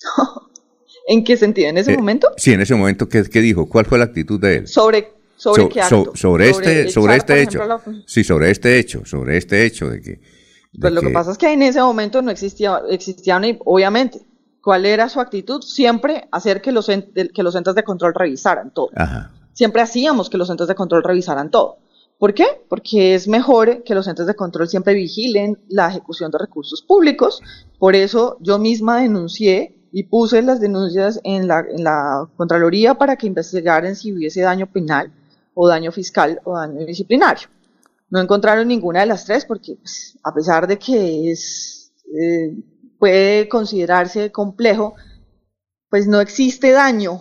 ¿En 1.06 1.24
qué 1.24 1.36
sentido? 1.36 1.68
¿En 1.68 1.78
ese 1.78 1.92
Eh, 1.92 1.96
momento? 1.96 2.28
Sí, 2.36 2.52
en 2.52 2.60
ese 2.60 2.74
momento, 2.74 3.08
¿qué, 3.08 3.24
qué 3.24 3.40
dijo? 3.40 3.68
¿Cuál 3.68 3.86
fue 3.86 3.98
la 3.98 4.04
actitud 4.04 4.38
de 4.40 4.56
él? 4.58 4.68
¿Sobre, 4.68 5.12
sobre 5.36 5.62
So- 5.62 5.68
qué 5.68 5.82
so- 5.82 5.96
acto? 6.00 6.16
sobre 6.16 6.50
este, 6.50 6.90
sobre 6.90 7.16
este 7.16 7.32
por 7.32 7.38
hecho. 7.42 7.58
ejemplo, 7.58 7.74
a 7.92 7.92
la- 7.96 8.02
Sí, 8.06 8.24
sobre 8.24 8.50
este 8.50 8.78
hecho, 8.78 9.04
sobre 9.06 9.36
este 9.38 9.64
hecho 9.64 9.88
de 9.88 10.00
que. 10.02 10.10
de 10.10 10.20
Pues 10.80 10.92
lo 10.92 11.00
que 11.00 11.10
pasa 11.10 11.30
es 11.32 11.38
que 11.38 11.50
en 11.52 11.62
ese 11.62 11.80
momento 11.80 12.20
no 12.20 12.30
existía, 12.30 12.82
existía 12.90 13.38
una- 13.38 13.56
obviamente, 13.64 14.20
¿cuál 14.62 14.84
era 14.84 15.08
su 15.08 15.18
actitud? 15.20 15.62
Siempre 15.62 16.28
hacer 16.30 16.60
que 16.60 16.72
los, 16.72 16.86
que 16.86 17.42
los 17.42 17.54
entes 17.54 17.74
de 17.74 17.82
control 17.84 18.12
revisaran 18.14 18.72
todo. 18.74 18.90
Ajá. 18.94 19.32
Siempre 19.54 19.80
hacíamos 19.82 20.28
que 20.28 20.36
los 20.38 20.50
entes 20.50 20.68
de 20.68 20.74
control 20.74 21.02
revisaran 21.02 21.50
todo. 21.50 21.78
¿Por 22.18 22.34
qué? 22.34 22.44
Porque 22.68 23.14
es 23.14 23.28
mejor 23.28 23.82
que 23.84 23.94
los 23.94 24.06
entes 24.08 24.26
de 24.26 24.34
control 24.34 24.68
siempre 24.68 24.92
vigilen 24.92 25.56
la 25.68 25.88
ejecución 25.88 26.30
de 26.32 26.38
recursos 26.38 26.82
públicos. 26.82 27.40
Por 27.78 27.94
eso 27.94 28.36
yo 28.40 28.58
misma 28.58 29.00
denuncié 29.00 29.77
y 29.92 30.04
puse 30.04 30.42
las 30.42 30.60
denuncias 30.60 31.20
en 31.24 31.48
la, 31.48 31.60
en 31.60 31.84
la 31.84 32.28
Contraloría 32.36 32.94
para 32.94 33.16
que 33.16 33.26
investigaran 33.26 33.96
si 33.96 34.12
hubiese 34.12 34.42
daño 34.42 34.66
penal 34.70 35.12
o 35.54 35.68
daño 35.68 35.90
fiscal 35.92 36.40
o 36.44 36.56
daño 36.56 36.84
disciplinario. 36.86 37.48
No 38.10 38.20
encontraron 38.20 38.68
ninguna 38.68 39.00
de 39.00 39.06
las 39.06 39.24
tres 39.24 39.44
porque 39.44 39.76
pues, 39.76 40.18
a 40.22 40.32
pesar 40.32 40.66
de 40.66 40.78
que 40.78 41.30
es, 41.30 41.92
eh, 42.18 42.54
puede 42.98 43.48
considerarse 43.48 44.30
complejo, 44.32 44.94
pues 45.90 46.06
no 46.06 46.20
existe 46.20 46.70
daño 46.72 47.20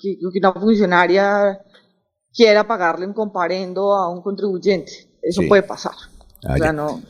que, 0.00 0.18
que 0.18 0.38
una 0.38 0.52
funcionaria 0.52 1.60
quiera 2.32 2.66
pagarle 2.66 3.06
un 3.06 3.12
comparendo 3.14 3.92
a 3.94 4.08
un 4.10 4.22
contribuyente. 4.22 4.92
Eso 5.22 5.42
Sí. 5.42 5.48
puede 5.48 5.62
pasar. 5.62 5.92
Ah, 6.44 6.54
O 6.54 6.56
sea, 6.56 6.66
ya. 6.66 6.72
no, 6.72 7.02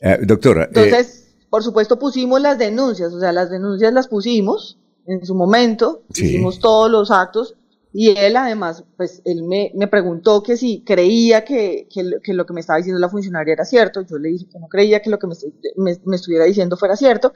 Eh, 0.00 0.18
doctora, 0.22 0.64
eh, 0.64 0.68
entonces, 0.68 1.21
por 1.52 1.62
supuesto, 1.62 1.98
pusimos 1.98 2.40
las 2.40 2.56
denuncias, 2.58 3.12
o 3.12 3.20
sea, 3.20 3.30
las 3.30 3.50
denuncias 3.50 3.92
las 3.92 4.08
pusimos 4.08 4.78
en 5.04 5.26
su 5.26 5.34
momento, 5.34 6.00
Sí. 6.14 6.24
hicimos 6.28 6.58
todos 6.60 6.90
los 6.90 7.10
actos 7.10 7.56
y 7.92 8.18
él 8.18 8.36
además, 8.38 8.84
pues 8.96 9.20
él 9.26 9.42
me, 9.42 9.70
me 9.74 9.86
preguntó 9.86 10.42
que 10.42 10.56
si 10.56 10.80
creía 10.82 11.44
que, 11.44 11.88
que 11.92 12.04
lo- 12.04 12.20
que 12.22 12.32
lo 12.32 12.46
que 12.46 12.54
me 12.54 12.60
estaba 12.60 12.78
diciendo 12.78 12.98
la 12.98 13.10
funcionaria 13.10 13.52
era 13.52 13.66
cierto, 13.66 14.00
yo 14.00 14.16
le 14.16 14.30
dije 14.30 14.46
que 14.50 14.58
no 14.58 14.66
creía 14.68 15.02
que 15.02 15.10
lo 15.10 15.18
que 15.18 15.26
me, 15.26 15.34
me- 15.76 16.00
me 16.06 16.16
estuviera 16.16 16.46
diciendo 16.46 16.78
fuera 16.78 16.96
cierto 16.96 17.34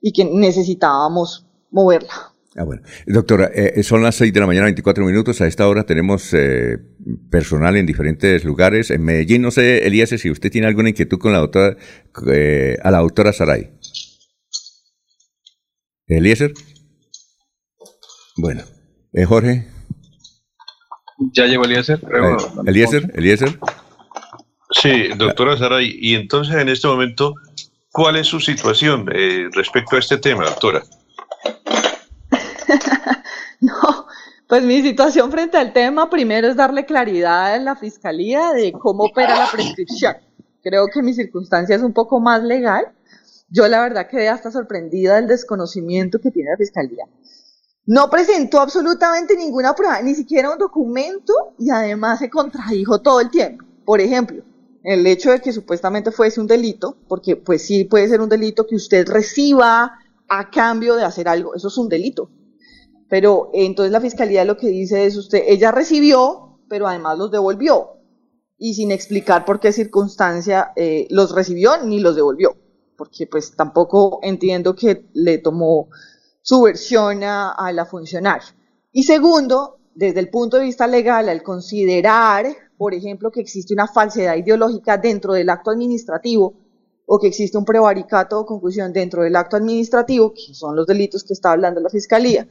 y 0.00 0.12
que 0.12 0.24
necesitábamos 0.24 1.44
moverla. 1.70 2.32
Ah, 2.56 2.64
bueno. 2.64 2.82
Doctora, 3.06 3.50
eh, 3.54 3.82
son 3.84 4.02
las 4.02 4.16
6 4.16 4.32
de 4.32 4.40
la 4.40 4.46
mañana, 4.46 4.64
24 4.64 5.04
minutos. 5.04 5.40
A 5.40 5.46
esta 5.46 5.68
hora 5.68 5.84
tenemos 5.84 6.34
eh, 6.34 6.78
personal 7.30 7.76
en 7.76 7.86
diferentes 7.86 8.44
lugares. 8.44 8.90
En 8.90 9.04
Medellín, 9.04 9.42
no 9.42 9.50
sé, 9.50 9.86
Elías, 9.86 10.10
si 10.10 10.30
usted 10.30 10.50
tiene 10.50 10.66
alguna 10.66 10.88
inquietud 10.88 11.18
con 11.18 11.32
la 11.32 11.38
doctora, 11.38 11.76
eh, 12.32 12.76
a 12.82 12.90
la 12.90 12.98
doctora 12.98 13.32
Saray. 13.32 13.70
Eliezer. 16.08 16.52
Bueno. 18.36 18.62
Eh, 19.12 19.24
Jorge. 19.24 19.66
¿Ya 21.32 21.46
llegó 21.46 21.64
Eliezer? 21.64 22.00
Eh, 22.00 22.36
Eliezer, 22.66 23.12
Eliezer. 23.14 23.58
Sí, 24.72 25.08
doctora 25.16 25.56
Saray, 25.56 25.98
y 26.00 26.14
entonces 26.14 26.54
en 26.56 26.68
este 26.68 26.86
momento, 26.86 27.34
¿cuál 27.90 28.16
es 28.16 28.28
su 28.28 28.40
situación 28.40 29.08
eh, 29.12 29.48
respecto 29.52 29.96
a 29.96 29.98
este 29.98 30.16
tema, 30.16 30.44
doctora? 30.44 30.82
No, 33.60 34.06
pues 34.48 34.64
mi 34.64 34.82
situación 34.82 35.30
frente 35.30 35.58
al 35.58 35.72
tema 35.72 36.08
primero 36.08 36.48
es 36.48 36.56
darle 36.56 36.86
claridad 36.86 37.52
a 37.52 37.58
la 37.58 37.76
fiscalía 37.76 38.52
de 38.52 38.72
cómo 38.72 39.04
opera 39.04 39.36
la 39.36 39.50
prescripción. 39.50 40.16
Creo 40.62 40.86
que 40.92 41.02
mi 41.02 41.12
circunstancia 41.12 41.76
es 41.76 41.82
un 41.82 41.92
poco 41.92 42.20
más 42.20 42.42
legal. 42.42 42.86
Yo 43.50 43.68
la 43.68 43.82
verdad 43.82 44.08
quedé 44.08 44.28
hasta 44.28 44.50
sorprendida 44.50 45.16
del 45.16 45.26
desconocimiento 45.26 46.20
que 46.20 46.30
tiene 46.30 46.50
la 46.50 46.56
fiscalía. 46.56 47.04
No 47.86 48.08
presentó 48.08 48.60
absolutamente 48.60 49.36
ninguna 49.36 49.74
prueba, 49.74 50.00
ni 50.02 50.14
siquiera 50.14 50.50
un 50.50 50.58
documento 50.58 51.32
y 51.58 51.70
además 51.70 52.18
se 52.20 52.30
contradijo 52.30 53.00
todo 53.00 53.20
el 53.20 53.30
tiempo. 53.30 53.64
Por 53.84 54.00
ejemplo, 54.00 54.42
el 54.84 55.06
hecho 55.06 55.30
de 55.30 55.40
que 55.40 55.52
supuestamente 55.52 56.10
fuese 56.10 56.40
un 56.40 56.46
delito, 56.46 56.96
porque 57.08 57.36
pues 57.36 57.66
sí 57.66 57.84
puede 57.84 58.08
ser 58.08 58.20
un 58.20 58.28
delito 58.28 58.66
que 58.66 58.76
usted 58.76 59.08
reciba 59.08 59.98
a 60.28 60.50
cambio 60.50 60.96
de 60.96 61.04
hacer 61.04 61.28
algo, 61.28 61.54
eso 61.54 61.68
es 61.68 61.76
un 61.76 61.88
delito. 61.88 62.30
Pero 63.10 63.50
entonces 63.52 63.90
la 63.90 64.00
fiscalía 64.00 64.44
lo 64.44 64.56
que 64.56 64.68
dice 64.68 65.04
es 65.04 65.16
usted, 65.16 65.42
ella 65.46 65.72
recibió, 65.72 66.60
pero 66.68 66.86
además 66.86 67.18
los 67.18 67.30
devolvió. 67.30 67.96
Y 68.56 68.74
sin 68.74 68.92
explicar 68.92 69.44
por 69.44 69.58
qué 69.58 69.72
circunstancia 69.72 70.72
eh, 70.76 71.08
los 71.10 71.34
recibió 71.34 71.72
ni 71.84 71.98
los 71.98 72.14
devolvió. 72.14 72.56
Porque 72.96 73.26
pues 73.26 73.56
tampoco 73.56 74.20
entiendo 74.22 74.76
que 74.76 75.08
le 75.12 75.38
tomó 75.38 75.88
su 76.40 76.62
versión 76.62 77.24
a, 77.24 77.50
a 77.50 77.72
la 77.72 77.84
funcionaria. 77.84 78.54
Y 78.92 79.02
segundo, 79.02 79.78
desde 79.94 80.20
el 80.20 80.30
punto 80.30 80.58
de 80.58 80.64
vista 80.64 80.86
legal, 80.86 81.28
al 81.28 81.42
considerar, 81.42 82.46
por 82.78 82.94
ejemplo, 82.94 83.32
que 83.32 83.40
existe 83.40 83.74
una 83.74 83.88
falsedad 83.88 84.36
ideológica 84.36 84.98
dentro 84.98 85.32
del 85.32 85.50
acto 85.50 85.72
administrativo, 85.72 86.54
o 87.06 87.18
que 87.18 87.26
existe 87.26 87.58
un 87.58 87.64
prevaricato 87.64 88.38
o 88.38 88.46
confusión 88.46 88.92
dentro 88.92 89.24
del 89.24 89.34
acto 89.34 89.56
administrativo, 89.56 90.32
que 90.32 90.54
son 90.54 90.76
los 90.76 90.86
delitos 90.86 91.24
que 91.24 91.32
está 91.32 91.50
hablando 91.50 91.80
la 91.80 91.90
fiscalía, 91.90 92.46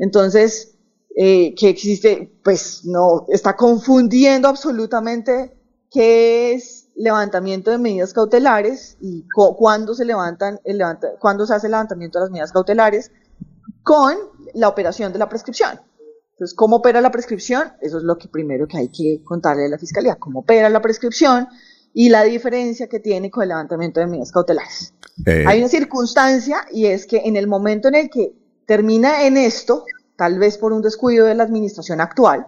entonces, 0.00 0.74
eh, 1.16 1.54
que 1.56 1.68
existe, 1.68 2.32
pues 2.42 2.84
no, 2.84 3.26
está 3.28 3.54
confundiendo 3.56 4.48
absolutamente 4.48 5.52
qué 5.90 6.52
es 6.54 6.88
levantamiento 6.96 7.70
de 7.70 7.78
medidas 7.78 8.12
cautelares 8.12 8.96
y 9.00 9.24
cu- 9.34 9.56
cuándo 9.56 9.94
se 9.94 10.04
levantan, 10.04 10.58
el 10.64 10.78
levanta, 10.78 11.08
cuándo 11.20 11.46
se 11.46 11.54
hace 11.54 11.66
el 11.66 11.72
levantamiento 11.72 12.18
de 12.18 12.24
las 12.24 12.30
medidas 12.30 12.52
cautelares 12.52 13.10
con 13.82 14.16
la 14.54 14.68
operación 14.68 15.12
de 15.12 15.18
la 15.18 15.28
prescripción. 15.28 15.80
Entonces, 16.32 16.54
¿cómo 16.56 16.76
opera 16.76 17.00
la 17.00 17.10
prescripción? 17.10 17.72
Eso 17.80 17.98
es 17.98 18.04
lo 18.04 18.16
que 18.16 18.28
primero 18.28 18.66
que 18.66 18.78
hay 18.78 18.88
que 18.88 19.20
contarle 19.24 19.66
a 19.66 19.68
la 19.68 19.78
fiscalía, 19.78 20.16
cómo 20.16 20.40
opera 20.40 20.68
la 20.70 20.80
prescripción 20.80 21.48
y 21.92 22.08
la 22.08 22.22
diferencia 22.22 22.88
que 22.88 23.00
tiene 23.00 23.30
con 23.30 23.42
el 23.42 23.48
levantamiento 23.50 24.00
de 24.00 24.06
medidas 24.06 24.32
cautelares. 24.32 24.94
Eh, 25.26 25.44
Hay 25.46 25.58
una 25.58 25.68
circunstancia 25.68 26.64
y 26.72 26.86
es 26.86 27.04
que 27.06 27.18
en 27.24 27.36
el 27.36 27.46
momento 27.46 27.88
en 27.88 27.94
el 27.96 28.10
que 28.10 28.32
termina 28.70 29.26
en 29.26 29.36
esto, 29.36 29.84
tal 30.16 30.38
vez 30.38 30.56
por 30.56 30.72
un 30.72 30.80
descuido 30.80 31.26
de 31.26 31.34
la 31.34 31.42
administración 31.42 32.00
actual, 32.00 32.46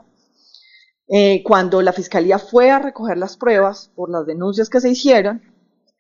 eh, 1.09 1.43
cuando 1.43 1.83
la 1.83 1.93
fiscalía 1.93 2.39
fue 2.39 2.71
a 2.71 2.79
recoger 2.79 3.19
las 3.19 3.37
pruebas 3.37 3.91
por 3.97 4.09
las 4.09 4.25
denuncias 4.25 4.71
que 4.71 4.81
se 4.81 4.89
hicieron, 4.89 5.43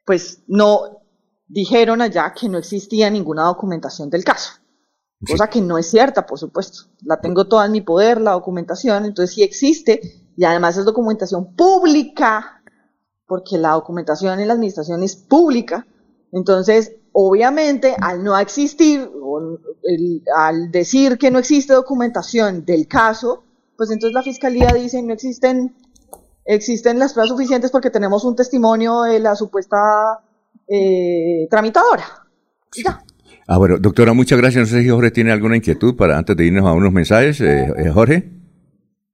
pues 0.06 0.44
no 0.46 1.02
dijeron 1.48 2.00
allá 2.00 2.32
que 2.38 2.48
no 2.48 2.58
existía 2.58 3.10
ninguna 3.10 3.46
documentación 3.46 4.10
del 4.10 4.22
caso. 4.22 4.52
Cosa 5.26 5.48
que 5.48 5.60
no 5.60 5.76
es 5.76 5.90
cierta, 5.90 6.24
por 6.24 6.38
supuesto. 6.38 6.84
La 7.04 7.20
tengo 7.20 7.48
toda 7.48 7.66
en 7.66 7.72
mi 7.72 7.80
poder, 7.80 8.20
la 8.20 8.30
documentación, 8.30 9.04
entonces 9.04 9.34
sí 9.34 9.42
existe 9.42 10.00
y 10.36 10.44
además 10.44 10.76
es 10.76 10.84
documentación 10.84 11.56
pública, 11.56 12.62
porque 13.26 13.58
la 13.58 13.72
documentación 13.72 14.38
en 14.38 14.46
la 14.46 14.54
administración 14.54 15.02
es 15.02 15.16
pública. 15.16 15.84
Entonces, 16.30 16.92
obviamente, 17.12 17.94
al 18.00 18.22
no 18.24 18.36
existir, 18.38 19.08
o 19.22 19.58
el- 19.84 20.22
al 20.36 20.70
decir 20.70 21.18
que 21.18 21.30
no 21.30 21.38
existe 21.38 21.72
documentación 21.72 22.64
del 22.64 22.86
caso, 22.88 23.44
pues 23.76 23.90
entonces 23.90 24.14
la 24.14 24.22
fiscalía 24.22 24.68
dice 24.74 25.02
no 25.02 25.12
existen, 25.12 25.74
existen 26.44 26.98
las 26.98 27.12
pruebas 27.12 27.30
suficientes 27.30 27.70
porque 27.70 27.90
tenemos 27.90 28.24
un 28.24 28.36
testimonio 28.36 29.02
de 29.02 29.18
la 29.20 29.34
supuesta 29.36 29.76
eh, 30.68 31.46
tramitadora. 31.50 32.04
Ya. 32.82 33.02
Ah, 33.46 33.58
bueno, 33.58 33.76
doctora, 33.78 34.12
muchas 34.14 34.38
gracias. 34.38 34.70
No 34.70 34.76
sé 34.78 34.82
si 34.82 34.88
Jorge 34.88 35.10
tiene 35.10 35.32
alguna 35.32 35.56
inquietud 35.56 35.96
para 35.96 36.16
antes 36.16 36.36
de 36.36 36.46
irnos 36.46 36.64
a 36.64 36.72
unos 36.72 36.92
mensajes. 36.92 37.40
Eh, 37.40 37.66
eh, 37.76 37.90
Jorge. 37.90 38.30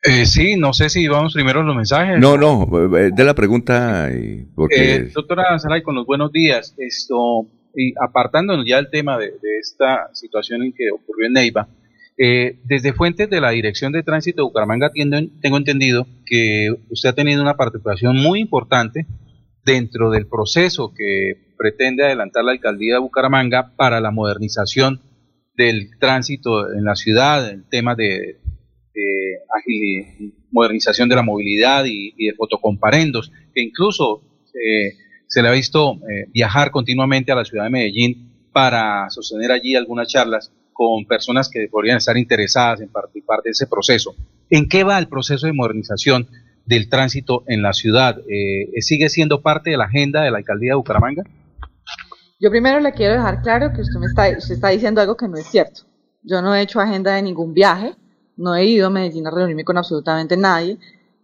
Eh, 0.02 0.26
sí, 0.26 0.56
no 0.56 0.72
sé 0.72 0.88
si 0.90 1.08
vamos 1.08 1.32
primero 1.32 1.60
a 1.60 1.64
los 1.64 1.74
mensajes. 1.74 2.20
No, 2.20 2.36
no, 2.36 2.68
eh, 2.96 3.10
de 3.12 3.24
la 3.24 3.34
pregunta 3.34 4.10
y 4.12 4.44
porque 4.54 4.94
Eh, 4.96 5.10
doctora 5.12 5.58
Saray, 5.58 5.82
con 5.82 5.96
los 5.96 6.06
buenos 6.06 6.30
días. 6.30 6.74
Esto, 6.78 7.46
y 7.78 7.94
apartándonos 8.00 8.66
ya 8.66 8.76
del 8.76 8.90
tema 8.90 9.16
de, 9.18 9.30
esta 9.60 10.10
situación 10.12 10.62
en 10.64 10.72
que 10.72 10.90
ocurrió 10.90 11.26
en 11.26 11.32
Neiva, 11.34 11.68
Eh, 12.20 12.59
desde 12.64 12.92
fuentes 12.92 13.30
de 13.30 13.40
la 13.40 13.50
Dirección 13.50 13.92
de 13.92 14.02
Tránsito 14.02 14.42
de 14.42 14.48
Bucaramanga 14.48 14.90
tengo 15.40 15.56
entendido 15.56 16.05
que 16.26 16.66
usted 16.90 17.10
ha 17.10 17.12
tenido 17.12 17.40
una 17.40 17.55
participación 17.55 18.16
muy 18.16 18.40
importante 18.40 19.06
dentro 19.64 20.10
del 20.10 20.26
proceso 20.26 20.92
que 20.92 21.55
pretende 21.56 22.05
adelantar 22.05 22.42
la 22.42 22.50
alcaldía 22.50 22.94
de 22.94 23.00
Bucaramanga 23.00 23.76
para 23.76 24.00
la 24.00 24.10
modernización 24.10 25.00
del 25.56 25.96
tránsito 26.00 26.72
en 26.72 26.84
la 26.84 26.96
ciudad, 26.96 27.48
el 27.48 27.68
tema 27.68 27.94
de, 27.94 28.40
modernización 30.50 31.09
de 31.09 31.14
la 31.14 31.22
movilidad 31.22 31.84
y, 31.86 32.26
de 32.26 32.34
fotocomparendos, 32.34 33.30
que 33.55 33.62
incluso 33.62 34.22
eh, 34.55 34.94
se 35.28 35.42
le 35.42 35.48
ha 35.48 35.52
visto 35.52 35.98
eh, 36.10 36.28
viajar 36.32 36.70
continuamente 36.70 37.30
a 37.30 37.36
la 37.36 37.44
ciudad 37.44 37.64
de 37.64 37.70
Medellín 37.70 38.48
para 38.52 39.09
sostener 39.10 39.52
allí 39.52 39.76
algunas 39.76 40.09
charlas 40.09 40.50
con 40.72 41.05
personas 41.05 41.48
que 41.48 41.68
podrían 41.70 41.98
estar 41.98 42.16
interesadas 42.16 42.80
en 42.80 42.88
participar 42.88 43.42
de 43.44 43.50
ese 43.50 43.66
proceso. 43.66 44.14
¿En 44.50 44.68
qué 44.68 44.84
va 44.84 44.98
el 44.98 45.09
proceso 45.09 45.46
de 45.46 45.52
modernización 45.52 46.28
del 46.64 46.88
tránsito 46.88 47.44
en 47.46 47.62
la 47.62 47.72
ciudad? 47.72 48.18
Eh, 48.28 48.80
¿Sigue 48.80 49.09
siendo 49.09 49.42
parte 49.42 49.70
de 49.70 49.76
la 49.76 49.84
agenda 49.84 50.22
de 50.22 50.30
la 50.30 50.38
alcaldía 50.38 50.72
de 50.72 50.76
Bucaramanga? 50.76 51.24
Yo 52.40 52.50
primero 52.50 52.80
le 52.80 52.92
quiero 52.92 53.14
dejar 53.14 53.42
claro 53.42 53.72
que 53.74 53.82
usted 53.82 53.98
me 53.98 54.06
está, 54.06 54.28
usted 54.36 54.55
está 54.55 54.68
diciendo 54.68 55.00
algo 55.00 55.16
que 55.16 55.28
no 55.28 55.36
es 55.36 55.46
cierto. 55.46 55.82
Yo 56.22 56.40
no 56.40 56.55
he 56.55 56.62
hecho 56.62 56.80
agenda 56.80 57.14
de 57.14 57.22
ningún 57.22 57.52
viaje, 57.52 57.94
no 58.36 58.55
he 58.55 58.64
ido 58.64 58.86
a 58.86 58.90
Medellín 58.90 59.26
a 59.26 59.30
reunirme 59.30 59.64
con 59.64 59.76
absolutamente 59.76 60.36
nadie 60.36 60.78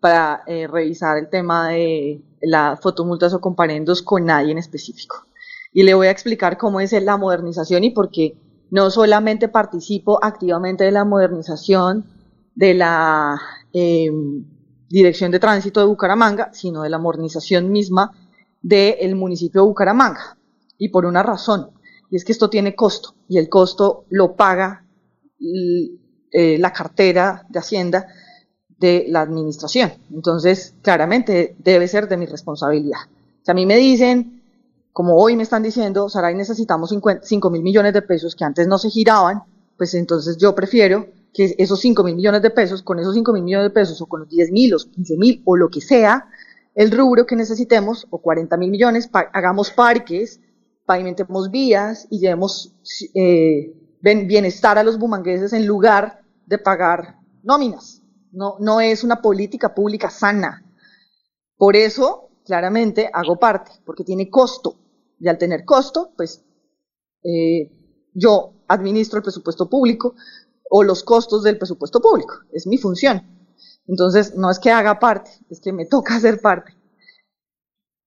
para 0.04 0.42
eh, 0.46 0.66
revisar 0.66 1.16
el 1.16 1.30
tema 1.30 1.70
de 1.70 2.20
las 2.42 2.78
fotomultas 2.78 3.32
o 3.32 3.40
comparendos 3.40 4.02
con 4.02 4.26
nadie 4.26 4.52
en 4.52 4.58
específico. 4.58 5.24
Y 5.72 5.82
le 5.82 5.94
voy 5.94 6.08
a 6.08 6.10
explicar 6.10 6.58
cómo 6.58 6.78
es 6.78 6.92
la 6.92 7.16
modernización 7.16 7.84
y 7.84 7.90
por 7.90 8.10
qué 8.10 8.36
no 8.70 8.90
solamente 8.90 9.48
participo 9.48 10.22
activamente 10.22 10.84
de 10.84 10.90
la 10.90 11.06
modernización 11.06 12.04
de 12.54 12.74
la 12.74 13.40
em, 13.72 14.44
Dirección 14.90 15.30
de 15.30 15.40
Tránsito 15.40 15.80
de 15.80 15.86
Bucaramanga, 15.86 16.52
sino 16.52 16.82
de 16.82 16.90
la 16.90 16.98
modernización 16.98 17.72
misma 17.72 18.12
del 18.60 19.16
municipio 19.16 19.62
de 19.62 19.68
Bucaramanga 19.68 20.36
y 20.76 20.90
por 20.90 21.06
una 21.06 21.22
razón, 21.22 21.70
y 22.10 22.16
es 22.16 22.26
que 22.26 22.32
esto 22.32 22.50
tiene 22.50 22.74
costo, 22.76 23.14
y 23.26 23.38
el 23.38 23.48
costo 23.48 24.04
lo 24.10 24.36
paga 24.36 24.84
eh, 25.40 26.58
la 26.58 26.74
cartera 26.74 27.46
de 27.48 27.58
Hacienda 27.58 28.06
de 28.84 29.06
la 29.08 29.22
administración. 29.22 29.94
Entonces, 30.12 30.74
claramente 30.82 31.56
debe 31.58 31.88
ser 31.88 32.06
de 32.06 32.18
mi 32.18 32.26
responsabilidad. 32.26 32.98
Si 33.42 33.50
a 33.50 33.54
mí 33.54 33.64
me 33.64 33.76
dicen, 33.76 34.42
como 34.92 35.16
hoy 35.16 35.36
me 35.36 35.42
están 35.42 35.62
diciendo, 35.62 36.10
Saray, 36.10 36.34
necesitamos 36.34 36.94
5 37.22 37.50
mil 37.50 37.62
millones 37.62 37.94
de 37.94 38.02
pesos 38.02 38.36
que 38.36 38.44
antes 38.44 38.68
no 38.68 38.76
se 38.76 38.90
giraban, 38.90 39.42
pues 39.78 39.94
entonces 39.94 40.36
yo 40.36 40.54
prefiero 40.54 41.06
que 41.32 41.54
esos 41.56 41.80
5 41.80 42.04
mil 42.04 42.14
millones 42.14 42.42
de 42.42 42.50
pesos, 42.50 42.82
con 42.82 42.98
esos 42.98 43.14
5 43.14 43.32
mil 43.32 43.42
millones 43.42 43.70
de 43.70 43.74
pesos 43.74 44.00
o 44.02 44.06
con 44.06 44.20
los 44.20 44.28
10 44.28 44.52
mil, 44.52 44.70
los 44.70 44.84
15 44.84 45.16
mil 45.16 45.42
o 45.46 45.56
lo 45.56 45.70
que 45.70 45.80
sea, 45.80 46.28
el 46.74 46.90
rubro 46.90 47.24
que 47.24 47.36
necesitemos, 47.36 48.06
o 48.10 48.18
40 48.18 48.54
mil 48.58 48.70
millones, 48.70 49.08
hagamos 49.32 49.70
parques, 49.70 50.40
pavimentemos 50.84 51.50
vías 51.50 52.06
y 52.10 52.18
llevemos 52.18 52.74
eh, 53.14 53.72
bienestar 54.02 54.76
a 54.76 54.84
los 54.84 54.98
bumangueses 54.98 55.54
en 55.54 55.66
lugar 55.66 56.20
de 56.44 56.58
pagar 56.58 57.16
nóminas. 57.42 58.03
No, 58.34 58.56
no 58.58 58.80
es 58.80 59.04
una 59.04 59.22
política 59.22 59.74
pública 59.74 60.10
sana. 60.10 60.62
Por 61.56 61.76
eso, 61.76 62.30
claramente, 62.44 63.08
hago 63.12 63.38
parte, 63.38 63.72
porque 63.86 64.04
tiene 64.04 64.28
costo. 64.28 64.76
Y 65.20 65.28
al 65.28 65.38
tener 65.38 65.64
costo, 65.64 66.12
pues 66.16 66.44
eh, 67.22 67.70
yo 68.12 68.52
administro 68.68 69.18
el 69.18 69.22
presupuesto 69.22 69.70
público 69.70 70.14
o 70.68 70.82
los 70.82 71.02
costos 71.04 71.42
del 71.44 71.58
presupuesto 71.58 72.00
público. 72.00 72.34
Es 72.52 72.66
mi 72.66 72.78
función. 72.78 73.22
Entonces, 73.86 74.34
no 74.34 74.50
es 74.50 74.58
que 74.58 74.70
haga 74.70 74.98
parte, 74.98 75.30
es 75.50 75.60
que 75.60 75.72
me 75.72 75.86
toca 75.90 76.16
hacer 76.16 76.40
parte. 76.40 76.72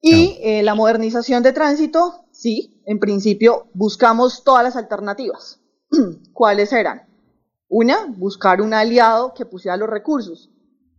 Y 0.01 0.37
eh, 0.41 0.61
la 0.63 0.75
modernización 0.75 1.41
de 1.41 1.53
tránsito 1.53 2.25
sí, 2.31 2.81
en 2.85 2.99
principio 2.99 3.67
buscamos 3.73 4.43
todas 4.43 4.63
las 4.63 4.75
alternativas. 4.75 5.59
¿Cuáles 6.33 6.71
eran? 6.71 7.06
Una, 7.69 8.05
buscar 8.05 8.61
un 8.61 8.73
aliado 8.73 9.33
que 9.33 9.45
pusiera 9.45 9.77
los 9.77 9.89
recursos. 9.89 10.49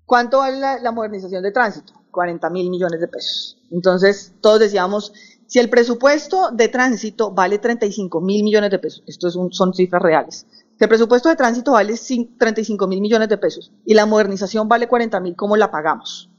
¿Cuánto 0.05 0.39
vale 0.39 0.59
la, 0.59 0.93
modernización 0.93 1.43
de 1.43 1.53
tránsito? 1.53 1.93
40 2.11 2.51
mil 2.51 2.71
millones 2.71 3.01
de 3.01 3.09
pesos. 3.09 3.59
Entonces, 3.71 4.35
todos 4.41 4.61
decíamos, 4.61 5.13
si 5.47 5.59
el 5.59 5.69
presupuesto 5.71 6.51
de 6.51 6.69
tránsito 6.69 7.31
vale 7.31 7.59
35 7.59 8.21
mil 8.21 8.43
millones 8.43 8.71
de 8.71 8.79
pesos, 8.79 9.03
esto 9.07 9.31
son 9.31 9.75
cifras 9.75 10.03
reales, 10.03 10.47
si 10.79 10.85
el 10.85 10.89
presupuesto 10.89 11.29
de 11.29 11.37
tránsito 11.37 11.73
vale 11.73 11.95
35 12.39 12.87
mil 12.87 13.01
millones 13.01 13.29
de 13.29 13.37
pesos 13.39 13.73
y 13.85 13.95
la 13.95 14.07
modernización 14.07 14.69
vale 14.69 14.89
40 14.89 15.21
mil, 15.21 15.37
¿cómo 15.37 15.57
la 15.57 15.71
pagamos? 15.71 16.31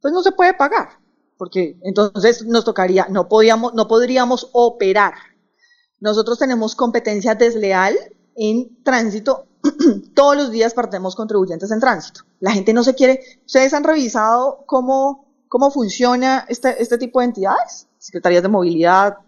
Pues 0.00 0.14
no 0.14 0.22
se 0.22 0.32
puede 0.32 0.54
pagar 0.54 1.02
porque 1.42 1.76
entonces 1.82 2.46
nos 2.46 2.64
tocaría, 2.64 3.08
no, 3.10 3.28
podíamos, 3.28 3.74
no 3.74 3.88
podríamos 3.88 4.48
operar. 4.52 5.14
Nosotros 5.98 6.38
tenemos 6.38 6.76
competencia 6.76 7.34
desleal 7.34 7.96
en 8.36 8.80
tránsito. 8.84 9.48
Todos 10.14 10.36
los 10.36 10.50
días 10.50 10.74
partimos 10.74 11.14
contribuyentes 11.14 11.70
en 11.70 11.80
tránsito. 11.80 12.22
La 12.40 12.52
gente 12.52 12.72
no 12.72 12.82
se 12.82 12.94
quiere. 12.94 13.20
¿Ustedes 13.46 13.72
han 13.74 13.84
revisado 13.84 14.64
cómo, 14.66 15.26
cómo 15.48 15.70
funciona 15.70 16.44
este, 16.48 16.82
este 16.82 16.98
tipo 16.98 17.20
de 17.20 17.26
entidades? 17.26 17.88
Secretarías 17.98 18.42
de 18.42 18.48
Movilidad 18.48 19.18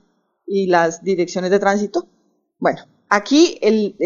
y 0.46 0.66
las 0.66 1.02
direcciones 1.02 1.50
de 1.50 1.58
tránsito. 1.58 2.08
Bueno, 2.58 2.82
aquí, 3.08 3.58
el, 3.62 3.96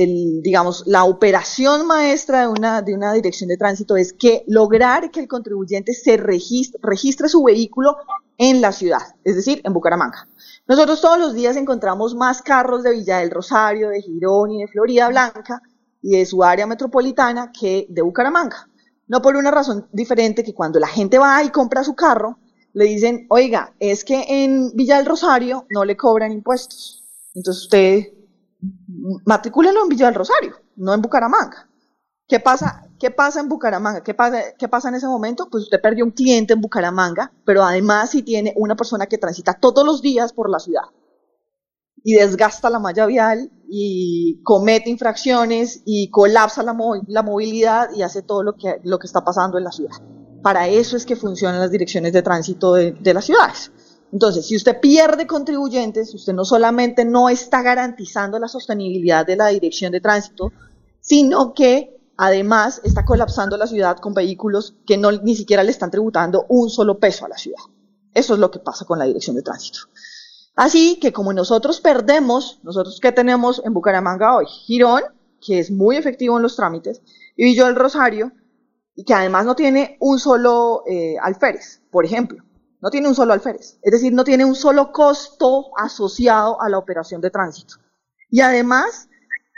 digamos, 0.42 0.84
la 0.86 1.04
operación 1.04 1.86
maestra 1.86 2.42
de 2.42 2.48
una, 2.48 2.82
de 2.82 2.94
una 2.94 3.12
dirección 3.12 3.48
de 3.48 3.56
tránsito 3.56 3.96
es 3.96 4.12
que 4.12 4.44
lograr 4.46 5.10
que 5.10 5.20
el 5.20 5.28
contribuyente 5.28 5.94
se 5.94 6.16
registre, 6.16 6.78
registre 6.82 7.28
su 7.28 7.42
vehículo 7.42 7.96
en 8.36 8.60
la 8.60 8.72
ciudad, 8.72 9.02
es 9.24 9.34
decir, 9.34 9.60
en 9.64 9.72
Bucaramanga. 9.72 10.28
Nosotros 10.66 11.00
todos 11.00 11.18
los 11.18 11.34
días 11.34 11.56
encontramos 11.56 12.14
más 12.14 12.42
carros 12.42 12.82
de 12.82 12.92
Villa 12.92 13.18
del 13.18 13.30
Rosario, 13.30 13.88
de 13.88 14.02
Girón 14.02 14.52
y 14.52 14.60
de 14.60 14.68
Florida 14.68 15.08
Blanca 15.08 15.62
y 16.02 16.16
de 16.16 16.26
su 16.26 16.42
área 16.42 16.66
metropolitana 16.66 17.52
que 17.52 17.86
de 17.88 18.02
Bucaramanga. 18.02 18.68
No 19.06 19.22
por 19.22 19.36
una 19.36 19.50
razón 19.50 19.88
diferente 19.92 20.44
que 20.44 20.54
cuando 20.54 20.78
la 20.78 20.86
gente 20.86 21.18
va 21.18 21.42
y 21.42 21.50
compra 21.50 21.84
su 21.84 21.94
carro, 21.94 22.38
le 22.74 22.84
dicen, 22.84 23.26
oiga, 23.30 23.74
es 23.80 24.04
que 24.04 24.24
en 24.28 24.70
Villa 24.74 24.98
del 24.98 25.06
Rosario 25.06 25.66
no 25.70 25.84
le 25.84 25.96
cobran 25.96 26.32
impuestos. 26.32 27.04
Entonces 27.34 27.64
usted 27.64 28.18
matricúlenlo 29.24 29.82
en 29.82 29.88
Villa 29.88 30.06
del 30.06 30.14
Rosario, 30.14 30.56
no 30.76 30.92
en 30.92 31.02
Bucaramanga. 31.02 31.68
¿Qué 32.26 32.40
pasa, 32.40 32.84
¿Qué 32.98 33.10
pasa 33.10 33.40
en 33.40 33.48
Bucaramanga? 33.48 34.02
¿Qué 34.02 34.12
pasa, 34.12 34.52
¿Qué 34.58 34.68
pasa 34.68 34.88
en 34.88 34.96
ese 34.96 35.06
momento? 35.06 35.48
Pues 35.50 35.64
usted 35.64 35.80
perdió 35.80 36.04
un 36.04 36.10
cliente 36.10 36.52
en 36.52 36.60
Bucaramanga, 36.60 37.32
pero 37.46 37.62
además 37.62 38.10
si 38.10 38.22
tiene 38.22 38.52
una 38.56 38.76
persona 38.76 39.06
que 39.06 39.16
transita 39.16 39.54
todos 39.54 39.86
los 39.86 40.02
días 40.02 40.32
por 40.32 40.50
la 40.50 40.58
ciudad 40.58 40.82
y 42.04 42.14
desgasta 42.14 42.70
la 42.70 42.78
malla 42.78 43.06
vial 43.06 43.50
y 43.70 44.40
comete 44.42 44.88
infracciones 44.88 45.82
y 45.84 46.08
colapsa 46.08 46.62
la, 46.62 46.72
movilidad 46.72 47.90
y 47.94 48.02
hace 48.02 48.22
todo 48.22 48.42
lo 48.42 48.54
que, 48.54 48.80
está 49.04 49.24
pasando 49.24 49.58
en 49.58 49.64
la 49.64 49.72
ciudad. 49.72 49.96
Para 50.42 50.68
eso 50.68 50.96
es 50.96 51.04
que 51.04 51.16
funcionan 51.16 51.60
las 51.60 51.70
direcciones 51.70 52.12
de 52.12 52.22
tránsito 52.22 52.74
de, 52.74 52.92
de 52.92 53.14
las 53.14 53.26
ciudades. 53.26 53.70
Entonces, 54.10 54.46
si 54.46 54.56
usted 54.56 54.80
pierde 54.80 55.26
contribuyentes, 55.26 56.14
usted 56.14 56.32
no 56.32 56.46
solamente 56.46 57.04
no 57.04 57.28
está 57.28 57.60
garantizando 57.60 58.38
la 58.38 58.48
sostenibilidad 58.48 59.26
de 59.26 59.36
la 59.36 59.48
dirección 59.48 59.92
de 59.92 60.00
tránsito, 60.00 60.50
sino 61.00 61.52
que 61.52 61.94
además 62.16 62.80
está 62.84 63.04
colapsando 63.04 63.58
la 63.58 63.66
ciudad 63.66 63.98
con 63.98 64.14
vehículos 64.14 64.76
que 64.86 64.96
ni 64.96 65.36
siquiera 65.36 65.62
le 65.62 65.70
están 65.70 65.90
tributando 65.90 66.46
un 66.48 66.70
solo 66.70 66.98
peso 66.98 67.26
a 67.26 67.28
la 67.28 67.36
ciudad. 67.36 67.62
Eso 68.14 68.34
es 68.34 68.40
lo 68.40 68.50
que 68.50 68.58
pasa 68.60 68.86
con 68.86 68.98
la 68.98 69.04
dirección 69.04 69.36
de 69.36 69.42
tránsito. 69.42 69.80
Así 70.58 70.98
que 70.98 71.12
como 71.12 71.32
nosotros 71.32 71.80
perdemos, 71.80 72.58
nosotros 72.64 72.98
que 73.00 73.12
tenemos 73.12 73.62
en 73.64 73.72
Bucaramanga 73.72 74.34
hoy, 74.34 74.46
Girón, 74.46 75.04
que 75.40 75.60
es 75.60 75.70
muy 75.70 75.94
efectivo 75.94 76.36
en 76.36 76.42
los 76.42 76.56
trámites, 76.56 77.00
y 77.36 77.44
Villa 77.44 77.66
del 77.66 77.76
Rosario, 77.76 78.32
y 78.96 79.04
que 79.04 79.14
además 79.14 79.46
no 79.46 79.54
tiene 79.54 79.96
un 80.00 80.18
solo 80.18 80.82
eh, 80.88 81.14
alférez, 81.22 81.80
por 81.92 82.04
ejemplo. 82.04 82.42
No 82.80 82.90
tiene 82.90 83.06
un 83.06 83.14
solo 83.14 83.34
alférez, 83.34 83.78
es 83.80 83.92
decir, 83.92 84.12
no 84.12 84.24
tiene 84.24 84.44
un 84.44 84.56
solo 84.56 84.90
costo 84.90 85.66
asociado 85.76 86.60
a 86.60 86.68
la 86.68 86.78
operación 86.78 87.20
de 87.20 87.30
tránsito. 87.30 87.76
Y 88.28 88.40
además, 88.40 89.08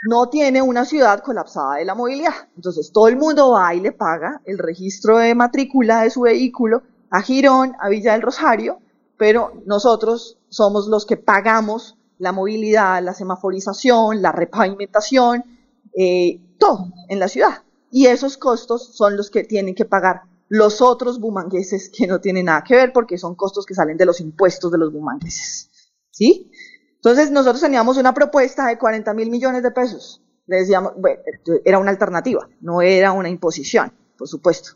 no 0.07 0.29
tiene 0.29 0.61
una 0.61 0.85
ciudad 0.85 1.23
colapsada 1.23 1.77
de 1.77 1.85
la 1.85 1.95
movilidad. 1.95 2.47
Entonces, 2.55 2.91
todo 2.93 3.07
el 3.07 3.17
mundo 3.17 3.49
va 3.49 3.73
y 3.73 3.79
le 3.79 3.91
paga 3.91 4.43
el 4.45 4.59
registro 4.59 5.17
de 5.17 5.33
matrícula 5.33 6.03
de 6.03 6.11
su 6.11 6.21
vehículo 6.21 6.83
a 7.09 7.23
Girón, 7.23 7.75
a 7.79 7.89
Villa 7.89 8.11
del 8.11 8.21
Rosario, 8.21 8.77
pero 9.17 9.53
nosotros 9.65 10.37
somos 10.51 10.87
los 10.87 11.05
que 11.05 11.17
pagamos 11.17 11.97
la 12.19 12.33
movilidad, 12.33 13.01
la 13.01 13.15
semaforización, 13.15 14.21
la 14.21 14.31
repavimentación, 14.31 15.43
eh, 15.97 16.39
todo 16.59 16.93
en 17.09 17.19
la 17.19 17.27
ciudad. 17.27 17.63
Y 17.89 18.05
esos 18.05 18.37
costos 18.37 18.95
son 18.95 19.17
los 19.17 19.31
que 19.31 19.43
tienen 19.43 19.73
que 19.73 19.85
pagar 19.85 20.23
los 20.47 20.81
otros 20.81 21.19
bumangueses 21.19 21.89
que 21.89 22.05
no 22.05 22.19
tienen 22.19 22.45
nada 22.45 22.63
que 22.63 22.75
ver 22.75 22.91
porque 22.93 23.17
son 23.17 23.35
costos 23.35 23.65
que 23.65 23.73
salen 23.73 23.97
de 23.97 24.05
los 24.05 24.19
impuestos 24.19 24.71
de 24.71 24.77
los 24.77 24.91
bumangueses. 24.91 25.69
¿Sí? 26.11 26.51
Entonces 26.95 27.31
nosotros 27.31 27.61
teníamos 27.61 27.97
una 27.97 28.13
propuesta 28.13 28.67
de 28.67 28.77
40 28.77 29.13
mil 29.13 29.29
millones 29.31 29.63
de 29.63 29.71
pesos. 29.71 30.21
le 30.45 30.57
decíamos, 30.57 30.93
bueno, 30.97 31.21
era 31.63 31.79
una 31.79 31.89
alternativa, 31.89 32.47
no 32.59 32.81
era 32.81 33.13
una 33.13 33.29
imposición, 33.29 33.93
por 34.17 34.27
supuesto. 34.27 34.71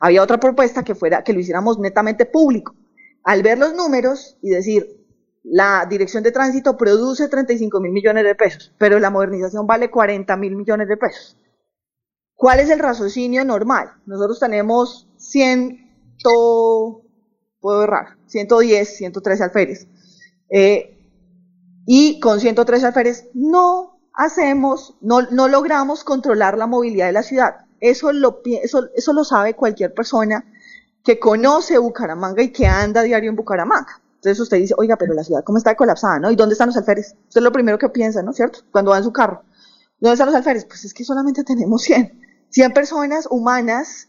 Había 0.00 0.22
otra 0.22 0.38
propuesta 0.38 0.84
que 0.84 0.94
fuera 0.94 1.24
que 1.24 1.32
lo 1.32 1.40
hiciéramos 1.40 1.78
netamente 1.78 2.24
público. 2.24 2.74
Al 3.24 3.42
ver 3.42 3.58
los 3.58 3.74
números 3.74 4.38
y 4.40 4.50
decir, 4.50 5.05
la 5.48 5.86
dirección 5.88 6.24
de 6.24 6.32
tránsito 6.32 6.76
produce 6.76 7.28
35 7.28 7.80
mil 7.80 7.92
millones 7.92 8.24
de 8.24 8.34
pesos, 8.34 8.74
pero 8.78 8.98
la 8.98 9.10
modernización 9.10 9.66
vale 9.66 9.90
40 9.90 10.36
mil 10.36 10.56
millones 10.56 10.88
de 10.88 10.96
pesos. 10.96 11.36
¿Cuál 12.34 12.60
es 12.60 12.68
el 12.68 12.80
raciocinio 12.80 13.44
normal? 13.44 13.92
Nosotros 14.06 14.40
tenemos 14.40 15.08
100, 15.18 16.16
puedo 17.60 17.84
errar, 17.84 18.18
110, 18.26 18.96
113 18.96 19.44
alférez. 19.44 19.88
Eh, 20.50 20.98
y 21.86 22.18
con 22.18 22.40
113 22.40 22.86
alférez 22.86 23.30
no 23.32 24.00
hacemos, 24.12 24.96
no, 25.00 25.20
logramos 25.22 26.02
controlar 26.02 26.58
la 26.58 26.66
movilidad 26.66 27.06
de 27.06 27.12
la 27.12 27.22
ciudad. 27.22 27.66
Eso 27.78 28.12
lo, 28.12 28.42
sabe 29.24 29.54
cualquier 29.54 29.94
persona 29.94 30.44
que 31.04 31.20
conoce 31.20 31.78
Bucaramanga 31.78 32.42
y 32.42 32.50
que 32.50 32.66
anda 32.66 33.02
diario 33.02 33.30
en 33.30 33.36
Bucaramanga. 33.36 34.02
Entonces 34.16 34.40
usted 34.40 34.58
dice, 34.58 34.74
oiga, 34.76 34.96
pero 34.96 35.14
la 35.14 35.24
ciudad 35.24 35.44
cómo 35.44 35.58
está 35.58 35.74
colapsada, 35.76 36.18
¿no? 36.18 36.30
¿Y 36.30 36.36
dónde 36.36 36.54
están 36.54 36.68
los 36.68 36.76
alférez? 36.76 37.14
Eso 37.28 37.38
es 37.38 37.42
lo 37.42 37.52
primero 37.52 37.78
que 37.78 37.88
piensa, 37.88 38.22
¿no? 38.22 38.32
¿Cierto? 38.32 38.60
Cuando 38.72 38.90
va 38.90 38.98
en 38.98 39.04
su 39.04 39.12
carro. 39.12 39.42
¿Dónde 40.00 40.14
están 40.14 40.26
los 40.26 40.34
alférez? 40.34 40.64
Pues 40.64 40.84
es 40.84 40.92
que 40.92 41.04
solamente 41.04 41.44
tenemos 41.44 41.82
100. 41.82 42.20
100 42.50 42.72
personas 42.72 43.28
humanas 43.30 44.08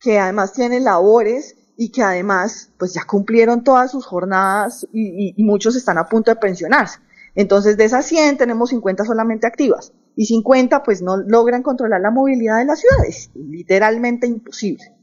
que 0.00 0.18
además 0.18 0.52
tienen 0.52 0.84
labores 0.84 1.56
y 1.76 1.90
que 1.90 2.02
además 2.02 2.70
pues 2.78 2.94
ya 2.94 3.04
cumplieron 3.04 3.64
todas 3.64 3.90
sus 3.90 4.06
jornadas 4.06 4.86
y, 4.92 5.34
y 5.36 5.44
muchos 5.44 5.76
están 5.76 5.98
a 5.98 6.06
punto 6.06 6.30
de 6.30 6.36
pensionarse. 6.36 6.98
Entonces 7.34 7.76
de 7.76 7.84
esas 7.84 8.06
100 8.06 8.38
tenemos 8.38 8.70
50 8.70 9.04
solamente 9.04 9.46
activas 9.46 9.92
y 10.16 10.26
50 10.26 10.82
pues 10.82 11.02
no 11.02 11.18
logran 11.18 11.62
controlar 11.62 12.00
la 12.00 12.10
movilidad 12.10 12.58
de 12.58 12.64
las 12.64 12.80
ciudades, 12.80 13.30
literalmente 13.34 14.26
imposible. 14.26 14.95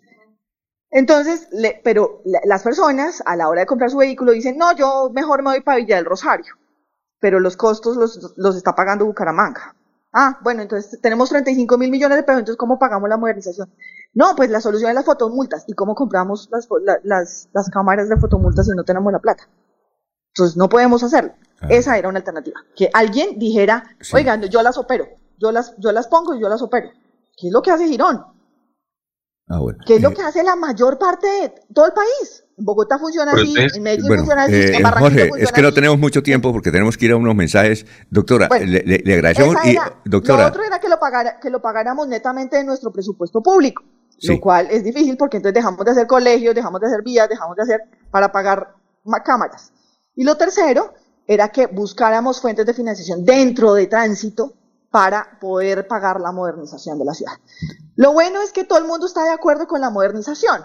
Entonces, 0.96 1.48
le, 1.52 1.82
pero 1.84 2.22
las 2.46 2.62
personas 2.62 3.24
a 3.26 3.36
la 3.36 3.50
hora 3.50 3.62
de 3.62 3.66
comprar 3.66 3.90
su 3.90 3.98
vehículo 3.98 4.32
dicen, 4.32 4.58
no, 4.58 4.76
yo 4.76 5.10
mejor 5.12 5.42
me 5.42 5.50
voy 5.50 5.62
para 5.62 5.80
Villa 5.80 5.96
del 5.96 6.06
Rosario, 6.06 6.54
pero 7.20 7.40
los 7.40 7.58
costos 7.58 7.98
los, 7.98 8.34
los 8.38 8.56
está 8.56 8.76
pagando 8.76 9.06
Bucaramanga. 9.06 9.76
Ah, 10.14 10.38
bueno, 10.44 10.62
entonces 10.62 11.02
tenemos 11.02 11.30
35 11.30 11.80
mil 11.80 11.90
millones 11.90 12.18
de 12.18 12.24
pesos, 12.24 12.42
entonces 12.42 12.60
¿cómo 12.60 12.78
pagamos 12.78 13.10
la 13.10 13.18
modernización? 13.18 13.74
No, 14.14 14.36
pues 14.36 14.52
la 14.52 14.62
solución 14.62 14.90
es 14.90 14.96
las 14.96 15.06
fotomultas. 15.06 15.64
¿Y 15.66 15.74
cómo 15.74 15.96
compramos 15.96 16.48
las, 16.52 16.68
las, 17.04 17.50
las 17.52 17.70
cámaras 17.72 18.08
de 18.08 18.18
fotomultas 18.18 18.68
si 18.68 18.74
no 18.76 18.84
tenemos 18.84 19.12
la 19.12 19.18
plata? 19.18 19.50
Entonces 20.28 20.56
no 20.56 20.70
podemos 20.70 21.02
hacerlo. 21.02 21.34
Ah. 21.60 21.68
Esa 21.72 21.98
era 21.98 22.10
una 22.10 22.20
alternativa. 22.20 22.60
Que 22.76 22.92
alguien 22.94 23.40
dijera, 23.40 23.84
oigan, 24.14 24.44
yo 24.44 24.62
las 24.62 24.78
opero, 24.78 25.08
yo 25.40 25.52
las, 25.52 25.76
yo 25.78 25.92
las 25.92 26.08
pongo 26.08 26.36
y 26.36 26.40
yo 26.42 26.50
las 26.50 26.62
opero. 26.62 26.92
¿Qué 27.36 27.48
es 27.48 27.54
lo 27.54 27.64
que 27.64 27.72
hace 27.72 27.88
Girón? 27.88 28.24
Ah, 29.50 29.60
¿Qué 29.86 29.96
es 29.96 30.02
lo 30.02 30.10
eh, 30.10 30.14
que 30.14 30.22
hace 30.22 30.44
la 30.44 30.56
mayor 30.56 30.98
parte 30.98 31.28
de 31.28 31.54
todo 31.74 31.86
el 31.86 31.94
país? 31.94 32.44
En 32.58 32.66
Bogotá 32.66 32.98
funciona 32.98 33.32
así, 33.32 33.54
en 33.58 33.84
Medellín 33.84 34.18
funciona 34.18 34.44
así, 34.44 34.54
en 34.54 34.76
eh, 34.76 34.84
Jorge, 34.84 35.30
es 35.40 35.52
que 35.52 35.62
no 35.62 35.74
tenemos 35.74 35.98
mucho 35.98 36.22
tiempo 36.22 36.52
porque 36.54 36.72
tenemos 36.72 36.98
que 36.98 37.06
ir 37.06 37.12
a 37.12 37.18
unos 37.18 37.36
mensajes. 37.36 37.86
Doctora, 38.10 38.48
le, 38.60 38.84
le, 38.84 39.14
agradecemos. 39.14 39.56
y, 39.66 39.76
doctora, 40.06 40.44
lo 40.44 40.50
otro 40.50 40.64
era 40.64 40.80
que 40.80 40.88
lo, 40.88 41.00
pagara, 41.00 41.40
que 41.40 41.50
lo 41.50 41.62
pagáramos 41.62 42.08
netamente 42.08 42.58
de 42.58 42.64
nuestro 42.64 42.92
presupuesto 42.94 43.42
público, 43.42 43.84
lo 44.22 44.40
cual 44.40 44.68
es 44.70 44.84
difícil 44.84 45.18
porque 45.18 45.38
entonces 45.38 45.56
dejamos 45.56 45.84
de 45.84 45.92
hacer 45.92 46.08
colegios, 46.08 46.56
dejamos 46.56 46.80
de 46.80 46.88
hacer 46.88 47.02
vías, 47.04 47.28
dejamos 47.28 47.58
de 47.58 47.64
hacer 47.64 47.82
para 48.12 48.32
pagar 48.32 48.76
cámaras. 49.26 49.74
Y 50.16 50.24
lo 50.24 50.38
tercero 50.38 50.94
era 51.28 51.50
que 51.50 51.68
buscáramos 51.68 52.40
fuentes 52.40 52.66
de 52.66 52.74
financiación 52.74 53.26
dentro 53.26 53.74
de 53.74 53.88
tránsito 53.88 54.54
para 54.94 55.40
poder 55.42 55.88
pagar 55.88 56.22
la 56.22 56.32
modernización 56.32 57.00
de 57.00 57.06
la 57.06 57.16
ciudad. 57.16 57.34
Lo 57.96 58.14
bueno 58.14 58.44
es 58.44 58.52
que 58.52 58.64
todo 58.64 58.78
el 58.78 58.86
mundo 58.86 59.08
está 59.08 59.24
de 59.24 59.32
acuerdo 59.32 59.66
con 59.66 59.82
la 59.82 59.90
modernización. 59.90 60.62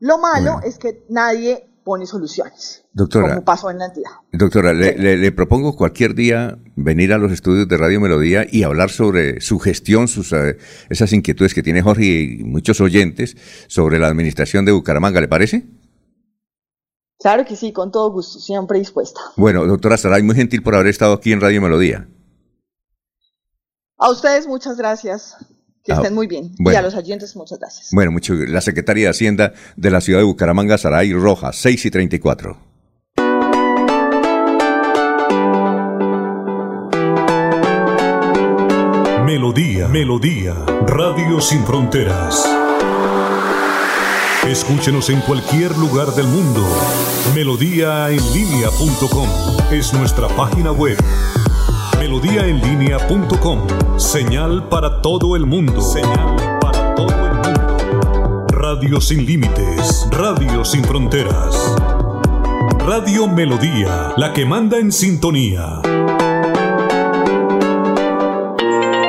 Lo 0.00 0.18
malo 0.18 0.58
es 0.64 0.78
que 0.78 1.04
nadie 1.08 1.70
pone 1.84 2.04
soluciones. 2.04 2.84
Doctora, 2.92 3.28
como 3.28 3.44
pasó 3.44 3.70
en 3.70 3.78
la 3.78 3.86
entidad. 3.86 4.10
Doctora, 4.32 4.72
le, 4.72 5.30
propongo 5.30 5.76
cualquier 5.76 6.16
día 6.16 6.58
venir 6.74 7.12
a 7.12 7.18
los 7.18 7.30
estudios 7.30 7.68
de 7.68 7.76
Radio 7.76 8.00
Melodía 8.00 8.44
y 8.50 8.64
hablar 8.64 8.90
sobre 8.90 9.40
su 9.40 9.60
gestión, 9.60 10.08
sus, 10.08 10.32
eh, 10.32 10.58
esas 10.90 11.12
inquietudes 11.12 11.54
que 11.54 11.62
tiene 11.62 11.80
Jorge 11.80 12.04
y 12.04 12.42
muchos 12.42 12.80
oyentes 12.80 13.36
sobre 13.68 14.00
la 14.00 14.08
administración 14.08 14.64
de 14.64 14.72
Bucaramanga, 14.72 15.20
¿le 15.20 15.28
parece? 15.28 15.68
Claro 17.20 17.44
que 17.44 17.54
sí, 17.54 17.72
con 17.72 17.92
todo 17.92 18.10
gusto, 18.10 18.40
siempre 18.40 18.80
dispuesta. 18.80 19.20
Bueno, 19.36 19.64
doctora 19.66 19.96
Saray, 19.96 20.24
muy 20.24 20.34
gentil 20.34 20.64
por 20.64 20.74
haber 20.74 20.88
estado 20.88 21.12
aquí 21.12 21.30
en 21.30 21.40
Radio 21.40 21.62
Melodía. 21.62 22.08
A 23.98 24.10
ustedes 24.10 24.46
muchas 24.46 24.76
gracias. 24.76 25.36
Que 25.82 25.92
ah, 25.92 25.96
estén 25.96 26.14
muy 26.14 26.26
bien. 26.26 26.54
y 26.58 26.74
a 26.74 26.82
los 26.82 26.94
oyentes 26.94 27.34
muchas 27.34 27.58
gracias. 27.58 27.88
Bueno, 27.92 28.12
mucho, 28.12 28.34
la 28.34 28.60
Secretaria 28.60 29.06
de 29.06 29.10
Hacienda 29.10 29.54
de 29.76 29.90
la 29.90 30.00
ciudad 30.00 30.20
de 30.20 30.24
Bucaramanga, 30.24 30.78
Saray 30.78 31.12
Rojas, 31.12 31.56
6 31.56 31.86
y 31.86 31.90
34. 31.90 32.68
Melodía, 39.24 39.88
Melodía, 39.88 40.54
Radio 40.86 41.40
Sin 41.40 41.64
Fronteras. 41.64 42.44
Escúchenos 44.46 45.10
en 45.10 45.20
cualquier 45.22 45.76
lugar 45.76 46.08
del 46.14 46.26
mundo. 46.26 46.64
Melodíaenlínea.com 47.34 49.28
es 49.72 49.92
nuestra 49.92 50.28
página 50.28 50.72
web 50.72 50.96
melodíaenlínea.com. 51.98 53.98
Señal 53.98 54.68
para 54.68 55.02
todo 55.02 55.34
el 55.36 55.46
mundo. 55.46 55.80
Señal 55.80 56.36
para 56.60 56.94
todo 56.94 57.08
el 57.08 57.34
mundo. 57.34 58.46
Radio 58.48 59.00
sin 59.00 59.26
límites. 59.26 60.06
Radio 60.10 60.64
sin 60.64 60.84
fronteras. 60.84 61.76
Radio 62.86 63.26
Melodía, 63.28 64.14
la 64.16 64.32
que 64.32 64.46
manda 64.46 64.78
en 64.78 64.92
sintonía. 64.92 65.82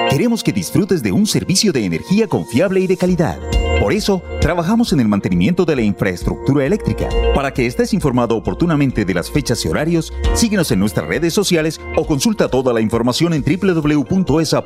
Queremos 0.10 0.44
que 0.44 0.52
disfrutes 0.52 1.02
de 1.02 1.14
un 1.14 1.26
servicio 1.26 1.72
de 1.72 1.86
energía 1.86 2.28
confiable 2.28 2.82
y 2.82 2.88
de 2.88 2.98
calidad. 2.98 3.40
Por 3.80 3.94
eso, 3.94 4.22
trabajamos 4.42 4.92
en 4.92 5.00
el 5.00 5.08
mantenimiento 5.08 5.64
de 5.64 5.78
la 5.78 5.82
infraestructura 5.84 6.66
eléctrica. 6.66 7.08
Para 7.34 7.54
que 7.54 7.66
estés 7.66 7.94
informado 7.94 8.36
oportunamente 8.36 9.06
de 9.06 9.14
las 9.14 9.32
fechas 9.32 9.64
y 9.64 9.70
horarios, 9.70 10.12
síguenos 10.34 10.70
en 10.72 10.80
nuestras 10.80 11.08
redes 11.08 11.34
sociales 11.34 11.80
o 11.96 12.06
consulta 12.06 12.50
toda 12.50 12.74
la 12.74 12.82
información 12.82 13.34
en 13.34 13.42
www.esa.com.co. 13.42 14.60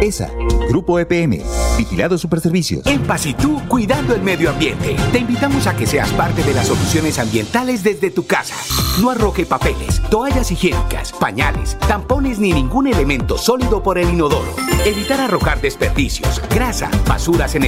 ESA, 0.00 0.30
Grupo 0.68 0.98
EPM, 0.98 1.40
Vigilado 1.76 2.18
Superservicios. 2.18 2.84
En 2.86 3.02
Paz 3.02 3.26
y 3.26 3.34
tú, 3.34 3.62
cuidando 3.68 4.12
el 4.14 4.22
medio 4.22 4.50
ambiente. 4.50 4.96
Te 5.12 5.18
invitamos 5.18 5.68
a 5.68 5.76
que 5.76 5.86
seas 5.86 6.10
parte 6.12 6.42
de 6.42 6.54
las 6.54 6.66
soluciones 6.66 7.20
ambientales 7.20 7.84
desde 7.84 8.10
tu 8.10 8.26
casa. 8.26 8.56
No 9.00 9.10
arroje 9.10 9.46
papeles, 9.46 10.02
toallas 10.10 10.50
higiénicas, 10.50 11.12
pañales, 11.12 11.78
tampones 11.86 12.40
ni 12.40 12.52
ningún 12.52 12.88
elemento 12.88 13.38
sólido 13.38 13.82
por 13.84 13.98
el 13.98 14.10
inodoro. 14.10 14.52
Evitar 14.84 15.20
arrojar 15.20 15.60
desperdicios, 15.60 16.42
grasa, 16.50 16.90
basuras 17.06 17.54
en 17.54 17.64
el 17.64 17.67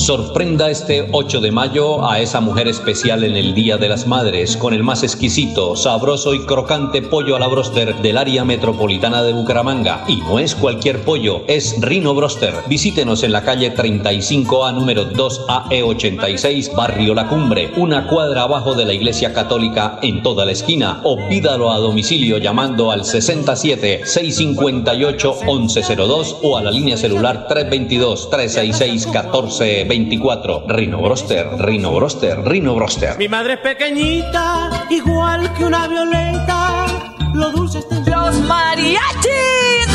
Sorprenda 0.00 0.70
este 0.70 1.06
8 1.12 1.42
de 1.42 1.52
mayo 1.52 2.08
a 2.08 2.20
esa 2.20 2.40
mujer 2.40 2.66
especial 2.68 3.22
en 3.22 3.36
el 3.36 3.52
Día 3.52 3.76
de 3.76 3.86
las 3.86 4.06
Madres 4.06 4.56
con 4.56 4.72
el 4.72 4.82
más 4.82 5.02
exquisito, 5.02 5.76
sabroso 5.76 6.32
y 6.32 6.40
crocante 6.46 7.02
pollo 7.02 7.36
a 7.36 7.38
la 7.38 7.48
broster 7.48 7.94
del 7.96 8.16
área 8.16 8.42
metropolitana 8.46 9.22
de 9.22 9.34
Bucaramanga. 9.34 10.04
Y 10.08 10.16
no 10.16 10.38
es 10.38 10.54
cualquier 10.54 11.04
pollo, 11.04 11.42
es 11.46 11.76
Rino 11.82 12.14
Broster. 12.14 12.54
Visítenos 12.66 13.22
en 13.24 13.32
la 13.32 13.44
calle 13.44 13.74
35A 13.74 14.72
número 14.74 15.04
2AE86, 15.12 16.74
Barrio 16.74 17.14
La 17.14 17.28
Cumbre, 17.28 17.70
una 17.76 18.06
cuadra 18.06 18.44
abajo 18.44 18.74
de 18.74 18.86
la 18.86 18.94
Iglesia 18.94 19.34
Católica 19.34 19.98
en 20.00 20.22
toda 20.22 20.46
la 20.46 20.52
esquina. 20.52 21.02
O 21.04 21.18
pídalo 21.28 21.70
a 21.70 21.78
domicilio 21.78 22.38
llamando 22.38 22.90
al 22.90 23.04
67 23.04 24.00
658 24.06 25.36
1102 25.46 26.36
o 26.42 26.56
a 26.56 26.62
la 26.62 26.70
línea 26.70 26.96
celular 26.96 27.46
322 27.48 28.30
366 28.30 29.06
14 29.12 29.89
24. 29.90 30.66
Rino 30.68 31.02
Broster, 31.02 31.48
Rino 31.58 31.92
Broster, 31.92 32.40
Rino 32.44 32.76
Broster. 32.76 33.18
Mi 33.18 33.28
madre 33.28 33.54
es 33.54 33.58
pequeñita, 33.58 34.86
igual 34.88 35.52
que 35.54 35.64
una 35.64 35.88
violeta. 35.88 36.86
Lo 37.34 37.50
dulce 37.50 37.80
está 37.80 37.98
Los 38.06 38.38
mariachis. 38.42 39.88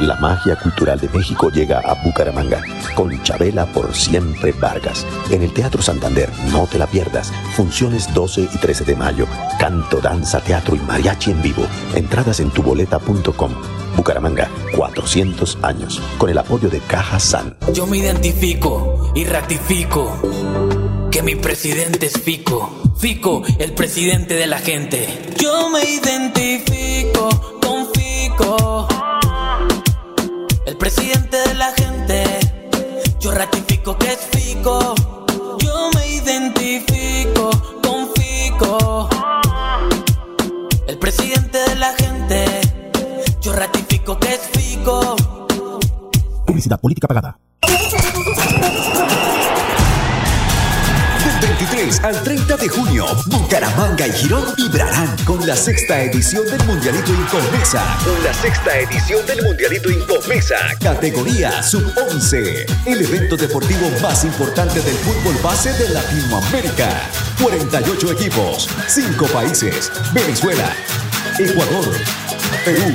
La 0.00 0.16
magia 0.16 0.56
cultural 0.56 0.98
de 0.98 1.08
México 1.10 1.48
llega 1.48 1.78
a 1.78 1.94
Bucaramanga 2.02 2.60
con 2.96 3.22
Chabela 3.22 3.66
por 3.66 3.94
siempre 3.94 4.50
Vargas. 4.50 5.06
En 5.30 5.42
el 5.42 5.52
Teatro 5.52 5.80
Santander, 5.80 6.28
no 6.50 6.66
te 6.66 6.78
la 6.78 6.88
pierdas. 6.88 7.32
Funciones 7.54 8.12
12 8.12 8.48
y 8.52 8.58
13 8.58 8.84
de 8.84 8.96
mayo. 8.96 9.28
Canto, 9.60 10.00
danza, 10.00 10.40
teatro 10.40 10.74
y 10.74 10.80
mariachi 10.80 11.30
en 11.30 11.40
vivo. 11.40 11.64
Entradas 11.94 12.40
en 12.40 12.50
tuboleta.com. 12.50 13.83
Bucaramanga, 13.96 14.50
400 14.76 15.58
años. 15.62 16.02
Con 16.18 16.30
el 16.30 16.38
apoyo 16.38 16.68
de 16.68 16.80
Caja 16.80 17.18
San. 17.20 17.56
Yo 17.72 17.86
me 17.86 17.98
identifico 17.98 19.12
y 19.14 19.24
ratifico 19.24 20.18
que 21.10 21.22
mi 21.22 21.34
presidente 21.34 22.06
es 22.06 22.20
Fico. 22.20 22.94
Fico, 22.98 23.42
el 23.58 23.72
presidente 23.72 24.34
de 24.34 24.46
la 24.46 24.58
gente. 24.58 25.06
Yo 25.38 25.68
me 25.70 25.84
identifico 25.84 27.28
con 27.60 27.88
Fico 27.92 28.88
el 30.66 30.76
presidente 30.76 31.36
de 31.36 31.54
la 31.54 31.72
gente. 31.72 32.24
Yo 33.20 33.30
ratifico 33.30 33.96
que 33.98 34.12
es 34.12 34.18
Fico. 34.32 34.94
Yo 35.58 35.90
me 35.94 36.08
identifico 36.08 37.50
con 37.82 38.08
Fico. 38.14 39.08
El 40.86 40.98
presidente 40.98 41.58
de 41.58 41.74
la 41.76 41.92
gente. 41.94 42.63
Yo 43.44 43.52
ratifico 43.52 44.18
que 44.18 44.28
es 44.28 44.40
Fico. 44.52 45.16
Publicidad 46.46 46.80
política 46.80 47.06
pagada. 47.06 47.38
23 51.42 52.04
al 52.04 52.22
30 52.22 52.56
de 52.56 52.68
junio, 52.70 53.04
Bucaramanga 53.26 54.06
y 54.06 54.12
Girón 54.12 54.46
vibrarán 54.56 55.14
con 55.26 55.46
la 55.46 55.54
sexta 55.54 56.00
edición 56.04 56.46
del 56.46 56.64
Mundialito 56.66 57.12
Incomesa. 57.12 57.84
La 58.22 58.32
sexta 58.32 58.78
edición 58.78 59.26
del 59.26 59.42
Mundialito 59.42 59.90
Incomesa, 59.90 60.56
categoría 60.80 61.62
Sub-11. 61.62 62.64
El 62.86 63.02
evento 63.02 63.36
deportivo 63.36 63.90
más 64.00 64.24
importante 64.24 64.80
del 64.80 64.96
fútbol 64.96 65.36
base 65.42 65.70
de 65.74 65.90
Latinoamérica. 65.90 67.10
48 67.42 68.12
equipos, 68.12 68.70
5 68.88 69.26
países, 69.26 69.92
Venezuela, 70.14 70.72
Ecuador, 71.38 71.92
Perú, 72.64 72.94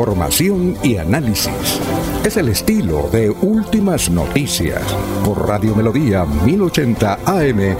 Información 0.00 0.78
y 0.82 0.96
análisis. 0.96 1.78
Es 2.24 2.38
el 2.38 2.48
estilo 2.48 3.10
de 3.12 3.28
Últimas 3.28 4.08
Noticias 4.08 4.82
por 5.22 5.46
Radio 5.46 5.76
Melodía 5.76 6.24
1080 6.24 7.18
AM. 7.26 7.76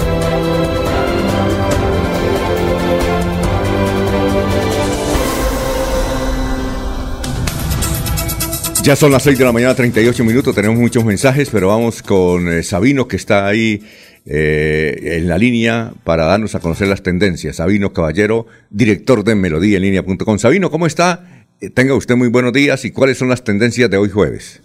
Ya 8.83 8.97
son 8.97 9.13
las 9.13 9.23
6 9.23 9.39
de 9.39 9.45
la 9.47 9.53
mañana, 9.53 9.75
38 9.75 10.23
minutos. 10.23 10.55
Tenemos 10.55 10.79
muchos 10.79 11.03
mensajes, 11.07 11.49
pero 11.49 11.69
vamos 11.69 12.03
con 12.03 12.53
eh, 12.53 12.63
Sabino, 12.63 13.09
que 13.09 13.17
está 13.17 13.47
ahí 13.47 13.83
eh, 14.27 15.17
en 15.17 15.27
la 15.27 15.39
línea 15.39 15.93
para 16.05 16.27
darnos 16.27 16.55
a 16.55 16.61
conocer 16.61 16.87
las 16.89 17.03
tendencias. 17.03 17.57
Sabino 17.57 17.95
Caballero, 17.95 18.47
director 18.69 19.25
de 19.25 19.35
Melodía 19.37 19.79
en 19.79 19.85
línea.com. 19.85 20.39
Sabino, 20.39 20.71
¿cómo 20.71 20.87
está? 20.87 21.40
Eh, 21.61 21.69
tenga 21.69 21.95
usted 21.95 22.17
muy 22.17 22.29
buenos 22.29 22.53
días 22.55 22.85
y 22.87 22.91
cuáles 22.91 23.19
son 23.19 23.29
las 23.29 23.45
tendencias 23.45 23.91
de 23.91 23.99
hoy 23.99 24.09
jueves. 24.09 24.63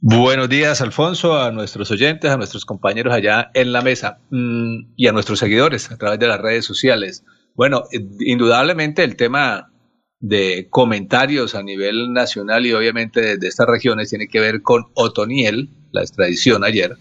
Buenos 0.00 0.50
días, 0.50 0.82
Alfonso, 0.82 1.40
a 1.40 1.50
nuestros 1.50 1.90
oyentes, 1.90 2.30
a 2.30 2.36
nuestros 2.36 2.66
compañeros 2.66 3.14
allá 3.14 3.50
en 3.54 3.72
la 3.72 3.80
mesa 3.80 4.18
mm, 4.30 4.92
y 4.96 5.06
a 5.06 5.12
nuestros 5.12 5.38
seguidores 5.38 5.90
a 5.90 5.96
través 5.96 6.18
de 6.18 6.28
las 6.28 6.40
redes 6.40 6.66
sociales. 6.66 7.24
Bueno, 7.54 7.84
eh, 7.90 8.06
indudablemente 8.20 9.02
el 9.02 9.16
tema 9.16 9.72
de 10.20 10.68
comentarios 10.68 11.54
a 11.54 11.62
nivel 11.62 12.12
nacional 12.12 12.66
y 12.66 12.74
obviamente 12.74 13.38
de 13.38 13.48
estas 13.48 13.66
regiones 13.66 14.10
tiene 14.10 14.28
que 14.28 14.40
ver 14.40 14.60
con 14.60 14.84
Otoniel, 14.94 15.70
la 15.92 16.02
extradición 16.02 16.64
ayer. 16.64 16.96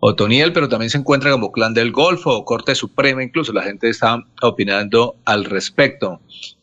Otoniel, 0.00 0.52
pero 0.52 0.68
también 0.68 0.90
se 0.90 0.98
encuentra 0.98 1.30
como 1.30 1.52
clan 1.52 1.74
del 1.74 1.92
Golfo 1.92 2.34
o 2.34 2.44
Corte 2.44 2.74
Suprema, 2.74 3.22
incluso 3.22 3.52
la 3.52 3.62
gente 3.62 3.88
está 3.88 4.24
opinando 4.42 5.16
al 5.24 5.44
respecto 5.44 6.20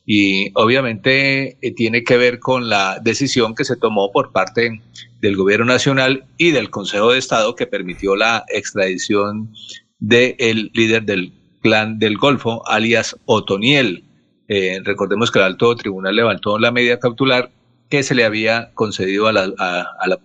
y 0.10 0.52
obviamente 0.54 1.58
eh, 1.62 1.76
tiene 1.76 2.06
que 2.06 2.16
ver 2.16 2.40
con 2.40 2.70
la 2.70 2.98
decisión 3.04 3.54
que 3.54 3.66
se 3.66 3.76
tomó 3.76 4.12
por 4.14 4.32
parte 4.32 4.82
del 5.20 5.36
gobierno 5.36 5.66
nacional 5.66 6.24
y 6.38 6.52
del 6.52 6.70
Consejo 6.70 7.12
de 7.12 7.20
Estado 7.20 7.56
que 7.56 7.68
permitió 7.68 8.16
la 8.16 8.46
extradición 8.48 9.52
del 10.00 10.72
líder 10.74 11.04
del 11.04 11.34
clan 11.62 12.00
del 12.00 12.18
Golfo, 12.18 12.66
alias 12.68 13.18
Otoniel. 13.26 14.06
Eh, 14.48 14.80
recordemos 14.86 15.30
que 15.30 15.40
el 15.40 15.46
alto 15.46 15.76
tribunal 15.76 16.16
levantó 16.16 16.58
la 16.58 16.72
medida 16.72 17.00
cautelar 17.00 17.52
que 17.90 18.02
se 18.02 18.16
le 18.16 18.24
había 18.24 18.72
concedido 18.76 19.28
a 19.28 19.34
la, 19.34 20.20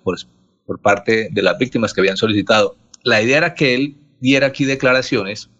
por 0.64 0.78
parte 0.80 1.28
de 1.32 1.42
las 1.42 1.58
víctimas 1.58 1.92
que 1.92 2.02
habían 2.02 2.16
solicitado. 2.16 2.76
La 3.04 3.22
idea 3.22 3.38
era 3.38 3.54
que 3.54 3.74
él 3.74 3.96
diera 4.20 4.48
aquí 4.48 4.64
declaraciones, 4.64 5.50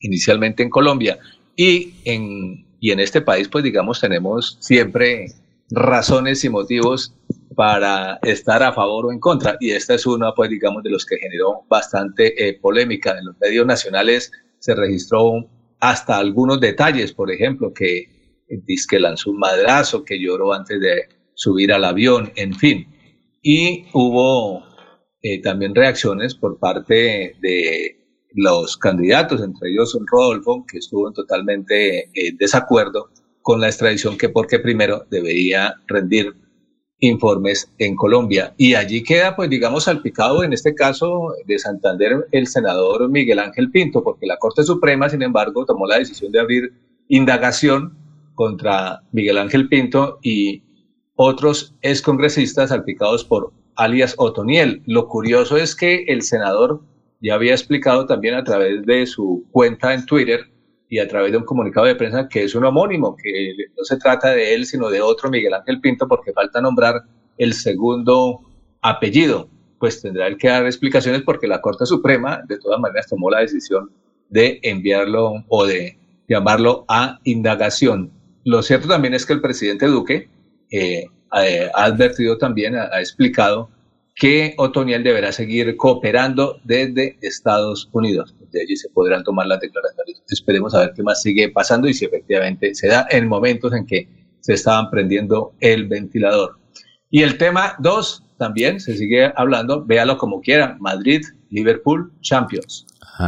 inicialmente 0.00 0.62
en 0.62 0.70
Colombia 0.70 1.18
y 1.56 1.94
en 2.04 2.66
y 2.82 2.90
en 2.90 2.98
este 2.98 3.20
país, 3.20 3.48
pues 3.48 3.62
digamos, 3.62 4.00
tenemos 4.00 4.58
siempre 4.58 5.26
razones 5.70 6.42
y 6.44 6.48
motivos 6.48 7.14
para 7.54 8.18
estar 8.24 8.60
a 8.60 8.72
favor 8.72 9.06
o 9.06 9.12
en 9.12 9.20
contra. 9.20 9.56
Y 9.60 9.70
esta 9.70 9.94
es 9.94 10.04
una, 10.04 10.32
pues 10.34 10.50
digamos, 10.50 10.82
de 10.82 10.90
los 10.90 11.06
que 11.06 11.16
generó 11.16 11.62
bastante 11.68 12.48
eh, 12.48 12.58
polémica. 12.60 13.16
En 13.16 13.26
los 13.26 13.36
medios 13.40 13.64
nacionales 13.66 14.32
se 14.58 14.74
registró 14.74 15.48
hasta 15.78 16.18
algunos 16.18 16.60
detalles, 16.60 17.12
por 17.12 17.30
ejemplo, 17.30 17.72
que 17.72 18.08
que 18.90 18.98
lanzó 18.98 19.30
un 19.30 19.38
madrazo, 19.38 20.04
que 20.04 20.20
lloró 20.20 20.52
antes 20.52 20.80
de 20.80 21.08
subir 21.34 21.72
al 21.72 21.84
avión, 21.84 22.32
en 22.34 22.52
fin. 22.52 22.88
Y 23.42 23.86
hubo 23.92 24.64
eh, 25.22 25.40
también 25.40 25.74
reacciones 25.74 26.34
por 26.34 26.58
parte 26.58 27.36
de 27.40 27.96
los 28.34 28.76
candidatos, 28.76 29.42
entre 29.42 29.70
ellos 29.70 29.96
Rodolfo, 30.10 30.64
que 30.66 30.78
estuvo 30.78 31.08
en 31.08 31.14
totalmente 31.14 32.10
en 32.14 32.36
desacuerdo 32.36 33.10
con 33.42 33.60
la 33.60 33.68
extradición, 33.68 34.16
que 34.16 34.28
porque 34.28 34.58
primero 34.58 35.04
debería 35.10 35.74
rendir 35.86 36.34
informes 36.98 37.70
en 37.78 37.96
Colombia. 37.96 38.54
Y 38.56 38.74
allí 38.74 39.02
queda, 39.02 39.34
pues 39.34 39.50
digamos, 39.50 39.84
salpicado 39.84 40.44
en 40.44 40.52
este 40.52 40.74
caso 40.74 41.34
de 41.46 41.58
Santander 41.58 42.26
el 42.30 42.46
senador 42.46 43.08
Miguel 43.08 43.40
Ángel 43.40 43.70
Pinto, 43.70 44.04
porque 44.04 44.26
la 44.26 44.38
Corte 44.38 44.62
Suprema, 44.62 45.08
sin 45.08 45.22
embargo, 45.22 45.66
tomó 45.66 45.86
la 45.86 45.98
decisión 45.98 46.30
de 46.30 46.40
abrir 46.40 46.72
indagación 47.08 47.98
contra 48.34 49.02
Miguel 49.10 49.38
Ángel 49.38 49.68
Pinto 49.68 50.18
y 50.22 50.62
otros 51.16 51.74
excongresistas 51.82 52.70
salpicados 52.70 53.24
por 53.24 53.52
alias 53.76 54.14
Otoniel. 54.18 54.82
Lo 54.86 55.08
curioso 55.08 55.56
es 55.56 55.74
que 55.74 56.04
el 56.08 56.22
senador 56.22 56.82
ya 57.20 57.34
había 57.34 57.52
explicado 57.52 58.06
también 58.06 58.34
a 58.34 58.44
través 58.44 58.84
de 58.84 59.06
su 59.06 59.44
cuenta 59.50 59.94
en 59.94 60.06
Twitter 60.06 60.50
y 60.88 60.98
a 60.98 61.08
través 61.08 61.32
de 61.32 61.38
un 61.38 61.44
comunicado 61.44 61.86
de 61.86 61.94
prensa 61.94 62.28
que 62.28 62.44
es 62.44 62.54
un 62.54 62.64
homónimo, 62.64 63.16
que 63.16 63.54
no 63.76 63.84
se 63.84 63.96
trata 63.96 64.30
de 64.30 64.54
él, 64.54 64.66
sino 64.66 64.90
de 64.90 65.00
otro 65.00 65.30
Miguel 65.30 65.54
Ángel 65.54 65.80
Pinto, 65.80 66.06
porque 66.06 66.32
falta 66.32 66.60
nombrar 66.60 67.02
el 67.38 67.54
segundo 67.54 68.40
apellido. 68.82 69.48
Pues 69.78 70.02
tendrá 70.02 70.26
él 70.26 70.36
que 70.36 70.48
dar 70.48 70.66
explicaciones 70.66 71.22
porque 71.22 71.46
la 71.46 71.60
Corte 71.60 71.86
Suprema 71.86 72.42
de 72.46 72.58
todas 72.58 72.78
maneras 72.78 73.08
tomó 73.08 73.30
la 73.30 73.40
decisión 73.40 73.90
de 74.28 74.60
enviarlo 74.62 75.44
o 75.48 75.64
de 75.64 75.98
llamarlo 76.28 76.84
a 76.88 77.20
indagación. 77.24 78.12
Lo 78.44 78.62
cierto 78.62 78.88
también 78.88 79.14
es 79.14 79.24
que 79.24 79.32
el 79.32 79.40
presidente 79.40 79.86
Duque 79.86 80.28
eh, 80.70 81.06
ha 81.32 81.84
advertido 81.84 82.38
también, 82.38 82.76
ha 82.76 83.00
explicado 83.00 83.70
que 84.14 84.54
Otoniel 84.58 85.02
deberá 85.02 85.32
seguir 85.32 85.76
cooperando 85.76 86.60
desde 86.64 87.16
Estados 87.22 87.88
Unidos. 87.92 88.34
De 88.50 88.60
allí 88.60 88.76
se 88.76 88.90
podrán 88.90 89.24
tomar 89.24 89.46
las 89.46 89.60
declaraciones. 89.60 90.22
Esperemos 90.28 90.74
a 90.74 90.80
ver 90.80 90.92
qué 90.94 91.02
más 91.02 91.22
sigue 91.22 91.48
pasando 91.48 91.88
y 91.88 91.94
si 91.94 92.04
efectivamente 92.04 92.74
se 92.74 92.88
da 92.88 93.06
en 93.10 93.26
momentos 93.26 93.72
en 93.72 93.86
que 93.86 94.08
se 94.40 94.54
estaban 94.54 94.90
prendiendo 94.90 95.54
el 95.60 95.88
ventilador. 95.88 96.58
Y 97.10 97.22
el 97.22 97.38
tema 97.38 97.74
dos, 97.78 98.24
también 98.38 98.80
se 98.80 98.96
sigue 98.96 99.32
hablando, 99.36 99.84
véalo 99.84 100.18
como 100.18 100.40
quiera, 100.40 100.76
Madrid, 100.80 101.22
Liverpool, 101.50 102.12
Champions. 102.22 102.86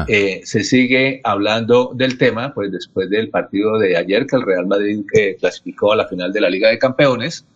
Eh, 0.08 0.40
se 0.44 0.64
sigue 0.64 1.20
hablando 1.22 1.92
del 1.94 2.18
tema, 2.18 2.52
pues 2.52 2.72
después 2.72 3.08
del 3.10 3.30
partido 3.30 3.78
de 3.78 3.96
ayer 3.96 4.26
que 4.26 4.36
el 4.36 4.42
Real 4.42 4.66
Madrid 4.66 5.04
que 5.12 5.36
clasificó 5.36 5.92
a 5.92 5.96
la 5.96 6.08
final 6.08 6.32
de 6.32 6.40
la 6.40 6.50
Liga 6.50 6.68
de 6.70 6.78
Campeones, 6.78 7.46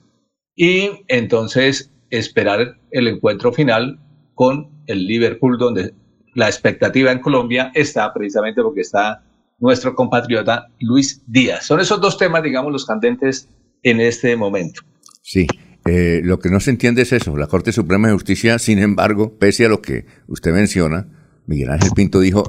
y 0.58 0.90
entonces 1.06 1.92
esperar 2.10 2.78
el 2.90 3.06
encuentro 3.06 3.52
final 3.52 4.00
con 4.34 4.68
el 4.86 5.06
Liverpool, 5.06 5.56
donde 5.56 5.94
la 6.34 6.48
expectativa 6.48 7.12
en 7.12 7.20
Colombia 7.20 7.70
está 7.74 8.12
precisamente 8.12 8.60
porque 8.60 8.80
está 8.80 9.22
nuestro 9.60 9.94
compatriota 9.94 10.66
Luis 10.80 11.22
Díaz. 11.28 11.64
Son 11.64 11.78
esos 11.78 12.00
dos 12.00 12.18
temas, 12.18 12.42
digamos, 12.42 12.72
los 12.72 12.84
candentes 12.84 13.48
en 13.84 14.00
este 14.00 14.36
momento. 14.36 14.82
Sí, 15.22 15.46
eh, 15.86 16.22
lo 16.24 16.40
que 16.40 16.50
no 16.50 16.58
se 16.58 16.70
entiende 16.70 17.02
es 17.02 17.12
eso. 17.12 17.36
La 17.36 17.46
Corte 17.46 17.70
Suprema 17.70 18.08
de 18.08 18.14
Justicia, 18.14 18.58
sin 18.58 18.80
embargo, 18.80 19.38
pese 19.38 19.66
a 19.66 19.68
lo 19.68 19.80
que 19.80 20.06
usted 20.26 20.52
menciona, 20.52 21.06
Miguel 21.46 21.70
Ángel 21.70 21.92
Pinto 21.94 22.18
dijo, 22.18 22.42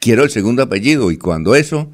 quiero 0.00 0.24
el 0.24 0.30
segundo 0.30 0.64
apellido. 0.64 1.12
Y 1.12 1.16
cuando 1.16 1.54
eso, 1.54 1.92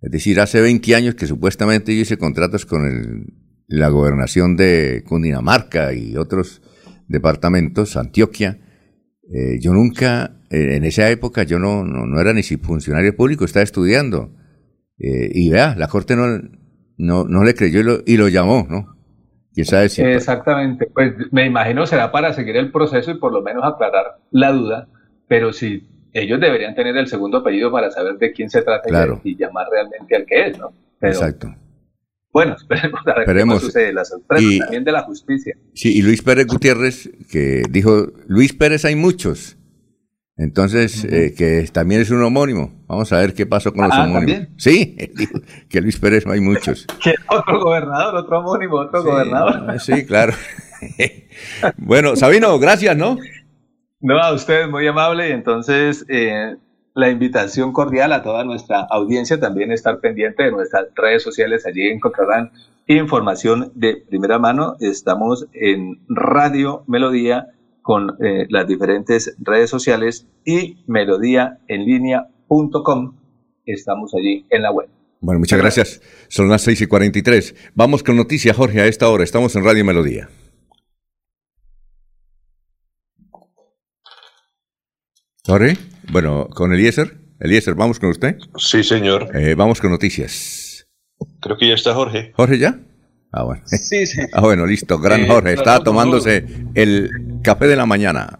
es 0.00 0.10
decir, 0.10 0.40
hace 0.40 0.62
20 0.62 0.94
años 0.94 1.16
que 1.16 1.26
supuestamente 1.26 1.94
yo 1.94 2.00
hice 2.00 2.16
contratos 2.16 2.64
con 2.64 2.86
el, 2.86 3.39
la 3.70 3.88
gobernación 3.88 4.56
de 4.56 5.04
Cundinamarca 5.06 5.94
y 5.94 6.16
otros 6.16 6.60
departamentos, 7.06 7.96
Antioquia, 7.96 8.58
eh, 9.32 9.58
yo 9.60 9.72
nunca, 9.72 10.32
eh, 10.50 10.76
en 10.76 10.84
esa 10.84 11.08
época 11.08 11.44
yo 11.44 11.58
no, 11.60 11.84
no, 11.84 12.20
era 12.20 12.32
ni 12.32 12.42
funcionario 12.42 13.16
público, 13.16 13.44
estaba 13.44 13.62
estudiando. 13.62 14.32
y 14.98 15.48
vea, 15.48 15.74
la 15.78 15.88
Corte 15.88 16.14
no, 16.14 16.26
no, 16.98 17.24
no 17.24 17.44
le 17.44 17.54
creyó 17.54 17.80
y 17.80 17.82
lo, 17.84 17.98
y 18.04 18.16
lo 18.18 18.28
llamó, 18.28 18.66
¿no? 18.68 18.96
Exactamente, 20.04 20.86
pues 20.92 21.14
me 21.32 21.46
imagino 21.46 21.86
será 21.86 22.12
para 22.12 22.32
seguir 22.32 22.56
el 22.56 22.70
proceso 22.70 23.10
y 23.10 23.18
por 23.18 23.32
lo 23.32 23.42
menos 23.42 23.64
aclarar 23.64 24.18
la 24.30 24.52
duda, 24.52 24.88
pero 25.26 25.52
si 25.52 25.88
ellos 26.12 26.40
deberían 26.40 26.74
tener 26.74 26.96
el 26.96 27.06
segundo 27.06 27.38
apellido 27.38 27.70
para 27.70 27.90
saber 27.90 28.16
de 28.18 28.32
quién 28.32 28.50
se 28.50 28.62
trata 28.62 28.88
y, 29.24 29.36
llamar 29.36 29.66
realmente 29.70 30.16
al 30.16 30.26
que 30.26 30.46
es, 30.48 30.58
¿no? 30.58 30.72
Exacto. 31.00 31.54
Bueno, 32.32 32.56
esperemos 32.60 33.00
a 33.06 33.18
ver 33.18 33.26
qué 33.26 33.60
sucede, 33.60 33.92
la 33.92 34.04
sorpresa 34.04 34.64
también 34.64 34.84
de 34.84 34.92
la 34.92 35.02
justicia. 35.02 35.56
Sí, 35.74 35.96
y 35.96 36.02
Luis 36.02 36.22
Pérez 36.22 36.46
Gutiérrez, 36.46 37.10
que 37.30 37.62
dijo, 37.68 38.08
Luis 38.26 38.52
Pérez 38.52 38.84
hay 38.84 38.96
muchos, 38.96 39.56
entonces, 40.40 41.04
eh, 41.04 41.34
que 41.36 41.68
también 41.70 42.00
es 42.00 42.10
un 42.10 42.22
homónimo. 42.22 42.72
Vamos 42.86 43.12
a 43.12 43.18
ver 43.18 43.34
qué 43.34 43.44
pasó 43.44 43.74
con 43.74 43.84
los 43.84 43.92
ah, 43.92 44.04
homónimos. 44.04 44.48
Sí, 44.56 44.96
que 45.68 45.82
Luis 45.82 45.98
Pérez 45.98 46.24
no 46.24 46.32
hay 46.32 46.40
muchos. 46.40 46.86
Que 47.02 47.14
otro 47.28 47.60
gobernador, 47.60 48.14
otro 48.14 48.38
homónimo, 48.38 48.76
otro 48.76 49.02
gobernador. 49.02 49.78
Sí, 49.78 50.06
claro. 50.06 50.32
bueno, 51.76 52.16
Sabino, 52.16 52.58
gracias, 52.58 52.96
¿no? 52.96 53.18
No, 54.00 54.18
a 54.18 54.32
ustedes, 54.32 54.66
muy 54.70 54.86
amable. 54.86 55.28
Y 55.28 55.32
entonces, 55.32 56.06
eh, 56.08 56.56
la 56.94 57.10
invitación 57.10 57.72
cordial 57.72 58.12
a 58.12 58.22
toda 58.22 58.44
nuestra 58.44 58.86
audiencia 58.90 59.40
también 59.40 59.72
estar 59.72 60.00
pendiente 60.00 60.44
de 60.44 60.52
nuestras 60.52 60.86
redes 60.94 61.22
sociales. 61.22 61.66
Allí 61.66 61.88
encontrarán 61.88 62.52
información 62.86 63.72
de 63.74 64.02
primera 64.08 64.38
mano. 64.38 64.76
Estamos 64.80 65.46
en 65.52 66.00
Radio 66.08 66.84
Melodía 66.86 67.48
con 67.82 68.16
eh, 68.22 68.46
las 68.48 68.66
diferentes 68.66 69.36
redes 69.38 69.68
sociales 69.70 70.26
y 70.44 70.82
melodíaenlínea.com. 70.86 73.14
Estamos 73.66 74.14
allí 74.14 74.46
en 74.50 74.62
la 74.62 74.72
web. 74.72 74.88
Bueno, 75.20 75.40
muchas 75.40 75.58
gracias. 75.58 76.00
Son 76.28 76.48
las 76.48 76.62
6 76.62 76.82
y 76.82 76.86
43. 76.86 77.54
Vamos 77.74 78.02
con 78.02 78.16
noticias, 78.16 78.56
Jorge, 78.56 78.80
a 78.80 78.86
esta 78.86 79.08
hora. 79.08 79.22
Estamos 79.22 79.54
en 79.54 79.64
Radio 79.64 79.84
Melodía. 79.84 80.28
Jorge, 85.46 85.76
bueno, 86.10 86.48
con 86.48 86.72
Eliezer. 86.72 87.18
Eliezer, 87.40 87.74
¿vamos 87.74 87.98
con 87.98 88.10
usted? 88.10 88.36
Sí, 88.56 88.82
señor. 88.84 89.34
Eh, 89.34 89.54
vamos 89.54 89.80
con 89.80 89.90
noticias. 89.90 90.86
Creo 91.40 91.56
que 91.56 91.68
ya 91.68 91.74
está 91.74 91.94
Jorge. 91.94 92.32
¿Jorge 92.34 92.58
ya? 92.58 92.78
Ah, 93.32 93.44
bueno. 93.44 93.62
Sí, 93.66 94.06
sí. 94.06 94.20
Ah, 94.32 94.40
bueno, 94.40 94.66
listo. 94.66 94.98
Gran 94.98 95.26
Jorge. 95.26 95.54
Está 95.54 95.82
tomándose 95.82 96.44
el 96.74 97.10
café 97.42 97.66
de 97.66 97.76
la 97.76 97.86
mañana. 97.86 98.38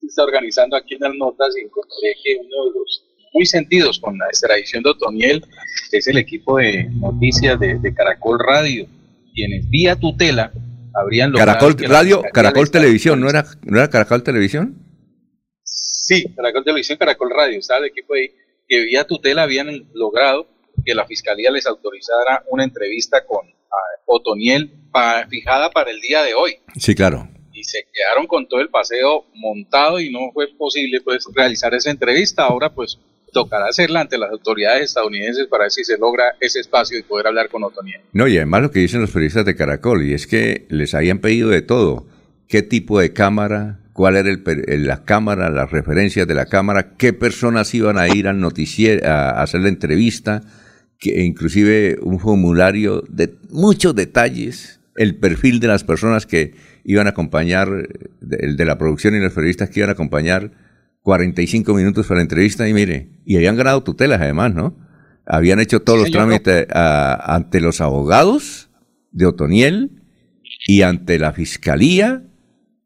Está 0.00 0.24
organizando 0.24 0.76
aquí 0.76 0.94
en 0.94 1.00
las 1.00 1.14
notas 1.14 1.54
y 1.56 1.64
encontré 1.64 2.14
que 2.22 2.36
uno 2.40 2.66
de 2.66 2.78
los 2.78 3.04
muy 3.34 3.46
sentidos 3.46 3.98
con 3.98 4.16
la 4.16 4.26
extradición 4.26 4.82
de 4.84 4.90
Otoniel 4.90 5.44
es 5.90 6.06
el 6.06 6.18
equipo 6.18 6.58
de 6.58 6.88
noticias 6.90 7.58
de, 7.58 7.94
Caracol 7.94 8.38
Radio, 8.38 8.86
quienes 9.34 9.68
vía 9.68 9.96
tutela 9.96 10.52
habrían 10.94 11.32
logrado... 11.32 11.58
Caracol 11.58 11.88
Radio, 11.88 12.22
Caracol 12.32 12.70
Televisión, 12.70 13.20
¿no 13.20 13.28
era, 13.28 13.44
¿no 13.64 13.76
era 13.76 13.90
Caracol 13.90 14.22
Televisión? 14.22 14.76
Sí, 16.06 16.34
Caracol 16.36 16.64
Televisión, 16.64 16.98
Caracol 16.98 17.30
Radio, 17.30 17.58
estaba 17.58 17.80
el 17.80 17.86
equipo 17.86 18.12
ahí, 18.12 18.28
que 18.68 18.82
vía 18.82 19.04
tutela 19.04 19.44
habían 19.44 19.88
logrado 19.94 20.46
que 20.84 20.94
la 20.94 21.06
fiscalía 21.06 21.50
les 21.50 21.66
autorizara 21.66 22.44
una 22.50 22.62
entrevista 22.62 23.24
con 23.24 23.40
Otoniel 24.04 24.70
fijada 25.30 25.70
para 25.70 25.90
el 25.90 26.00
día 26.02 26.22
de 26.22 26.34
hoy. 26.34 26.58
Sí, 26.76 26.94
claro. 26.94 27.26
Y 27.54 27.64
se 27.64 27.86
quedaron 27.90 28.26
con 28.26 28.46
todo 28.46 28.60
el 28.60 28.68
paseo 28.68 29.24
montado 29.34 29.98
y 29.98 30.12
no 30.12 30.30
fue 30.34 30.48
posible 30.58 31.00
pues 31.00 31.24
realizar 31.32 31.72
esa 31.72 31.90
entrevista. 31.90 32.44
Ahora 32.44 32.74
pues 32.74 32.98
tocará 33.32 33.68
hacerla 33.68 34.02
ante 34.02 34.18
las 34.18 34.30
autoridades 34.30 34.82
estadounidenses 34.82 35.46
para 35.46 35.64
ver 35.64 35.70
si 35.70 35.84
se 35.84 35.96
logra 35.96 36.36
ese 36.38 36.60
espacio 36.60 36.98
y 36.98 37.02
poder 37.02 37.28
hablar 37.28 37.48
con 37.48 37.64
Otoniel. 37.64 38.02
No, 38.12 38.28
y 38.28 38.36
además 38.36 38.60
lo 38.60 38.70
que 38.70 38.80
dicen 38.80 39.00
los 39.00 39.10
periodistas 39.10 39.46
de 39.46 39.56
Caracol, 39.56 40.04
y 40.04 40.12
es 40.12 40.26
que 40.26 40.66
les 40.68 40.92
habían 40.92 41.20
pedido 41.20 41.48
de 41.48 41.62
todo. 41.62 42.06
¿Qué 42.46 42.60
tipo 42.60 43.00
de 43.00 43.14
cámara? 43.14 43.80
¿Cuál 43.94 44.16
era 44.16 44.28
el, 44.28 44.86
la 44.86 45.04
cámara, 45.04 45.48
las 45.48 45.70
referencias 45.70 46.26
de 46.26 46.34
la 46.34 46.44
cámara? 46.44 46.96
¿Qué 46.98 47.14
personas 47.14 47.74
iban 47.74 47.96
a 47.96 48.08
ir 48.08 48.28
al 48.28 48.40
noticiero 48.40 49.08
a 49.08 49.42
hacer 49.42 49.62
la 49.62 49.70
entrevista? 49.70 50.42
que 50.98 51.22
inclusive 51.22 51.98
un 52.02 52.18
formulario 52.18 53.04
de 53.08 53.34
muchos 53.50 53.94
detalles, 53.94 54.80
el 54.96 55.16
perfil 55.16 55.60
de 55.60 55.68
las 55.68 55.84
personas 55.84 56.24
que 56.24 56.54
iban 56.84 57.06
a 57.06 57.10
acompañar, 57.10 57.68
el 58.30 58.56
de 58.56 58.64
la 58.64 58.78
producción 58.78 59.14
y 59.14 59.20
los 59.20 59.32
periodistas 59.32 59.70
que 59.70 59.80
iban 59.80 59.90
a 59.90 59.92
acompañar 59.92 60.52
45 61.02 61.74
minutos 61.74 62.06
para 62.06 62.18
la 62.18 62.22
entrevista 62.22 62.66
y 62.68 62.72
mire, 62.72 63.10
y 63.26 63.36
habían 63.36 63.56
ganado 63.56 63.82
tutelas 63.82 64.20
además, 64.20 64.54
¿no? 64.54 64.76
Habían 65.26 65.60
hecho 65.60 65.80
todos 65.80 65.98
los 65.98 66.10
trámites 66.10 66.66
ante 66.70 67.60
los 67.60 67.80
abogados 67.80 68.70
de 69.10 69.26
Otoniel 69.26 70.02
y 70.66 70.82
ante 70.82 71.18
la 71.18 71.32
fiscalía, 71.32 72.22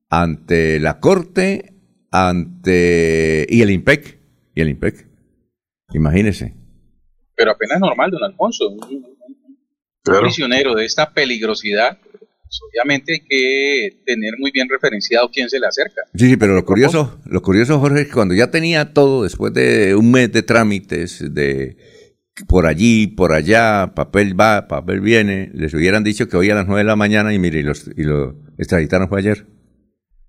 ante 0.09 0.81
la 0.81 1.01
corte, 1.01 1.75
ante 2.11 3.47
y 3.49 3.63
el 3.63 3.71
IMPEC, 3.71 4.19
y 4.55 4.61
el 4.61 4.69
IMPEC. 4.71 5.07
Imagínese 5.93 6.59
pero 7.39 7.53
apenas 7.53 7.79
normal, 7.79 8.11
don 8.11 8.25
Alfonso. 8.25 8.69
Un, 8.69 9.17
prisionero 10.21 10.75
de 10.75 10.87
esta 10.87 11.13
peligrosidad, 11.13 11.99
pues, 12.01 12.61
obviamente 12.71 13.13
hay 13.13 13.21
que 13.21 14.03
tener 14.07 14.33
muy 14.39 14.51
bien 14.51 14.67
referenciado 14.69 15.31
quién 15.31 15.51
se 15.51 15.61
le 15.61 15.67
acerca. 15.67 16.03
Sí, 16.15 16.31
sí, 16.31 16.37
pero 16.37 16.55
lo 16.55 16.65
curioso, 16.65 17.21
lo 17.27 17.43
curioso, 17.43 17.79
Jorge, 17.79 18.01
es 18.01 18.07
que 18.07 18.15
cuando 18.15 18.35
ya 18.35 18.51
tenía 18.51 18.95
todo, 18.95 19.23
después 19.23 19.53
de 19.53 19.95
un 19.95 20.11
mes 20.11 20.33
de 20.33 20.43
trámites, 20.43 21.35
de 21.35 21.77
por 22.49 22.67
allí, 22.67 23.07
por 23.07 23.33
allá, 23.33 23.93
papel 23.95 24.39
va, 24.39 24.67
papel 24.67 25.01
viene, 25.01 25.51
les 25.53 25.75
hubieran 25.75 26.05
dicho 26.05 26.27
que 26.27 26.39
hoy 26.39 26.51
a 26.51 26.55
las 26.55 26.67
nueve 26.67 26.81
de 26.81 26.87
la 26.87 26.97
mañana 26.97 27.35
y 27.35 27.39
mire, 27.39 27.61
y, 27.61 27.63
los, 27.63 27.89
y 27.95 28.03
lo 28.03 28.35
extraditaron 28.57 29.09
fue 29.09 29.19
ayer. 29.21 29.47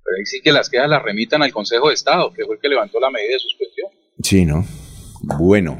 Pero 0.09 0.17
ahí 0.17 0.25
sí 0.25 0.41
que 0.41 0.51
las 0.51 0.69
quejas 0.69 0.89
las 0.89 1.03
remitan 1.03 1.43
al 1.43 1.51
Consejo 1.51 1.89
de 1.89 1.93
Estado, 1.93 2.33
que 2.33 2.43
fue 2.43 2.55
el 2.55 2.61
que 2.61 2.67
levantó 2.67 2.99
la 2.99 3.11
medida 3.11 3.33
de 3.33 3.39
suspensión. 3.39 3.89
Sí, 4.23 4.43
¿no? 4.43 4.65
Bueno. 5.37 5.79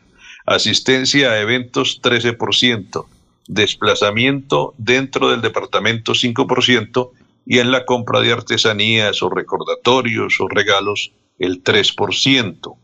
Asistencia 0.45 1.31
a 1.31 1.39
eventos 1.39 2.01
13%, 2.01 3.05
desplazamiento 3.47 4.75
dentro 4.77 5.31
del 5.31 5.41
departamento 5.41 6.11
5% 6.11 7.11
y 7.45 7.59
en 7.59 7.71
la 7.71 7.85
compra 7.85 8.19
de 8.19 8.33
artesanías 8.33 9.23
o 9.23 9.29
recordatorios 9.29 10.39
o 10.39 10.47
regalos 10.47 11.13
el 11.39 11.63
3%. 11.63 12.77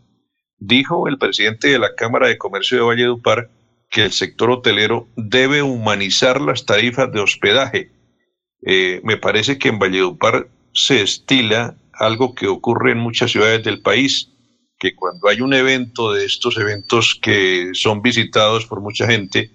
Dijo 0.58 1.08
el 1.08 1.18
presidente 1.18 1.68
de 1.68 1.80
la 1.80 1.94
Cámara 1.96 2.28
de 2.28 2.38
Comercio 2.38 2.78
de 2.78 2.84
Valledupar 2.84 3.50
que 3.90 4.06
el 4.06 4.12
sector 4.12 4.50
hotelero 4.50 5.08
debe 5.18 5.62
humanizar 5.62 6.40
las 6.40 6.66
tarifas 6.66 7.12
de 7.12 7.20
hospedaje. 7.20 7.92
Eh, 8.66 9.02
me 9.04 9.18
parece 9.18 9.58
que 9.58 9.70
en 9.70 9.80
Valledupar 9.80 10.48
se 10.74 11.02
estila 11.02 11.76
algo 11.94 12.34
que 12.34 12.48
ocurre 12.48 12.94
en 12.94 13.00
muchas 13.00 13.32
ciudades 13.32 13.64
del 13.64 13.82
país, 13.82 14.31
que 14.82 14.96
cuando 14.96 15.30
hay 15.30 15.42
un 15.42 15.54
evento 15.54 16.12
de 16.12 16.26
estos 16.26 16.58
eventos 16.58 17.14
que 17.22 17.70
son 17.74 18.02
visitados 18.02 18.66
por 18.66 18.82
mucha 18.82 19.06
gente, 19.06 19.52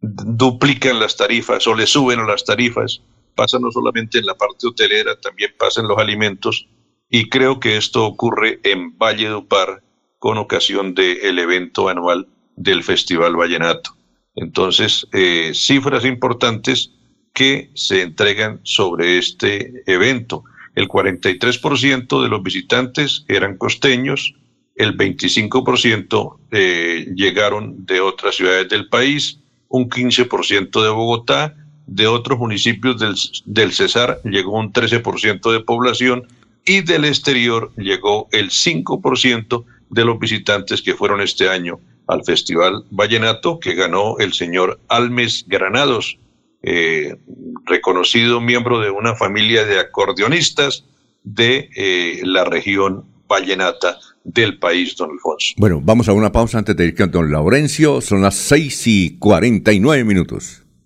duplican 0.00 0.98
las 0.98 1.14
tarifas 1.14 1.66
o 1.66 1.74
le 1.74 1.86
suben 1.86 2.20
a 2.20 2.26
las 2.26 2.42
tarifas. 2.42 3.02
Pasa 3.34 3.58
no 3.58 3.70
solamente 3.70 4.18
en 4.18 4.24
la 4.24 4.34
parte 4.34 4.66
hotelera, 4.66 5.20
también 5.20 5.52
pasa 5.58 5.82
en 5.82 5.88
los 5.88 5.98
alimentos. 5.98 6.66
Y 7.10 7.28
creo 7.28 7.60
que 7.60 7.76
esto 7.76 8.06
ocurre 8.06 8.58
en 8.62 8.96
Valle 8.96 9.28
Par 9.46 9.82
con 10.18 10.38
ocasión 10.38 10.94
del 10.94 11.38
evento 11.38 11.90
anual 11.90 12.26
del 12.56 12.82
Festival 12.82 13.36
Vallenato. 13.36 13.90
Entonces, 14.36 15.06
eh, 15.12 15.50
cifras 15.52 16.06
importantes 16.06 16.92
que 17.34 17.70
se 17.74 18.00
entregan 18.00 18.60
sobre 18.62 19.18
este 19.18 19.82
evento. 19.86 20.44
El 20.74 20.88
43% 20.88 22.22
de 22.22 22.28
los 22.30 22.42
visitantes 22.42 23.26
eran 23.28 23.58
costeños, 23.58 24.34
el 24.76 24.96
25% 24.96 26.36
eh, 26.52 27.06
llegaron 27.14 27.86
de 27.86 28.00
otras 28.00 28.36
ciudades 28.36 28.68
del 28.68 28.88
país, 28.88 29.38
un 29.68 29.88
15% 29.88 30.82
de 30.82 30.90
Bogotá, 30.90 31.54
de 31.86 32.06
otros 32.06 32.38
municipios 32.38 32.98
del, 32.98 33.14
del 33.46 33.72
Cesar 33.72 34.20
llegó 34.24 34.58
un 34.58 34.72
13% 34.72 35.52
de 35.52 35.60
población 35.60 36.26
y 36.64 36.82
del 36.82 37.04
exterior 37.04 37.72
llegó 37.76 38.28
el 38.32 38.50
5% 38.50 39.64
de 39.88 40.04
los 40.04 40.18
visitantes 40.18 40.82
que 40.82 40.94
fueron 40.94 41.20
este 41.20 41.48
año 41.48 41.78
al 42.08 42.24
Festival 42.24 42.84
Vallenato 42.90 43.60
que 43.60 43.74
ganó 43.74 44.18
el 44.18 44.32
señor 44.32 44.80
Almes 44.88 45.44
Granados, 45.46 46.18
eh, 46.62 47.16
reconocido 47.64 48.40
miembro 48.40 48.80
de 48.80 48.90
una 48.90 49.14
familia 49.14 49.64
de 49.64 49.78
acordeonistas 49.78 50.84
de 51.22 51.70
eh, 51.76 52.20
la 52.24 52.44
región 52.44 53.04
vallenata 53.28 53.98
del 54.24 54.58
país, 54.58 54.96
don 54.96 55.10
Alfonso. 55.10 55.54
Bueno, 55.56 55.80
vamos 55.82 56.08
a 56.08 56.12
una 56.12 56.32
pausa 56.32 56.58
antes 56.58 56.76
de 56.76 56.86
ir 56.86 56.94
con 56.94 57.10
don 57.10 57.30
Laurencio. 57.30 58.00
Son 58.00 58.22
las 58.22 58.34
6 58.34 58.86
y 58.86 59.18
49 59.18 60.04
minutos. 60.04 60.65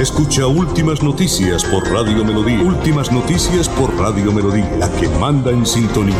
Escucha 0.00 0.46
Últimas 0.46 1.02
Noticias 1.02 1.64
por 1.64 1.84
Radio 1.90 2.24
Melodía. 2.24 2.62
Últimas 2.62 3.10
Noticias 3.10 3.68
por 3.68 3.92
Radio 3.96 4.30
Melodía, 4.30 4.70
la 4.78 4.88
que 4.92 5.08
manda 5.08 5.50
en 5.50 5.66
sintonía. 5.66 6.14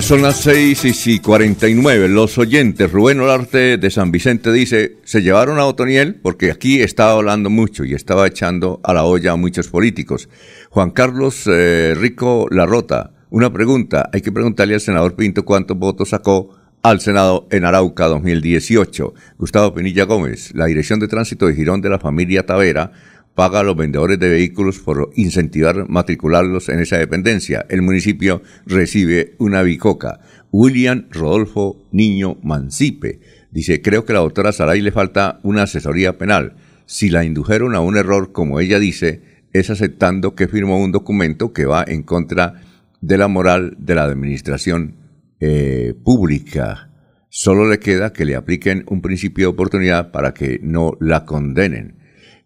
Son 0.00 0.22
las 0.22 0.40
6 0.40 1.06
y 1.06 1.20
49. 1.20 2.08
Los 2.08 2.36
oyentes, 2.38 2.90
Rubén 2.90 3.20
Olarte 3.20 3.78
de 3.78 3.90
San 3.92 4.10
Vicente 4.10 4.50
dice, 4.50 4.96
se 5.04 5.22
llevaron 5.22 5.60
a 5.60 5.66
Otoniel 5.66 6.16
porque 6.16 6.50
aquí 6.50 6.80
estaba 6.80 7.12
hablando 7.12 7.48
mucho 7.48 7.84
y 7.84 7.94
estaba 7.94 8.26
echando 8.26 8.80
a 8.82 8.92
la 8.92 9.04
olla 9.04 9.30
a 9.30 9.36
muchos 9.36 9.68
políticos. 9.68 10.28
Juan 10.70 10.90
Carlos 10.90 11.44
eh, 11.46 11.94
Rico 11.96 12.48
Larrota, 12.50 13.12
una 13.30 13.52
pregunta, 13.52 14.10
hay 14.12 14.20
que 14.20 14.32
preguntarle 14.32 14.74
al 14.74 14.80
senador 14.80 15.14
Pinto 15.14 15.44
cuántos 15.44 15.78
votos 15.78 16.08
sacó 16.08 16.59
al 16.82 17.00
Senado 17.00 17.46
en 17.50 17.64
Arauca 17.64 18.06
2018. 18.06 19.14
Gustavo 19.38 19.74
Pinilla 19.74 20.04
Gómez, 20.04 20.52
la 20.54 20.66
Dirección 20.66 20.98
de 20.98 21.08
Tránsito 21.08 21.46
de 21.46 21.54
Girón 21.54 21.82
de 21.82 21.90
la 21.90 21.98
familia 21.98 22.46
Tavera 22.46 22.92
paga 23.34 23.60
a 23.60 23.62
los 23.62 23.76
vendedores 23.76 24.18
de 24.18 24.30
vehículos 24.30 24.78
por 24.78 25.10
incentivar 25.14 25.88
matricularlos 25.88 26.68
en 26.68 26.80
esa 26.80 26.96
dependencia. 26.98 27.66
El 27.68 27.82
municipio 27.82 28.42
recibe 28.66 29.34
una 29.38 29.62
bicoca. 29.62 30.20
William 30.52 31.06
Rodolfo 31.10 31.86
Niño 31.92 32.38
Mancipe 32.42 33.20
dice, 33.50 33.82
creo 33.82 34.04
que 34.04 34.12
a 34.12 34.16
la 34.16 34.20
doctora 34.22 34.52
Saray 34.52 34.80
le 34.80 34.90
falta 34.90 35.38
una 35.42 35.62
asesoría 35.62 36.16
penal. 36.18 36.54
Si 36.86 37.10
la 37.10 37.24
indujeron 37.24 37.74
a 37.74 37.80
un 37.80 37.96
error, 37.96 38.32
como 38.32 38.58
ella 38.58 38.78
dice, 38.78 39.22
es 39.52 39.70
aceptando 39.70 40.34
que 40.34 40.48
firmó 40.48 40.78
un 40.78 40.92
documento 40.92 41.52
que 41.52 41.66
va 41.66 41.84
en 41.86 42.02
contra 42.02 42.62
de 43.00 43.18
la 43.18 43.28
moral 43.28 43.76
de 43.78 43.94
la 43.94 44.04
administración 44.04 44.94
eh, 45.40 45.94
pública. 46.04 46.90
Solo 47.28 47.68
le 47.68 47.78
queda 47.78 48.12
que 48.12 48.24
le 48.24 48.36
apliquen 48.36 48.84
un 48.88 49.02
principio 49.02 49.46
de 49.46 49.52
oportunidad 49.52 50.10
para 50.10 50.34
que 50.34 50.60
no 50.62 50.96
la 51.00 51.24
condenen. 51.24 51.96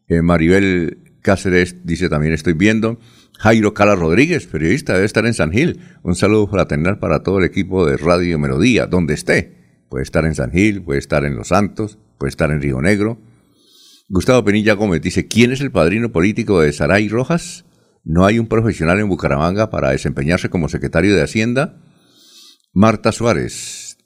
Eh, 0.08 0.22
Maribel 0.22 0.98
Cáceres 1.22 1.84
dice 1.84 2.08
también 2.08 2.32
estoy 2.34 2.52
viendo. 2.52 2.98
Jairo 3.38 3.74
Cala 3.74 3.96
Rodríguez, 3.96 4.46
periodista, 4.46 4.92
debe 4.92 5.06
estar 5.06 5.26
en 5.26 5.34
San 5.34 5.50
Gil. 5.50 5.80
Un 6.02 6.14
saludo 6.14 6.46
fraternal 6.46 6.98
para 6.98 7.22
todo 7.22 7.38
el 7.38 7.44
equipo 7.44 7.86
de 7.86 7.96
Radio 7.96 8.38
Melodía, 8.38 8.86
donde 8.86 9.14
esté. 9.14 9.84
Puede 9.88 10.04
estar 10.04 10.24
en 10.24 10.34
San 10.34 10.52
Gil, 10.52 10.82
puede 10.82 10.98
estar 10.98 11.24
en 11.24 11.34
Los 11.34 11.48
Santos, 11.48 11.98
puede 12.18 12.28
estar 12.28 12.50
en 12.50 12.60
Río 12.60 12.80
Negro. 12.80 13.18
Gustavo 14.08 14.44
Penilla 14.44 14.74
Gómez 14.74 15.00
dice, 15.00 15.26
¿quién 15.26 15.50
es 15.50 15.60
el 15.60 15.72
padrino 15.72 16.12
político 16.12 16.60
de 16.60 16.72
Saray 16.72 17.08
Rojas? 17.08 17.64
¿No 18.04 18.26
hay 18.26 18.38
un 18.38 18.46
profesional 18.46 19.00
en 19.00 19.08
Bucaramanga 19.08 19.70
para 19.70 19.90
desempeñarse 19.90 20.50
como 20.50 20.68
secretario 20.68 21.16
de 21.16 21.22
Hacienda? 21.22 21.80
Marta 22.76 23.12
Suárez, 23.12 23.98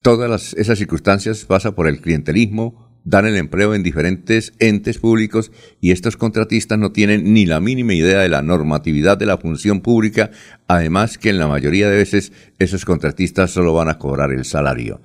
todas 0.00 0.54
esas 0.54 0.78
circunstancias 0.78 1.44
pasan 1.44 1.74
por 1.74 1.86
el 1.86 2.00
clientelismo, 2.00 2.98
dan 3.04 3.26
el 3.26 3.36
empleo 3.36 3.74
en 3.74 3.82
diferentes 3.82 4.54
entes 4.60 4.96
públicos 4.96 5.52
y 5.78 5.90
estos 5.90 6.16
contratistas 6.16 6.78
no 6.78 6.90
tienen 6.90 7.34
ni 7.34 7.44
la 7.44 7.60
mínima 7.60 7.92
idea 7.92 8.20
de 8.20 8.30
la 8.30 8.40
normatividad 8.40 9.18
de 9.18 9.26
la 9.26 9.36
función 9.36 9.82
pública, 9.82 10.30
además 10.68 11.18
que 11.18 11.28
en 11.28 11.38
la 11.38 11.48
mayoría 11.48 11.90
de 11.90 11.98
veces 11.98 12.32
esos 12.58 12.86
contratistas 12.86 13.50
solo 13.50 13.74
van 13.74 13.90
a 13.90 13.98
cobrar 13.98 14.32
el 14.32 14.46
salario. 14.46 15.02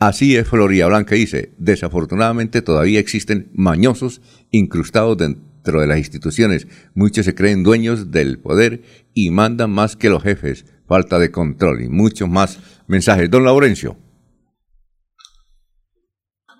Así 0.00 0.34
es 0.34 0.48
Floría 0.48 0.88
Blanca 0.88 1.14
dice, 1.14 1.52
desafortunadamente 1.58 2.60
todavía 2.60 2.98
existen 2.98 3.52
mañosos 3.54 4.20
incrustados 4.50 5.16
dentro 5.16 5.80
de 5.80 5.86
las 5.86 5.98
instituciones, 5.98 6.66
muchos 6.92 7.24
se 7.24 7.36
creen 7.36 7.62
dueños 7.62 8.10
del 8.10 8.40
poder 8.40 8.82
y 9.14 9.30
mandan 9.30 9.70
más 9.70 9.94
que 9.94 10.10
los 10.10 10.24
jefes, 10.24 10.64
falta 10.88 11.18
de 11.18 11.30
control 11.30 11.82
y 11.82 11.88
muchos 11.88 12.28
más 12.28 12.58
mensajes. 12.86 13.30
Don 13.30 13.44
Laurencio. 13.44 13.96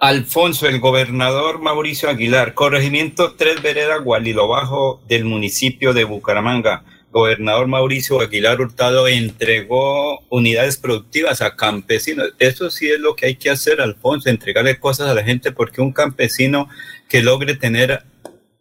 Alfonso, 0.00 0.68
el 0.68 0.78
gobernador 0.78 1.60
Mauricio 1.60 2.08
Aguilar, 2.08 2.54
corregimiento 2.54 3.34
Tres 3.34 3.60
Veredas, 3.62 4.04
Gualilo 4.04 4.46
Bajo 4.46 5.02
del 5.08 5.24
municipio 5.24 5.92
de 5.92 6.04
Bucaramanga. 6.04 6.84
Gobernador 7.10 7.66
Mauricio 7.66 8.20
Aguilar 8.20 8.60
Hurtado 8.60 9.08
entregó 9.08 10.20
unidades 10.28 10.76
productivas 10.76 11.42
a 11.42 11.56
campesinos. 11.56 12.32
Eso 12.38 12.70
sí 12.70 12.88
es 12.88 13.00
lo 13.00 13.16
que 13.16 13.26
hay 13.26 13.34
que 13.34 13.50
hacer, 13.50 13.80
Alfonso, 13.80 14.28
entregarle 14.28 14.78
cosas 14.78 15.08
a 15.08 15.14
la 15.14 15.24
gente 15.24 15.50
porque 15.50 15.80
un 15.80 15.92
campesino 15.92 16.68
que 17.08 17.22
logre 17.22 17.56
tener 17.56 18.04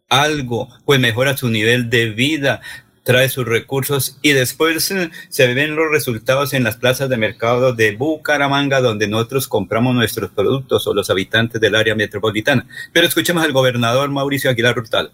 algo, 0.09 0.69
pues 0.85 0.99
mejora 0.99 1.37
su 1.37 1.49
nivel 1.49 1.89
de 1.89 2.09
vida, 2.09 2.61
trae 3.07 3.29
sus 3.29 3.45
recursos 3.45 4.17
y 4.21 4.33
después 4.33 4.91
eh, 4.91 5.09
se 5.29 5.53
ven 5.53 5.77
los 5.77 5.89
resultados 5.89 6.53
en 6.53 6.65
las 6.65 6.75
plazas 6.75 7.07
de 7.07 7.15
mercado 7.15 7.71
de 7.71 7.95
Bucaramanga, 7.95 8.81
donde 8.81 9.07
nosotros 9.07 9.47
compramos 9.47 9.95
nuestros 9.95 10.29
productos 10.29 10.85
o 10.87 10.93
los 10.93 11.09
habitantes 11.09 11.61
del 11.61 11.75
área 11.75 11.95
metropolitana. 11.95 12.67
Pero 12.91 13.07
escuchemos 13.07 13.45
al 13.45 13.53
gobernador 13.53 14.09
Mauricio 14.09 14.49
Aguilar 14.49 14.77
Hurtado. 14.77 15.09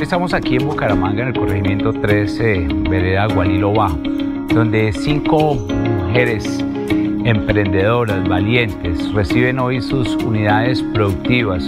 Estamos 0.00 0.32
aquí 0.32 0.56
en 0.56 0.66
Bucaramanga, 0.66 1.24
en 1.24 1.28
el 1.28 1.34
corregimiento 1.34 1.92
13, 1.92 2.68
Vereda 2.88 3.26
Gualilo 3.26 3.74
Bajo, 3.74 4.00
donde 4.54 4.94
cinco 4.94 5.56
mujeres 5.56 6.64
emprendedoras, 7.26 8.26
valientes, 8.26 9.12
reciben 9.12 9.58
hoy 9.58 9.82
sus 9.82 10.08
unidades 10.24 10.82
productivas 10.94 11.66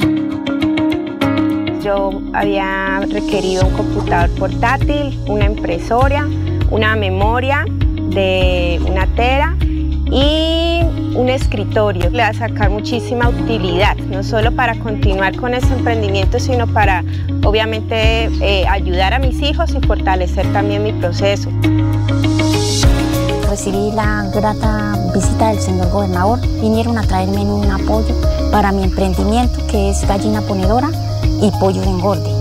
yo 1.83 2.11
había 2.33 3.01
requerido 3.01 3.67
un 3.67 3.73
computador 3.75 4.31
portátil, 4.39 5.19
una 5.27 5.47
impresora, 5.47 6.27
una 6.71 6.97
memoria 6.97 7.65
de 7.67 8.81
una 8.87 9.07
tera 9.15 9.57
y 9.61 10.81
un 11.15 11.29
escritorio. 11.29 12.11
Le 12.11 12.23
va 12.23 12.29
a 12.29 12.35
sacar 12.35 12.71
muchísima 12.71 13.29
utilidad, 13.29 13.97
no 13.97 14.23
solo 14.23 14.53
para 14.53 14.75
continuar 14.79 15.37
con 15.37 15.55
ese 15.55 15.73
emprendimiento, 15.73 16.39
sino 16.39 16.67
para 16.67 17.05
obviamente 17.45 18.27
eh, 18.41 18.67
ayudar 18.69 19.15
a 19.15 19.19
mis 19.19 19.41
hijos 19.41 19.75
y 19.75 19.87
fortalecer 19.87 20.51
también 20.53 20.83
mi 20.83 20.93
proceso. 20.93 21.51
Recibí 23.49 23.91
la 23.93 24.31
grata 24.33 24.97
visita 25.13 25.49
del 25.49 25.59
señor 25.59 25.91
gobernador. 25.91 26.41
Vinieron 26.61 26.99
a 26.99 27.03
traerme 27.03 27.41
un 27.41 27.69
apoyo 27.69 28.15
para 28.53 28.71
mi 28.71 28.85
emprendimiento 28.85 29.67
que 29.67 29.91
es 29.91 30.07
gallina 30.07 30.41
ponedora 30.43 30.91
y 31.43 31.51
pollo 31.59 31.81
de 31.81 31.89
engorde. 31.89 32.41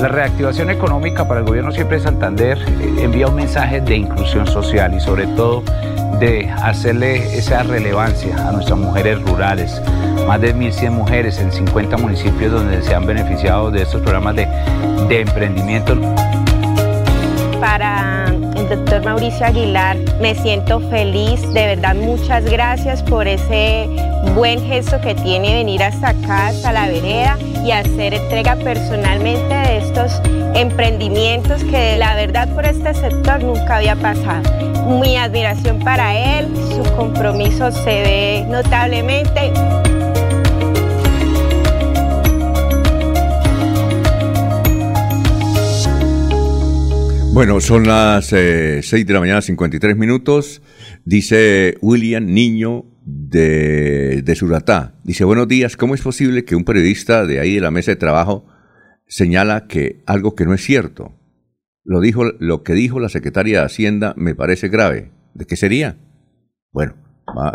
La 0.00 0.08
reactivación 0.08 0.68
económica 0.70 1.26
para 1.26 1.40
el 1.40 1.46
gobierno 1.46 1.72
siempre 1.72 1.96
de 1.96 2.02
Santander 2.02 2.58
eh, 2.58 3.04
envía 3.04 3.26
un 3.28 3.36
mensaje 3.36 3.80
de 3.80 3.96
inclusión 3.96 4.46
social 4.46 4.92
y 4.94 5.00
sobre 5.00 5.26
todo 5.28 5.62
de 6.20 6.50
hacerle 6.50 7.38
esa 7.38 7.62
relevancia 7.62 8.36
a 8.48 8.52
nuestras 8.52 8.78
mujeres 8.78 9.20
rurales. 9.22 9.80
Más 10.26 10.40
de 10.40 10.54
1.100 10.54 10.90
mujeres 10.90 11.38
en 11.38 11.50
50 11.50 11.96
municipios 11.96 12.52
donde 12.52 12.82
se 12.82 12.94
han 12.94 13.06
beneficiado 13.06 13.70
de 13.70 13.82
estos 13.82 14.02
programas 14.02 14.36
de, 14.36 14.46
de 15.08 15.20
emprendimiento. 15.20 15.96
Para 17.60 18.26
doctor 18.68 19.04
Mauricio 19.04 19.46
Aguilar 19.46 19.96
me 20.20 20.34
siento 20.34 20.80
feliz, 20.90 21.40
de 21.52 21.66
verdad 21.66 21.94
muchas 21.94 22.44
gracias 22.44 23.02
por 23.02 23.26
ese 23.26 23.88
buen 24.34 24.60
gesto 24.66 25.00
que 25.00 25.14
tiene 25.14 25.54
venir 25.54 25.82
hasta 25.82 26.10
acá, 26.10 26.48
hasta 26.48 26.72
la 26.72 26.88
vereda 26.88 27.38
y 27.64 27.70
hacer 27.70 28.14
entrega 28.14 28.56
personalmente 28.56 29.54
de 29.54 29.78
estos 29.78 30.20
emprendimientos 30.54 31.62
que 31.64 31.96
la 31.96 32.14
verdad 32.14 32.48
por 32.54 32.64
este 32.64 32.94
sector 32.94 33.42
nunca 33.42 33.76
había 33.76 33.96
pasado. 33.96 34.42
Mi 35.00 35.16
admiración 35.16 35.78
para 35.78 36.38
él, 36.38 36.48
su 36.56 36.82
compromiso 36.94 37.70
se 37.72 37.84
ve 37.84 38.46
notablemente. 38.48 39.52
Bueno, 47.34 47.60
son 47.60 47.88
las 47.88 48.26
6 48.26 48.32
eh, 48.92 49.04
de 49.04 49.12
la 49.12 49.18
mañana, 49.18 49.42
53 49.42 49.96
minutos. 49.96 50.62
Dice 51.04 51.76
William 51.80 52.26
Niño 52.26 52.84
de, 53.04 54.22
de 54.22 54.34
Suratá. 54.36 54.94
Dice, 55.02 55.24
buenos 55.24 55.48
días, 55.48 55.76
¿cómo 55.76 55.96
es 55.96 56.00
posible 56.00 56.44
que 56.44 56.54
un 56.54 56.64
periodista 56.64 57.26
de 57.26 57.40
ahí 57.40 57.56
de 57.56 57.60
la 57.60 57.72
mesa 57.72 57.90
de 57.90 57.96
trabajo 57.96 58.46
señala 59.08 59.66
que 59.66 60.04
algo 60.06 60.36
que 60.36 60.44
no 60.44 60.54
es 60.54 60.62
cierto? 60.62 61.18
Lo, 61.82 62.00
dijo, 62.00 62.22
lo 62.38 62.62
que 62.62 62.74
dijo 62.74 63.00
la 63.00 63.08
secretaria 63.08 63.58
de 63.58 63.66
Hacienda 63.66 64.14
me 64.16 64.36
parece 64.36 64.68
grave. 64.68 65.10
¿De 65.34 65.44
qué 65.44 65.56
sería? 65.56 65.98
Bueno, 66.70 66.94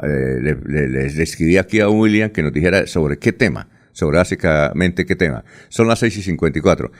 eh, 0.03 0.57
le, 0.65 1.05
escribí 1.05 1.55
aquí 1.55 1.79
a 1.79 1.87
William 1.87 2.31
que 2.31 2.43
nos 2.43 2.51
dijera 2.51 2.85
sobre 2.85 3.17
qué 3.17 3.31
tema, 3.31 3.69
sobre 3.93 4.17
básicamente 4.17 5.05
qué 5.05 5.15
tema. 5.15 5.45
Son 5.69 5.87
las 5.87 5.99
6 5.99 6.17
y 6.17 6.21
54. 6.23 6.91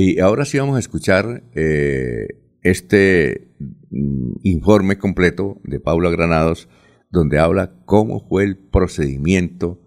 Y 0.00 0.20
ahora 0.20 0.44
sí 0.44 0.56
vamos 0.58 0.76
a 0.76 0.78
escuchar 0.78 1.42
eh, 1.56 2.28
este 2.62 3.50
mm, 3.90 4.34
informe 4.44 4.96
completo 4.96 5.60
de 5.64 5.80
Paula 5.80 6.08
Granados 6.10 6.68
donde 7.10 7.40
habla 7.40 7.72
cómo 7.84 8.20
fue 8.28 8.44
el 8.44 8.56
procedimiento 8.56 9.80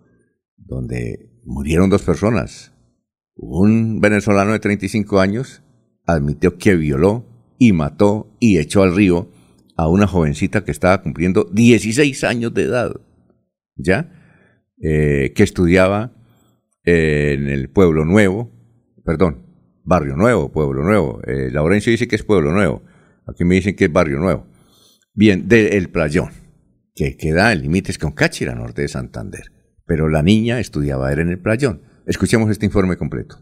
donde 0.57 1.29
murieron 1.45 1.89
dos 1.89 2.01
personas. 2.01 2.73
Un 3.35 4.01
venezolano 4.01 4.51
de 4.51 4.59
35 4.59 5.21
años 5.21 5.63
admitió 6.05 6.57
que 6.57 6.75
violó 6.75 7.25
y 7.57 7.71
mató 7.71 8.35
y 8.41 8.57
echó 8.57 8.83
al 8.83 8.93
río 8.93 9.29
a 9.77 9.87
una 9.87 10.07
jovencita 10.07 10.65
que 10.65 10.71
estaba 10.71 11.01
cumpliendo 11.01 11.45
16 11.53 12.25
años 12.25 12.53
de 12.53 12.63
edad, 12.63 12.91
¿ya? 13.77 14.11
Eh, 14.81 15.31
que 15.33 15.43
estudiaba 15.43 16.11
en 16.83 17.47
el 17.47 17.69
Pueblo 17.69 18.03
Nuevo, 18.03 18.51
perdón, 19.05 19.50
Barrio 19.83 20.15
Nuevo, 20.15 20.51
Pueblo 20.51 20.83
Nuevo. 20.83 21.21
Eh, 21.25 21.49
Laurencio 21.51 21.91
dice 21.91 22.07
que 22.07 22.15
es 22.15 22.23
Pueblo 22.23 22.51
Nuevo, 22.51 22.83
aquí 23.27 23.43
me 23.43 23.55
dicen 23.55 23.75
que 23.75 23.85
es 23.85 23.91
Barrio 23.91 24.19
Nuevo. 24.19 24.45
Bien, 25.13 25.47
de 25.47 25.77
El 25.77 25.89
Playón 25.89 26.41
que 26.95 27.17
queda 27.17 27.51
en 27.51 27.61
límites 27.61 27.97
con 27.97 28.11
Cáchira, 28.11 28.55
norte 28.55 28.83
de 28.83 28.87
Santander. 28.87 29.51
Pero 29.85 30.09
la 30.09 30.21
niña 30.21 30.59
estudiaba 30.59 31.11
era 31.11 31.21
en 31.21 31.29
el 31.29 31.39
playón. 31.39 31.81
Escuchemos 32.05 32.49
este 32.49 32.65
informe 32.65 32.97
completo. 32.97 33.39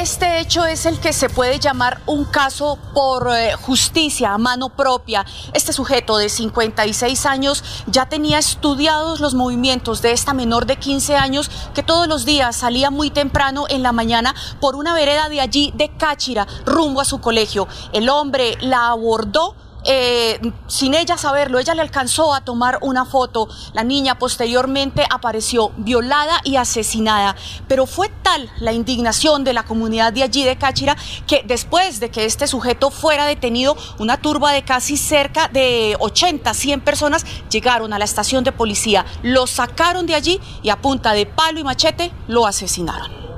Este 0.00 0.40
hecho 0.40 0.64
es 0.64 0.86
el 0.86 0.98
que 0.98 1.12
se 1.12 1.28
puede 1.28 1.58
llamar 1.58 2.00
un 2.06 2.24
caso 2.24 2.78
por 2.94 3.28
eh, 3.36 3.52
justicia 3.54 4.32
a 4.32 4.38
mano 4.38 4.70
propia. 4.70 5.26
Este 5.52 5.74
sujeto 5.74 6.16
de 6.16 6.28
56 6.28 7.26
años 7.26 7.62
ya 7.86 8.08
tenía 8.08 8.38
estudiados 8.38 9.20
los 9.20 9.34
movimientos 9.34 10.00
de 10.00 10.12
esta 10.12 10.32
menor 10.32 10.64
de 10.64 10.76
15 10.76 11.16
años 11.16 11.50
que 11.74 11.82
todos 11.82 12.08
los 12.08 12.24
días 12.24 12.56
salía 12.56 12.90
muy 12.90 13.10
temprano 13.10 13.66
en 13.68 13.82
la 13.82 13.92
mañana 13.92 14.34
por 14.58 14.74
una 14.74 14.94
vereda 14.94 15.28
de 15.28 15.42
allí 15.42 15.70
de 15.74 15.94
Cáchira 15.94 16.46
rumbo 16.64 17.02
a 17.02 17.04
su 17.04 17.20
colegio. 17.20 17.68
El 17.92 18.08
hombre 18.08 18.56
la 18.60 18.88
abordó 18.88 19.54
eh, 19.84 20.40
sin 20.66 20.94
ella 20.94 21.16
saberlo, 21.16 21.58
ella 21.58 21.74
le 21.74 21.82
alcanzó 21.82 22.34
a 22.34 22.42
tomar 22.42 22.78
una 22.82 23.04
foto. 23.04 23.48
La 23.72 23.84
niña 23.84 24.18
posteriormente 24.18 25.06
apareció 25.10 25.72
violada 25.76 26.40
y 26.44 26.56
asesinada. 26.56 27.36
Pero 27.68 27.86
fue 27.86 28.10
tal 28.22 28.50
la 28.58 28.72
indignación 28.72 29.44
de 29.44 29.52
la 29.52 29.64
comunidad 29.64 30.12
de 30.12 30.22
allí 30.22 30.44
de 30.44 30.56
Cáchira 30.56 30.96
que 31.26 31.42
después 31.46 32.00
de 32.00 32.10
que 32.10 32.24
este 32.24 32.46
sujeto 32.46 32.90
fuera 32.90 33.26
detenido, 33.26 33.76
una 33.98 34.20
turba 34.20 34.52
de 34.52 34.62
casi 34.62 34.96
cerca 34.96 35.48
de 35.48 35.96
80, 35.98 36.52
100 36.52 36.80
personas 36.80 37.24
llegaron 37.50 37.92
a 37.92 37.98
la 37.98 38.04
estación 38.04 38.44
de 38.44 38.52
policía, 38.52 39.04
lo 39.22 39.46
sacaron 39.46 40.06
de 40.06 40.14
allí 40.14 40.40
y 40.62 40.70
a 40.70 40.80
punta 40.80 41.12
de 41.12 41.26
palo 41.26 41.60
y 41.60 41.64
machete 41.64 42.12
lo 42.28 42.46
asesinaron. 42.46 43.29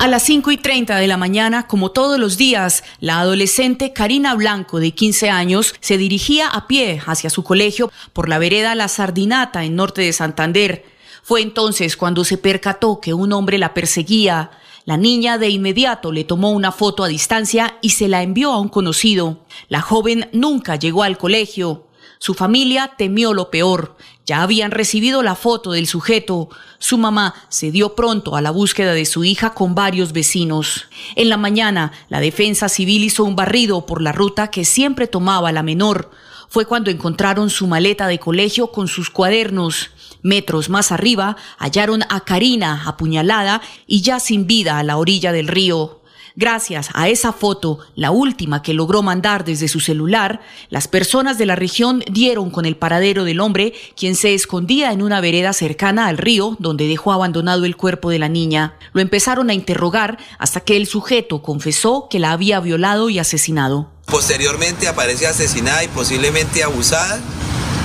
A 0.00 0.08
las 0.08 0.22
5 0.22 0.50
y 0.50 0.56
30 0.56 0.96
de 0.96 1.06
la 1.06 1.18
mañana, 1.18 1.66
como 1.66 1.90
todos 1.90 2.18
los 2.18 2.38
días, 2.38 2.84
la 3.00 3.20
adolescente 3.20 3.92
Karina 3.92 4.34
Blanco, 4.34 4.80
de 4.80 4.92
15 4.92 5.28
años, 5.28 5.74
se 5.80 5.98
dirigía 5.98 6.48
a 6.48 6.66
pie 6.66 7.02
hacia 7.06 7.28
su 7.28 7.44
colegio 7.44 7.92
por 8.14 8.28
la 8.28 8.38
vereda 8.38 8.74
La 8.74 8.88
Sardinata, 8.88 9.62
en 9.62 9.76
norte 9.76 10.00
de 10.00 10.14
Santander. 10.14 10.86
Fue 11.22 11.42
entonces 11.42 11.98
cuando 11.98 12.24
se 12.24 12.38
percató 12.38 12.98
que 13.00 13.12
un 13.12 13.32
hombre 13.34 13.58
la 13.58 13.74
perseguía. 13.74 14.50
La 14.86 14.96
niña 14.96 15.36
de 15.36 15.50
inmediato 15.50 16.12
le 16.12 16.24
tomó 16.24 16.50
una 16.50 16.72
foto 16.72 17.04
a 17.04 17.08
distancia 17.08 17.76
y 17.82 17.90
se 17.90 18.08
la 18.08 18.22
envió 18.22 18.52
a 18.52 18.58
un 18.58 18.70
conocido. 18.70 19.44
La 19.68 19.82
joven 19.82 20.30
nunca 20.32 20.76
llegó 20.76 21.02
al 21.02 21.18
colegio. 21.18 21.89
Su 22.22 22.34
familia 22.34 22.96
temió 22.98 23.32
lo 23.32 23.50
peor. 23.50 23.96
Ya 24.26 24.42
habían 24.42 24.72
recibido 24.72 25.22
la 25.22 25.34
foto 25.34 25.72
del 25.72 25.86
sujeto. 25.86 26.50
Su 26.78 26.98
mamá 26.98 27.34
se 27.48 27.70
dio 27.70 27.94
pronto 27.94 28.36
a 28.36 28.42
la 28.42 28.50
búsqueda 28.50 28.92
de 28.92 29.06
su 29.06 29.24
hija 29.24 29.54
con 29.54 29.74
varios 29.74 30.12
vecinos. 30.12 30.84
En 31.16 31.30
la 31.30 31.38
mañana, 31.38 31.92
la 32.10 32.20
defensa 32.20 32.68
civil 32.68 33.04
hizo 33.04 33.24
un 33.24 33.36
barrido 33.36 33.86
por 33.86 34.02
la 34.02 34.12
ruta 34.12 34.48
que 34.48 34.66
siempre 34.66 35.06
tomaba 35.06 35.50
la 35.50 35.62
menor. 35.62 36.10
Fue 36.50 36.66
cuando 36.66 36.90
encontraron 36.90 37.48
su 37.48 37.66
maleta 37.66 38.06
de 38.06 38.18
colegio 38.18 38.70
con 38.70 38.86
sus 38.86 39.08
cuadernos. 39.08 39.88
Metros 40.20 40.68
más 40.68 40.92
arriba 40.92 41.38
hallaron 41.56 42.02
a 42.10 42.20
Karina 42.20 42.82
apuñalada 42.84 43.62
y 43.86 44.02
ya 44.02 44.20
sin 44.20 44.46
vida 44.46 44.78
a 44.78 44.82
la 44.82 44.98
orilla 44.98 45.32
del 45.32 45.48
río. 45.48 45.99
Gracias 46.40 46.88
a 46.94 47.10
esa 47.10 47.34
foto, 47.34 47.80
la 47.96 48.10
última 48.12 48.62
que 48.62 48.72
logró 48.72 49.02
mandar 49.02 49.44
desde 49.44 49.68
su 49.68 49.78
celular, 49.78 50.40
las 50.70 50.88
personas 50.88 51.36
de 51.36 51.44
la 51.44 51.54
región 51.54 52.02
dieron 52.10 52.48
con 52.50 52.64
el 52.64 52.78
paradero 52.78 53.24
del 53.24 53.40
hombre, 53.40 53.74
quien 53.94 54.16
se 54.16 54.32
escondía 54.32 54.90
en 54.92 55.02
una 55.02 55.20
vereda 55.20 55.52
cercana 55.52 56.06
al 56.06 56.16
río 56.16 56.56
donde 56.58 56.88
dejó 56.88 57.12
abandonado 57.12 57.66
el 57.66 57.76
cuerpo 57.76 58.08
de 58.08 58.20
la 58.20 58.30
niña. 58.30 58.74
Lo 58.94 59.02
empezaron 59.02 59.50
a 59.50 59.52
interrogar 59.52 60.16
hasta 60.38 60.60
que 60.60 60.78
el 60.78 60.86
sujeto 60.86 61.42
confesó 61.42 62.08
que 62.08 62.18
la 62.18 62.32
había 62.32 62.58
violado 62.60 63.10
y 63.10 63.18
asesinado. 63.18 63.90
Posteriormente 64.06 64.88
aparece 64.88 65.26
asesinada 65.26 65.84
y 65.84 65.88
posiblemente 65.88 66.64
abusada 66.64 67.20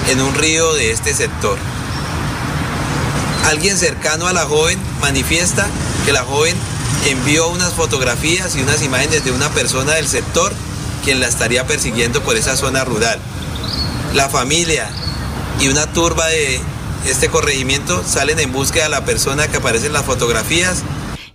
en 0.10 0.22
un 0.22 0.34
río 0.34 0.74
de 0.76 0.92
este 0.92 1.14
sector. 1.14 1.58
Alguien 3.48 3.78
cercano 3.78 4.28
a 4.28 4.34
la 4.34 4.46
joven 4.46 4.80
manifiesta 5.02 5.68
que 6.06 6.14
la 6.14 6.24
joven 6.24 6.56
envió 7.06 7.48
unas 7.50 7.74
fotografías 7.74 8.56
y 8.56 8.62
unas 8.62 8.82
imágenes 8.82 9.24
de 9.24 9.32
una 9.32 9.50
persona 9.50 9.94
del 9.94 10.08
sector 10.08 10.54
quien 11.04 11.20
la 11.20 11.28
estaría 11.28 11.68
persiguiendo 11.68 12.22
por 12.22 12.36
esa 12.36 12.58
zona 12.58 12.84
rural. 12.84 13.20
La 14.14 14.30
familia 14.30 14.90
y 15.60 15.68
una 15.68 15.88
turba 15.88 16.28
de 16.28 16.60
este 17.08 17.30
corregimiento 17.30 18.04
salen 18.08 18.40
en 18.40 18.52
búsqueda 18.52 18.86
de 18.86 18.90
la 18.90 19.06
persona 19.06 19.48
que 19.48 19.58
aparece 19.58 19.88
en 19.88 19.94
las 19.94 20.06
fotografías 20.06 20.84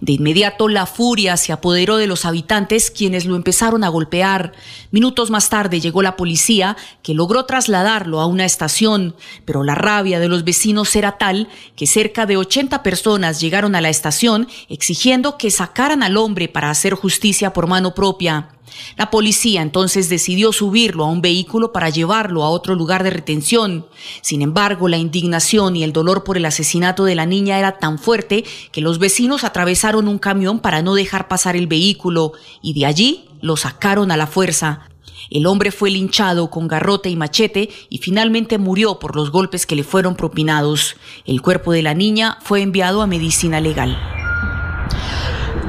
de 0.00 0.12
inmediato 0.12 0.68
la 0.68 0.86
furia 0.86 1.36
se 1.36 1.52
apoderó 1.52 1.96
de 1.96 2.06
los 2.06 2.24
habitantes 2.24 2.90
quienes 2.90 3.26
lo 3.26 3.36
empezaron 3.36 3.84
a 3.84 3.88
golpear. 3.88 4.52
Minutos 4.90 5.30
más 5.30 5.48
tarde 5.50 5.80
llegó 5.80 6.02
la 6.02 6.16
policía 6.16 6.76
que 7.02 7.14
logró 7.14 7.44
trasladarlo 7.44 8.20
a 8.20 8.26
una 8.26 8.44
estación, 8.44 9.14
pero 9.44 9.62
la 9.62 9.74
rabia 9.74 10.18
de 10.18 10.28
los 10.28 10.44
vecinos 10.44 10.94
era 10.96 11.18
tal 11.18 11.48
que 11.76 11.86
cerca 11.86 12.26
de 12.26 12.36
80 12.36 12.82
personas 12.82 13.40
llegaron 13.40 13.74
a 13.74 13.80
la 13.80 13.90
estación 13.90 14.48
exigiendo 14.68 15.36
que 15.36 15.50
sacaran 15.50 16.02
al 16.02 16.16
hombre 16.16 16.48
para 16.48 16.70
hacer 16.70 16.94
justicia 16.94 17.52
por 17.52 17.66
mano 17.66 17.94
propia. 17.94 18.48
La 18.96 19.10
policía 19.10 19.62
entonces 19.62 20.08
decidió 20.08 20.52
subirlo 20.52 21.04
a 21.04 21.08
un 21.08 21.22
vehículo 21.22 21.72
para 21.72 21.90
llevarlo 21.90 22.42
a 22.42 22.50
otro 22.50 22.74
lugar 22.74 23.02
de 23.04 23.10
retención. 23.10 23.86
Sin 24.22 24.42
embargo, 24.42 24.88
la 24.88 24.98
indignación 24.98 25.76
y 25.76 25.84
el 25.84 25.92
dolor 25.92 26.24
por 26.24 26.36
el 26.36 26.44
asesinato 26.44 27.04
de 27.04 27.14
la 27.14 27.26
niña 27.26 27.58
era 27.58 27.78
tan 27.78 27.98
fuerte 27.98 28.44
que 28.72 28.80
los 28.80 28.98
vecinos 28.98 29.44
atravesaron 29.44 30.08
un 30.08 30.18
camión 30.18 30.60
para 30.60 30.82
no 30.82 30.94
dejar 30.94 31.28
pasar 31.28 31.56
el 31.56 31.66
vehículo 31.66 32.32
y 32.62 32.74
de 32.74 32.86
allí 32.86 33.24
lo 33.40 33.56
sacaron 33.56 34.10
a 34.10 34.16
la 34.16 34.26
fuerza. 34.26 34.86
El 35.30 35.46
hombre 35.46 35.70
fue 35.70 35.90
linchado 35.90 36.50
con 36.50 36.66
garrote 36.66 37.08
y 37.08 37.16
machete 37.16 37.70
y 37.88 37.98
finalmente 37.98 38.58
murió 38.58 38.98
por 38.98 39.14
los 39.14 39.30
golpes 39.30 39.66
que 39.66 39.76
le 39.76 39.84
fueron 39.84 40.16
propinados. 40.16 40.96
El 41.24 41.40
cuerpo 41.40 41.72
de 41.72 41.82
la 41.82 41.94
niña 41.94 42.38
fue 42.42 42.62
enviado 42.62 43.02
a 43.02 43.06
medicina 43.06 43.60
legal. 43.60 43.96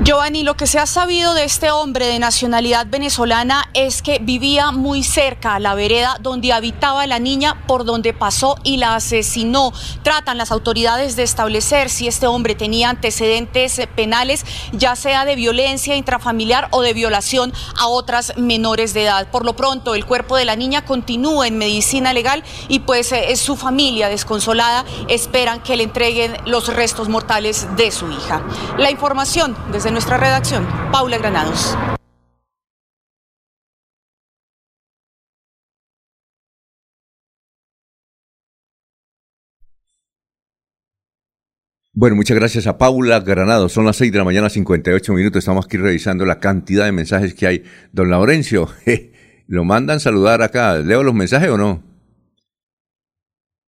Giovanni, 0.04 0.42
lo 0.42 0.58
que 0.58 0.66
se 0.66 0.80
ha 0.80 0.88
sabido 0.88 1.36
de 1.36 1.44
este 1.44 1.70
hombre 1.70 2.08
de 2.08 2.18
nacionalidad 2.18 2.88
venezolana 2.88 3.70
es 3.76 4.02
que 4.02 4.18
vivía 4.18 4.72
muy 4.72 5.04
cerca 5.04 5.54
a 5.54 5.60
la 5.60 5.76
vereda 5.76 6.18
donde 6.20 6.54
habitaba 6.54 7.06
la 7.06 7.20
niña, 7.20 7.62
por 7.68 7.86
donde 7.86 8.12
pasó 8.12 8.56
y 8.64 8.78
la 8.78 8.96
asesinó. 8.96 9.72
Tratan 10.02 10.40
las 10.40 10.52
autoridades 10.52 11.16
de 11.16 11.22
establecer 11.22 11.92
si 11.92 12.08
este 12.08 12.26
hombre 12.26 12.56
tenía 12.56 12.90
antecedentes 12.90 13.80
penales, 13.96 14.44
ya 14.72 14.96
sea 14.96 15.24
de 15.24 15.36
violencia 15.36 15.96
intrafamiliar 15.96 16.68
o 16.72 16.82
de 16.82 16.94
violación 16.94 17.54
a 17.78 17.86
otras 17.86 18.34
menores 18.38 18.96
de 18.96 19.04
edad. 19.04 19.30
Por 19.30 19.46
lo 19.46 19.56
pronto, 19.56 19.94
el 19.94 20.08
cuerpo 20.08 20.36
de 20.36 20.46
la 20.46 20.56
niña 20.56 20.84
continúa 20.84 21.46
en 21.46 21.60
medicina 21.60 22.12
legal 22.12 22.44
y 22.70 22.80
pues 22.80 23.12
eh, 23.12 23.36
su 23.36 23.56
familia 23.56 24.10
desconsolada 24.10 24.84
esperan 25.10 25.62
que 25.62 25.78
le 25.78 25.84
entreguen 25.84 26.36
los 26.48 26.74
restos 26.74 27.08
mortales 27.08 27.68
de 27.78 27.92
su 27.92 28.10
hija. 28.10 28.42
La 28.80 28.90
información 28.90 29.56
desde 29.72 29.91
nuestra 29.92 30.18
redacción, 30.18 30.68
Paula 30.92 31.18
Granados. 31.18 31.78
Bueno, 41.94 42.16
muchas 42.16 42.38
gracias 42.38 42.68
a 42.68 42.78
Paula 42.78 43.20
Granados. 43.20 43.74
Son 43.74 43.86
las 43.86 43.98
6 43.98 44.12
de 44.12 44.18
la 44.18 44.24
mañana, 44.24 44.50
58 44.50 45.14
minutos. 45.14 45.40
Estamos 45.40 45.66
aquí 45.66 45.78
revisando 45.78 46.26
la 46.26 46.40
cantidad 46.40 46.86
de 46.86 46.94
mensajes 46.94 47.34
que 47.36 47.48
hay. 47.48 47.64
Don 47.92 48.10
Laurencio, 48.10 48.70
¿lo 49.48 49.66
mandan 49.66 50.00
saludar 50.00 50.42
acá? 50.42 50.78
¿Leo 50.80 51.04
los 51.04 51.14
mensajes 51.14 51.50
o 51.50 51.58
no? 51.58 51.91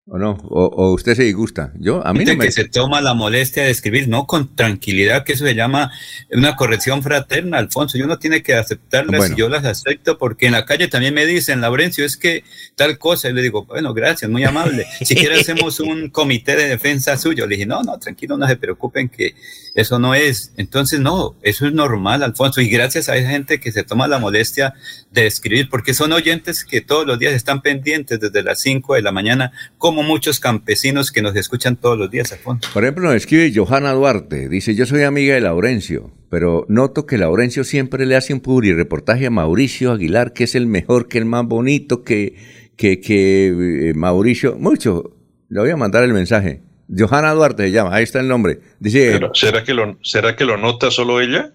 ¿O 0.06 0.18
no? 0.18 0.32
¿O, 0.50 0.92
usted 0.92 1.16
se 1.16 1.24
disgusta? 1.24 1.72
Yo, 1.80 2.06
a 2.06 2.14
mí 2.14 2.26
no 2.26 2.36
me... 2.36 2.46
que 2.46 2.52
se 2.52 2.66
toma 2.66 3.00
la 3.00 3.14
molestia 3.14 3.64
de 3.64 3.72
escribir, 3.72 4.10
no 4.10 4.28
con 4.28 4.54
tranquilidad, 4.54 5.24
que 5.24 5.32
eso 5.32 5.46
se 5.46 5.56
llama 5.56 5.94
una 6.30 6.58
corrección 6.58 7.02
fraterna, 7.02 7.58
Alfonso. 7.58 7.98
Yo 7.98 8.06
no 8.06 8.20
tiene 8.20 8.44
que 8.44 8.54
aceptarlas 8.54 9.32
y 9.32 9.36
yo 9.36 9.48
las 9.48 9.64
acepto 9.64 10.18
porque 10.18 10.48
en 10.48 10.52
la 10.52 10.66
calle 10.66 10.90
también 10.90 11.14
me 11.14 11.26
dicen, 11.26 11.62
Laurencio, 11.62 12.04
es 12.04 12.18
que 12.18 12.44
tal 12.76 12.98
cosa. 12.98 13.30
Y 13.30 13.34
le 13.34 13.42
digo, 13.42 13.64
bueno, 13.64 13.94
gracias, 13.94 14.30
muy 14.30 14.44
amable. 14.44 14.86
Si 15.06 15.16
quiere 15.16 15.36
hacemos 15.40 15.80
un 15.80 16.10
comité 16.10 16.58
de 16.58 16.68
defensa 16.68 17.16
suyo. 17.16 17.48
Le 17.48 17.56
dije, 17.56 17.66
no, 17.66 17.82
no, 17.82 17.98
tranquilo, 17.98 18.36
no 18.36 18.46
se 18.46 18.58
preocupen 18.58 19.08
que 19.08 19.36
eso 19.74 20.00
no 20.00 20.16
es. 20.16 20.52
Entonces, 20.58 21.00
no, 21.00 21.38
eso 21.44 21.66
es 21.66 21.72
normal, 21.72 22.24
Alfonso. 22.24 22.60
Y 22.60 22.68
gracias 22.68 23.08
a 23.08 23.16
esa 23.16 23.30
gente 23.30 23.62
que 23.62 23.72
se 23.72 23.84
toma 23.84 24.10
la 24.10 24.20
molestia 24.20 24.74
de 25.12 25.28
escribir, 25.28 25.70
porque 25.70 25.94
son 25.94 26.12
oyentes 26.12 26.66
que 26.66 26.82
todos 26.82 27.08
los 27.08 27.20
días 27.20 27.34
están 27.34 27.62
pendientes 27.62 28.20
desde 28.20 28.44
las 28.44 28.60
5 28.60 28.96
de 28.96 29.02
la 29.02 29.14
mañana 29.14 29.54
como 29.96 30.08
muchos 30.08 30.40
campesinos 30.40 31.12
que 31.12 31.22
nos 31.22 31.36
escuchan 31.36 31.76
todos 31.76 31.98
los 31.98 32.10
días, 32.10 32.32
Alfonso. 32.32 32.68
Por 32.74 32.84
ejemplo, 32.84 33.04
nos 33.04 33.16
escribe 33.16 33.54
Johanna 33.56 33.92
Duarte, 33.92 34.50
dice, 34.50 34.74
yo 34.74 34.88
soy 34.88 35.04
amiga 35.04 35.36
de 35.36 35.42
Laurencio, 35.42 36.12
pero 36.32 36.66
noto 36.68 37.06
que 37.06 37.20
Laurencio 37.20 37.64
siempre 37.64 38.08
le 38.08 38.16
hace 38.16 38.34
un 38.34 38.40
puri 38.40 38.74
reportaje 38.74 39.28
a 39.28 39.30
Mauricio 39.30 39.92
Aguilar, 39.92 40.34
que 40.34 40.46
es 40.46 40.56
el 40.56 40.66
mejor, 40.66 41.08
que 41.08 41.20
el 41.20 41.26
más 41.26 41.46
bonito, 41.46 42.04
que, 42.04 42.72
que, 42.76 43.00
que 43.00 43.90
eh, 43.90 43.94
Mauricio, 43.94 44.56
mucho, 44.58 45.16
le 45.50 45.60
voy 45.60 45.70
a 45.70 45.78
mandar 45.78 46.04
el 46.04 46.14
mensaje. 46.14 46.64
Johanna 46.90 47.32
Duarte 47.34 47.66
se 47.66 47.72
llama, 47.72 47.96
ahí 47.96 48.04
está 48.04 48.20
el 48.20 48.28
nombre. 48.28 48.62
Dice, 48.80 49.20
¿será, 49.34 49.64
que 49.64 49.76
lo, 49.76 50.00
¿Será 50.02 50.36
que 50.36 50.46
lo 50.46 50.58
nota 50.58 50.90
solo 50.90 51.22
ella? 51.22 51.54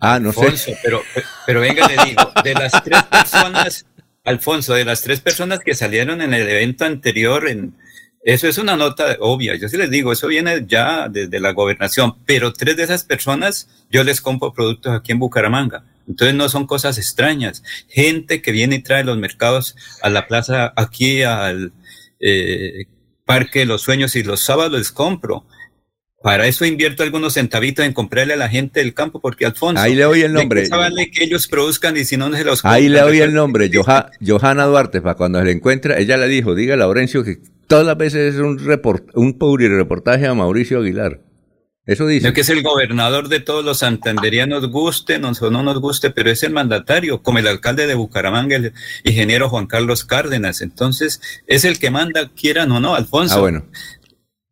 Ah, 0.00 0.18
no 0.18 0.32
sé. 0.32 0.78
Pero, 0.82 1.02
pero 1.46 1.60
venga, 1.60 1.86
le 1.86 2.02
digo, 2.06 2.32
de 2.42 2.54
las 2.54 2.72
tres 2.82 3.02
personas 3.04 3.86
Alfonso, 4.30 4.74
de 4.74 4.84
las 4.84 5.02
tres 5.02 5.20
personas 5.20 5.60
que 5.60 5.74
salieron 5.74 6.22
en 6.22 6.32
el 6.34 6.48
evento 6.48 6.84
anterior, 6.84 7.48
en, 7.48 7.74
eso 8.22 8.48
es 8.48 8.58
una 8.58 8.76
nota 8.76 9.16
obvia. 9.20 9.56
Yo 9.56 9.68
sí 9.68 9.76
les 9.76 9.90
digo, 9.90 10.12
eso 10.12 10.26
viene 10.26 10.64
ya 10.66 11.08
desde 11.08 11.40
la 11.40 11.52
gobernación, 11.52 12.16
pero 12.26 12.52
tres 12.52 12.76
de 12.76 12.82
esas 12.82 13.04
personas 13.04 13.68
yo 13.90 14.04
les 14.04 14.20
compro 14.20 14.52
productos 14.52 14.94
aquí 14.94 15.12
en 15.12 15.18
Bucaramanga. 15.18 15.84
Entonces 16.06 16.34
no 16.34 16.48
son 16.48 16.66
cosas 16.66 16.98
extrañas. 16.98 17.62
Gente 17.88 18.42
que 18.42 18.52
viene 18.52 18.76
y 18.76 18.82
trae 18.82 19.04
los 19.04 19.16
mercados 19.16 19.76
a 20.02 20.10
la 20.10 20.26
plaza, 20.26 20.72
aquí 20.76 21.22
al 21.22 21.72
eh, 22.18 22.86
Parque 23.24 23.60
de 23.60 23.66
los 23.66 23.82
Sueños 23.82 24.16
y 24.16 24.22
los 24.22 24.40
sábados 24.40 24.78
les 24.78 24.92
compro. 24.92 25.46
Para 26.22 26.46
eso 26.46 26.66
invierto 26.66 27.02
algunos 27.02 27.32
centavitos 27.32 27.84
en 27.84 27.94
comprarle 27.94 28.34
a 28.34 28.36
la 28.36 28.50
gente 28.50 28.80
del 28.80 28.92
campo, 28.92 29.20
porque 29.20 29.46
Alfonso. 29.46 29.80
Ahí 29.80 29.94
le 29.94 30.04
oí 30.04 30.20
el 30.20 30.34
nombre. 30.34 30.68
Vale 30.68 31.10
que 31.10 31.24
ellos 31.24 31.48
produzcan 31.48 31.96
y 31.96 32.04
si 32.04 32.18
no, 32.18 32.28
no 32.28 32.36
se 32.36 32.44
los 32.44 32.62
Ahí 32.64 32.90
le 32.90 33.02
oí 33.02 33.20
el 33.20 33.32
nombre, 33.32 33.70
Johanna 33.72 34.64
Duarte, 34.66 35.00
para 35.00 35.14
cuando 35.14 35.38
se 35.38 35.46
le 35.46 35.52
encuentra, 35.52 35.98
ella 35.98 36.18
le 36.18 36.28
dijo, 36.28 36.54
diga 36.54 36.74
a 36.74 36.76
Laurencio 36.76 37.24
que 37.24 37.38
todas 37.66 37.86
las 37.86 37.96
veces 37.96 38.34
es 38.34 38.40
un 38.40 38.58
report, 38.58 39.08
un 39.14 39.36
reportaje 39.58 40.26
a 40.26 40.34
Mauricio 40.34 40.80
Aguilar. 40.80 41.20
Eso 41.86 42.06
dice. 42.06 42.32
que 42.34 42.42
es 42.42 42.48
el 42.50 42.62
gobernador 42.62 43.28
de 43.28 43.40
todos 43.40 43.64
los 43.64 43.78
santanderianos, 43.78 44.70
guste 44.70 45.16
o 45.16 45.50
no 45.50 45.62
nos 45.62 45.80
guste, 45.80 46.10
pero 46.10 46.30
es 46.30 46.42
el 46.42 46.52
mandatario, 46.52 47.22
como 47.22 47.38
el 47.38 47.46
alcalde 47.46 47.86
de 47.86 47.94
Bucaramanga, 47.94 48.56
el 48.56 48.74
ingeniero 49.04 49.48
Juan 49.48 49.66
Carlos 49.66 50.04
Cárdenas. 50.04 50.60
Entonces, 50.60 51.20
es 51.46 51.64
el 51.64 51.78
que 51.78 51.90
manda, 51.90 52.28
quieran 52.28 52.70
o 52.72 52.80
no, 52.80 52.94
Alfonso. 52.94 53.36
Ah, 53.36 53.40
bueno. 53.40 53.64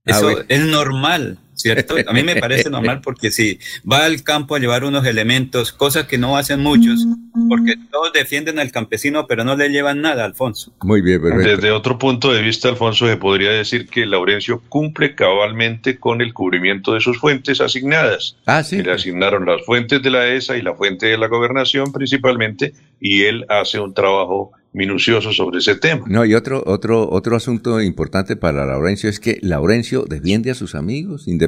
Eso 0.04 0.28
ah, 0.30 0.44
es 0.48 0.60
normal. 0.60 1.38
¿Cierto? 1.58 1.96
A 2.06 2.12
mí 2.12 2.22
me 2.22 2.36
parece 2.36 2.70
normal 2.70 3.00
porque 3.04 3.30
si 3.30 3.58
va 3.90 4.04
al 4.04 4.22
campo 4.22 4.54
a 4.54 4.58
llevar 4.58 4.84
unos 4.84 5.04
elementos, 5.06 5.72
cosas 5.72 6.06
que 6.06 6.18
no 6.18 6.36
hacen 6.36 6.60
muchos, 6.60 7.04
porque 7.48 7.74
todos 7.90 8.12
defienden 8.12 8.58
al 8.58 8.70
campesino, 8.70 9.26
pero 9.26 9.44
no 9.44 9.56
le 9.56 9.68
llevan 9.68 10.00
nada, 10.00 10.24
Alfonso. 10.24 10.72
Muy 10.82 11.02
bien, 11.02 11.20
perfecto. 11.20 11.48
Desde 11.48 11.70
otro 11.70 11.98
punto 11.98 12.32
de 12.32 12.42
vista, 12.42 12.68
Alfonso, 12.68 13.06
se 13.06 13.16
podría 13.16 13.50
decir 13.50 13.88
que 13.88 14.06
Laurencio 14.06 14.62
cumple 14.68 15.14
cabalmente 15.14 15.98
con 15.98 16.20
el 16.20 16.32
cubrimiento 16.32 16.94
de 16.94 17.00
sus 17.00 17.18
fuentes 17.18 17.60
asignadas. 17.60 18.36
Ah, 18.46 18.62
sí. 18.62 18.82
le 18.82 18.92
asignaron 18.92 19.44
las 19.44 19.64
fuentes 19.64 20.02
de 20.02 20.10
la 20.10 20.26
ESA 20.28 20.56
y 20.56 20.62
la 20.62 20.74
fuente 20.74 21.06
de 21.06 21.18
la 21.18 21.28
gobernación 21.28 21.92
principalmente, 21.92 22.72
y 23.00 23.22
él 23.22 23.44
hace 23.48 23.80
un 23.80 23.94
trabajo 23.94 24.52
minucioso 24.72 25.32
sobre 25.32 25.58
ese 25.58 25.76
tema. 25.76 26.04
No, 26.08 26.24
y 26.24 26.34
otro, 26.34 26.62
otro, 26.66 27.08
otro 27.10 27.36
asunto 27.36 27.80
importante 27.80 28.36
para 28.36 28.66
Laurencio 28.66 29.08
es 29.08 29.18
que 29.18 29.38
Laurencio 29.42 30.04
defiende 30.04 30.50
a 30.50 30.54
sus 30.54 30.74
amigos 30.74 31.26
independientemente. 31.26 31.47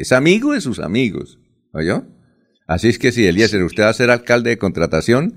Es 0.00 0.12
amigo 0.12 0.52
de 0.52 0.60
sus 0.60 0.78
amigos. 0.78 1.38
¿Oyó? 1.72 2.04
Así 2.66 2.88
es 2.88 2.98
que 2.98 3.12
si 3.12 3.26
Eliezer, 3.26 3.62
usted 3.62 3.82
va 3.82 3.88
a 3.90 3.94
ser 3.94 4.10
alcalde 4.10 4.50
de 4.50 4.58
contratación, 4.58 5.34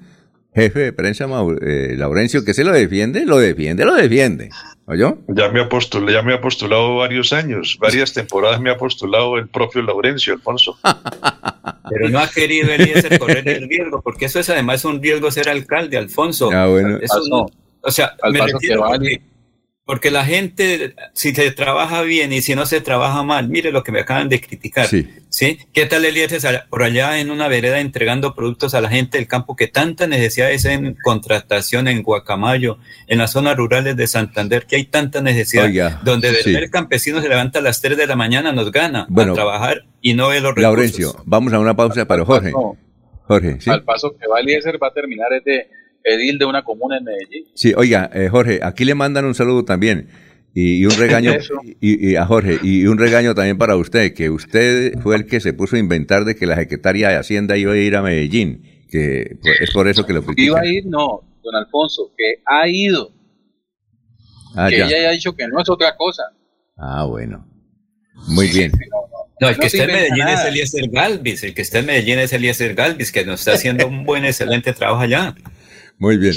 jefe 0.54 0.80
de 0.80 0.94
prensa, 0.94 1.28
eh, 1.62 1.96
Laurencio, 1.98 2.46
que 2.46 2.54
se 2.54 2.64
lo 2.64 2.72
defiende, 2.72 3.26
lo 3.26 3.38
defiende, 3.38 3.86
lo 3.86 3.96
defiende. 3.96 4.50
¿Oyó? 4.86 5.18
Ya 5.28 5.50
me, 5.50 5.60
ha 5.60 5.68
postulado, 5.68 6.12
ya 6.12 6.22
me 6.22 6.34
ha 6.34 6.40
postulado 6.40 6.96
varios 6.96 7.34
años, 7.34 7.78
varias 7.82 8.14
temporadas 8.14 8.62
me 8.62 8.70
ha 8.70 8.78
postulado 8.78 9.38
el 9.38 9.50
propio 9.50 9.82
Laurencio, 9.82 10.34
Alfonso. 10.34 10.78
Pero 11.90 12.10
no 12.10 12.20
ha 12.20 12.30
querido 12.30 12.72
Eliezer 12.72 13.20
correr 13.20 13.48
el 13.48 13.68
riesgo, 13.68 14.02
porque 14.02 14.26
eso 14.26 14.40
es 14.40 14.50
además 14.50 14.86
un 14.86 15.02
riesgo 15.02 15.30
ser 15.32 15.50
alcalde, 15.50 15.98
Alfonso. 15.98 16.50
Ah, 16.52 16.68
bueno. 16.68 16.98
Eso 17.02 17.22
no, 17.30 17.48
o 17.82 17.92
sea, 17.92 18.16
me 18.32 18.42
refiero 18.42 18.86
porque 19.88 20.12
la 20.12 20.26
gente, 20.26 20.96
si 21.14 21.34
se 21.34 21.50
trabaja 21.52 22.02
bien 22.02 22.34
y 22.34 22.42
si 22.42 22.56
no 22.56 22.66
se 22.66 22.82
trabaja 22.82 23.24
mal, 23.24 23.48
mire 23.48 23.72
lo 23.72 23.84
que 23.86 23.94
me 23.94 24.02
acaban 24.02 24.28
de 24.28 24.42
criticar. 24.42 24.86
Sí. 24.86 25.60
¿Qué 25.72 25.86
tal 25.86 26.04
Eliezer 26.04 26.66
por 26.70 26.84
allá 26.84 27.22
en 27.22 27.32
una 27.32 27.48
vereda 27.48 27.80
entregando 27.80 28.36
productos 28.36 28.74
a 28.74 28.82
la 28.82 28.90
gente 28.90 29.18
del 29.18 29.30
campo 29.30 29.56
que 29.56 29.68
tantas 29.68 30.10
necesidades 30.10 30.66
en 30.66 30.98
contratación 31.02 31.88
en 31.88 32.04
Guacamayo, 32.04 32.80
en 33.08 33.20
las 33.20 33.32
zonas 33.32 33.56
rurales 33.56 33.96
de 33.96 34.08
Santander, 34.08 34.66
que 34.66 34.76
hay 34.76 34.84
tanta 34.84 35.22
necesidad, 35.22 36.02
donde 36.04 36.38
el 36.44 36.70
campesino 36.70 37.22
se 37.22 37.30
levanta 37.30 37.60
a 37.60 37.62
las 37.62 37.80
3 37.80 37.98
de 37.98 38.08
la 38.08 38.18
mañana, 38.18 38.52
nos 38.52 38.74
gana 38.74 39.08
a 39.10 39.34
trabajar 39.34 39.86
y 40.02 40.16
no 40.16 40.28
ve 40.28 40.42
los 40.42 40.54
recursos. 40.54 40.64
Laurencio, 40.64 41.16
vamos 41.26 41.54
a 41.54 41.60
una 41.60 41.78
pausa 41.78 42.06
para 42.06 42.26
Jorge. 42.26 42.52
Jorge, 43.24 43.62
¿sí? 43.62 43.70
Al 43.70 43.84
paso 43.84 44.14
que 44.20 44.28
va 44.28 44.42
Eliezer 44.42 44.82
va 44.84 44.88
a 44.88 44.94
terminar 44.94 45.32
este 45.32 45.70
edil 46.08 46.38
de 46.38 46.46
una 46.46 46.64
comuna 46.64 46.98
en 46.98 47.04
Medellín. 47.04 47.46
Sí, 47.54 47.74
oiga, 47.76 48.10
eh, 48.14 48.30
Jorge, 48.30 48.60
aquí 48.64 48.86
le 48.86 48.96
mandan 48.96 49.26
un 49.26 49.36
saludo 49.36 49.66
también. 49.66 50.10
Y, 50.54 50.86
un 50.86 50.92
regaño 50.98 51.34
y, 51.82 52.16
a 52.16 52.26
Jorge 52.26 52.58
y 52.64 52.88
un 52.88 52.98
regaño 52.98 53.36
también 53.36 53.58
para 53.58 53.76
usted 53.76 54.14
que 54.14 54.30
usted 54.32 54.98
fue 55.02 55.16
el 55.16 55.28
que 55.28 55.40
se 55.40 55.54
puso 55.54 55.76
a 55.76 55.80
inventar 55.80 56.26
de 56.26 56.36
que 56.36 56.48
la 56.48 56.56
secretaria 56.56 57.10
de 57.10 57.18
Hacienda 57.18 57.58
iba 57.58 57.74
a 57.74 57.78
ir 57.78 57.96
a 57.96 58.02
Medellín 58.02 58.64
que 58.90 59.38
es 59.62 59.72
por 59.72 59.88
eso 59.88 60.06
que 60.06 60.14
lo 60.14 60.24
critican. 60.24 60.46
iba 60.46 60.60
a 60.62 60.66
ir 60.66 60.88
no 60.88 61.22
don 61.44 61.56
Alfonso 61.56 62.12
que 62.18 62.42
ha 62.44 62.68
ido 62.68 63.12
ah, 64.56 64.68
que 64.70 64.78
ella 64.78 64.86
haya 64.86 65.12
dicho 65.12 65.36
que 65.36 65.48
no 65.48 65.62
es 65.62 65.70
otra 65.70 65.96
cosa 65.96 66.24
ah 66.78 67.06
bueno 67.06 67.46
muy 68.30 68.48
bien 68.48 68.72
no, 69.40 69.50
el 69.50 69.58
que 69.58 69.68
está 69.68 69.84
en 69.84 69.92
Medellín 69.92 70.28
es 70.28 70.46
Eliezer 70.46 70.90
Galvis, 70.90 71.44
el 71.44 71.54
que 71.54 71.62
está 71.62 71.80
en 71.80 71.86
Medellín 71.86 72.18
es 72.18 72.34
Eliezer 72.34 72.74
Galvis, 72.74 73.12
que 73.12 73.24
nos 73.24 73.42
está 73.42 73.54
haciendo 73.54 73.88
un 73.88 74.04
buen, 74.04 74.26
excelente 74.26 74.74
trabajo 74.74 75.02
allá. 75.02 75.36
Muy 76.00 76.18
bien. 76.18 76.36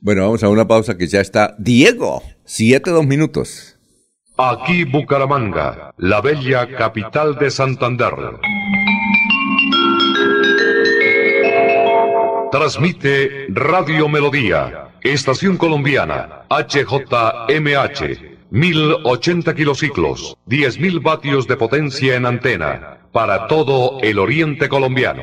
Bueno, 0.00 0.22
vamos 0.22 0.42
a 0.42 0.48
una 0.48 0.66
pausa 0.66 0.96
que 0.96 1.06
ya 1.06 1.20
está 1.20 1.54
Diego. 1.58 2.22
Siete, 2.44 2.90
dos 2.90 3.06
minutos. 3.06 3.76
Aquí 4.36 4.84
Bucaramanga, 4.84 5.94
la 5.96 6.20
bella 6.20 6.68
capital 6.76 7.38
de 7.38 7.50
Santander. 7.50 8.12
Transmite 12.52 13.46
Radio 13.48 14.08
Melodía, 14.08 14.88
Estación 15.02 15.56
Colombiana, 15.56 16.44
HJMH, 16.50 18.36
1080 18.50 19.54
kilociclos, 19.54 20.36
10.000 20.46 21.02
vatios 21.02 21.46
de 21.46 21.56
potencia 21.56 22.16
en 22.16 22.26
antena, 22.26 22.98
para 23.12 23.46
todo 23.46 23.98
el 24.02 24.18
oriente 24.18 24.68
colombiano. 24.68 25.22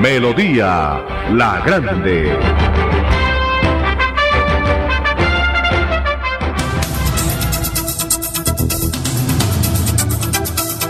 Melodía 0.00 1.04
La 1.32 1.60
Grande. 1.66 2.38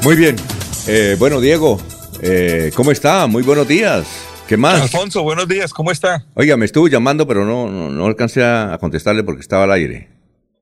Muy 0.04 0.16
bien. 0.16 0.36
Eh, 0.86 1.16
bueno, 1.18 1.40
Diego, 1.40 1.80
eh, 2.20 2.70
¿cómo 2.74 2.92
está? 2.92 3.26
Muy 3.26 3.42
buenos 3.42 3.66
días. 3.66 4.06
¿Qué 4.46 4.58
más? 4.58 4.80
Alfonso, 4.80 5.22
buenos 5.22 5.48
días, 5.48 5.72
¿cómo 5.72 5.90
está? 5.90 6.24
Oiga, 6.34 6.56
me 6.58 6.66
estuvo 6.66 6.88
llamando, 6.88 7.26
pero 7.26 7.46
no, 7.46 7.68
no, 7.70 7.90
no 7.90 8.06
alcancé 8.06 8.44
a 8.44 8.76
contestarle 8.78 9.22
porque 9.22 9.40
estaba 9.40 9.64
al 9.64 9.72
aire. 9.72 10.08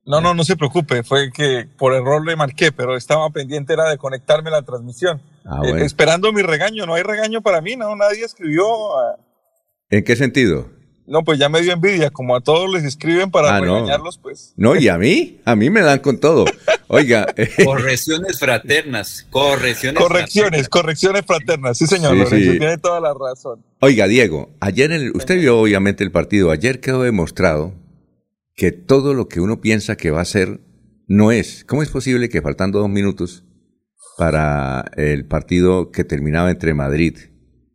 No, 0.05 0.21
no, 0.21 0.35
no 0.35 0.45
se 0.45 0.57
preocupe, 0.57 1.03
fue 1.03 1.33
que 1.33 1.67
por 1.77 1.93
error 1.93 2.25
le 2.25 2.37
marqué, 2.37 2.71
pero 2.71 2.97
estaba 2.97 3.29
pendiente 3.31 3.73
era 3.73 3.91
de 3.91 3.99
conectarme 3.99 4.51
a 4.51 4.53
la 4.53 4.63
transmisión. 4.63 5.21
Ah, 5.49 5.63
eh, 5.65 5.85
esperando 5.85 6.33
mi 6.33 6.43
regaño, 6.43 6.87
no 6.87 6.95
hay 6.95 7.03
regaño 7.03 7.41
para 7.41 7.61
mí, 7.61 7.77
no, 7.77 7.95
nadie 7.95 8.25
escribió. 8.25 8.67
¿En 9.91 10.03
qué 10.03 10.17
sentido? 10.17 10.69
No, 11.07 11.23
pues 11.23 11.39
ya 11.39 11.49
me 11.49 11.63
dio 11.63 11.73
envidia, 11.73 12.11
como 12.11 12.35
a 12.35 12.41
todos 12.41 12.69
les 12.73 12.83
escriben 12.83 13.31
para 13.31 13.55
ah, 13.55 13.61
regañarlos, 13.61 14.19
pues. 14.19 14.53
No, 14.57 14.75
y 14.75 14.89
a 14.89 14.99
mí, 14.99 15.41
a 15.45 15.55
mí 15.55 15.71
me 15.71 15.83
dan 15.83 16.01
con 16.01 16.19
todo. 16.19 16.47
Oiga. 16.89 17.33
correcciones 17.65 18.41
fraternas, 18.41 19.25
correcciones 19.31 20.03
Correcciones, 20.03 20.69
correcciones 20.69 21.25
fraternas, 21.25 21.79
sí 21.79 21.87
señor, 21.87 22.29
tiene 22.29 22.79
toda 22.79 23.01
la 23.01 23.15
razón. 23.15 23.65
Oiga, 23.81 24.09
Diego, 24.09 24.51
ayer, 24.59 25.13
usted 25.15 25.39
vio 25.39 25.61
obviamente 25.61 26.03
el 26.03 26.11
partido, 26.11 26.51
ayer 26.51 26.81
quedó 26.81 27.03
demostrado 27.03 27.73
que 28.57 28.73
todo 28.73 29.15
lo 29.15 29.29
que 29.29 29.41
uno 29.41 29.61
piensa 29.61 29.97
que 29.97 30.11
va 30.11 30.23
a 30.23 30.25
ser 30.25 30.61
no 31.07 31.31
es. 31.31 31.65
¿Cómo 31.65 31.85
es 31.85 31.89
posible 31.89 32.29
que 32.29 32.43
faltando 32.43 32.81
dos 32.81 32.89
minutos 32.89 33.45
para 34.17 34.91
el 34.97 35.27
partido 35.27 35.91
que 35.91 36.05
terminaba 36.05 36.51
entre 36.51 36.75
Madrid 36.75 37.17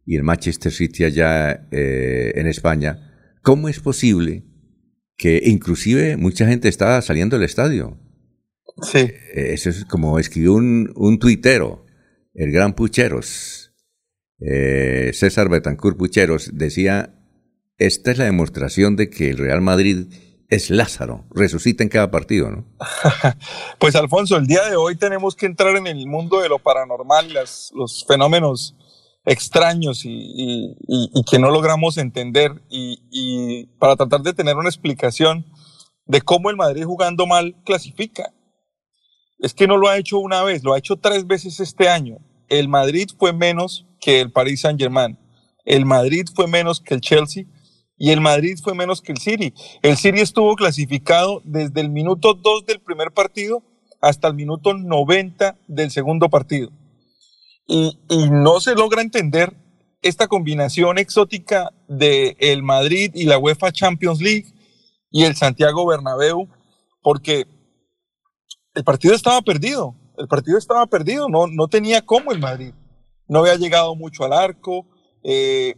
y 0.06 0.16
el 0.16 0.24
Manchester 0.24 0.72
City 0.72 1.04
allá 1.04 1.68
eh, 1.72 2.34
en 2.36 2.48
España, 2.48 3.38
cómo 3.42 3.70
es 3.70 3.80
posible 3.80 4.44
que 5.18 5.42
inclusive 5.46 6.18
mucha 6.18 6.48
gente 6.48 6.68
estaba 6.68 7.02
saliendo 7.02 7.38
del 7.38 7.46
estadio? 7.46 8.00
Sí. 8.82 9.00
Eh, 9.00 9.54
eso 9.54 9.70
es 9.70 9.86
como 9.86 10.18
escribió 10.18 10.54
un, 10.54 10.92
un 10.96 11.20
tuitero, 11.20 11.86
el 12.34 12.52
gran 12.52 12.74
Pucheros, 12.74 13.74
eh, 14.40 15.12
César 15.14 15.50
Betancourt 15.50 15.98
Pucheros, 15.98 16.52
decía, 16.54 17.14
esta 17.78 18.12
es 18.12 18.18
la 18.18 18.26
demostración 18.26 18.96
de 18.96 19.10
que 19.10 19.30
el 19.30 19.38
Real 19.38 19.62
Madrid 19.62 20.08
es 20.52 20.70
Lázaro, 20.70 21.24
resucita 21.32 21.82
en 21.82 21.88
cada 21.88 22.12
partido, 22.12 22.52
¿no? 22.52 22.66
pues 23.80 23.96
Alfonso, 23.96 24.36
el 24.36 24.48
día 24.48 24.70
de 24.70 24.76
hoy 24.76 24.98
tenemos 24.98 25.34
que 25.34 25.46
entrar 25.46 25.78
en 25.78 25.88
el 25.88 26.06
mundo 26.08 26.42
de 26.42 26.50
lo 26.50 26.60
paranormal, 26.60 27.34
los 27.74 28.06
fenómenos 28.06 28.76
extraños 29.24 30.02
y, 30.04 30.76
que 31.30 31.40
no 31.40 31.52
logramos 31.52 31.98
entender 31.98 32.62
y, 32.70 33.68
para 33.80 33.96
tratar 33.96 34.24
de 34.24 34.34
tener 34.34 34.58
una 34.58 34.68
explicación 34.68 35.46
de 36.06 36.22
cómo 36.22 36.50
el 36.50 36.58
Madrid 36.58 36.84
jugando 36.84 37.26
mal 37.26 37.56
clasifica. 37.64 38.34
Es 39.40 39.54
que 39.54 39.68
no 39.68 39.78
lo 39.78 39.88
ha 39.88 39.98
hecho 39.98 40.20
una 40.20 40.44
vez, 40.44 40.66
lo 40.66 40.74
ha 40.74 40.80
hecho 40.80 40.98
tres 40.98 41.26
veces 41.26 41.62
este 41.62 41.88
año. 41.88 42.18
El 42.50 42.68
Madrid 42.68 43.10
fue 43.18 43.32
menos 43.32 43.88
que 44.02 44.20
el 44.20 44.34
Paris 44.34 44.62
Saint 44.62 44.80
Germain. 44.80 45.18
El 45.64 45.86
Madrid 45.86 46.26
fue 46.36 46.48
menos 46.48 46.82
que 46.82 46.94
el 46.94 47.00
Chelsea 47.00 47.46
y 48.02 48.10
el 48.10 48.20
Madrid 48.20 48.58
fue 48.60 48.74
menos 48.74 49.00
que 49.00 49.12
el 49.12 49.20
City. 49.20 49.54
El 49.84 49.96
City 49.96 50.22
estuvo 50.22 50.56
clasificado 50.56 51.40
desde 51.44 51.82
el 51.82 51.92
minuto 51.92 52.34
2 52.34 52.66
del 52.66 52.80
primer 52.80 53.12
partido 53.12 53.62
hasta 54.02 54.28
el 54.28 54.34
minuto 54.34 54.74
90 54.74 55.60
del 55.68 55.92
segundo 55.92 56.28
partido. 56.28 56.72
Y, 57.68 57.96
no 58.32 58.60
se 58.60 58.74
logra 58.74 59.04
entender 59.04 59.56
esta 60.02 60.28
combinación 60.28 60.98
exótica 60.98 61.74
de 61.88 62.36
el 62.40 62.64
Madrid 62.64 63.12
y 63.14 63.26
la 63.26 63.38
UEFA 63.38 63.72
Champions 63.72 64.20
League 64.20 64.52
y 65.12 65.26
el 65.26 65.36
Santiago 65.36 65.86
Bernabéu, 65.86 66.50
porque 67.04 67.46
el 68.74 68.84
partido 68.84 69.14
estaba 69.14 69.44
perdido, 69.44 69.94
el 70.18 70.28
partido 70.28 70.58
estaba 70.58 70.88
perdido, 70.88 71.30
no, 71.30 71.46
no 71.46 71.68
tenía 71.68 72.02
cómo 72.02 72.32
el 72.32 72.40
Madrid. 72.40 72.74
No 73.28 73.42
había 73.42 73.58
llegado 73.58 73.94
mucho 73.94 74.24
al 74.26 74.34
arco. 74.34 74.88
Eh, 75.24 75.76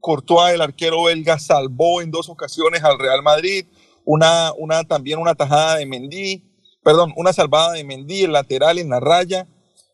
Courtois, 0.00 0.54
el 0.54 0.60
arquero 0.60 1.04
belga, 1.04 1.38
salvó 1.38 2.00
en 2.00 2.10
dos 2.10 2.28
ocasiones 2.28 2.82
al 2.84 2.98
Real 2.98 3.22
Madrid. 3.22 3.66
Una, 4.04 4.52
una, 4.56 4.84
también 4.84 5.18
una 5.18 5.34
tajada 5.34 5.76
de 5.76 5.86
Mendy, 5.86 6.44
perdón, 6.82 7.12
una 7.16 7.32
salvada 7.32 7.72
de 7.72 7.84
Mendy, 7.84 8.22
el 8.22 8.32
lateral 8.32 8.78
en 8.78 8.88
la 8.88 9.00
raya. 9.00 9.46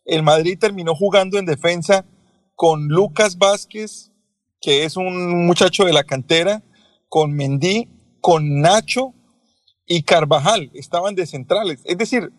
El 0.05 0.23
Madrid 0.23 0.57
terminó 0.59 0.95
jugando 0.95 1.37
en 1.37 1.45
defensa 1.45 2.05
con 2.55 2.87
Lucas 2.87 3.37
Vázquez, 3.37 4.11
que 4.61 4.83
es 4.83 4.95
un 4.95 5.45
muchacho 5.45 5.83
de 5.83 5.93
la 5.93 6.03
cantera, 6.03 6.63
con 7.09 7.33
Mendy, 7.33 7.89
con 8.21 8.61
Nacho 8.61 9.13
y 9.85 10.03
Carvajal, 10.03 10.71
estaban 10.73 11.15
de 11.15 11.25
centrales. 11.25 11.81
Es 11.85 11.97
decir, 11.97 12.31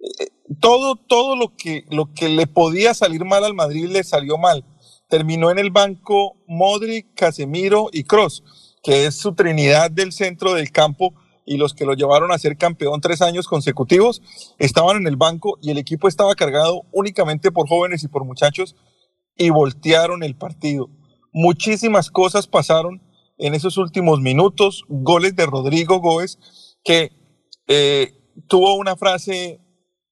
eh, 0.00 0.28
todo, 0.60 0.96
todo 0.96 1.36
lo 1.36 1.54
que, 1.56 1.84
lo 1.90 2.12
que 2.12 2.28
le 2.28 2.46
podía 2.46 2.94
salir 2.94 3.24
mal 3.24 3.44
al 3.44 3.54
Madrid 3.54 3.88
le 3.88 4.02
salió 4.02 4.38
mal. 4.38 4.64
Terminó 5.08 5.50
en 5.50 5.58
el 5.58 5.70
banco 5.70 6.36
Modric, 6.46 7.14
Casemiro 7.14 7.88
y 7.92 8.04
Cross, 8.04 8.44
que 8.82 9.06
es 9.06 9.16
su 9.16 9.34
trinidad 9.34 9.90
del 9.90 10.12
centro 10.12 10.54
del 10.54 10.70
campo 10.70 11.14
y 11.46 11.56
los 11.56 11.72
que 11.72 11.86
lo 11.86 11.94
llevaron 11.94 12.30
a 12.30 12.38
ser 12.38 12.58
campeón 12.58 13.00
tres 13.00 13.22
años 13.22 13.48
consecutivos, 13.48 14.20
estaban 14.58 14.98
en 14.98 15.06
el 15.06 15.16
banco 15.16 15.58
y 15.62 15.70
el 15.70 15.78
equipo 15.78 16.06
estaba 16.06 16.34
cargado 16.34 16.82
únicamente 16.92 17.50
por 17.50 17.66
jóvenes 17.66 18.04
y 18.04 18.08
por 18.08 18.24
muchachos 18.24 18.76
y 19.34 19.48
voltearon 19.48 20.22
el 20.22 20.36
partido. 20.36 20.90
Muchísimas 21.32 22.10
cosas 22.10 22.46
pasaron 22.46 23.02
en 23.38 23.54
esos 23.54 23.78
últimos 23.78 24.20
minutos, 24.20 24.84
goles 24.88 25.36
de 25.36 25.46
Rodrigo 25.46 26.00
Góez, 26.00 26.38
que 26.84 27.12
eh, 27.66 28.12
tuvo 28.46 28.74
una 28.74 28.96
frase 28.96 29.60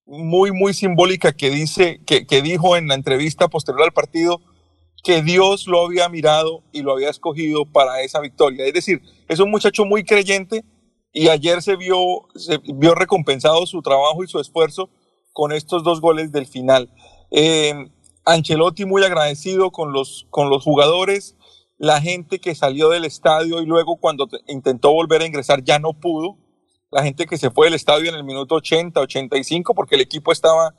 muy, 0.07 0.53
muy 0.53 0.73
simbólica 0.73 1.33
que 1.33 1.51
dice, 1.51 2.01
que, 2.07 2.27
que 2.27 2.41
dijo 2.41 2.77
en 2.77 2.89
la 2.89 2.95
entrevista 2.95 3.49
posterior 3.49 3.83
al 3.83 3.93
partido, 3.93 4.41
que 5.07 5.23
Dios 5.23 5.69
lo 5.69 5.87
había 5.87 6.09
mirado 6.09 6.65
y 6.73 6.83
lo 6.83 6.91
había 6.91 7.11
escogido 7.11 7.65
para 7.65 8.01
esa 8.01 8.19
victoria. 8.19 8.67
Es 8.67 8.75
decir, 8.75 9.03
es 9.29 9.39
un 9.39 9.53
muchacho 9.53 9.85
muy 9.85 10.03
creyente 10.03 10.65
y 11.13 11.29
ayer 11.29 11.63
se 11.63 11.77
vio, 11.77 12.27
se 12.35 12.59
vio 12.75 12.93
recompensado 12.97 13.65
su 13.67 13.83
trabajo 13.83 14.25
y 14.25 14.27
su 14.27 14.41
esfuerzo 14.41 14.91
con 15.33 15.53
estos 15.53 15.85
dos 15.85 16.01
goles 16.01 16.33
del 16.33 16.49
final. 16.49 16.93
Eh, 17.31 17.73
Ancelotti 18.25 18.85
muy 18.85 19.05
agradecido 19.05 19.71
con 19.71 19.93
los, 19.93 20.27
con 20.31 20.51
los 20.51 20.65
jugadores, 20.65 21.37
la 21.79 22.01
gente 22.01 22.41
que 22.41 22.57
salió 22.57 22.89
del 22.89 23.05
estadio 23.05 23.63
y 23.63 23.65
luego 23.65 23.99
cuando 23.99 24.27
intentó 24.49 24.93
volver 24.93 25.23
a 25.23 25.27
ingresar 25.27 25.63
ya 25.63 25.79
no 25.79 25.93
pudo, 25.93 26.37
la 26.91 27.05
gente 27.05 27.27
que 27.27 27.39
se 27.39 27.53
fue 27.53 27.69
del 27.69 27.75
estadio 27.75 28.09
en 28.09 28.17
el 28.17 28.25
minuto 28.25 28.57
80, 28.57 29.01
85 29.03 29.73
porque 29.73 29.95
el 29.95 30.01
equipo 30.01 30.33
estaba, 30.33 30.75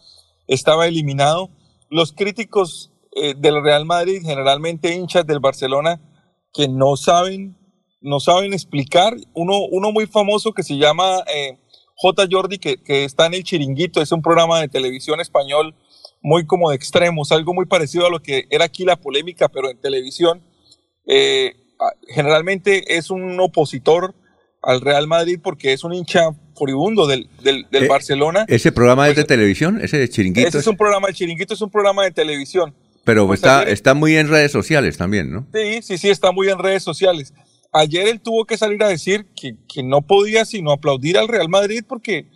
estaba 0.48 0.86
eliminado. 0.86 1.50
Los 1.90 2.12
críticos 2.12 2.92
eh, 3.22 3.34
del 3.38 3.64
Real 3.64 3.86
Madrid, 3.86 4.22
generalmente 4.24 4.94
hinchas 4.94 5.26
del 5.26 5.40
Barcelona, 5.40 6.00
que 6.54 6.68
no 6.68 6.96
saben, 6.96 7.58
no 8.02 8.20
saben 8.20 8.54
explicar. 8.54 9.16
Uno, 9.34 9.60
uno 9.72 9.92
muy 9.92 10.08
famoso 10.08 10.54
que 10.54 10.64
se 10.64 10.78
llama 10.78 11.24
eh, 11.34 11.58
J. 11.96 12.28
Jordi, 12.30 12.58
que, 12.58 12.78
que 12.82 13.04
está 13.04 13.26
en 13.26 13.34
el 13.34 13.44
Chiringuito, 13.44 14.02
es 14.02 14.12
un 14.12 14.22
programa 14.22 14.62
de 14.62 14.68
televisión 14.68 15.20
español 15.20 15.76
muy 16.22 16.46
como 16.46 16.70
de 16.70 16.76
extremos, 16.76 17.32
algo 17.32 17.54
muy 17.54 17.66
parecido 17.66 18.06
a 18.08 18.10
lo 18.10 18.22
que 18.22 18.48
era 18.50 18.66
aquí 18.66 18.86
la 18.86 18.98
polémica, 18.98 19.50
pero 19.50 19.70
en 19.70 19.80
televisión. 19.80 20.44
Eh, 21.06 21.54
generalmente 22.08 22.98
es 22.98 23.10
un 23.10 23.40
opositor 23.40 24.14
al 24.62 24.82
Real 24.82 25.08
Madrid 25.08 25.40
porque 25.42 25.74
es 25.74 25.84
un 25.84 25.94
hincha 25.94 26.32
furibundo 26.56 27.08
del, 27.08 27.30
del, 27.42 27.68
del 27.70 27.88
Barcelona. 27.88 28.46
¿Ese 28.48 28.72
programa 28.72 29.08
es 29.08 29.16
de 29.16 29.22
pues, 29.22 29.28
televisión? 29.28 29.80
¿Ese 29.82 29.98
de 29.98 30.10
Chiringuito? 30.10 30.48
Ese 30.48 30.58
es 30.58 30.68
un 30.68 30.76
programa, 30.76 31.08
el 31.08 31.16
Chiringuito 31.16 31.54
es 31.54 31.62
un 31.62 31.70
programa 31.70 32.04
de 32.04 32.12
televisión. 32.12 32.76
Pero 33.08 33.26
pues 33.26 33.40
está, 33.40 33.64
está 33.64 33.94
muy 33.94 34.18
en 34.18 34.28
redes 34.28 34.52
sociales 34.52 34.98
también, 34.98 35.32
¿no? 35.32 35.48
Sí, 35.54 35.82
sí, 35.82 35.98
sí, 35.98 36.10
está 36.10 36.34
muy 36.34 36.50
en 36.50 36.60
redes 36.60 36.84
sociales. 36.84 37.34
Ayer 37.72 38.06
él 38.06 38.20
tuvo 38.20 38.44
que 38.44 38.58
salir 38.58 38.84
a 38.84 38.90
decir 38.90 39.28
que, 39.34 39.56
que 39.66 39.82
no 39.82 40.02
podía 40.02 40.44
sino 40.44 40.74
aplaudir 40.74 41.18
al 41.18 41.30
Real 41.30 41.48
Madrid 41.48 41.86
porque 41.88 42.28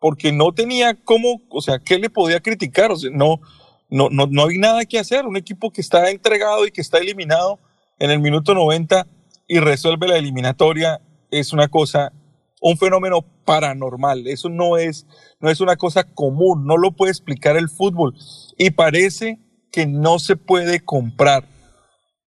porque 0.00 0.32
no 0.32 0.54
tenía 0.54 0.94
cómo, 0.94 1.42
o 1.50 1.60
sea, 1.60 1.78
¿qué 1.78 1.98
le 1.98 2.08
podía 2.08 2.40
criticar? 2.40 2.90
O 2.90 2.96
sea, 2.96 3.10
no, 3.12 3.42
no, 3.90 4.08
no, 4.10 4.26
no 4.30 4.46
hay 4.46 4.56
nada 4.56 4.86
que 4.86 4.98
hacer. 4.98 5.26
Un 5.26 5.36
equipo 5.36 5.70
que 5.70 5.82
está 5.82 6.08
entregado 6.08 6.66
y 6.66 6.70
que 6.70 6.80
está 6.80 6.96
eliminado 6.96 7.58
en 7.98 8.10
el 8.10 8.20
minuto 8.20 8.54
90 8.54 9.06
y 9.46 9.58
resuelve 9.58 10.08
la 10.08 10.16
eliminatoria 10.16 11.02
es 11.30 11.52
una 11.52 11.68
cosa, 11.68 12.14
un 12.62 12.78
fenómeno 12.78 13.26
paranormal. 13.44 14.26
Eso 14.26 14.48
no 14.48 14.78
es, 14.78 15.06
no 15.38 15.50
es 15.50 15.60
una 15.60 15.76
cosa 15.76 16.04
común, 16.04 16.64
no 16.64 16.78
lo 16.78 16.92
puede 16.92 17.12
explicar 17.12 17.58
el 17.58 17.68
fútbol. 17.68 18.14
Y 18.56 18.70
parece 18.70 19.38
que 19.78 19.86
no 19.86 20.18
se 20.18 20.34
puede 20.34 20.80
comprar. 20.80 21.44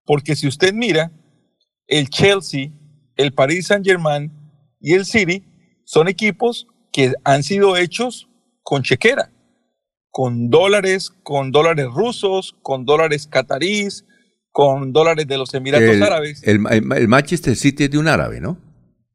Porque 0.05 0.37
si 0.37 0.47
usted 0.47 0.73
mira, 0.73 1.11
el 1.85 2.09
Chelsea, 2.09 2.69
el 3.17 3.33
Paris 3.33 3.67
Saint 3.67 3.85
Germain 3.85 4.31
y 4.79 4.93
el 4.93 5.03
City 5.03 5.43
son 5.83 6.07
equipos 6.07 6.65
que 6.93 7.11
han 7.25 7.43
sido 7.43 7.75
hechos 7.75 8.29
con 8.63 8.83
chequera, 8.83 9.33
con 10.11 10.49
dólares, 10.49 11.11
con 11.23 11.51
dólares 11.51 11.87
rusos, 11.93 12.55
con 12.61 12.85
dólares 12.85 13.27
catarís, 13.27 14.05
con 14.53 14.93
dólares 14.93 15.27
de 15.27 15.37
los 15.37 15.53
Emiratos 15.53 16.01
Árabes. 16.01 16.41
El, 16.45 16.59
Manchester 17.09 17.57
City 17.57 17.83
es 17.83 17.91
de 17.91 17.97
un 17.97 18.07
árabe, 18.07 18.39
¿no? 18.39 18.57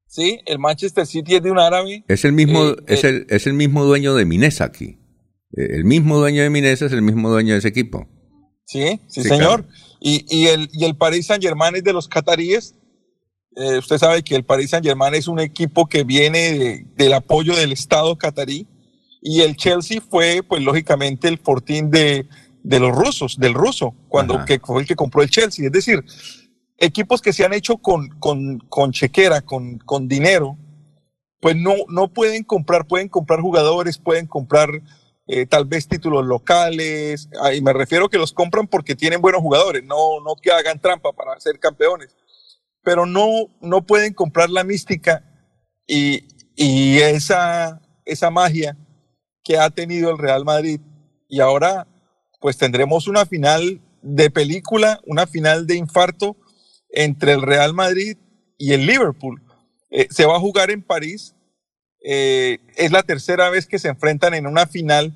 Sí, 0.09 0.41
el 0.45 0.59
Manchester 0.59 1.07
City 1.07 1.37
es 1.37 1.43
de 1.43 1.51
un 1.51 1.59
árabe. 1.59 2.05
Es 2.07 2.27
el 2.27 2.35
mismo, 2.35 2.69
eh, 2.69 2.77
es, 2.87 3.03
eh, 3.03 3.25
es 3.31 3.47
el 3.47 3.55
mismo 3.55 3.87
dueño 3.87 4.15
de 4.15 4.27
Minesa 4.27 4.65
aquí. 4.65 4.99
Eh, 5.57 5.69
el 5.71 5.87
mismo 5.87 6.19
dueño 6.19 6.43
de 6.43 6.51
Minesa 6.51 6.85
es 6.85 6.93
el 6.93 7.01
mismo 7.01 7.31
dueño 7.31 7.55
de 7.55 7.61
ese 7.61 7.69
equipo. 7.69 8.11
Sí, 8.67 9.01
sí, 9.09 9.23
señor. 9.23 9.67
Y, 10.01 10.27
y, 10.29 10.49
el, 10.49 10.69
y 10.73 10.85
el 10.85 10.97
Paris 10.97 11.27
Saint 11.27 11.43
Germain 11.43 11.75
es 11.75 11.85
de 11.85 11.95
los 11.95 12.07
cataríes 12.07 12.75
eh, 13.57 13.79
usted 13.79 13.97
sabe 13.97 14.23
que 14.23 14.37
el 14.37 14.45
Paris 14.45 14.71
Saint 14.71 14.85
Germain 14.85 15.15
es 15.15 15.29
un 15.29 15.41
equipo 15.41 15.87
que 15.87 16.05
viene 16.05 16.87
del 16.95 17.15
apoyo 17.15 17.57
del 17.57 17.73
Estado 17.73 18.17
catarí 18.17 18.69
y 19.23 19.41
el 19.41 19.57
Chelsea 19.57 20.01
fue, 20.01 20.43
pues 20.47 20.63
lógicamente, 20.63 21.27
el 21.27 21.39
fortín 21.39 21.91
de, 21.91 22.29
de 22.63 22.81
los 22.81 22.95
rusos, 22.95 23.39
del 23.39 23.55
ruso, 23.55 23.95
cuando 24.09 24.45
que 24.45 24.61
fue 24.61 24.83
el 24.83 24.87
que 24.87 24.95
compró 24.95 25.23
el 25.23 25.31
Chelsea. 25.31 25.67
Es 25.67 25.73
decir, 25.73 26.05
equipos 26.77 27.23
que 27.23 27.33
se 27.33 27.47
han 27.47 27.55
hecho 27.55 27.79
con, 27.79 28.11
con, 28.21 28.59
con 28.69 28.93
chequera, 28.93 29.41
con, 29.41 29.79
con 29.79 30.07
dinero, 30.07 30.59
pues 31.41 31.57
no, 31.57 31.73
no 31.89 32.13
pueden 32.13 32.45
comprar, 32.45 32.87
pueden 32.87 33.09
comprar 33.09 33.41
jugadores, 33.41 33.97
pueden 33.97 34.27
comprar 34.27 34.69
eh, 35.27 35.47
tal 35.47 35.65
vez 35.65 35.89
títulos 35.89 36.25
locales, 36.25 37.29
y 37.55 37.61
me 37.61 37.73
refiero 37.73 38.09
que 38.09 38.19
los 38.19 38.33
compran 38.33 38.69
porque 38.69 38.95
tienen 38.95 39.21
buenos 39.21 39.41
jugadores, 39.41 39.85
no, 39.85 40.21
no 40.21 40.37
que 40.37 40.51
hagan 40.51 40.81
trampa 40.81 41.13
para 41.13 41.39
ser 41.41 41.59
campeones 41.59 42.15
pero 42.87 43.05
no, 43.05 43.49
no 43.61 43.85
pueden 43.85 44.15
comprar 44.15 44.49
la 44.49 44.63
mística 44.63 45.25
y, 45.89 46.23
y 46.55 46.99
esa, 46.99 47.83
esa 48.05 48.31
magia 48.31 48.79
que 49.43 49.59
ha 49.59 49.71
tenido 49.71 50.13
el 50.13 50.19
Real 50.19 50.45
Madrid. 50.45 50.81
Y 51.29 51.41
ahora, 51.41 51.89
pues 52.41 52.57
tendremos 52.57 53.09
una 53.09 53.27
final 53.27 53.81
de 54.03 54.31
película, 54.31 55.01
una 55.05 55.27
final 55.27 55.67
de 55.67 55.75
infarto 55.75 56.37
entre 56.91 57.33
el 57.33 57.43
Real 57.43 57.75
Madrid 57.75 58.19
y 58.57 58.73
el 58.73 58.87
Liverpool. 58.87 59.43
Eh, 59.91 60.07
se 60.11 60.25
va 60.25 60.37
a 60.37 60.41
jugar 60.41 60.71
en 60.71 60.81
París. 60.81 61.35
Eh, 62.09 62.61
es 62.77 62.93
la 62.93 63.03
tercera 63.03 63.51
vez 63.51 63.67
que 63.67 63.81
se 63.81 63.89
enfrentan 63.89 64.33
en 64.35 64.47
una 64.47 64.69
final. 64.69 65.13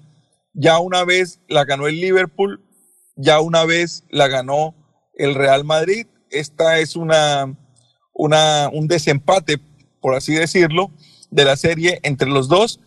Ya 0.55 0.81
una 0.81 1.05
vez 1.05 1.39
la 1.47 1.65
ganó 1.65 1.87
el 1.87 2.01
Liverpool, 2.01 2.61
ya 3.15 3.39
una 3.39 3.65
vez 3.65 4.03
la 4.11 4.27
ganó 4.27 4.75
el 5.15 5.37
Real 5.37 5.63
Madrid. 5.63 6.09
Esta 6.31 6.81
es 6.81 6.97
una, 6.97 7.55
un 8.13 8.89
desempate, 8.89 9.61
por 10.01 10.17
así 10.17 10.35
decirlo, 10.35 10.91
de 11.31 11.45
la 11.45 11.57
serie 11.57 12.01
entre 12.03 12.29
los 12.29 12.49
dos. 12.49 12.81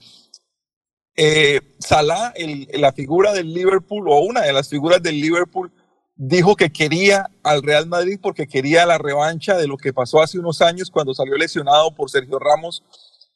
Eh, 1.15 1.61
Salah, 1.79 2.33
la 2.73 2.91
figura 2.91 3.31
del 3.31 3.53
Liverpool, 3.53 4.09
o 4.09 4.19
una 4.19 4.41
de 4.41 4.51
las 4.51 4.67
figuras 4.67 5.01
del 5.01 5.21
Liverpool, 5.21 5.71
dijo 6.15 6.57
que 6.57 6.73
quería 6.73 7.29
al 7.41 7.63
Real 7.63 7.87
Madrid 7.87 8.19
porque 8.21 8.47
quería 8.47 8.85
la 8.85 8.97
revancha 8.97 9.55
de 9.55 9.67
lo 9.67 9.77
que 9.77 9.93
pasó 9.93 10.21
hace 10.21 10.39
unos 10.39 10.61
años 10.61 10.89
cuando 10.91 11.13
salió 11.13 11.37
lesionado 11.37 11.95
por 11.95 12.09
Sergio 12.09 12.37
Ramos 12.37 12.83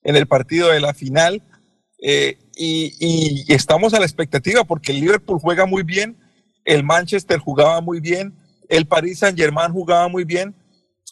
en 0.07 0.15
el 0.15 0.25
partido 0.25 0.69
de 0.69 0.79
la 0.79 0.95
final. 0.95 1.43
Eh, 2.01 2.39
y, 2.55 3.45
estamos 3.53 3.93
a 3.93 3.99
la 3.99 4.05
expectativa 4.05 4.63
porque 4.63 4.91
el 4.91 5.01
Liverpool 5.01 5.39
juega 5.39 5.67
muy 5.67 5.83
bien, 5.83 6.17
el 6.65 6.83
Manchester 6.83 7.37
jugaba 7.37 7.79
muy 7.81 7.99
bien, 7.99 8.33
el 8.67 8.87
Paris 8.87 9.19
Saint 9.19 9.37
Germain 9.37 9.71
jugaba 9.71 10.07
muy 10.07 10.23
bien 10.23 10.55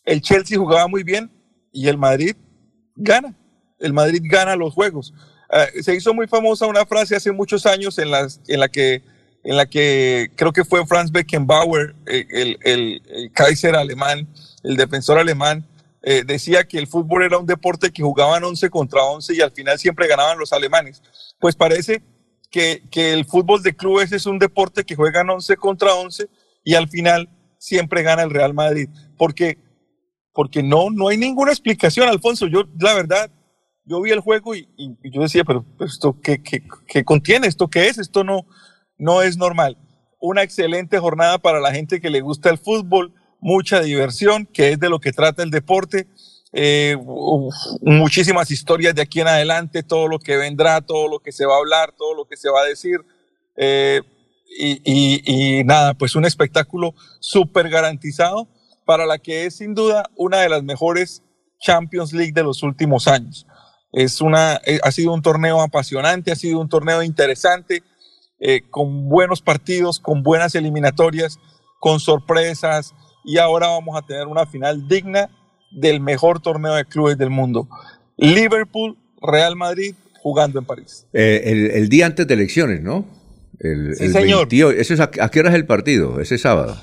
el 0.06 0.22
Chelsea 0.22 0.58
jugaba 0.58 0.88
muy 0.88 1.04
bien 1.04 1.32
y 1.72 1.88
el 1.88 1.98
Madrid 1.98 2.36
gana. 2.96 3.36
El 3.80 3.94
Madrid 3.94 4.22
gana 4.24 4.56
los 4.56 4.74
juegos. 4.74 5.14
Eh, 5.52 5.84
se 5.84 5.96
hizo 5.96 6.14
muy 6.14 6.28
famosa 6.28 6.68
una 6.68 6.86
frase 6.86 7.16
hace 7.16 7.32
muchos 7.32 7.66
años 7.66 7.98
en, 7.98 8.12
la 8.12 8.28
que 8.70 9.02
en 9.44 9.58
la 9.58 9.66
que 9.66 10.32
creo 10.36 10.54
que 10.54 10.64
fue 10.64 10.86
Franz 10.86 11.12
Beckenbauer, 11.12 11.96
eh, 12.08 12.58
el, 12.64 13.32
Kaiser 13.34 13.76
alemán, 13.76 14.28
el 14.64 14.78
defensor 14.78 15.20
alemán, 15.20 15.66
eh, 16.08 16.24
decía 16.24 16.68
que 16.68 16.78
el 16.78 16.86
fútbol 16.86 17.24
era 17.24 17.40
un 17.40 17.48
deporte 17.48 17.92
que 17.92 18.04
jugaban 18.04 18.44
11 18.44 18.70
contra 18.70 19.04
11 19.04 19.34
y 19.34 19.42
al 19.42 19.52
final 19.52 19.80
siempre 19.80 20.08
ganaban 20.08 20.38
los 20.38 20.54
alemanes. 20.54 21.02
Pues 21.40 21.56
parece 21.56 22.04
que, 22.52 22.84
que 22.92 23.12
el 23.12 23.26
fútbol 23.26 23.64
de 23.64 23.76
clubes 23.76 24.12
es 24.12 24.28
un 24.28 24.38
deporte 24.38 24.84
que 24.84 24.96
juegan 24.96 25.32
11 25.32 25.58
contra 25.58 25.96
11 25.96 26.30
y 26.64 26.76
al 26.76 26.90
final 26.90 27.28
siempre 27.58 28.04
gana 28.04 28.22
el 28.22 28.30
Real 28.30 28.54
Madrid. 28.54 28.88
Porque, 29.18 29.58
porque 30.32 30.62
no, 30.62 30.92
no 30.92 31.08
hay 31.08 31.18
ninguna 31.18 31.52
explicación, 31.52 32.08
Alfonso. 32.08 32.46
Yo, 32.46 32.66
la 32.80 32.94
verdad, 32.94 33.32
yo 33.84 34.00
vi 34.00 34.12
el 34.12 34.20
juego 34.20 34.54
y, 34.54 34.68
yo 35.04 35.24
decía, 35.24 35.44
pero, 35.44 35.66
esto 35.80 36.20
qué, 36.22 36.40
qué, 36.42 37.04
contiene, 37.04 37.48
esto 37.48 37.68
qué 37.68 37.88
es, 37.88 37.98
esto 37.98 38.24
no, 38.24 38.46
no 39.00 39.24
es 39.24 39.38
normal. 39.38 39.76
Una 40.20 40.44
excelente 40.44 41.00
jornada 41.00 41.40
para 41.40 41.60
la 41.60 41.72
gente 41.72 42.00
que 42.00 42.12
le 42.12 42.22
gusta 42.22 42.52
el 42.52 42.60
fútbol, 42.60 43.12
mucha 43.46 43.80
diversión, 43.80 44.48
que 44.48 44.72
es 44.72 44.80
de 44.80 44.90
lo 44.90 45.00
que 45.00 45.14
trata 45.14 45.44
el 45.44 45.52
deporte. 45.52 46.08
Eh, 46.52 46.98
muchísimas 47.84 48.50
historias 48.50 48.96
de 48.96 49.04
aquí 49.04 49.22
en 49.22 49.28
adelante, 49.28 49.84
todo 49.84 50.08
lo 50.08 50.18
que 50.18 50.36
vendrá, 50.36 50.82
todo 50.82 51.08
lo 51.08 51.20
que 51.20 51.32
se 51.32 51.46
va 51.46 51.54
a 51.54 51.60
hablar, 51.60 51.94
todo 51.96 52.16
lo 52.16 52.26
que 52.26 52.38
se 52.38 52.50
va 52.50 52.62
a 52.62 52.66
decir. 52.66 53.02
Eh, 53.56 54.02
y, 54.58 55.64
nada, 55.64 55.94
pues 55.94 56.16
un 56.16 56.26
espectáculo 56.26 56.96
súper 57.20 57.70
garantizado 57.70 58.48
para 58.84 59.06
la 59.06 59.20
que 59.20 59.46
es 59.46 59.58
sin 59.58 59.76
duda 59.76 60.10
una 60.16 60.40
de 60.40 60.50
las 60.50 60.64
mejores 60.64 61.22
Champions 61.60 62.14
League 62.14 62.34
de 62.34 62.42
los 62.42 62.64
últimos 62.64 63.08
años. 63.08 63.46
Es 63.92 64.22
una, 64.22 64.60
eh, 64.66 64.80
ha 64.84 64.92
sido 64.92 65.14
un 65.14 65.22
torneo 65.22 65.62
apasionante, 65.62 66.32
ha 66.32 66.36
sido 66.36 66.60
un 66.60 66.68
torneo 66.68 67.04
interesante, 67.04 67.84
eh, 68.40 68.62
con 68.72 69.08
buenos 69.08 69.44
partidos, 69.44 70.00
con 70.00 70.24
buenas 70.24 70.56
eliminatorias, 70.56 71.38
con 71.80 72.00
sorpresas, 72.00 72.96
y 73.26 73.38
ahora 73.38 73.68
vamos 73.68 73.98
a 73.98 74.06
tener 74.06 74.28
una 74.28 74.46
final 74.46 74.88
digna 74.88 75.30
del 75.72 76.00
mejor 76.00 76.40
torneo 76.40 76.74
de 76.74 76.86
clubes 76.86 77.18
del 77.18 77.30
mundo. 77.30 77.68
Liverpool, 78.18 78.98
Real 79.22 79.56
Madrid, 79.56 79.96
jugando 80.22 80.60
en 80.60 80.66
París. 80.66 81.06
Eh, 81.14 81.42
el, 81.46 81.72
el, 81.72 81.90
día 81.90 82.06
antes 82.06 82.26
de 82.28 82.34
elecciones, 82.34 82.82
¿no? 82.82 83.06
El, 83.60 83.96
sí, 83.96 84.10
señor. 84.10 84.48
es 84.52 85.00
a, 85.00 85.10
qué 85.10 85.40
hora 85.40 85.50
es 85.50 85.56
el 85.56 85.66
partido? 85.66 86.20
Ese 86.20 86.38
sábado. 86.38 86.78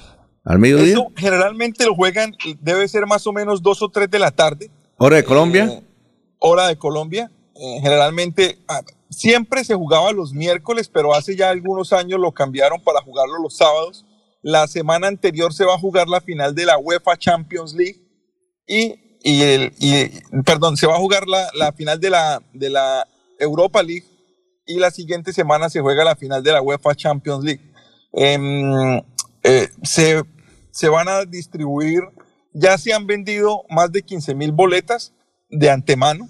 ¿Al 0.45 0.59
mediodía? 0.59 0.95
Eso 0.95 1.07
generalmente 1.17 1.87
lo 1.87 1.95
juegan, 1.95 2.35
debe 2.61 2.89
ser 2.89 3.07
más 3.07 3.27
o 3.27 3.33
menos 3.33 3.63
dos 3.63 3.81
o 3.83 3.89
tres 3.89 4.11
de 4.11 4.19
la 4.19 4.31
tarde. 4.31 4.71
¿Hora 4.99 5.17
de 5.17 5.25
Colombia? 5.25 5.65
Eh, 5.67 5.83
hora 6.39 6.67
de 6.67 6.77
Colombia. 6.77 7.31
Eh, 7.55 7.79
generalmente, 7.83 8.59
ah, 8.69 8.83
siempre 9.09 9.65
se 9.65 9.75
jugaba 9.75 10.11
los 10.13 10.33
miércoles, 10.33 10.89
pero 10.89 11.15
hace 11.15 11.37
ya 11.37 11.51
algunos 11.51 11.93
años 11.93 12.19
lo 12.19 12.33
cambiaron 12.33 12.81
para 12.83 13.01
jugarlo 13.01 13.41
los 13.41 13.57
sábados. 13.57 14.05
La 14.43 14.67
semana 14.67 15.07
anterior 15.07 15.55
se 15.55 15.65
va 15.65 15.75
a 15.75 15.79
jugar 15.79 16.09
la 16.09 16.21
final 16.21 16.53
de 16.55 16.67
la 16.67 16.77
UEFA 16.77 17.17
Champions 17.17 17.75
League 17.75 18.03
y, 18.67 18.99
el, 19.25 19.73
y 19.79 20.07
perdón, 20.43 20.77
se 20.77 20.89
va 20.89 20.97
a 20.97 20.99
jugar 20.99 21.25
la, 21.29 21.73
final 21.73 22.01
de 22.01 22.11
la, 22.11 23.09
Europa 23.39 23.83
League 23.83 24.05
y 24.67 24.79
la 24.79 24.91
siguiente 24.91 25.33
semana 25.33 25.69
se 25.69 25.81
juega 25.81 26.05
la 26.05 26.17
final 26.17 26.43
de 26.43 26.53
la 26.53 26.61
UEFA 26.61 26.95
Champions 26.95 27.45
League. 27.45 27.61
Em, 28.13 29.01
eh, 29.45 29.69
se, 29.83 30.23
se, 30.71 30.89
van 30.89 31.09
a 31.09 31.25
distribuir, 31.25 32.03
ya 32.53 32.79
se 32.79 32.93
han 32.93 33.07
vendido 33.07 33.63
más 33.71 33.91
de 33.93 34.03
15 34.03 34.35
mil 34.35 34.53
boletas 34.53 35.13
de 35.51 35.71
antemano, 35.71 36.29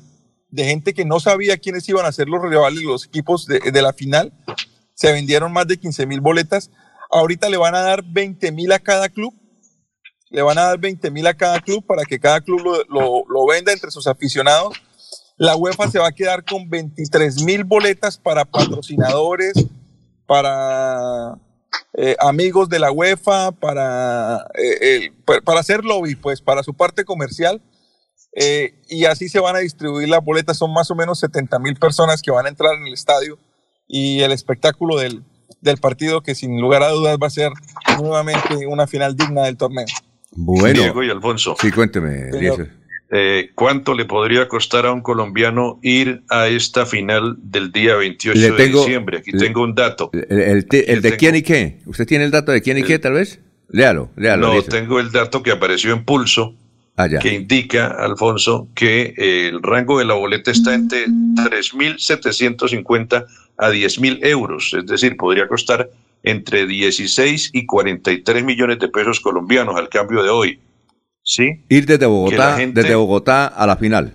de 0.51 0.65
gente 0.65 0.93
que 0.93 1.05
no 1.05 1.19
sabía 1.19 1.57
quiénes 1.57 1.89
iban 1.89 2.05
a 2.07 2.13
ser 2.13 2.29
los 2.29 2.43
rivales, 2.43 2.83
los 2.83 3.07
equipos 3.07 3.47
de, 3.47 3.59
de 3.59 3.83
la 3.83 3.93
final. 3.93 4.33
Se 4.95 5.13
vendieron 5.13 5.53
más 5.53 5.67
de 5.67 5.79
15 5.79 6.07
mil 6.07 6.21
boletas. 6.21 6.71
Ahorita 7.13 7.49
le 7.49 7.59
van 7.59 7.75
a 7.75 7.83
dar 7.83 8.03
20 8.03 8.51
mil 8.53 8.73
a 8.73 8.79
cada 8.79 9.09
club. 9.09 9.35
Le 10.31 10.43
van 10.43 10.59
a 10.59 10.63
dar 10.63 10.79
20 10.79 11.11
mil 11.11 11.27
a 11.27 11.35
cada 11.35 11.61
club 11.61 11.85
para 11.87 12.05
que 12.05 12.19
cada 12.19 12.41
club 12.41 12.61
lo, 12.89 13.47
venda 13.47 13.73
entre 13.73 13.91
sus 13.91 14.07
aficionados 14.07 14.81
la 15.37 15.57
UEFA 15.57 15.91
se 15.91 15.99
va 15.99 16.09
a 16.09 16.13
quedar 16.13 16.45
con 16.45 16.69
23 16.69 17.43
mil 17.43 17.65
boletas 17.65 18.17
para 18.17 18.45
patrocinadores, 18.45 19.55
para 20.27 21.37
eh, 21.95 22.15
amigos 22.21 22.69
de 22.69 22.79
la 22.79 22.93
UEFA, 22.93 23.51
para, 23.51 24.47
eh, 24.55 25.11
para 25.45 25.59
hacer 25.61 25.85
lobby, 25.85 26.15
pues 26.15 26.41
para 26.41 26.63
su 26.63 26.75
parte 26.75 27.05
comercial. 27.05 27.61
Eh, 28.35 28.81
y 28.89 29.05
así 29.07 29.29
se 29.29 29.41
van 29.41 29.57
a 29.57 29.61
distribuir 29.61 30.09
las 30.09 30.25
boletas. 30.25 30.59
Son 30.59 30.73
más 30.73 30.91
o 30.91 30.95
menos 30.95 31.19
70 31.19 31.59
mil 31.59 31.77
personas 31.77 32.23
que 32.23 32.31
van 32.31 32.47
a 32.47 32.51
entrar 32.51 32.75
en 32.75 32.87
el 32.87 32.93
estadio 32.93 33.39
y 33.89 34.21
el 34.21 34.33
espectáculo 34.33 34.97
del, 34.97 35.25
del 35.63 35.79
partido 35.79 36.23
que 36.23 36.35
sin 36.35 36.61
lugar 36.61 36.83
a 36.83 36.89
dudas 36.91 37.17
va 37.23 37.29
a 37.29 37.31
ser 37.31 37.53
nuevamente 37.99 38.67
una 38.67 38.87
final 38.87 39.17
digna 39.17 39.45
del 39.45 39.57
torneo. 39.57 39.87
Bueno. 40.33 40.81
Diego 40.81 41.03
y 41.03 41.11
Alfonso. 41.11 41.57
Sí, 41.61 41.71
cuénteme, 41.71 42.31
eh, 43.15 43.51
¿cuánto 43.55 43.95
le 43.95 44.07
podría 44.07 44.49
costar 44.49 44.87
a 44.87 44.93
un 44.93 45.03
colombiano 45.03 45.79
ir 45.83 46.23
a 46.31 46.49
esta 46.49 46.87
final 46.87 47.37
del 47.43 47.71
día 47.71 47.95
28 47.95 48.55
de 48.55 48.69
diciembre? 48.69 49.19
Aquí 49.19 49.33
tengo 49.33 49.63
un 49.63 49.75
dato. 49.75 50.11
¿El, 50.13 50.67
de 50.67 51.17
quién 51.19 51.37
y 51.37 51.43
qué? 51.43 51.81
¿Usted 51.85 52.07
tiene 52.07 52.25
el 52.25 52.31
dato 52.31 52.53
de 52.53 52.63
quién 52.63 52.79
y 52.79 52.83
qué, 52.83 52.99
tal 52.99 53.13
vez? 53.13 53.41
Léalo, 53.69 54.11
léalo. 54.17 54.55
No, 54.55 54.63
tengo 54.63 54.99
el 54.99 55.13
dato 55.13 55.43
que 55.43 55.51
apareció 55.51 55.93
en 55.93 56.05
Pulso, 56.05 56.55
que 57.21 57.35
indica, 57.35 57.89
Alfonso, 57.89 58.69
que 58.75 59.15
el 59.17 59.63
rango 59.63 59.99
de 59.99 60.05
la 60.05 60.15
boleta 60.15 60.51
está 60.51 60.75
entre 60.75 61.07
3.750 61.07 63.27
a 63.57 63.71
10.000 63.71 64.27
euros, 64.27 64.75
es 64.77 64.85
decir, 64.87 65.17
podría 65.17 65.49
costar 65.49 65.89
entre 66.23 66.67
16 66.67 67.51
y 67.53 67.67
43 67.67 68.45
millones 68.45 68.79
de 68.79 68.89
pesos 68.89 69.21
colombianos 69.21 69.77
al 69.77 69.89
cambio 69.89 70.23
de 70.23 70.31
hoy. 70.31 70.61
¿sí? 71.23 71.65
Ir 71.69 71.87
desde 71.87 72.07
Bogotá, 72.07 72.57
desde 72.57 72.95
Bogotá 72.95 73.47
a 73.47 73.67
la 73.67 73.77
final. 73.77 74.15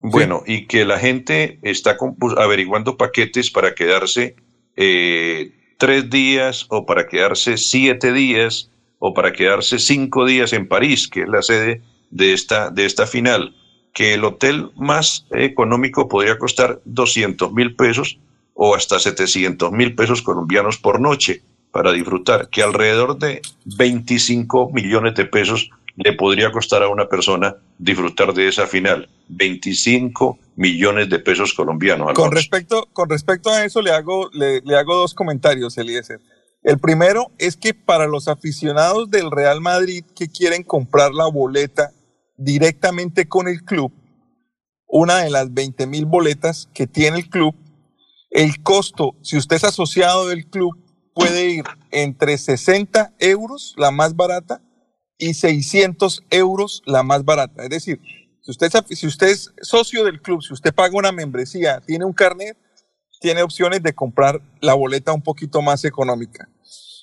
Bueno, 0.00 0.42
y 0.46 0.66
que 0.66 0.84
la 0.84 0.98
gente 0.98 1.58
está 1.62 1.96
pues, 1.96 2.34
averiguando 2.36 2.98
paquetes 2.98 3.50
para 3.50 3.74
quedarse 3.74 4.36
eh, 4.76 5.52
tres 5.78 6.10
días 6.10 6.66
o 6.68 6.84
para 6.84 7.06
quedarse 7.06 7.56
siete 7.56 8.12
días 8.12 8.70
o 9.06 9.12
para 9.12 9.34
quedarse 9.34 9.78
cinco 9.78 10.24
días 10.24 10.54
en 10.54 10.66
París, 10.66 11.08
que 11.08 11.24
es 11.24 11.28
la 11.28 11.42
sede 11.42 11.82
de 12.10 12.32
esta, 12.32 12.70
de 12.70 12.86
esta 12.86 13.06
final, 13.06 13.54
que 13.92 14.14
el 14.14 14.24
hotel 14.24 14.70
más 14.76 15.26
económico 15.30 16.08
podría 16.08 16.38
costar 16.38 16.80
200 16.86 17.52
mil 17.52 17.76
pesos 17.76 18.18
o 18.54 18.74
hasta 18.74 18.98
700 18.98 19.72
mil 19.72 19.94
pesos 19.94 20.22
colombianos 20.22 20.78
por 20.78 21.00
noche 21.00 21.42
para 21.70 21.92
disfrutar, 21.92 22.48
que 22.48 22.62
alrededor 22.62 23.18
de 23.18 23.42
25 23.76 24.70
millones 24.72 25.14
de 25.16 25.26
pesos 25.26 25.68
le 25.96 26.14
podría 26.14 26.50
costar 26.50 26.82
a 26.82 26.88
una 26.88 27.06
persona 27.06 27.56
disfrutar 27.76 28.32
de 28.32 28.48
esa 28.48 28.66
final. 28.66 29.10
25 29.28 30.38
millones 30.56 31.10
de 31.10 31.18
pesos 31.18 31.52
colombianos. 31.52 32.14
Con 32.14 32.32
respecto, 32.32 32.88
con 32.94 33.10
respecto 33.10 33.50
a 33.50 33.66
eso 33.66 33.82
le 33.82 33.90
hago, 33.90 34.30
le, 34.32 34.62
hago 34.74 34.96
dos 34.96 35.12
comentarios, 35.12 35.76
Eliezer. 35.76 36.20
El 36.64 36.78
primero 36.78 37.30
es 37.36 37.56
que 37.56 37.74
para 37.74 38.06
los 38.06 38.26
aficionados 38.26 39.10
del 39.10 39.30
Real 39.30 39.60
Madrid 39.60 40.02
que 40.16 40.28
quieren 40.28 40.62
comprar 40.62 41.12
la 41.12 41.26
boleta 41.26 41.92
directamente 42.38 43.28
con 43.28 43.48
el 43.48 43.62
club, 43.64 43.92
una 44.86 45.18
de 45.18 45.28
las 45.28 45.52
20 45.52 45.86
mil 45.86 46.06
boletas 46.06 46.70
que 46.72 46.86
tiene 46.86 47.18
el 47.18 47.28
club, 47.28 47.54
el 48.30 48.62
costo, 48.62 49.14
si 49.20 49.36
usted 49.36 49.56
es 49.56 49.64
asociado 49.64 50.26
del 50.26 50.48
club, 50.48 50.74
puede 51.14 51.50
ir 51.50 51.64
entre 51.90 52.38
60 52.38 53.12
euros, 53.18 53.74
la 53.76 53.90
más 53.90 54.16
barata, 54.16 54.62
y 55.18 55.34
600 55.34 56.24
euros 56.30 56.82
la 56.86 57.02
más 57.02 57.26
barata. 57.26 57.62
Es 57.62 57.70
decir, 57.70 58.00
si 58.40 58.50
usted, 58.50 58.68
es, 58.72 58.98
si 58.98 59.06
usted 59.06 59.28
es 59.28 59.52
socio 59.60 60.02
del 60.02 60.22
club, 60.22 60.42
si 60.42 60.54
usted 60.54 60.74
paga 60.74 60.96
una 60.96 61.12
membresía, 61.12 61.80
tiene 61.80 62.06
un 62.06 62.14
carnet, 62.14 62.56
tiene 63.24 63.42
opciones 63.42 63.82
de 63.82 63.94
comprar 63.94 64.42
la 64.60 64.74
boleta 64.74 65.14
un 65.14 65.22
poquito 65.22 65.62
más 65.62 65.82
económica. 65.86 66.46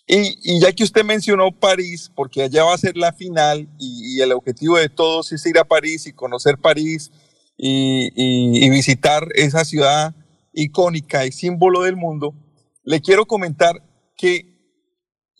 Y, 0.05 0.59
ya 0.59 0.71
que 0.71 0.83
usted 0.83 1.03
mencionó 1.03 1.51
París, 1.51 2.11
porque 2.13 2.43
allá 2.43 2.63
va 2.63 2.75
a 2.75 2.77
ser 2.77 2.95
la 2.95 3.11
final 3.11 3.67
y, 3.79 4.21
el 4.21 4.31
objetivo 4.31 4.77
de 4.77 4.87
todos 4.87 5.31
es 5.31 5.43
ir 5.47 5.57
a 5.57 5.63
París 5.63 6.05
y 6.05 6.13
conocer 6.13 6.59
París 6.59 7.11
y, 7.57 8.11
y, 8.13 8.69
visitar 8.69 9.29
esa 9.33 9.65
ciudad 9.65 10.13
icónica 10.53 11.25
y 11.25 11.31
símbolo 11.31 11.81
del 11.81 11.95
mundo, 11.95 12.35
le 12.83 13.01
quiero 13.01 13.25
comentar 13.25 13.81
que 14.15 14.45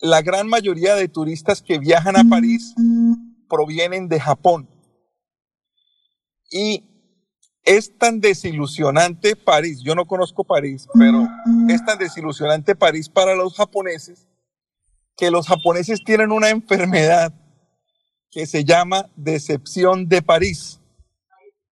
la 0.00 0.20
gran 0.20 0.48
mayoría 0.48 0.96
de 0.96 1.06
turistas 1.06 1.62
que 1.62 1.78
viajan 1.78 2.16
a 2.16 2.24
París 2.28 2.74
provienen 3.48 4.08
de 4.08 4.18
Japón. 4.18 4.68
Y 6.50 6.91
es 7.64 7.96
tan 7.96 8.20
desilusionante 8.20 9.36
París, 9.36 9.80
yo 9.82 9.94
no 9.94 10.06
conozco 10.06 10.44
París, 10.44 10.88
pero 10.94 11.28
es 11.68 11.84
tan 11.84 11.98
desilusionante 11.98 12.74
París 12.74 13.08
para 13.08 13.34
los 13.34 13.54
japoneses 13.54 14.26
que 15.16 15.30
los 15.30 15.46
japoneses 15.46 16.02
tienen 16.04 16.32
una 16.32 16.50
enfermedad 16.50 17.32
que 18.30 18.46
se 18.46 18.64
llama 18.64 19.10
decepción 19.14 20.08
de 20.08 20.22
París. 20.22 20.80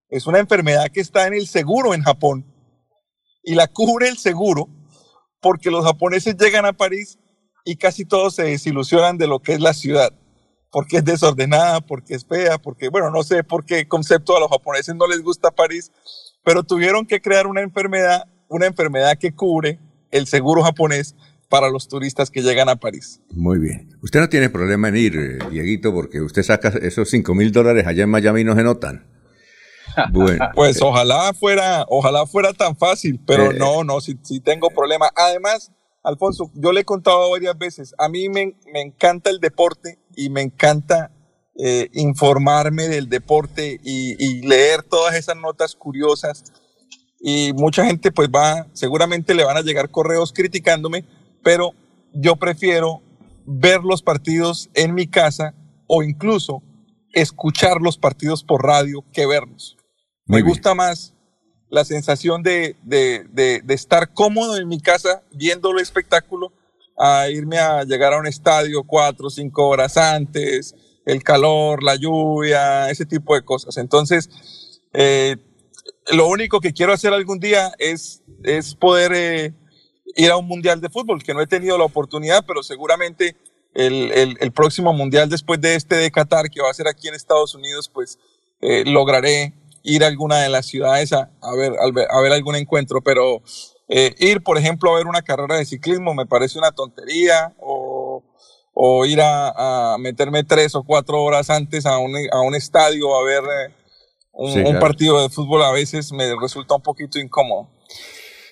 Es 0.09 0.27
una 0.27 0.39
enfermedad 0.39 0.89
que 0.93 1.01
está 1.01 1.27
en 1.27 1.33
el 1.33 1.47
seguro 1.47 1.93
en 1.93 2.03
Japón 2.03 2.45
y 3.43 3.55
la 3.55 3.67
cubre 3.67 4.07
el 4.07 4.17
seguro 4.17 4.69
porque 5.41 5.71
los 5.71 5.83
japoneses 5.83 6.37
llegan 6.37 6.65
a 6.65 6.73
París 6.73 7.17
y 7.65 7.75
casi 7.75 8.05
todos 8.05 8.35
se 8.35 8.43
desilusionan 8.43 9.17
de 9.17 9.27
lo 9.27 9.39
que 9.39 9.53
es 9.53 9.59
la 9.59 9.73
ciudad, 9.73 10.13
porque 10.71 10.97
es 10.97 11.05
desordenada, 11.05 11.81
porque 11.81 12.15
es 12.15 12.25
fea, 12.25 12.57
porque, 12.57 12.89
bueno, 12.89 13.11
no 13.11 13.23
sé 13.23 13.43
por 13.43 13.65
qué 13.65 13.87
concepto 13.87 14.35
a 14.35 14.39
los 14.39 14.49
japoneses 14.49 14.95
no 14.95 15.07
les 15.07 15.21
gusta 15.21 15.51
París, 15.51 15.91
pero 16.43 16.63
tuvieron 16.63 17.05
que 17.05 17.21
crear 17.21 17.47
una 17.47 17.61
enfermedad, 17.61 18.25
una 18.47 18.67
enfermedad 18.67 19.17
que 19.17 19.33
cubre 19.33 19.79
el 20.11 20.27
seguro 20.27 20.63
japonés 20.63 21.15
para 21.49 21.69
los 21.69 21.89
turistas 21.89 22.31
que 22.31 22.41
llegan 22.41 22.69
a 22.69 22.77
París. 22.77 23.19
Muy 23.29 23.59
bien. 23.59 23.89
Usted 24.01 24.21
no 24.21 24.29
tiene 24.29 24.49
problema 24.49 24.87
en 24.87 24.95
ir, 24.95 25.15
eh, 25.17 25.39
Dieguito, 25.51 25.93
porque 25.93 26.21
usted 26.21 26.43
saca 26.43 26.69
esos 26.81 27.09
5 27.09 27.35
mil 27.35 27.51
dólares 27.51 27.85
allá 27.85 28.03
en 28.03 28.09
Miami 28.09 28.41
y 28.41 28.43
no 28.45 28.55
se 28.55 28.63
notan. 28.63 29.05
Bueno. 30.13 30.49
Pues 30.55 30.81
ojalá 30.81 31.33
fuera, 31.33 31.85
ojalá 31.89 32.25
fuera 32.25 32.53
tan 32.53 32.77
fácil, 32.77 33.19
pero 33.27 33.51
eh, 33.51 33.55
no, 33.57 33.83
no, 33.83 33.99
sí, 33.99 34.17
sí, 34.21 34.39
tengo 34.39 34.69
problema. 34.69 35.09
Además, 35.17 35.69
Alfonso, 36.03 36.49
yo 36.55 36.71
le 36.71 36.81
he 36.81 36.85
contado 36.85 37.29
varias 37.29 37.57
veces, 37.57 37.93
a 37.97 38.09
mí 38.09 38.29
me, 38.29 38.55
encanta 38.73 39.29
el 39.29 39.39
deporte 39.39 39.99
y 40.15 40.29
me 40.29 40.41
encanta 40.41 41.11
eh, 41.55 41.89
informarme 41.93 42.87
del 42.87 43.09
deporte 43.09 43.79
y, 43.83 44.15
y, 44.23 44.41
leer 44.41 44.83
todas 44.83 45.15
esas 45.15 45.35
notas 45.37 45.75
curiosas. 45.75 46.43
Y 47.19 47.53
mucha 47.53 47.85
gente 47.85 48.11
pues 48.11 48.29
va, 48.29 48.67
seguramente 48.73 49.35
le 49.35 49.43
van 49.43 49.57
a 49.57 49.61
llegar 49.61 49.89
correos 49.89 50.33
criticándome, 50.33 51.05
pero 51.43 51.73
yo 52.13 52.35
prefiero 52.35 53.01
ver 53.45 53.81
los 53.83 54.01
partidos 54.01 54.69
en 54.73 54.93
mi 54.93 55.07
casa 55.07 55.53
o 55.87 56.03
incluso 56.03 56.63
escuchar 57.13 57.81
los 57.81 57.97
partidos 57.97 58.43
por 58.43 58.63
radio 58.63 59.03
que 59.11 59.25
verlos. 59.25 59.77
Me 60.25 60.41
gusta 60.41 60.73
más 60.73 61.13
la 61.69 61.83
sensación 61.85 62.43
de, 62.43 62.75
estar 63.69 64.13
cómodo 64.13 64.57
en 64.57 64.67
mi 64.67 64.79
casa 64.79 65.23
viendo 65.31 65.71
el 65.71 65.79
espectáculo 65.79 66.53
a 67.03 67.29
irme 67.29 67.57
a 67.57 67.83
llegar 67.83 68.13
a 68.13 68.19
un 68.19 68.27
estadio 68.27 68.83
cuatro 68.83 69.27
o 69.27 69.29
cinco 69.31 69.67
horas 69.67 69.97
antes, 69.97 70.75
el 71.05 71.23
calor, 71.23 71.81
la 71.81 71.95
lluvia, 71.95 72.91
ese 72.91 73.07
tipo 73.07 73.33
de 73.33 73.43
cosas. 73.43 73.77
Entonces, 73.77 74.29
eh, 74.93 75.37
lo 76.11 76.27
único 76.27 76.59
que 76.59 76.73
quiero 76.73 76.93
hacer 76.93 77.11
algún 77.11 77.39
día 77.39 77.71
es, 77.79 78.21
es 78.43 78.75
poder 78.75 79.13
eh, 79.15 79.53
ir 80.15 80.29
a 80.29 80.37
un 80.37 80.47
mundial 80.47 80.79
de 80.79 80.89
fútbol, 80.89 81.23
que 81.23 81.33
no 81.33 81.41
he 81.41 81.47
tenido 81.47 81.75
la 81.79 81.85
oportunidad, 81.85 82.45
pero 82.45 82.61
seguramente 82.61 83.35
el, 83.73 84.37
el, 84.39 84.51
próximo 84.51 84.93
mundial 84.93 85.27
después 85.27 85.59
de 85.59 85.75
este 85.75 85.95
de 85.95 86.11
Qatar, 86.11 86.51
que 86.51 86.61
va 86.61 86.69
a 86.69 86.73
ser 86.73 86.87
aquí 86.87 87.07
en 87.07 87.15
Estados 87.15 87.55
Unidos, 87.55 87.89
pues 87.91 88.19
eh, 88.59 88.83
lograré 88.85 89.53
ir 89.81 90.03
a 90.03 90.07
alguna 90.07 90.39
de 90.39 90.49
las 90.49 90.67
ciudades 90.67 91.13
a, 91.13 91.29
ver, 91.57 91.73
a 91.79 92.21
ver 92.21 92.31
algún 92.31 92.55
encuentro, 92.55 93.01
pero 93.01 93.41
eh, 93.93 94.15
ir, 94.19 94.41
por 94.41 94.57
ejemplo, 94.57 94.89
a 94.89 94.97
ver 94.97 95.05
una 95.05 95.21
carrera 95.21 95.57
de 95.57 95.65
ciclismo 95.65 96.13
me 96.13 96.25
parece 96.25 96.57
una 96.57 96.71
tontería, 96.71 97.53
o, 97.59 98.23
o 98.73 99.05
ir 99.05 99.19
a, 99.21 99.97
meterme 99.99 100.45
tres 100.45 100.75
o 100.75 100.83
cuatro 100.83 101.21
horas 101.21 101.49
antes 101.49 101.85
a 101.85 101.97
un, 101.97 102.15
a 102.31 102.39
un 102.39 102.55
estadio 102.55 103.13
a 103.13 103.23
ver 103.25 103.43
eh, 103.43 103.73
un, 104.31 104.79
partido 104.79 105.21
de 105.21 105.27
fútbol 105.27 105.61
a 105.63 105.73
veces 105.73 106.13
me 106.13 106.33
resulta 106.39 106.75
un 106.75 106.81
poquito 106.81 107.19
incómodo. 107.19 107.69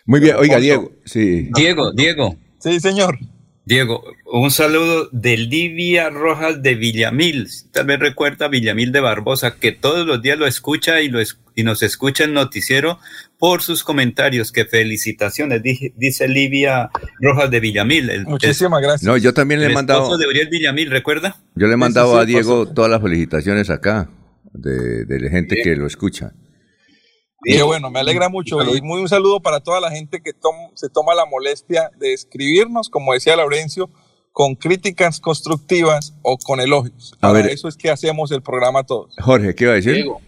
Muy 0.05 0.19
bien, 0.19 0.35
oiga, 0.35 0.59
Diego. 0.59 0.91
Sí. 1.05 1.47
Diego, 1.55 1.93
Diego. 1.93 2.35
Sí, 2.59 2.81
señor. 2.81 3.17
Diego, 3.63 4.03
un 4.25 4.51
saludo 4.51 5.07
de 5.13 5.37
Livia 5.37 6.09
Rojas 6.09 6.61
de 6.61 6.75
Villamil. 6.75 7.47
Tal 7.71 7.85
vez 7.85 7.99
recuerda 7.99 8.49
Villamil 8.49 8.91
de 8.91 8.99
Barbosa, 8.99 9.55
que 9.55 9.71
todos 9.71 10.05
los 10.05 10.21
días 10.21 10.37
lo 10.37 10.47
escucha 10.47 10.99
y, 11.01 11.07
lo 11.07 11.21
y 11.55 11.63
nos 11.63 11.81
escucha 11.81 12.23
en 12.25 12.33
noticiero 12.33 12.99
por 13.39 13.61
sus 13.63 13.83
comentarios. 13.83 14.51
Que 14.51 14.65
felicitaciones, 14.65 15.63
dice 15.63 16.27
Livia 16.27 16.91
Rojas 17.19 17.49
de 17.49 17.59
Villamil. 17.59 18.25
Muchísimas 18.27 18.81
gracias. 18.81 19.03
No, 19.03 19.17
yo 19.17 19.33
también 19.33 19.61
le 19.61 19.67
he 19.67 19.73
mandado. 19.73 20.17
de 20.17 20.27
Uriel 20.27 20.49
Villamil, 20.49 20.91
¿recuerda? 20.91 21.41
Yo 21.55 21.67
le 21.67 21.73
he 21.73 21.77
mandado 21.77 22.17
a 22.19 22.25
Diego 22.25 22.67
todas 22.67 22.91
las 22.91 23.01
felicitaciones 23.01 23.69
acá, 23.69 24.09
de, 24.53 25.05
de 25.05 25.19
la 25.19 25.29
gente 25.31 25.55
que 25.63 25.75
lo 25.75 25.87
escucha. 25.87 26.33
Qué 27.41 27.63
bueno, 27.63 27.89
me 27.89 27.99
alegra 27.99 28.29
mucho. 28.29 28.61
Y 28.75 28.81
muy 28.81 28.99
un 29.01 29.07
saludo 29.07 29.41
para 29.41 29.61
toda 29.61 29.79
la 29.79 29.91
gente 29.91 30.21
que 30.21 30.31
se 30.75 30.89
toma 30.89 31.15
la 31.15 31.25
molestia 31.25 31.89
de 31.97 32.13
escribirnos, 32.13 32.89
como 32.89 33.13
decía 33.13 33.35
Laurencio, 33.35 33.89
con 34.31 34.55
críticas 34.55 35.19
constructivas 35.19 36.13
o 36.21 36.37
con 36.37 36.59
elogios. 36.59 37.13
A 37.21 37.31
ver, 37.31 37.47
eso 37.47 37.67
es 37.67 37.77
que 37.77 37.89
hacemos 37.89 38.31
el 38.31 38.41
programa 38.41 38.83
todos. 38.83 39.15
Jorge, 39.19 39.55
¿qué 39.55 39.63
iba 39.65 39.73
a 39.73 39.75
decir? 39.77 39.93
Diego, 39.93 40.21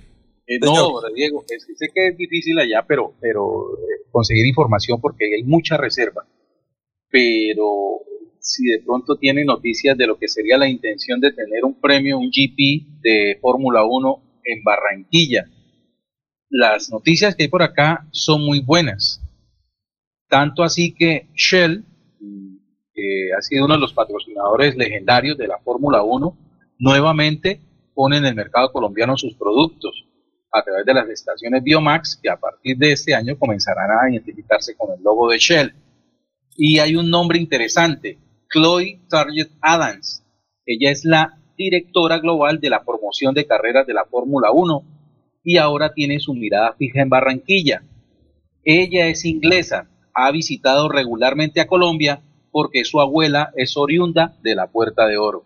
no, 0.60 1.02
Diego, 1.15 1.45
sé 1.48 1.88
que 1.94 2.07
es 2.07 2.18
difícil 2.18 2.60
allá, 2.60 2.84
pero, 2.88 3.14
pero 3.19 3.78
eh, 3.78 4.03
conseguir 4.11 4.45
información 4.45 4.99
porque 4.99 5.26
hay 5.36 5.44
mucha 5.44 5.78
reserva. 5.78 6.26
Pero 7.10 8.02
si 8.40 8.65
de 8.65 8.82
pronto 8.84 9.18
tiene 9.18 9.45
noticias 9.45 9.98
de 9.98 10.07
lo 10.07 10.18
que 10.18 10.28
sería 10.28 10.57
la 10.57 10.68
intención 10.68 11.19
de 11.19 11.32
tener 11.32 11.64
un 11.64 11.80
premio, 11.80 12.18
un 12.18 12.30
GP 12.30 13.02
de 13.02 13.38
Fórmula 13.41 13.86
1 13.86 14.23
en 14.45 14.64
Barranquilla 14.64 15.45
las 16.52 16.91
noticias 16.91 17.34
que 17.34 17.44
hay 17.44 17.49
por 17.49 17.64
acá 17.64 18.06
son 18.11 18.44
muy 18.44 18.60
buenas. 18.60 19.22
Tanto 20.28 20.64
así 20.64 20.94
que 20.94 21.28
Shell, 21.34 21.86
que 22.93 23.30
ha 23.38 23.42
sido 23.42 23.66
uno 23.66 23.75
de 23.75 23.80
los 23.80 23.93
patrocinadores 23.93 24.75
legendarios 24.75 25.38
de 25.38 25.48
la 25.48 25.59
Fórmula 25.59 26.03
1, 26.03 26.38
nuevamente 26.77 27.61
pone 27.93 28.17
en 28.17 28.25
el 28.25 28.35
mercado 28.35 28.72
colombiano 28.72 29.17
sus 29.17 29.34
productos 29.35 30.06
a 30.51 30.63
través 30.63 30.85
de 30.85 30.93
las 30.93 31.07
estaciones 31.09 31.63
Biomax, 31.63 32.19
que 32.21 32.30
a 32.30 32.38
partir 32.38 32.77
de 32.77 32.91
este 32.91 33.15
año 33.15 33.38
comenzarán 33.38 33.89
a 33.91 34.11
identificarse 34.11 34.75
con 34.75 34.91
el 34.97 35.03
logo 35.03 35.30
de 35.30 35.38
Shell. 35.38 35.73
Y 36.57 36.80
hay 36.80 36.95
un 36.95 37.09
nombre 37.09 37.39
interesante, 37.39 38.17
Chloe 38.49 38.99
Target 39.09 39.49
Adams. 39.61 40.23
Ella 40.65 40.91
es 40.91 41.05
la 41.05 41.38
directora 41.57 42.19
global 42.19 42.59
de 42.59 42.69
la 42.69 42.83
promoción 42.83 43.33
de 43.33 43.45
carreras 43.45 43.88
de 43.88 43.93
la 43.93 44.05
Fórmula 44.05 44.51
1 44.51 44.83
y 45.43 45.57
ahora 45.57 45.93
tiene 45.93 46.19
su 46.19 46.33
mirada 46.33 46.73
fija 46.73 47.01
en 47.01 47.09
Barranquilla. 47.09 47.83
Ella 48.63 49.07
es 49.07 49.25
inglesa, 49.25 49.89
ha 50.13 50.31
visitado 50.31 50.89
regularmente 50.89 51.61
a 51.61 51.67
Colombia 51.67 52.21
porque 52.51 52.83
su 52.83 52.99
abuela 52.99 53.51
es 53.55 53.77
oriunda 53.77 54.38
de 54.43 54.55
la 54.55 54.67
Puerta 54.67 55.07
de 55.07 55.17
Oro. 55.17 55.45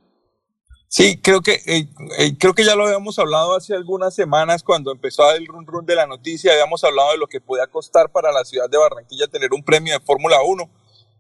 Sí, 0.98 1.20
creo 1.22 1.42
que, 1.42 1.56
eh, 1.66 1.90
eh, 2.20 2.38
creo 2.40 2.54
que 2.54 2.64
ya 2.64 2.74
lo 2.74 2.86
habíamos 2.86 3.20
hablado 3.20 3.54
hace 3.54 3.76
algunas 3.76 4.16
semanas 4.16 4.64
cuando 4.64 4.94
empezó 4.94 5.30
el 5.32 5.46
run 5.46 5.68
run 5.68 5.86
de 5.86 5.94
la 5.94 6.08
noticia, 6.08 6.54
habíamos 6.54 6.86
hablado 6.86 7.12
de 7.12 7.18
lo 7.18 7.28
que 7.28 7.42
podía 7.42 7.68
costar 7.68 8.14
para 8.14 8.32
la 8.32 8.46
ciudad 8.46 8.70
de 8.70 8.78
Barranquilla 8.78 9.28
tener 9.28 9.52
un 9.52 9.62
premio 9.62 9.92
de 9.92 10.00
Fórmula 10.00 10.38
1. 10.42 10.70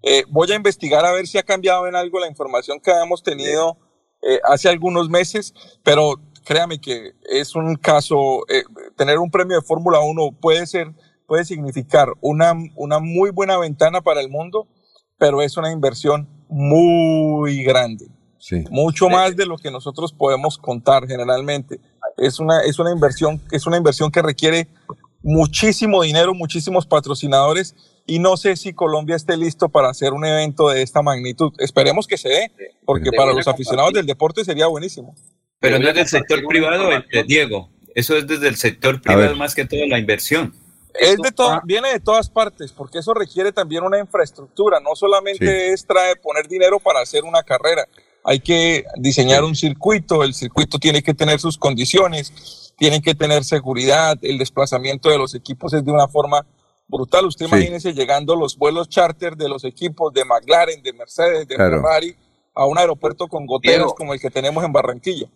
Eh, 0.03 0.23
voy 0.29 0.49
a 0.49 0.55
investigar 0.55 1.05
a 1.05 1.11
ver 1.11 1.27
si 1.27 1.37
ha 1.37 1.43
cambiado 1.43 1.89
en 1.89 1.95
algo 1.97 2.21
la 2.21 2.29
información 2.29 2.79
que 2.79 2.89
habíamos 2.89 3.21
tenido 3.21 3.77
hace 4.45 4.69
algunos 4.69 5.09
meses, 5.09 5.53
pero 5.83 6.15
créame 6.45 6.79
que 6.79 7.11
es 7.29 7.53
un 7.53 7.75
caso, 7.75 8.47
eh, 8.47 8.63
tener 8.95 9.19
un 9.19 9.29
premio 9.29 9.57
de 9.57 9.61
Fórmula 9.61 9.99
1 9.99 10.37
puede 10.39 10.65
ser, 10.67 10.93
puede 11.27 11.43
significar 11.43 12.13
una, 12.21 12.53
una 12.75 12.99
muy 12.99 13.31
buena 13.31 13.57
ventana 13.57 13.99
para 13.99 14.21
el 14.21 14.29
mundo, 14.29 14.69
pero 15.17 15.41
es 15.41 15.57
una 15.57 15.73
inversión 15.73 16.29
muy 16.47 17.61
grande. 17.65 18.14
Mucho 18.69 19.09
más 19.09 19.35
de 19.35 19.45
lo 19.45 19.57
que 19.57 19.71
nosotros 19.71 20.13
podemos 20.13 20.57
contar 20.57 21.07
generalmente. 21.07 21.79
Es 22.17 22.39
una, 22.39 22.61
es 22.61 22.79
una 22.79 22.91
inversión, 22.91 23.41
es 23.51 23.65
una 23.65 23.77
inversión 23.77 24.11
que 24.11 24.21
requiere 24.21 24.67
muchísimo 25.21 26.03
dinero, 26.03 26.33
muchísimos 26.33 26.85
patrocinadores 26.85 27.75
y 28.05 28.19
no 28.19 28.37
sé 28.37 28.55
si 28.55 28.73
Colombia 28.73 29.15
esté 29.15 29.35
listo 29.35 29.69
para 29.69 29.89
hacer 29.89 30.13
un 30.13 30.25
evento 30.25 30.69
de 30.69 30.83
esta 30.83 31.01
magnitud. 31.01 31.51
Esperemos 31.57 32.05
que 32.05 32.17
se 32.17 32.29
dé, 32.29 32.51
porque 32.85 33.11
para 33.11 33.33
los 33.33 33.47
aficionados 33.47 33.93
del 33.93 34.05
deporte 34.05 34.45
sería 34.45 34.67
buenísimo. 34.67 35.15
Pero 35.59 35.79
no 35.79 35.89
es 35.89 35.95
del 35.95 36.07
sector 36.07 36.45
privado, 36.47 36.89
Diego. 37.27 37.69
Eso 37.95 38.15
es 38.15 38.27
desde 38.27 38.47
el 38.47 38.57
sector 38.57 39.01
privado 39.01 39.35
más 39.35 39.55
que 39.55 39.65
todo 39.65 39.85
la 39.87 39.97
inversión. 39.97 40.53
Es 40.93 41.17
de 41.17 41.31
todo, 41.31 41.59
viene 41.65 41.91
de 41.91 41.99
todas 41.99 42.29
partes, 42.29 42.71
porque 42.71 42.99
eso 42.99 43.13
requiere 43.13 43.51
también 43.51 43.83
una 43.83 43.99
infraestructura. 43.99 44.79
No 44.79 44.95
solamente 44.95 45.73
es 45.73 45.85
traer, 45.85 46.21
poner 46.21 46.47
dinero 46.47 46.79
para 46.79 47.01
hacer 47.01 47.23
una 47.23 47.41
carrera. 47.43 47.87
Hay 48.25 48.39
que 48.39 48.85
diseñar 48.97 49.43
un 49.43 49.55
circuito. 49.55 50.23
El 50.23 50.33
circuito 50.33 50.79
tiene 50.79 51.03
que 51.03 51.13
tener 51.13 51.39
sus 51.39 51.57
condiciones, 51.57 52.73
tiene 52.77 53.01
que 53.01 53.15
tener 53.15 53.43
seguridad. 53.43 54.17
El 54.21 54.37
desplazamiento 54.37 55.09
de 55.09 55.17
los 55.17 55.35
equipos 55.35 55.73
es 55.73 55.85
de 55.85 55.91
una 55.91 56.07
forma 56.07 56.45
brutal. 56.87 57.25
Usted 57.25 57.45
imagínese 57.45 57.93
llegando 57.93 58.35
los 58.35 58.57
vuelos 58.57 58.89
charter 58.89 59.35
de 59.37 59.47
los 59.47 59.63
equipos 59.63 60.11
de 60.13 60.25
McLaren, 60.25 60.81
de 60.81 60.93
Mercedes, 60.93 61.47
de 61.47 61.55
Ferrari 61.55 62.15
a 62.55 62.65
un 62.65 62.77
aeropuerto 62.77 63.27
con 63.27 63.45
goteras 63.45 63.93
como 63.95 64.13
el 64.13 64.19
que 64.19 64.31
tenemos 64.31 64.63
en 64.63 64.71
Barranquilla. 64.71 65.27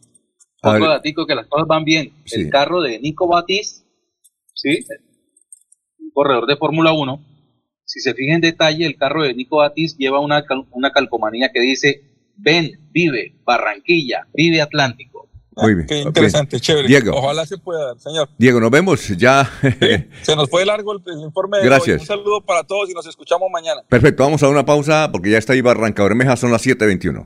Otro 0.63 0.89
datico 0.89 1.25
que 1.25 1.35
las 1.35 1.47
cosas 1.47 1.67
van 1.67 1.83
bien. 1.83 2.13
El 2.31 2.49
carro 2.49 2.81
de 2.81 2.99
Nico 2.99 3.27
Batis, 3.27 3.85
¿sí? 4.53 4.85
un 5.99 6.11
corredor 6.11 6.47
de 6.47 6.57
Fórmula 6.57 6.93
1, 6.93 7.21
si 7.85 7.99
se 7.99 8.13
fijan 8.13 8.35
en 8.35 8.41
detalle, 8.41 8.85
el 8.85 8.97
carro 8.97 9.23
de 9.23 9.33
Nico 9.33 9.57
Batis 9.57 9.97
lleva 9.97 10.19
una, 10.19 10.43
una 10.71 10.91
calcomanía 10.91 11.51
que 11.51 11.59
dice, 11.59 12.08
ven, 12.39 12.71
vive, 12.91 13.35
Barranquilla, 13.43 14.27
vive 14.33 14.61
Atlántico. 14.61 15.29
Muy 15.61 15.75
bien. 15.75 15.87
Qué 15.87 15.99
interesante, 15.99 16.59
chévere. 16.59 16.87
Diego. 16.87 17.11
Ojalá 17.15 17.45
se 17.45 17.57
pueda 17.57 17.87
dar, 17.87 17.99
señor. 17.99 18.29
Diego, 18.37 18.59
nos 18.59 18.71
vemos 18.71 19.07
ya. 19.17 19.49
se 20.21 20.35
nos 20.35 20.49
fue 20.49 20.65
largo 20.65 20.93
el, 20.93 21.01
informe 21.21 21.57
de 21.57 21.65
Gracias. 21.65 21.95
Hoy. 21.95 22.01
Un 22.01 22.07
saludo 22.07 22.41
para 22.41 22.63
todos 22.63 22.89
y 22.89 22.93
nos 22.93 23.05
escuchamos 23.05 23.49
mañana. 23.51 23.81
Perfecto, 23.89 24.23
vamos 24.23 24.41
a 24.43 24.49
una 24.49 24.65
pausa 24.65 25.09
porque 25.11 25.31
ya 25.31 25.37
está 25.37 25.53
ahí 25.53 25.61
Barranca 25.61 26.03
Bermeja, 26.03 26.37
son 26.37 26.51
las 26.51 26.65
7.21. 26.65 27.25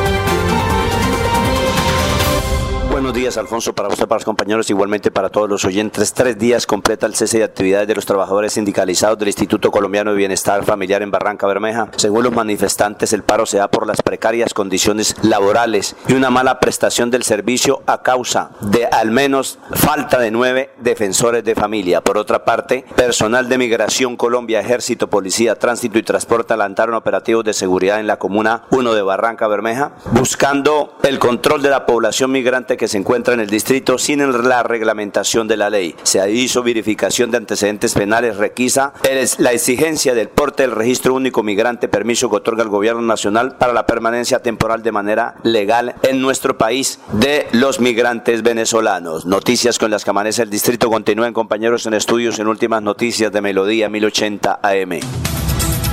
Buenos 3.11 3.23
días, 3.23 3.37
Alfonso, 3.37 3.73
para 3.73 3.89
usted, 3.89 4.07
para 4.07 4.19
los 4.19 4.25
compañeros, 4.25 4.69
igualmente 4.69 5.11
para 5.11 5.27
todos 5.27 5.49
los 5.49 5.65
oyentes. 5.65 6.13
Tres 6.13 6.39
días 6.39 6.65
completa 6.65 7.05
el 7.05 7.13
cese 7.13 7.39
de 7.39 7.43
actividades 7.43 7.85
de 7.85 7.93
los 7.93 8.05
trabajadores 8.05 8.53
sindicalizados 8.53 9.19
del 9.19 9.27
Instituto 9.27 9.69
Colombiano 9.69 10.11
de 10.11 10.17
Bienestar 10.17 10.63
Familiar 10.63 11.01
en 11.01 11.11
Barranca 11.11 11.45
Bermeja. 11.45 11.89
Según 11.97 12.23
los 12.23 12.31
manifestantes, 12.31 13.11
el 13.11 13.23
paro 13.23 13.45
se 13.45 13.57
da 13.57 13.67
por 13.67 13.85
las 13.85 14.01
precarias 14.01 14.53
condiciones 14.53 15.17
laborales 15.23 15.97
y 16.07 16.13
una 16.13 16.29
mala 16.29 16.61
prestación 16.61 17.11
del 17.11 17.23
servicio 17.23 17.83
a 17.85 18.01
causa 18.01 18.51
de 18.61 18.85
al 18.85 19.11
menos 19.11 19.59
falta 19.73 20.17
de 20.17 20.31
nueve 20.31 20.69
defensores 20.77 21.43
de 21.43 21.53
familia. 21.53 21.99
Por 21.99 22.17
otra 22.17 22.45
parte, 22.45 22.85
personal 22.95 23.49
de 23.49 23.57
Migración 23.57 24.15
Colombia, 24.15 24.61
Ejército, 24.61 25.09
Policía, 25.09 25.55
Tránsito 25.55 25.99
y 25.99 26.03
Transporte 26.03 26.53
adelantaron 26.53 26.95
operativos 26.95 27.43
de 27.43 27.51
seguridad 27.51 27.99
en 27.99 28.07
la 28.07 28.15
Comuna 28.15 28.63
1 28.71 28.93
de 28.93 29.01
Barranca 29.01 29.49
Bermeja, 29.49 29.95
buscando 30.13 30.95
el 31.03 31.19
control 31.19 31.61
de 31.61 31.71
la 31.71 31.85
población 31.85 32.31
migrante 32.31 32.77
que 32.77 32.87
se 32.87 33.00
encuentra 33.01 33.33
en 33.33 33.39
el 33.39 33.49
distrito 33.49 33.97
sin 33.97 34.21
la 34.47 34.63
reglamentación 34.63 35.47
de 35.47 35.57
la 35.57 35.69
ley. 35.69 35.95
Se 36.03 36.31
hizo 36.31 36.63
verificación 36.63 37.31
de 37.31 37.37
antecedentes 37.37 37.93
penales, 37.93 38.37
requisa 38.37 38.93
la 39.39 39.51
exigencia 39.51 40.13
del 40.13 40.29
porte 40.29 40.63
del 40.63 40.71
registro 40.71 41.15
único 41.15 41.43
migrante, 41.43 41.87
permiso 41.87 42.29
que 42.29 42.37
otorga 42.37 42.63
el 42.63 42.69
gobierno 42.69 43.01
nacional 43.01 43.57
para 43.57 43.73
la 43.73 43.85
permanencia 43.85 44.39
temporal 44.39 44.83
de 44.83 44.91
manera 44.91 45.35
legal 45.43 45.95
en 46.03 46.21
nuestro 46.21 46.57
país 46.57 46.99
de 47.13 47.47
los 47.51 47.79
migrantes 47.79 48.43
venezolanos. 48.43 49.25
Noticias 49.25 49.79
con 49.79 49.91
las 49.91 50.03
que 50.03 50.11
amanece 50.11 50.43
el 50.43 50.49
distrito 50.49 50.89
continúen 50.89 51.33
compañeros 51.33 51.85
en 51.87 51.95
estudios 51.95 52.39
en 52.39 52.47
últimas 52.47 52.81
noticias 52.83 53.31
de 53.31 53.41
Melodía 53.41 53.89
1080 53.89 54.59
AM. 54.61 54.99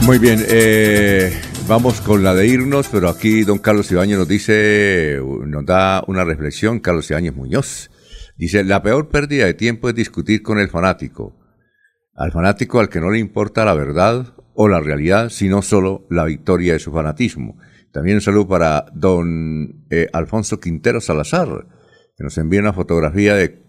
Muy 0.03 0.19
bien, 0.19 0.45
eh, 0.47 1.41
vamos 1.69 2.01
con 2.01 2.25
la 2.25 2.35
de 2.35 2.47
irnos, 2.47 2.89
pero 2.89 3.09
aquí 3.11 3.45
don 3.45 3.59
Carlos 3.59 3.93
Ibañez 3.93 4.17
nos 4.19 4.27
dice, 4.27 5.21
nos 5.47 5.67
da 5.67 6.03
una 6.07 6.25
reflexión, 6.25 6.81
Carlos 6.81 7.11
Ibañez 7.11 7.35
Muñoz. 7.35 7.91
Dice, 8.37 8.65
la 8.65 8.83
peor 8.83 9.09
pérdida 9.09 9.45
de 9.45 9.55
tiempo 9.55 9.89
es 9.89 9.95
discutir 9.95 10.43
con 10.43 10.59
el 10.59 10.71
fanático. 10.71 11.37
Al 12.15 12.33
fanático 12.33 12.81
al 12.81 12.89
que 12.89 13.01
no 13.01 13.11
le 13.11 13.19
importa 13.19 13.65
la 13.65 13.75
verdad 13.75 14.35
o 14.55 14.69
la 14.69 14.81
realidad, 14.81 15.29
sino 15.29 15.61
solo 15.61 16.07
la 16.11 16.25
victoria 16.25 16.73
de 16.73 16.79
su 16.79 16.91
fanatismo. 16.91 17.59
También 17.93 18.17
un 18.17 18.23
saludo 18.23 18.49
para 18.49 18.87
don 18.95 19.87
eh, 19.91 20.09
Alfonso 20.13 20.61
Quintero 20.61 21.01
Salazar, 21.01 21.67
que 22.17 22.25
nos 22.25 22.39
envía 22.39 22.61
una 22.61 22.73
fotografía 22.73 23.35
de 23.35 23.63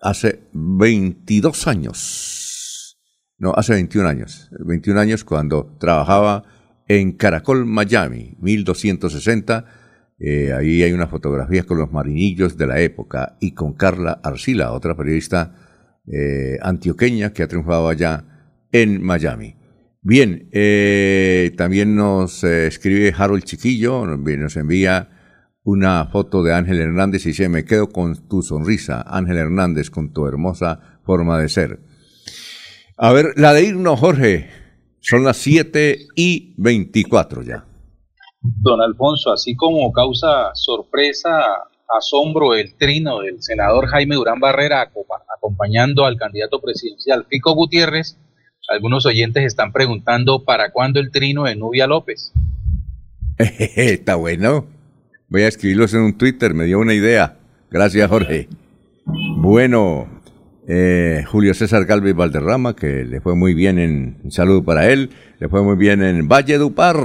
hace 0.00 0.48
22 0.52 1.66
años 1.66 2.40
no, 3.40 3.54
hace 3.56 3.72
21 3.72 4.06
años, 4.06 4.50
21 4.50 5.00
años 5.00 5.24
cuando 5.24 5.74
trabajaba 5.80 6.44
en 6.90 7.12
Caracol, 7.12 7.66
Miami, 7.66 8.34
1260. 8.40 9.64
Eh, 10.18 10.52
ahí 10.52 10.82
hay 10.82 10.92
una 10.92 11.06
fotografía 11.06 11.62
con 11.62 11.78
los 11.78 11.92
marinillos 11.92 12.56
de 12.56 12.66
la 12.66 12.80
época 12.80 13.36
y 13.40 13.52
con 13.52 13.74
Carla 13.74 14.20
Arcila, 14.24 14.72
otra 14.72 14.96
periodista 14.96 15.54
eh, 16.12 16.58
antioqueña 16.60 17.32
que 17.32 17.44
ha 17.44 17.48
triunfado 17.48 17.88
allá 17.88 18.24
en 18.72 19.00
Miami. 19.04 19.54
Bien, 20.02 20.48
eh, 20.50 21.52
también 21.56 21.94
nos 21.94 22.42
escribe 22.42 23.14
Harold 23.16 23.44
Chiquillo, 23.44 24.04
nos 24.04 24.56
envía 24.56 25.10
una 25.62 26.06
foto 26.06 26.42
de 26.42 26.54
Ángel 26.54 26.80
Hernández 26.80 27.24
y 27.24 27.28
dice, 27.28 27.48
me 27.48 27.64
quedo 27.64 27.88
con 27.90 28.16
tu 28.26 28.42
sonrisa, 28.42 29.04
Ángel 29.06 29.36
Hernández, 29.36 29.90
con 29.90 30.12
tu 30.12 30.26
hermosa 30.26 30.98
forma 31.04 31.38
de 31.38 31.48
ser. 31.48 31.78
A 32.96 33.12
ver, 33.12 33.34
la 33.36 33.52
de 33.52 33.62
irnos, 33.62 34.00
Jorge. 34.00 34.59
Son 35.00 35.24
las 35.24 35.38
7 35.38 36.08
y 36.14 36.54
24 36.56 37.42
ya. 37.42 37.64
Don 38.40 38.80
Alfonso, 38.80 39.32
así 39.32 39.54
como 39.54 39.92
causa 39.92 40.54
sorpresa, 40.54 41.44
asombro 41.98 42.54
el 42.54 42.74
trino 42.76 43.20
del 43.20 43.42
senador 43.42 43.86
Jaime 43.88 44.14
Durán 44.14 44.40
Barrera 44.40 44.90
acompañando 45.36 46.06
al 46.06 46.16
candidato 46.16 46.60
presidencial 46.60 47.26
Pico 47.26 47.54
Gutiérrez, 47.54 48.16
algunos 48.68 49.04
oyentes 49.04 49.44
están 49.44 49.72
preguntando 49.72 50.44
para 50.44 50.70
cuándo 50.70 51.00
el 51.00 51.10
trino 51.10 51.44
de 51.44 51.56
Nubia 51.56 51.86
López. 51.86 52.32
Está 53.38 54.14
bueno. 54.14 54.66
Voy 55.28 55.42
a 55.42 55.48
escribirlos 55.48 55.92
en 55.94 56.02
un 56.02 56.16
Twitter, 56.16 56.54
me 56.54 56.64
dio 56.64 56.78
una 56.78 56.94
idea. 56.94 57.36
Gracias, 57.70 58.08
Jorge. 58.08 58.48
Bueno, 59.38 60.08
eh, 60.72 61.24
Julio 61.26 61.52
César 61.52 61.84
Galvez 61.84 62.14
Valderrama, 62.14 62.76
que 62.76 63.04
le 63.04 63.20
fue 63.20 63.34
muy 63.34 63.54
bien 63.54 63.80
en 63.80 64.20
un 64.22 64.30
saludo 64.30 64.62
para 64.62 64.88
él, 64.92 65.10
le 65.40 65.48
fue 65.48 65.64
muy 65.64 65.74
bien 65.74 66.00
en 66.00 66.28
Valle 66.28 66.58
Dupar. 66.58 66.96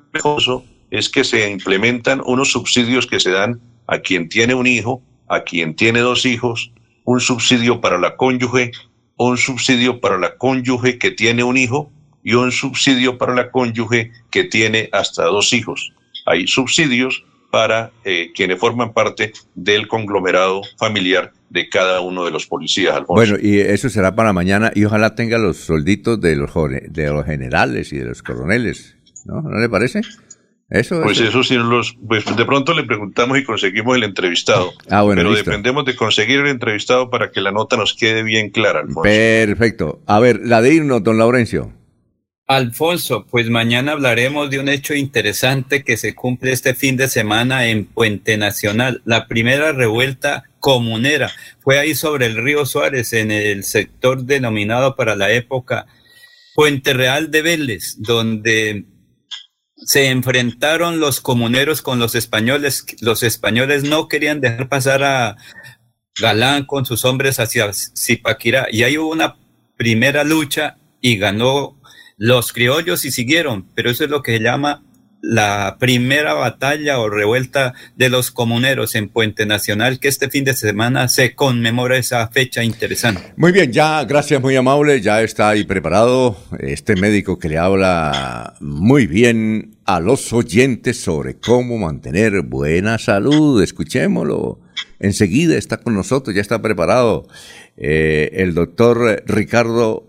es 0.91 1.09
que 1.09 1.25
se 1.25 1.51
implementan 1.51 2.20
unos 2.27 2.53
subsidios 2.53 3.07
que 3.07 3.20
se 3.20 3.31
dan 3.31 3.61
a 3.86 3.99
quien 3.99 4.28
tiene 4.28 4.55
un 4.55 4.67
hijo, 4.67 5.01
a 5.28 5.41
quien 5.41 5.75
tiene 5.75 6.01
dos 6.01 6.27
hijos, 6.27 6.73
un 7.05 7.20
subsidio 7.20 7.81
para 7.81 7.99
la 7.99 8.17
cónyuge 8.17 8.73
un 9.17 9.39
subsidio 9.39 10.01
para 10.01 10.19
la 10.19 10.36
cónyuge 10.36 10.99
que 10.99 11.11
tiene 11.11 11.43
un 11.43 11.57
hijo 11.57 11.91
y 12.23 12.35
un 12.35 12.53
subsidio 12.53 13.19
para 13.19 13.35
la 13.35 13.51
cónyuge 13.51 14.12
que 14.31 14.45
tiene 14.45 14.89
hasta 14.93 15.25
dos 15.25 15.53
hijos. 15.53 15.93
Hay 16.27 16.47
subsidios 16.47 17.25
para 17.51 17.91
eh, 18.05 18.33
quienes 18.35 18.59
forman 18.59 18.93
parte 18.93 19.33
del 19.55 19.89
conglomerado 19.89 20.62
familiar 20.78 21.33
de 21.50 21.68
cada 21.68 22.00
uno 22.00 22.25
de 22.25 22.31
los 22.31 22.47
policías. 22.47 23.02
Bueno, 23.07 23.36
y 23.41 23.58
eso 23.58 23.89
será 23.89 24.15
para 24.15 24.33
mañana 24.33 24.73
y 24.75 24.84
ojalá 24.84 25.15
tenga 25.15 25.39
los 25.39 25.57
solditos 25.58 26.20
de 26.20 26.36
los, 26.36 26.50
de 26.89 27.10
los 27.10 27.25
generales 27.25 27.92
y 27.92 27.99
de 27.99 28.05
los 28.07 28.23
coroneles, 28.23 28.97
¿no? 29.25 29.42
¿No 29.42 29.58
le 29.58 29.68
parece? 29.68 30.02
Eso, 30.68 31.00
pues 31.00 31.20
eso, 31.20 31.44
sí, 31.44 31.55
los, 31.55 31.97
pues 32.08 32.25
de 32.25 32.44
pronto 32.44 32.75
le 32.75 32.83
preguntamos 32.83 33.39
y 33.39 33.44
conseguimos 33.44 33.97
el 33.97 34.02
entrevistado. 34.02 34.73
Ah, 34.91 35.02
bueno, 35.02 35.23
pero 35.23 35.34
dependemos 35.34 35.84
de 35.84 35.94
conseguir 35.94 36.41
el 36.41 36.49
entrevistado 36.49 37.10
para 37.10 37.31
que 37.31 37.41
la 37.41 37.50
nota 37.50 37.76
nos 37.76 37.94
quede 37.94 38.23
bien 38.23 38.50
clara, 38.50 38.81
Alfonso. 38.81 39.02
Perfecto. 39.02 40.00
A 40.07 40.20
ver, 40.20 40.41
la 40.44 40.62
de 40.62 40.75
irnos, 40.75 41.02
don 41.02 41.18
Laurencio. 41.18 41.73
Alfonso, 42.49 43.26
pues 43.28 43.50
mañana 43.50 43.92
hablaremos 43.92 44.50
de 44.50 44.60
un 44.60 44.68
hecho 44.68 44.94
interesante 44.94 45.83
que 45.83 45.97
se 45.97 46.15
cumple 46.15 46.52
este 46.52 46.75
fin 46.75 46.97
de 46.97 47.08
semana 47.08 47.66
en 47.66 47.86
Puente 47.86 48.36
Nacional. 48.36 49.02
La 49.05 49.26
primera 49.26 49.73
revuelta 49.73 50.44
comunera 50.60 51.33
fue 51.60 51.81
ahí 51.81 51.97
sobre 51.97 52.26
el 52.26 52.36
río 52.36 52.65
Suárez, 52.65 53.12
en 53.15 53.33
el 53.33 53.65
sector 53.65 54.23
denominado 54.23 54.94
para 54.94 55.16
la 55.16 55.33
época 55.33 55.86
Puente 56.55 56.94
Real 56.94 57.33
de 57.33 57.42
Vélez, 57.42 57.97
donde 57.99 58.86
se 59.75 60.10
enfrentaron 60.10 61.00
los 61.00 61.20
comuneros 61.20 61.83
con 61.83 61.99
los 61.99 62.15
españoles. 62.15 62.86
Los 63.00 63.25
españoles 63.25 63.83
no 63.83 64.07
querían 64.07 64.41
dejar 64.41 64.68
pasar 64.68 65.02
a 65.02 65.36
Galán 66.20 66.65
con 66.65 66.86
sus 66.86 67.05
hombres 67.05 67.41
hacia 67.41 67.73
Zipaquirá. 67.73 68.68
Y 68.70 68.84
ahí 68.84 68.99
hubo 68.99 69.10
una 69.10 69.36
primera 69.76 70.23
lucha 70.23 70.78
y 71.00 71.18
ganó 71.18 71.76
los 72.17 72.53
criollos 72.53 73.01
sí 73.01 73.11
siguieron, 73.11 73.67
pero 73.75 73.91
eso 73.91 74.05
es 74.05 74.11
lo 74.11 74.23
que 74.23 74.39
se 74.39 74.43
llama 74.43 74.83
la 75.23 75.77
primera 75.81 76.35
batalla 76.35 77.01
o 77.01 77.09
revuelta 77.09 77.75
de 77.97 78.09
los 78.09 78.31
comuneros 78.31 78.95
en 78.95 79.09
Puente 79.09 79.45
Nacional, 79.45 79.99
que 79.99 80.09
este 80.09 80.31
fin 80.31 80.45
de 80.45 80.55
semana 80.55 81.09
se 81.09 81.35
conmemora 81.35 81.97
esa 81.97 82.28
fecha 82.28 82.62
interesante. 82.62 83.33
Muy 83.36 83.53
bien, 83.53 83.73
ya, 83.73 84.05
gracias, 84.05 84.41
muy 84.41 84.55
amable, 84.57 85.01
ya 85.01 85.23
está 85.23 85.51
ahí 85.51 85.65
preparado 85.65 86.36
este 86.61 86.95
médico 86.97 87.39
que 87.39 87.49
le 87.49 87.59
habla 87.59 88.55
muy 88.61 89.07
bien 89.07 89.77
a 89.85 90.01
los 90.01 90.33
oyentes 90.33 91.01
sobre 91.01 91.39
cómo 91.39 91.77
mantener 91.78 92.43
buena 92.43 92.99
salud. 92.99 93.62
Escuchémoslo. 93.62 94.61
Enseguida 94.99 95.57
está 95.57 95.78
con 95.78 95.95
nosotros, 95.95 96.35
ya 96.35 96.41
está 96.41 96.62
preparado 96.62 97.27
eh, 97.77 98.31
el 98.35 98.55
doctor 98.55 99.23
Ricardo 99.27 100.07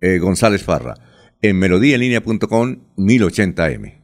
eh, 0.00 0.18
González 0.18 0.62
Farra 0.62 1.07
en 1.42 1.58
melodíaenlínea.com 1.58 2.76
1080m. 2.96 3.94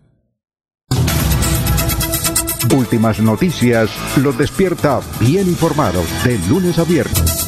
Últimas 2.75 3.21
noticias 3.21 3.91
los 4.17 4.37
despierta 4.37 5.01
bien 5.21 5.47
informados 5.47 6.07
de 6.25 6.39
lunes 6.49 6.79
a 6.79 6.85
viernes. 6.85 7.45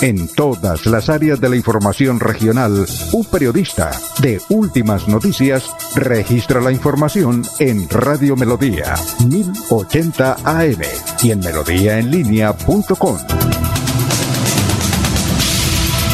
En 0.00 0.28
todas 0.28 0.86
las 0.86 1.08
áreas 1.08 1.40
de 1.40 1.48
la 1.48 1.56
información 1.56 2.20
regional, 2.20 2.86
un 3.12 3.24
periodista 3.24 3.90
de 4.20 4.40
Últimas 4.48 5.08
Noticias 5.08 5.68
registra 5.96 6.60
la 6.60 6.70
información 6.70 7.42
en 7.58 7.88
Radio 7.88 8.36
Melodía 8.36 8.94
1080 9.26 10.36
AM 10.44 10.80
y 11.20 11.32
en 11.32 11.40
melodíaenlínea.com. 11.40 13.18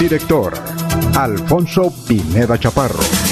Director 0.01 0.74
Alfonso 1.17 1.93
Pineda 2.07 2.59
Chaparro. 2.59 3.24